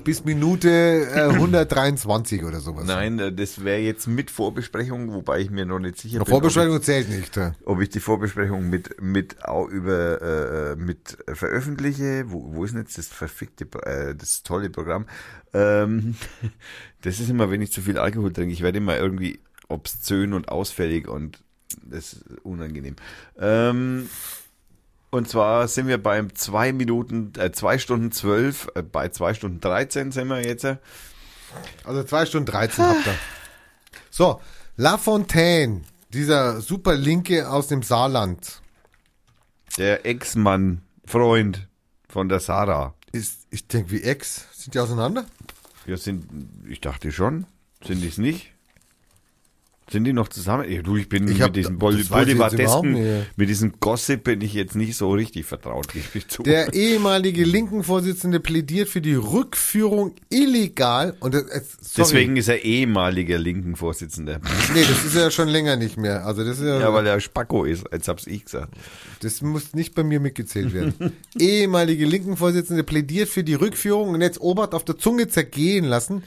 [0.04, 0.70] bis Minute
[1.14, 2.86] äh, 123 oder sowas.
[2.88, 6.82] Nein, äh, das wäre jetzt mit Vorbesprechung, wobei ich mir noch nicht sicher bin, Vorbesprechung
[6.82, 7.36] zählt nicht.
[7.36, 7.50] ja.
[7.60, 12.24] ich, ob ich die Vorbesprechung mit mit au- über äh, mit veröffentliche.
[12.28, 15.06] Wo, wo ist denn jetzt das verfickte, äh, das tolle Programm?
[15.54, 16.16] Ähm,
[17.04, 18.54] das ist immer, wenn ich zu viel Alkohol trinke.
[18.54, 21.40] Ich werde immer irgendwie obszön und ausfällig und
[21.84, 22.96] das ist unangenehm.
[23.40, 24.10] Ähm,
[25.10, 29.62] und zwar sind wir beim zwei Minuten, äh, zwei Stunden zwölf, äh, bei zwei Stunden
[29.62, 30.64] 13 sind wir jetzt.
[30.64, 30.78] äh.
[31.84, 33.16] Also 2 Stunden 13 habt ihr.
[34.10, 34.42] So,
[34.76, 35.82] La Fontaine,
[36.14, 38.62] dieser super Linke aus dem Saarland.
[39.78, 41.68] Der Ex-Mann, Freund
[42.10, 42.94] von der Sarah.
[43.12, 44.46] Ist, ich denke, wie Ex.
[44.54, 45.26] Sind die auseinander?
[45.86, 46.28] Ja, sind,
[46.68, 47.46] ich dachte schon.
[47.86, 48.52] Sind die es nicht?
[49.90, 50.66] Sind die noch zusammen?
[50.84, 55.12] Du, ich bin Ich mit überhaupt Boulevardesken, mit diesem Gossip bin ich jetzt nicht so
[55.12, 56.44] richtig vertraut, gebe ich zu.
[56.44, 61.16] Der ehemalige Linken-Vorsitzende plädiert für die Rückführung illegal.
[61.22, 61.46] Und das,
[61.96, 64.42] Deswegen ist er ehemaliger linken Vorsitzender.
[64.74, 66.26] Nee, das ist ja schon länger nicht mehr.
[66.26, 68.74] Also das ist ja, Ja, weil er Spacko ist, jetzt hab's ich gesagt.
[69.22, 71.14] das muss nicht bei mir mitgezählt werden.
[71.40, 76.24] ehemalige Linken-Vorsitzende plädiert für die Rückführung und jetzt Obacht auf der Zunge zergehen lassen.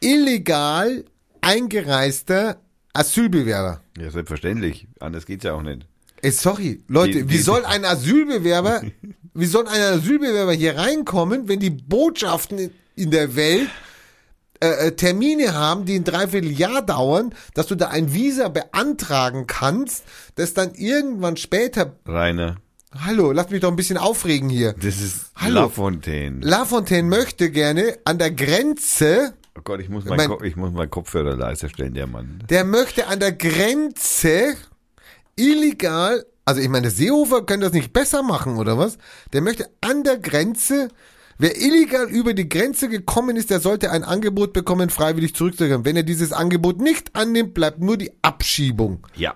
[0.00, 1.04] Illegal
[1.40, 2.60] eingereister
[2.92, 3.80] Asylbewerber.
[3.98, 4.86] Ja, selbstverständlich.
[5.00, 5.86] Anders geht's ja auch nicht.
[6.20, 8.82] Ey, sorry, Leute, Die- wie die- soll ein Asylbewerber,
[9.34, 13.68] wie soll ein Asylbewerber hier reinkommen, wenn die Botschaften in, in der Welt
[14.62, 20.04] äh, äh, Termine haben, die ein Dreivierteljahr dauern, dass du da ein Visa beantragen kannst,
[20.36, 22.56] das dann irgendwann später, Rainer,
[22.96, 24.74] hallo, lass mich doch ein bisschen aufregen hier.
[24.74, 25.62] das ist Hallo.
[25.62, 26.38] Lafontaine.
[26.46, 30.72] Lafontaine möchte gerne an der Grenze, Oh Gott, ich muss, mein Mein- Ko- ich muss
[30.72, 32.42] meinen Kopfhörer leiser stellen, der Mann.
[32.48, 34.54] der möchte an der Grenze
[35.36, 38.98] illegal, also ich meine, der Seehofer könnte das nicht besser machen, oder was?
[39.32, 40.88] Der möchte an der Grenze,
[41.38, 45.84] wer illegal über die Grenze gekommen ist, der sollte ein Angebot bekommen, freiwillig zurückzukehren.
[45.84, 49.06] Wenn er dieses Angebot nicht annimmt, bleibt nur die Abschiebung.
[49.16, 49.34] Ja.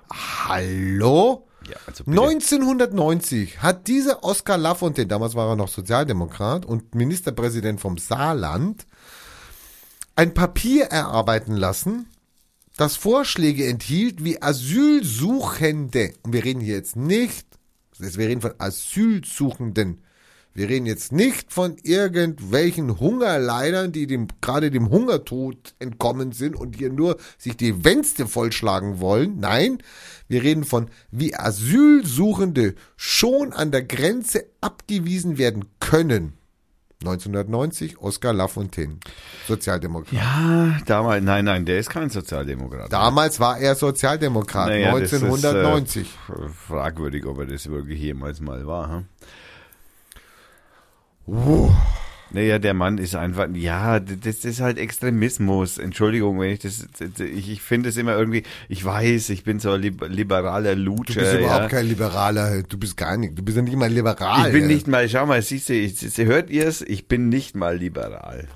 [0.48, 1.46] Hallo?
[1.68, 2.20] Ja, also bitte.
[2.22, 8.86] 1990 hat dieser Oskar Lafontaine, damals war er noch Sozialdemokrat und Ministerpräsident vom Saarland,
[10.16, 12.06] ein Papier erarbeiten lassen,
[12.76, 17.46] das Vorschläge enthielt, wie Asylsuchende, und wir reden hier jetzt nicht,
[17.98, 20.02] wir reden von Asylsuchenden,
[20.52, 26.76] wir reden jetzt nicht von irgendwelchen Hungerleidern, die dem, gerade dem Hungertod entkommen sind und
[26.76, 29.38] hier nur sich die Wänste vollschlagen wollen.
[29.38, 29.82] Nein,
[30.28, 36.38] wir reden von, wie Asylsuchende schon an der Grenze abgewiesen werden können.
[37.02, 38.96] 1990, Oskar Lafontaine,
[39.46, 40.12] Sozialdemokrat.
[40.12, 42.90] Ja, damals, nein, nein, der ist kein Sozialdemokrat.
[42.92, 46.08] Damals war er Sozialdemokrat, Naja, das ist, 1990.
[46.28, 49.04] äh, fragwürdig, ob er das wirklich jemals mal war.
[51.26, 51.70] Hm?
[52.32, 55.78] Naja, der Mann ist einfach, ja, das ist halt Extremismus.
[55.78, 56.86] Entschuldigung, wenn ich das,
[57.20, 61.20] ich, ich finde es immer irgendwie, ich weiß, ich bin so ein lib- liberaler Lutscher.
[61.20, 61.68] Du bist überhaupt ja.
[61.68, 64.48] kein Liberaler, du bist gar nicht, du bist ja nicht mal liberal.
[64.48, 64.68] Ich bin ja.
[64.68, 66.82] nicht mal, schau mal, siehst du, ich, hört ihr es?
[66.82, 68.48] Ich bin nicht mal liberal.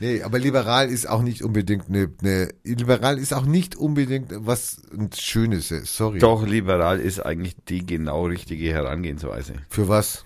[0.00, 4.78] Nee, aber liberal ist auch nicht unbedingt eine, eine liberal ist auch nicht unbedingt was
[4.92, 6.18] ein Schönes, sorry.
[6.18, 9.54] Doch, liberal ist eigentlich die genau richtige Herangehensweise.
[9.68, 10.24] Für was?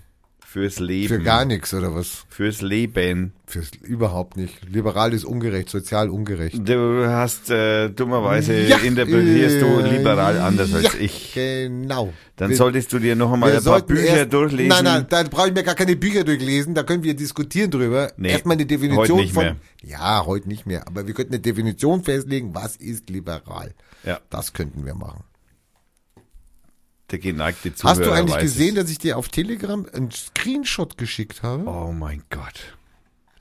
[0.51, 1.09] Fürs Leben.
[1.09, 2.25] Für gar nichts oder was?
[2.27, 3.33] Fürs Leben.
[3.45, 4.67] Fürs überhaupt nicht.
[4.67, 6.57] Liberal ist ungerecht, sozial ungerecht.
[6.67, 11.33] Du hast äh, dummerweise Ja, interpretierst du liberal anders als ja, ich.
[11.35, 12.11] Genau.
[12.35, 14.69] Dann wir, solltest du dir noch einmal ein paar Bücher erst, durchlesen.
[14.69, 18.11] Nein, nein, da brauche ich mir gar keine Bücher durchlesen, da können wir diskutieren drüber.
[18.17, 19.55] Nee, Erstmal eine Definition heute nicht von mehr.
[19.83, 23.75] Ja, heute nicht mehr, aber wir könnten eine Definition festlegen, was ist liberal?
[24.03, 25.23] Ja, Das könnten wir machen.
[27.11, 28.83] Der geneigte Zuhörer Hast du eigentlich gesehen, es.
[28.83, 31.65] dass ich dir auf Telegram einen Screenshot geschickt habe?
[31.65, 32.75] Oh mein Gott.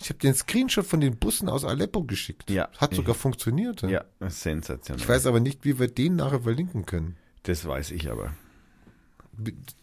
[0.01, 2.51] Ich habe dir einen Screenshot von den Bussen aus Aleppo geschickt.
[2.51, 2.69] Ja.
[2.79, 3.83] Hat sogar funktioniert.
[3.83, 5.03] Ja, sensationell.
[5.03, 7.17] Ich weiß aber nicht, wie wir den nachher verlinken können.
[7.43, 8.33] das weiß ich aber.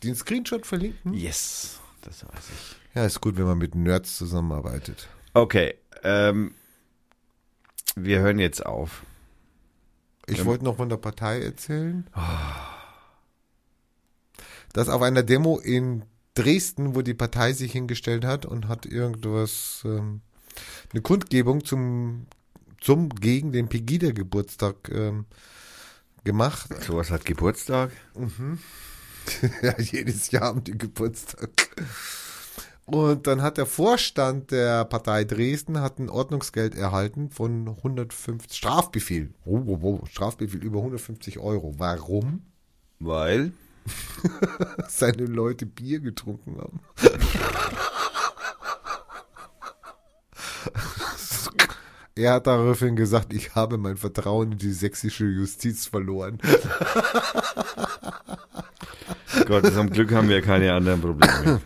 [0.03, 1.13] Den Screenshot verlinken?
[1.13, 2.95] Yes, das weiß ich.
[2.95, 5.07] Ja, ist gut, wenn man mit Nerds zusammenarbeitet.
[5.33, 6.53] Okay, ähm,
[7.95, 9.03] wir hören jetzt auf.
[10.27, 10.45] Ich Ähm.
[10.45, 12.07] wollte noch von der Partei erzählen.
[14.75, 19.83] Dass auf einer Demo in Dresden, wo die Partei sich hingestellt hat und hat irgendwas,
[19.85, 20.19] ähm,
[20.91, 22.27] eine Kundgebung zum,
[22.81, 25.27] zum gegen den Pegida-Geburtstag ähm,
[26.25, 26.69] gemacht.
[26.83, 27.91] Sowas hat Geburtstag.
[29.61, 31.49] ja, jedes Jahr haben die Geburtstag.
[32.83, 39.33] Und dann hat der Vorstand der Partei Dresden hat ein Ordnungsgeld erhalten von 150 Strafbefehl.
[39.45, 41.75] Oh, oh, oh, Strafbefehl über 150 Euro.
[41.77, 42.41] Warum?
[42.99, 43.53] Weil?
[44.87, 46.79] Seine Leute Bier getrunken haben.
[52.17, 56.39] Er hat daraufhin gesagt, ich habe mein Vertrauen in die sächsische Justiz verloren.
[59.45, 61.59] Gott, zum Glück haben wir keine anderen Probleme.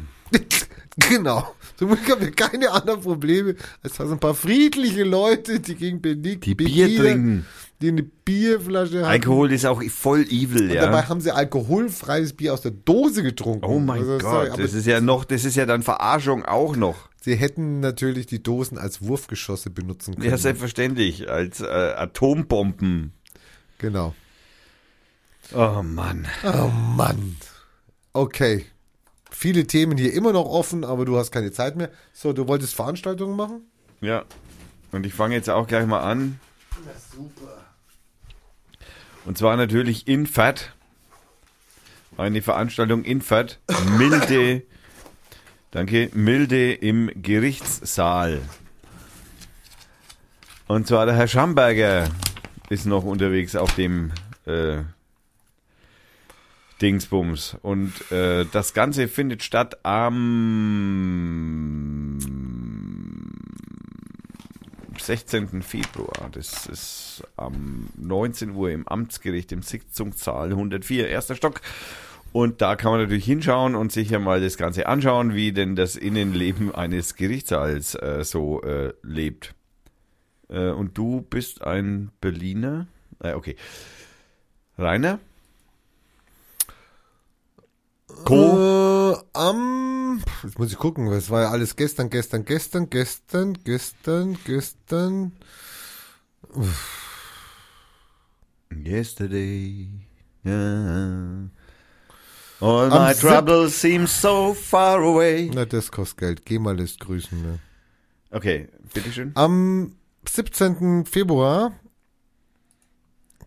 [1.08, 1.54] genau.
[1.78, 6.02] Zum Glück haben wir keine anderen Probleme, als dass ein paar friedliche Leute, die gegen
[6.02, 7.46] Benedikt Die Bier trinken.
[7.82, 9.06] Die eine Bierflasche haben.
[9.10, 11.10] Alkohol ist auch voll evil, Und dabei ja.
[11.10, 13.66] haben sie alkoholfreies Bier aus der Dose getrunken.
[13.66, 16.76] Oh mein Also, Gott, sorry, das ist ja noch, das ist ja dann Verarschung auch
[16.76, 17.10] noch.
[17.22, 20.30] Sie hätten natürlich die Dosen als Wurfgeschosse benutzen können.
[20.30, 23.14] Ja, selbstverständlich, als äh, Atombomben.
[23.78, 24.14] genau.
[25.54, 26.28] Oh Mann.
[26.44, 27.36] Oh Mann.
[28.14, 28.66] Okay.
[29.32, 31.90] Viele Themen hier immer noch offen, aber du hast keine Zeit mehr.
[32.14, 33.62] So, du wolltest Veranstaltungen machen?
[34.02, 34.26] Ja.
[34.92, 36.40] Und ich fange jetzt auch gleich mal an.
[39.30, 40.74] Und zwar natürlich in Fat.
[42.18, 43.60] Eine Veranstaltung in Fat.
[43.96, 44.64] Milde.
[45.70, 46.10] danke.
[46.16, 48.42] Milde im Gerichtssaal.
[50.66, 52.10] Und zwar der Herr Schamberger
[52.70, 54.14] ist noch unterwegs auf dem
[54.48, 54.78] äh,
[56.82, 57.56] Dingsbums.
[57.62, 60.18] Und äh, das Ganze findet statt am
[65.10, 65.64] 16.
[65.64, 66.30] Februar.
[66.32, 71.62] Das ist am 19 Uhr im Amtsgericht im Sitzungssaal 104, erster Stock.
[72.32, 75.76] Und da kann man natürlich hinschauen und sich ja mal das Ganze anschauen, wie denn
[75.76, 79.56] das Innenleben eines Gerichtssaals äh, so äh, lebt.
[80.48, 82.86] Äh, und du bist ein Berliner?
[83.20, 83.56] Äh, okay.
[84.78, 85.20] Rainer?
[88.26, 89.14] Co.
[89.14, 90.24] Äh, am.
[90.44, 95.32] Jetzt muss ich gucken, es war ja alles gestern, gestern, gestern, gestern, gestern, gestern.
[98.72, 99.90] Yesterday.
[100.46, 101.50] Yeah.
[102.62, 105.50] All Am my troubles seem so far away.
[105.54, 106.46] Na, das kostet Geld.
[106.46, 107.42] Geh mal lässt grüßen.
[107.42, 107.60] Ne?
[108.32, 109.32] Okay, bitteschön.
[109.36, 109.96] Am
[110.28, 111.06] 17.
[111.06, 111.74] Februar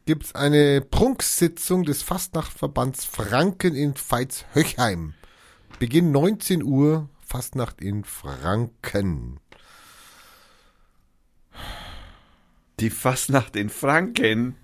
[0.05, 5.15] gibt es eine Prunksitzung des Fastnachtverbands Franken in Veitshöchheim.
[5.79, 9.41] Beginn 19 Uhr, Fastnacht in Franken.
[12.81, 14.57] Die Fastnacht in Franken.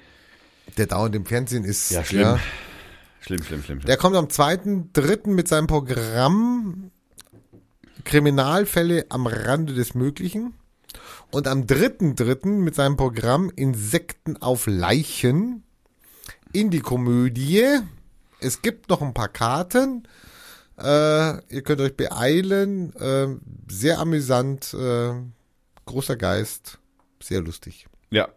[0.76, 1.90] der dauernd im Fernsehen ist.
[1.90, 2.38] Ja, schlimm.
[3.20, 3.80] Schlimm, schlimm, schlimm.
[3.80, 3.86] schlimm.
[3.86, 5.28] Der kommt am 2.3.
[5.30, 6.90] mit seinem Programm
[8.06, 10.54] Kriminalfälle am Rande des Möglichen.
[11.30, 12.46] Und am 3.3.
[12.46, 15.64] mit seinem Programm Insekten auf Leichen
[16.52, 17.80] in die Komödie.
[18.40, 20.04] Es gibt noch ein paar Karten.
[20.78, 22.94] Äh, ihr könnt euch beeilen.
[22.96, 23.28] Äh,
[23.68, 24.72] sehr amüsant.
[24.72, 25.12] Äh,
[25.84, 26.78] großer Geist.
[27.20, 27.86] Sehr lustig.
[28.10, 28.28] Ja,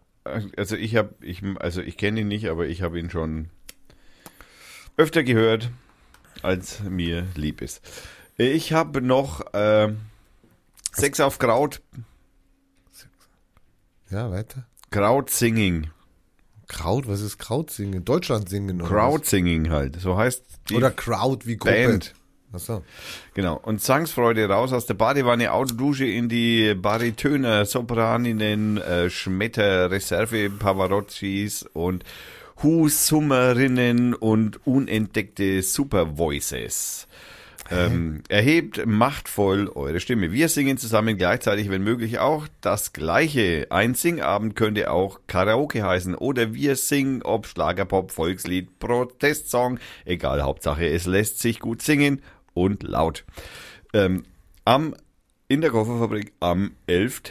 [0.57, 3.49] also ich habe, ich, also ich kenne ihn nicht, aber ich habe ihn schon
[4.97, 5.69] öfter gehört,
[6.41, 7.81] als mir lieb ist.
[8.39, 9.93] Ich habe noch äh,
[10.93, 11.81] Sex auf Kraut,
[14.09, 14.65] Ja, weiter.
[14.91, 15.87] Kraut Singing,
[16.69, 18.05] Kraut, was ist Kraut singen?
[18.05, 19.99] Deutschland singen oder Kraut Singing halt.
[19.99, 20.75] So heißt die?
[20.75, 21.73] Oder Crowd wie Gruppe.
[21.73, 22.13] Band.
[22.53, 22.83] Achso.
[23.33, 23.59] Genau.
[23.61, 31.63] Und Sangsfreude raus aus der Badewanne, Autodusche in die Baritöner, Sopraninnen, äh, Schmetter, Reserve, Pavarottis
[31.73, 32.05] und
[32.63, 37.07] Husummerinnen und unentdeckte Supervoices.
[37.71, 40.31] Ähm, erhebt machtvoll eure Stimme.
[40.31, 43.67] Wir singen zusammen gleichzeitig, wenn möglich, auch das Gleiche.
[43.69, 50.87] Ein Singabend könnte auch Karaoke heißen oder wir singen, ob Schlagerpop, Volkslied, Protestsong, egal, Hauptsache
[50.87, 52.21] es lässt sich gut singen
[52.53, 53.23] und laut.
[53.93, 54.23] Ähm,
[54.65, 54.95] am,
[55.47, 57.21] in der Kofferfabrik am 11.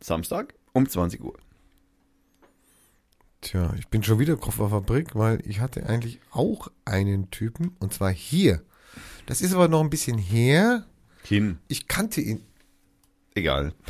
[0.00, 1.38] Samstag um 20 Uhr.
[3.42, 8.10] Tja, ich bin schon wieder Kofferfabrik, weil ich hatte eigentlich auch einen Typen und zwar
[8.10, 8.62] hier.
[9.26, 10.84] Das ist aber noch ein bisschen her.
[11.24, 12.42] Hin, Ich kannte ihn.
[13.34, 13.72] egal.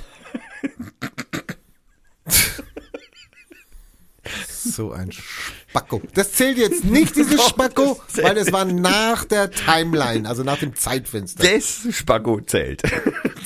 [4.64, 6.00] So ein Spacko.
[6.14, 10.76] Das zählt jetzt nicht, dieses Spacko, weil es war nach der Timeline, also nach dem
[10.76, 11.42] Zeitfenster.
[11.42, 12.82] Das Spacko zählt.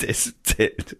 [0.05, 0.95] Das zählt.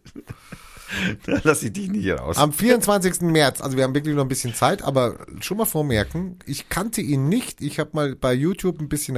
[1.26, 2.38] Da lass ich dich nicht raus.
[2.38, 3.22] Am 24.
[3.22, 7.02] März, also wir haben wirklich noch ein bisschen Zeit, aber schon mal vormerken, ich kannte
[7.02, 7.62] ihn nicht.
[7.62, 9.18] Ich habe mal bei YouTube ein bisschen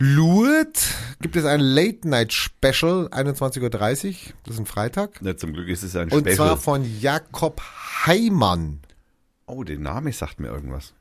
[0.00, 0.78] reingelurt.
[1.20, 5.18] Gibt es ein Late-Night-Special, 21.30 Uhr, das ist ein Freitag.
[5.20, 6.36] Na, zum Glück ist es ein Und Special.
[6.36, 7.60] zwar von Jakob
[8.06, 8.80] Heimann.
[9.46, 10.94] oh, der Name sagt mir irgendwas.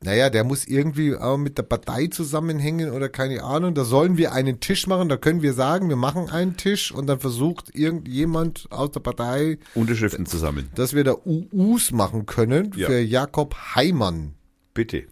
[0.00, 3.74] Naja, der muss irgendwie auch mit der Partei zusammenhängen oder keine Ahnung.
[3.74, 7.08] Da sollen wir einen Tisch machen, da können wir sagen, wir machen einen Tisch und
[7.08, 10.70] dann versucht irgendjemand aus der Partei, Unterschriften zusammen.
[10.76, 12.86] dass wir da UUs machen können Ja.
[12.86, 14.34] für Jakob Heimann.
[14.72, 15.02] Bitte.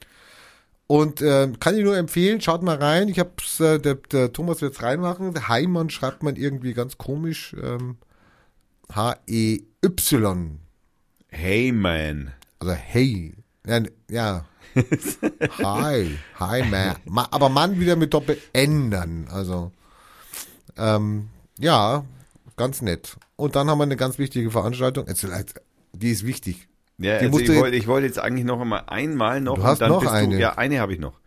[0.89, 3.09] Und äh, kann ich nur empfehlen, schaut mal rein.
[3.09, 5.49] Ich hab's, äh, der, der Thomas wird's reinmachen.
[5.49, 7.57] Heimann schreibt man irgendwie ganz komisch.
[7.61, 7.97] Ähm,
[8.95, 10.61] H-E-Y.
[11.29, 12.33] Hey man.
[12.61, 13.35] Also hey.
[13.67, 14.45] Ja, ja.
[15.59, 16.19] Hi.
[16.39, 16.97] Hi, man.
[17.05, 19.27] Ma, aber Mann wieder mit Doppel-N dann.
[19.29, 19.73] Also,
[20.77, 22.05] ähm, ja,
[22.57, 23.17] ganz nett.
[23.37, 25.07] Und dann haben wir eine ganz wichtige Veranstaltung.
[25.93, 26.69] Die ist wichtig.
[26.99, 30.01] Ja, also ich wollte, ich wollte jetzt eigentlich noch einmal einmal noch Du hast noch
[30.01, 30.37] bist eine.
[30.37, 30.41] du.
[30.41, 31.21] Ja, eine habe ich noch.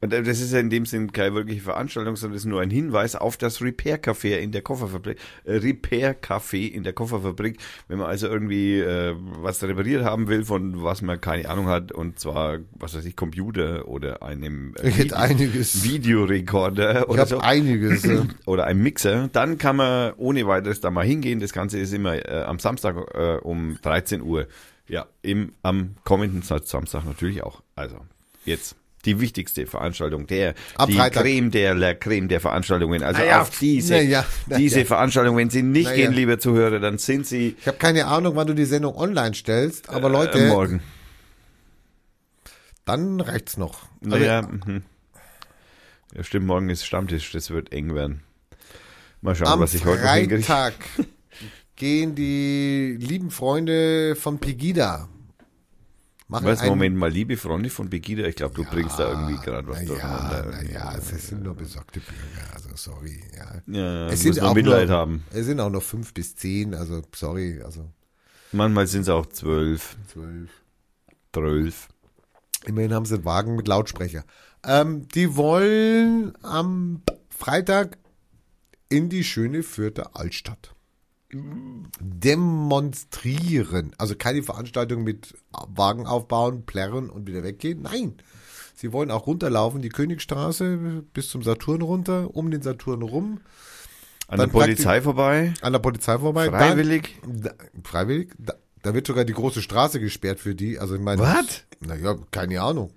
[0.00, 2.60] Und äh, das ist ja in dem Sinn keine wirkliche Veranstaltung, sondern es ist nur
[2.60, 5.16] ein Hinweis auf das Repair Café in der Kofferfabrik.
[5.44, 7.56] Äh, Repair Café in der Kofferfabrik.
[7.88, 11.90] Wenn man also irgendwie äh, was repariert haben will, von was man keine Ahnung hat,
[11.92, 15.84] und zwar, was weiß ich, Computer oder einem äh, Ich hätte einiges.
[15.84, 18.04] Videorekorder Ich oder habe so einiges.
[18.04, 21.40] äh, oder ein Mixer, dann kann man ohne weiteres da mal hingehen.
[21.40, 24.46] Das Ganze ist immer äh, am Samstag äh, um 13 Uhr.
[24.86, 27.62] Ja, im, am kommenden Sa- Samstag natürlich auch.
[27.74, 27.96] Also,
[28.44, 31.22] jetzt die wichtigste Veranstaltung, der, Am die Freitag.
[31.24, 33.02] Creme der La Creme der Veranstaltungen.
[33.02, 34.84] Also Na ja, auf diese, na ja, na diese.
[34.86, 38.46] Veranstaltung, wenn Sie nicht gehen, liebe Zuhörer, dann sind Sie Ich habe keine Ahnung, wann
[38.46, 40.82] du die Sendung online stellst, aber Leute, äh, morgen.
[42.84, 43.82] dann reicht's noch.
[44.04, 44.82] Also, Naja, mhm.
[46.14, 48.22] ja, stimmt, morgen ist Stammtisch, das wird eng werden.
[49.20, 50.44] Mal schauen, am was ich heute noch hinkriege.
[51.76, 55.08] Gehen die lieben Freunde von Pegida.
[56.28, 59.68] Machen Was, Moment mal, liebe Freunde von Begida, ich glaube, du bringst da irgendwie gerade
[59.68, 60.52] was na durcheinander.
[60.52, 63.22] Ja, naja, es sind nur besorgte Bürger, also sorry.
[63.36, 63.62] Ja.
[63.66, 65.24] Ja, es sind auch Mitleid nur, haben.
[65.32, 67.90] Es sind auch noch fünf bis zehn, also sorry, also
[68.52, 70.50] Manchmal sind es auch zwölf, zwölf.
[71.32, 71.88] zwölf.
[72.64, 74.24] Immerhin haben sie einen Wagen mit Lautsprecher.
[74.64, 77.98] Ähm, die wollen am Freitag
[78.88, 80.73] in die schöne Fürther Altstadt
[82.00, 83.92] demonstrieren.
[83.98, 87.82] Also keine Veranstaltung mit Wagen aufbauen, plärren und wieder weggehen.
[87.82, 88.14] Nein.
[88.76, 93.40] Sie wollen auch runterlaufen, die Königstraße bis zum Saturn runter, um den Saturn rum,
[94.26, 96.48] An der Polizei vorbei, an der Polizei vorbei.
[96.50, 97.16] freiwillig.
[97.22, 97.50] Dann, da,
[97.84, 98.32] freiwillig?
[98.36, 100.78] Da, da wird sogar die große Straße gesperrt für die.
[100.78, 101.62] Also ich meine, Was?
[101.80, 102.90] Naja, keine Ahnung.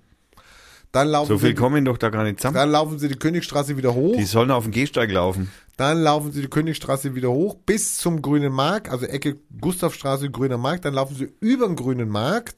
[0.92, 2.54] Dann laufen, So viel sie, kommen doch da gar nicht zusammen.
[2.54, 4.16] dann laufen sie die Königstraße wieder hoch.
[4.16, 5.50] Die sollen auf den Gehsteig laufen.
[5.76, 10.58] Dann laufen sie die Königstraße wieder hoch bis zum Grünen Markt, also Ecke Gustavstraße, Grüner
[10.58, 10.84] Markt.
[10.84, 12.56] Dann laufen sie über den Grünen Markt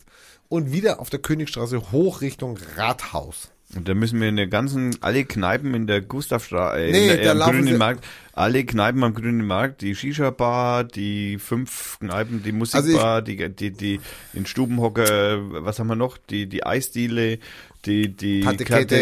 [0.48, 3.50] und wieder auf der Königstraße hoch Richtung Rathaus.
[3.76, 7.22] Und da müssen wir in der ganzen, alle Kneipen in der Gustavstraße, äh, Nee, in
[7.22, 12.42] der, am laufen Grünen Markt, alle Kneipen am Grünen Markt, die Shisha-Bar, die fünf Kneipen,
[12.42, 14.00] die Also Musikbar, die, die, die,
[14.34, 17.38] den Stubenhocker, was haben wir noch, die, die Eisdiele,
[17.86, 18.40] die, die.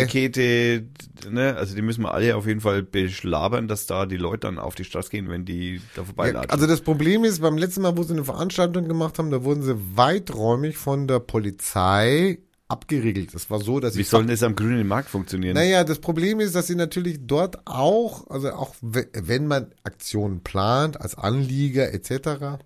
[0.07, 0.85] Kette,
[1.31, 4.59] ne, also die müssen wir alle auf jeden Fall beschlabern, dass da die Leute dann
[4.59, 6.51] auf die Straße gehen, wenn die da Ja, vorbeilatschen.
[6.51, 9.63] also das Problem ist, beim letzten Mal, wo sie eine Veranstaltung gemacht haben, da wurden
[9.63, 12.39] sie weiträumig von der Polizei
[12.69, 13.35] abgeriegelt.
[13.35, 15.55] Das war so, dass Wie ich soll denn das am Grünen Markt funktionieren?
[15.55, 20.43] Naja, das Problem ist, dass sie natürlich dort auch, also auch we- wenn man Aktionen
[20.43, 22.59] plant, als Anlieger etc.,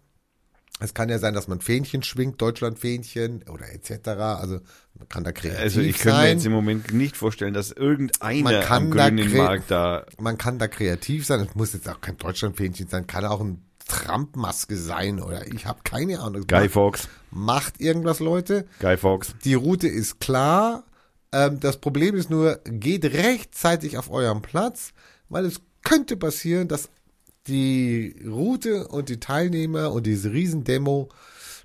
[0.80, 4.58] es kann ja sein, dass man Fähnchen schwingt, Deutschlandfähnchen oder etc., also
[4.98, 6.36] man kann da kreativ also ich könnte mir sein.
[6.36, 10.66] jetzt im Moment nicht vorstellen, dass irgendeiner kann am Grünen Markt da man kann da
[10.66, 11.40] kreativ sein.
[11.48, 15.80] Es muss jetzt auch kein Deutschlandfähnchen sein, kann auch ein Trump-Maske sein oder ich habe
[15.84, 16.46] keine Ahnung.
[16.46, 18.66] Guy macht, Fawkes, macht irgendwas, Leute.
[18.80, 19.34] Guy Fawkes.
[19.44, 20.84] Die Route ist klar.
[21.32, 24.92] Ähm, das Problem ist nur, geht rechtzeitig auf euren Platz,
[25.28, 26.88] weil es könnte passieren, dass
[27.46, 31.08] die Route und die Teilnehmer und diese Riesendemo,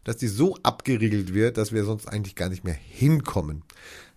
[0.04, 3.64] dass die so abgeriegelt wird, dass wir sonst eigentlich gar nicht mehr hinkommen.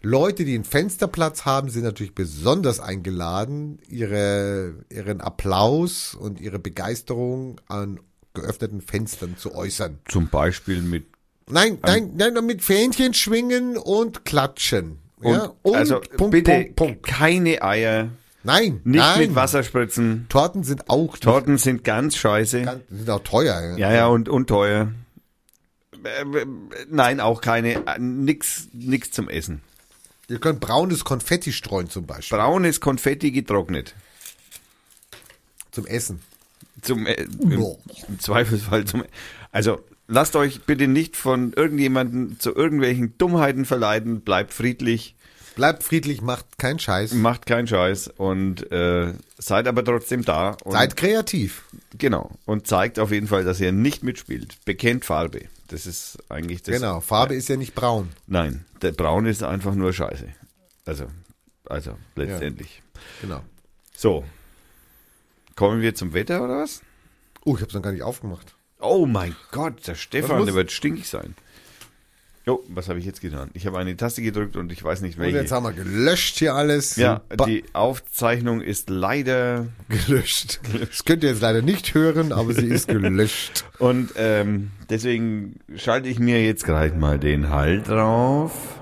[0.03, 7.61] Leute, die einen Fensterplatz haben, sind natürlich besonders eingeladen, ihre, ihren Applaus und ihre Begeisterung
[7.69, 8.01] an
[8.33, 9.99] geöffneten Fenstern zu äußern.
[10.09, 11.07] Zum Beispiel mit
[11.51, 14.99] Nein, nein, nein, mit Fähnchen schwingen und klatschen.
[15.17, 17.03] und, ja, und also Punkt, bitte Punkt, Punkt.
[17.03, 18.11] keine Eier,
[18.43, 19.19] Nein, nicht nein.
[19.19, 20.27] mit Wasser spritzen.
[20.31, 22.63] Torten sind auch nicht Torten sind ganz scheiße.
[22.63, 23.77] ganz, sind auch teuer.
[23.77, 24.93] Ja, ja, und, und teuer.
[26.05, 26.47] Äh,
[26.89, 29.61] Nein, auch keine, äh, nix, nix zum Essen.
[30.31, 32.39] Ihr könnt braunes Konfetti streuen zum Beispiel.
[32.39, 33.95] Braunes Konfetti getrocknet.
[35.73, 36.21] zum Essen.
[36.83, 37.51] Zum, äh, im,
[38.09, 39.05] im Zweifelsfall zum,
[39.51, 45.17] also, lasst euch bitte nicht von irgendjemanden zu irgendwelchen Dummheiten verleiten, bleibt friedlich,
[45.57, 47.13] Bleibt friedlich, macht keinen Scheiß.
[47.13, 50.57] macht keinen Scheiß und, äh, seid aber trotzdem da.
[50.65, 51.65] Seid kreativ.
[51.99, 52.31] Genau.
[52.47, 54.65] Und zeigt auf jeden Fall, dass ihr nicht mitspielt.
[54.65, 55.49] Bekennt Farbe.
[55.71, 56.75] Das ist eigentlich das.
[56.75, 56.99] genau.
[57.01, 58.09] Farbe ist ja nicht braun.
[58.27, 60.27] Nein, der Braun ist einfach nur Scheiße.
[60.85, 61.07] Also,
[61.65, 62.83] also letztendlich.
[63.21, 63.45] Genau.
[63.97, 64.25] So.
[65.55, 66.83] Kommen wir zum Wetter oder was?
[67.45, 68.55] Oh, ich hab's noch gar nicht aufgemacht.
[68.81, 71.37] Oh mein Gott, der Stefan, der wird stinkig sein.
[72.47, 73.51] Jo, was habe ich jetzt getan?
[73.53, 75.55] Ich habe eine Taste gedrückt und ich weiß nicht Und jetzt welche.
[75.55, 76.97] haben wir gelöscht hier alles.
[76.97, 80.59] Ja, Ba- die Aufzeichnung ist leider gelöscht.
[80.89, 83.65] Das könnt ihr jetzt leider nicht hören, aber sie ist gelöscht.
[83.79, 88.80] und ähm, deswegen schalte ich mir jetzt gleich mal den Halt drauf.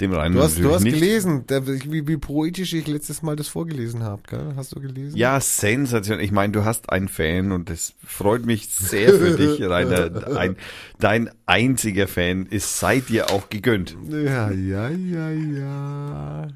[0.00, 0.94] Dem rein Du hast, du hast nicht.
[1.00, 4.52] gelesen, wie, wie poetisch ich letztes Mal das vorgelesen habe, gell?
[4.54, 5.16] Hast du gelesen?
[5.16, 6.22] Ja, sensationell.
[6.22, 10.36] Ich meine, du hast einen Fan und das freut mich sehr für dich, Rainer.
[10.36, 10.56] Ein,
[10.98, 13.96] dein einziger Fan ist seit dir auch gegönnt.
[14.10, 16.48] Ja, ja, ja, ja.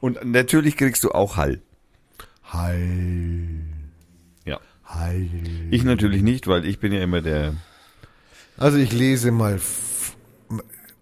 [0.00, 1.60] Und natürlich kriegst du auch Hall.
[2.52, 3.60] Heil,
[4.44, 4.60] Ja.
[4.88, 5.30] heil.
[5.70, 7.54] Ich natürlich nicht, weil ich bin ja immer der.
[8.56, 9.54] Also ich lese mal.
[9.54, 9.82] f-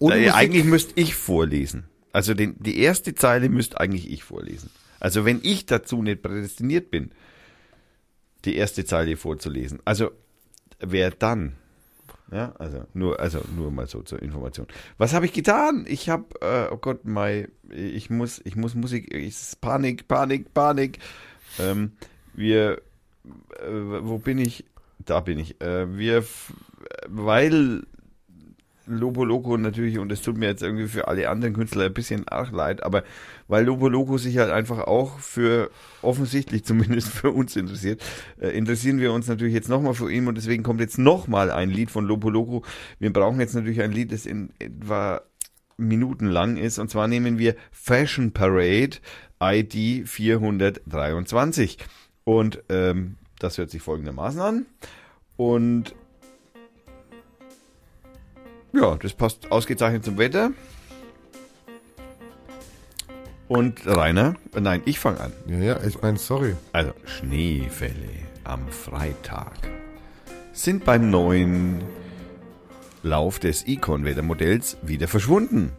[0.05, 0.35] Ohne Äh, Musik.
[0.35, 1.85] eigentlich müsste ich vorlesen.
[2.13, 4.71] Also den, die erste Zeile müsste eigentlich ich vorlesen.
[5.01, 7.11] Also wenn ich dazu nicht prädestiniert bin,
[8.45, 9.81] die erste Zeile vorzulesen.
[9.85, 10.11] Also
[10.79, 11.55] wer dann?
[12.33, 14.67] Ja, also nur, also nur mal so zur Information.
[14.99, 15.85] Was habe ich getan?
[15.89, 20.99] Ich habe, äh, oh Gott, mein, ich muss, ich muss Musik, ich, Panik, Panik, Panik.
[21.59, 21.93] Ähm,
[22.33, 22.81] wir,
[23.61, 23.71] äh,
[24.03, 24.65] wo bin ich?
[25.05, 25.61] Da bin ich.
[25.61, 26.25] Äh, wir,
[27.09, 27.83] weil
[28.87, 32.29] Lobo Loco natürlich, und es tut mir jetzt irgendwie für alle anderen Künstler ein bisschen
[32.29, 33.05] arg leid, aber
[33.49, 35.71] weil Lobo Loco sich halt einfach auch für,
[36.03, 38.03] offensichtlich zumindest für uns interessiert,
[38.41, 41.71] äh, interessieren wir uns natürlich jetzt nochmal für ihn und deswegen kommt jetzt nochmal ein
[41.71, 42.63] Lied von Lobo Loco.
[42.99, 45.23] Wir brauchen jetzt natürlich ein Lied, das in etwa
[45.77, 48.99] minutenlang ist und zwar nehmen wir Fashion Parade
[49.43, 51.79] ID 423
[52.25, 54.67] und ähm, das hört sich folgendermaßen an
[55.37, 55.95] und
[58.75, 60.53] ja, das passt ausgezeichnet zum Wetter.
[63.47, 65.33] Und Rainer, nein, ich fange an.
[65.47, 66.57] Ja, ja, ich meine, sorry.
[66.73, 68.09] Also Schneefälle
[68.45, 69.53] am Freitag
[70.53, 71.83] sind beim neuen
[73.03, 75.73] Lauf des Icon-Wettermodells wieder verschwunden.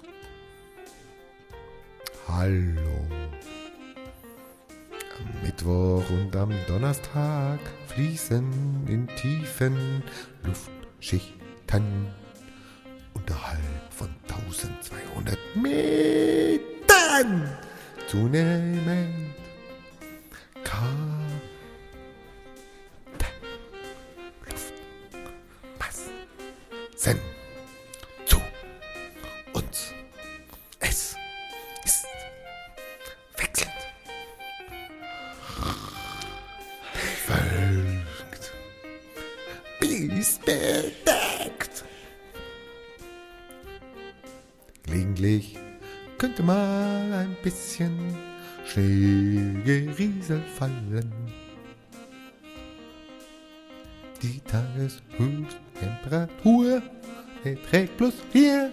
[2.27, 2.91] Hallo.
[5.17, 10.03] Am Mittwoch und am Donnerstag fließen in tiefen
[10.43, 12.07] Luftschichten
[13.15, 17.49] unterhalb von 1200 Metern
[18.07, 19.33] zunehmend
[20.63, 20.85] kalte
[24.49, 26.13] Luftmassen
[28.25, 28.37] zu
[29.53, 29.93] uns.
[30.79, 31.15] Es
[31.83, 32.05] ist
[33.37, 33.71] wechselnd.
[37.27, 38.53] Bewölkt.
[39.79, 41.04] Bis bedeckt.
[45.15, 45.57] Gelegentlich
[46.17, 47.97] könnte mal ein bisschen
[48.65, 51.09] Schneegeriesel fallen.
[54.21, 56.81] Die Tageshöchsttemperatur
[57.43, 58.71] beträgt plus 4,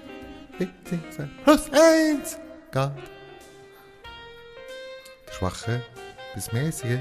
[0.59, 2.39] beziehungsweise plus 1
[2.73, 2.99] Grad.
[5.29, 5.81] Der schwache
[6.35, 6.99] bis mäßige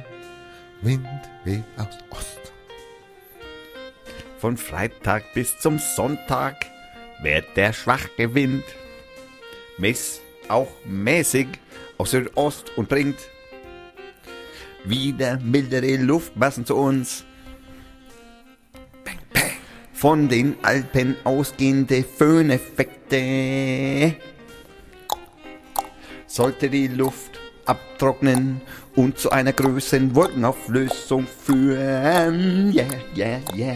[0.82, 1.10] Wind
[1.46, 2.54] weht aus Ost.
[4.38, 6.68] Von Freitag bis zum Sonntag
[7.22, 8.66] wird der schwache Wind
[9.78, 11.48] mess auch mäßig
[11.98, 13.18] aus Südost und bringt
[14.84, 17.24] wieder mildere Luftmassen zu uns.
[19.94, 24.16] Von den Alpen ausgehende Föhneffekte
[26.26, 28.62] sollte die Luft abtrocknen
[28.96, 32.74] und zu einer größeren Wolkenauflösung führen.
[32.74, 33.76] Yeah, yeah, yeah.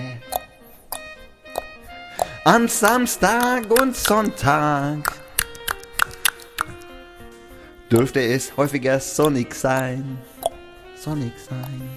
[2.44, 5.25] Am Samstag und Sonntag
[7.96, 10.18] dürfte es häufiger sonnig sein.
[10.98, 11.90] Sonnig sein.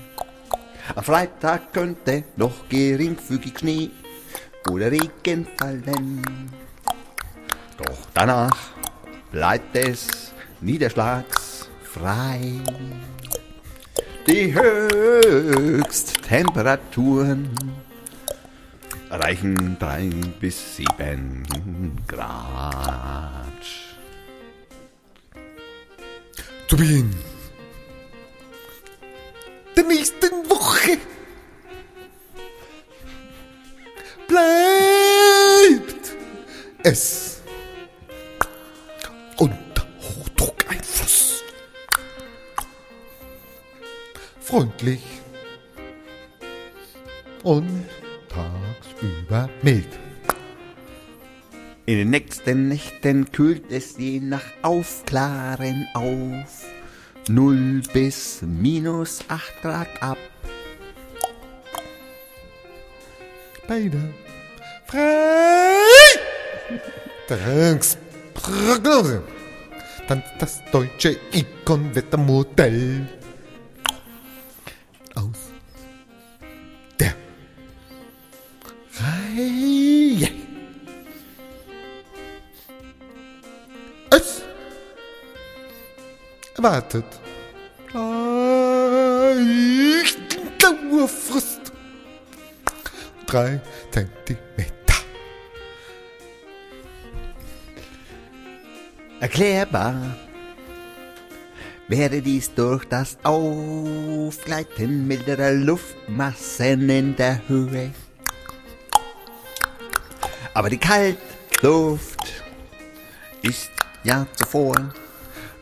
[0.94, 3.90] Am Freitag könnte noch geringfügig Schnee
[4.70, 6.22] oder Regen fallen.
[7.78, 8.70] Doch danach
[9.32, 12.60] bleibt es niederschlagsfrei.
[14.28, 17.50] Die Höchsttemperaturen
[19.10, 21.42] erreichen drei bis sieben
[22.06, 23.87] Grad.
[26.68, 27.10] Zu Beginn
[29.74, 30.98] der nächsten Woche
[34.26, 36.12] bleibt
[36.82, 37.40] es
[39.38, 41.42] unter Hochdruckeinfluss.
[44.40, 45.02] Freundlich
[47.44, 47.86] und
[48.28, 50.07] tagsüber mild.
[51.88, 56.66] In den nächsten Nächten kühlt es je nach Aufklaren auf
[57.30, 60.18] 0 bis minus 8 Grad ab.
[63.66, 64.10] Bei der
[67.26, 69.22] Freitagsprognose.
[70.08, 73.08] Dann das deutsche Icon-Wettermodell.
[86.58, 87.04] Erwartet
[89.38, 91.72] leichten Dauerfrist.
[93.26, 94.94] Drei Zentimeter.
[99.20, 100.16] Erklärbar
[101.88, 107.90] wäre dies durch das Aufgleiten milderer Luftmassen in der Höhe.
[110.54, 112.42] Aber die Kaltluft
[113.42, 113.70] ist
[114.04, 114.74] ja zuvor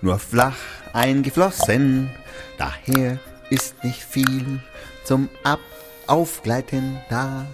[0.00, 2.10] nur flach eingeflossen,
[2.58, 3.18] daher
[3.50, 4.60] ist nicht viel
[5.04, 5.60] zum Ab
[6.06, 7.46] Aufgleiten da.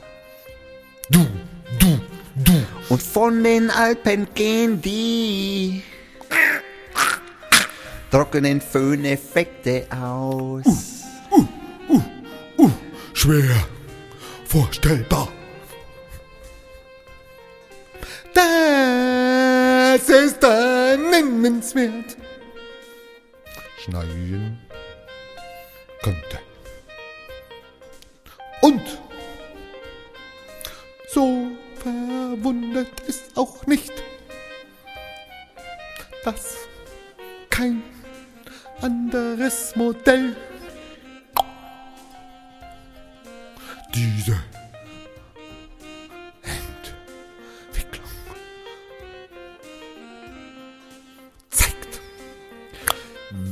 [1.11, 1.27] Du,
[1.79, 2.01] du,
[2.37, 2.63] du.
[2.89, 5.83] Und von den Alpen gehen die
[8.11, 11.03] trockenen Föhneffekte aus.
[13.15, 13.67] Schwer
[14.47, 15.29] vorstellbar.
[18.35, 22.17] Das ist nennenswert.
[23.83, 24.59] Schneien
[26.03, 26.39] könnte.
[28.61, 28.83] Und
[31.09, 33.93] so verwundert es auch nicht,
[36.25, 36.57] dass
[37.51, 37.83] kein
[38.81, 40.37] anderes Modell
[43.93, 44.41] diese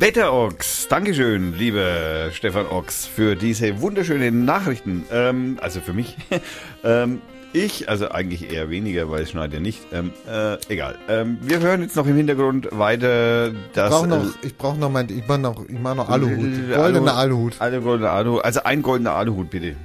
[0.00, 5.04] Wetterochs, Dankeschön, lieber Stefan Ochs, für diese wunderschönen Nachrichten.
[5.12, 6.16] Ähm, also für mich.
[6.84, 7.20] ähm,
[7.52, 9.78] ich, also eigentlich eher weniger, weil es schneit ja nicht.
[9.92, 10.96] Ähm, äh, egal.
[11.06, 13.90] Ähm, wir hören jetzt noch im Hintergrund weiter das.
[13.92, 16.30] Ich brauche noch, äh, ich brauch noch, mein, ich mach noch, ich noch Aluhut.
[16.38, 17.56] Alu- Goldener Aluhut.
[17.58, 18.42] Alle goldene Aluhut.
[18.42, 19.76] Also ein goldener Aluhut, bitte.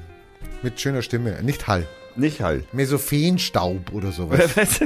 [0.61, 1.37] Mit schöner Stimme.
[1.43, 1.85] Nicht Hall.
[2.15, 2.39] Nicht.
[2.71, 4.49] Mehr so Feenstaub oder sowas.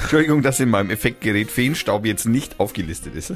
[0.00, 3.34] Entschuldigung, dass in meinem Effektgerät Feenstaub jetzt nicht aufgelistet ist.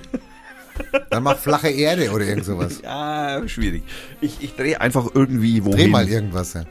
[1.10, 2.80] Dann mach flache Erde oder irgend sowas.
[2.82, 3.84] Ja, schwierig.
[4.20, 5.78] Ich, ich drehe einfach irgendwie wohin.
[5.78, 6.54] Dreh mal irgendwas.
[6.54, 6.64] Ja.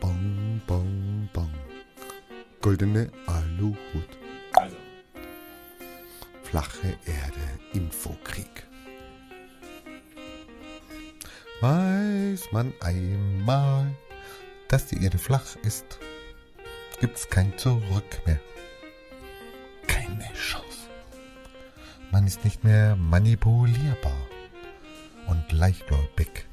[0.00, 1.50] Bong, bong, bong.
[2.60, 3.78] Goldene Aluhut.
[4.52, 4.76] Also.
[6.42, 7.40] Flache Erde,
[7.72, 8.66] Infokrieg.
[11.60, 13.94] Weiß man einmal,
[14.68, 15.98] dass die Erde flach ist,
[17.00, 18.40] gibt's kein Zurück mehr.
[20.18, 20.88] Keine Chance.
[22.10, 24.16] Man ist nicht mehr manipulierbar
[25.26, 26.46] und leichtgläubig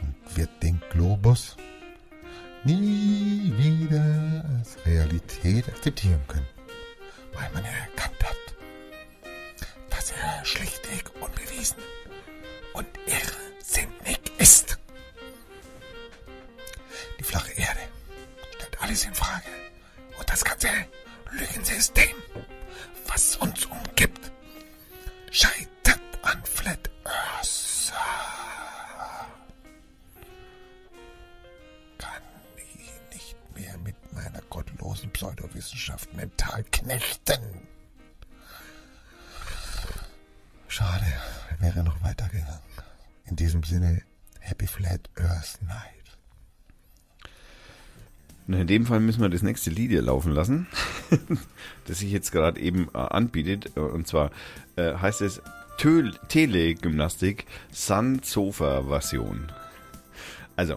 [0.00, 1.56] und wird den Globus
[2.64, 6.46] nie wieder als Realität akzeptieren können,
[7.34, 8.36] weil man erkannt hat,
[9.90, 11.76] dass er schlichtweg unbewiesen
[12.72, 14.78] und irrsinnig ist.
[17.20, 17.80] Die flache Erde
[18.54, 19.50] stellt alles in Frage
[20.18, 20.68] und das ganze
[21.32, 22.14] Lügensystem,
[23.16, 24.30] was uns umgibt,
[25.30, 27.92] scheitert an Flat Earth.
[31.96, 32.22] Kann
[32.56, 37.66] ich nicht mehr mit meiner gottlosen Pseudowissenschaft mental knechten.
[40.68, 41.06] Schade,
[41.58, 42.60] wäre noch weitergegangen.
[43.24, 44.02] In diesem Sinne,
[44.40, 45.95] Happy Flat Earth Night.
[48.48, 50.66] Und in dem Fall müssen wir das nächste Lied hier laufen lassen,
[51.86, 53.72] das sich jetzt gerade eben äh, anbietet.
[53.76, 54.30] Äh, Und zwar
[54.76, 55.42] äh, heißt es
[56.28, 59.52] Telegymnastik Sansofa-Version.
[60.54, 60.76] Also,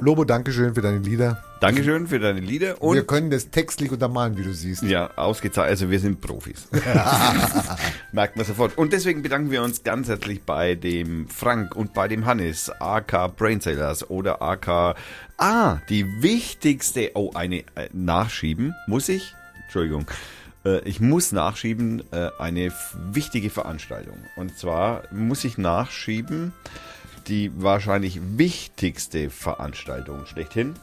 [0.00, 1.42] Lobo, Dankeschön für deine Lieder.
[1.64, 4.82] Dankeschön für deine Lieder und wir können das textlich untermalen, wie du siehst.
[4.82, 5.70] Ja, ausgezeichnet.
[5.70, 6.68] Also wir sind Profis.
[8.12, 8.76] Merkt man sofort.
[8.76, 13.34] Und deswegen bedanken wir uns ganz herzlich bei dem Frank und bei dem Hannes, AK
[13.36, 14.96] Brainsailers oder AK...
[15.38, 17.12] Ah, die wichtigste...
[17.14, 18.74] Oh, eine äh, nachschieben.
[18.86, 19.34] Muss ich?
[19.64, 20.06] Entschuldigung.
[20.66, 22.72] Äh, ich muss nachschieben äh, eine
[23.10, 24.18] wichtige Veranstaltung.
[24.36, 26.52] Und zwar muss ich nachschieben
[27.26, 30.74] die wahrscheinlich wichtigste Veranstaltung schlechthin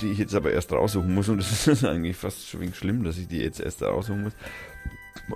[0.00, 1.28] die ich jetzt aber erst raussuchen muss.
[1.28, 4.32] Und das ist eigentlich fast schon schlimm, dass ich die jetzt erst raussuchen muss.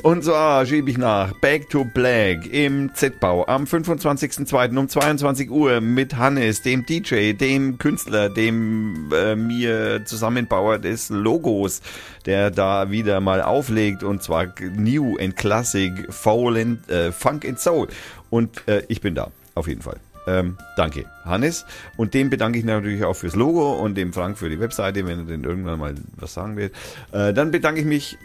[0.02, 4.78] Und zwar schiebe ich nach Back to Black im Z-Bau am 25.02.
[4.78, 11.82] um 22 Uhr mit Hannes, dem DJ, dem Künstler, dem äh, mir Zusammenbauer des Logos,
[12.24, 17.60] der da wieder mal auflegt und zwar New and Classic Foul and, äh, Funk and
[17.60, 17.88] Soul.
[18.30, 20.00] Und äh, ich bin da, auf jeden Fall.
[20.26, 21.66] Ähm, danke, Hannes.
[21.96, 25.20] Und dem bedanke ich natürlich auch fürs Logo und dem Frank für die Webseite, wenn
[25.20, 26.74] er denn irgendwann mal was sagen wird.
[27.12, 28.18] Äh, dann bedanke ich mich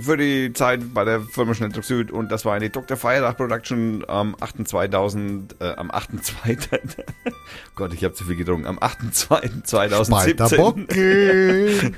[0.00, 2.96] für die Zeit bei der Firma Schnelldruck Süd und das war eine Dr.
[2.96, 6.58] Feiertag Production am 8.2000, äh, am 8.2.
[7.74, 10.10] Gott, ich habe zu viel getrunken, am 8.2.2017.
[10.10, 11.92] Malter Bocke.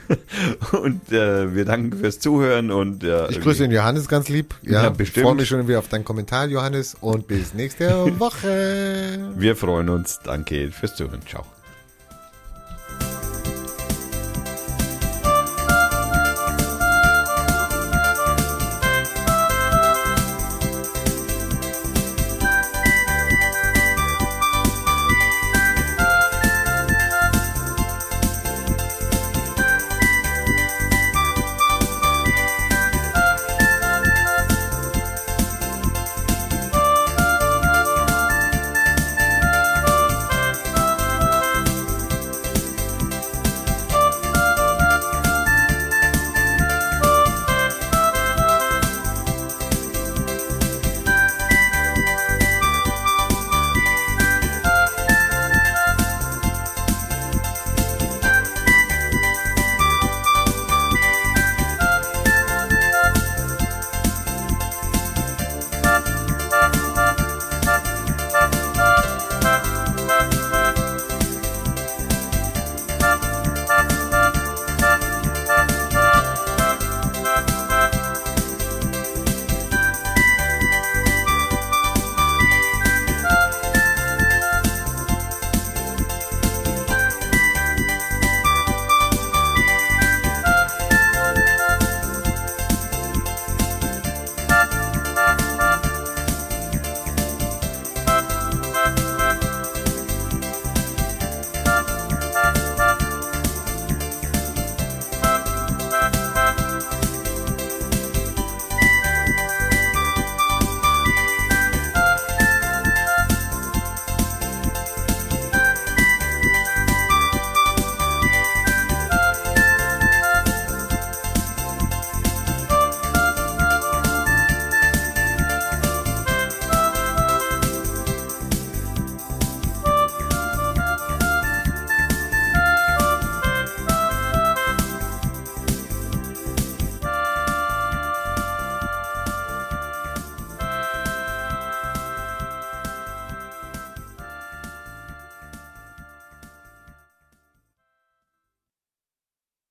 [0.82, 4.54] und äh, wir danken fürs Zuhören und äh, Ich grüße den Johannes ganz lieb.
[4.62, 5.26] Ja, Ja, bestimmt.
[5.26, 6.96] freue mich schon wieder auf deinen Kommentar, Johannes.
[7.00, 7.88] Und bis nächste
[8.18, 9.32] Woche.
[9.36, 10.20] wir freuen uns.
[10.24, 11.20] Danke fürs Zuhören.
[11.26, 11.44] Ciao.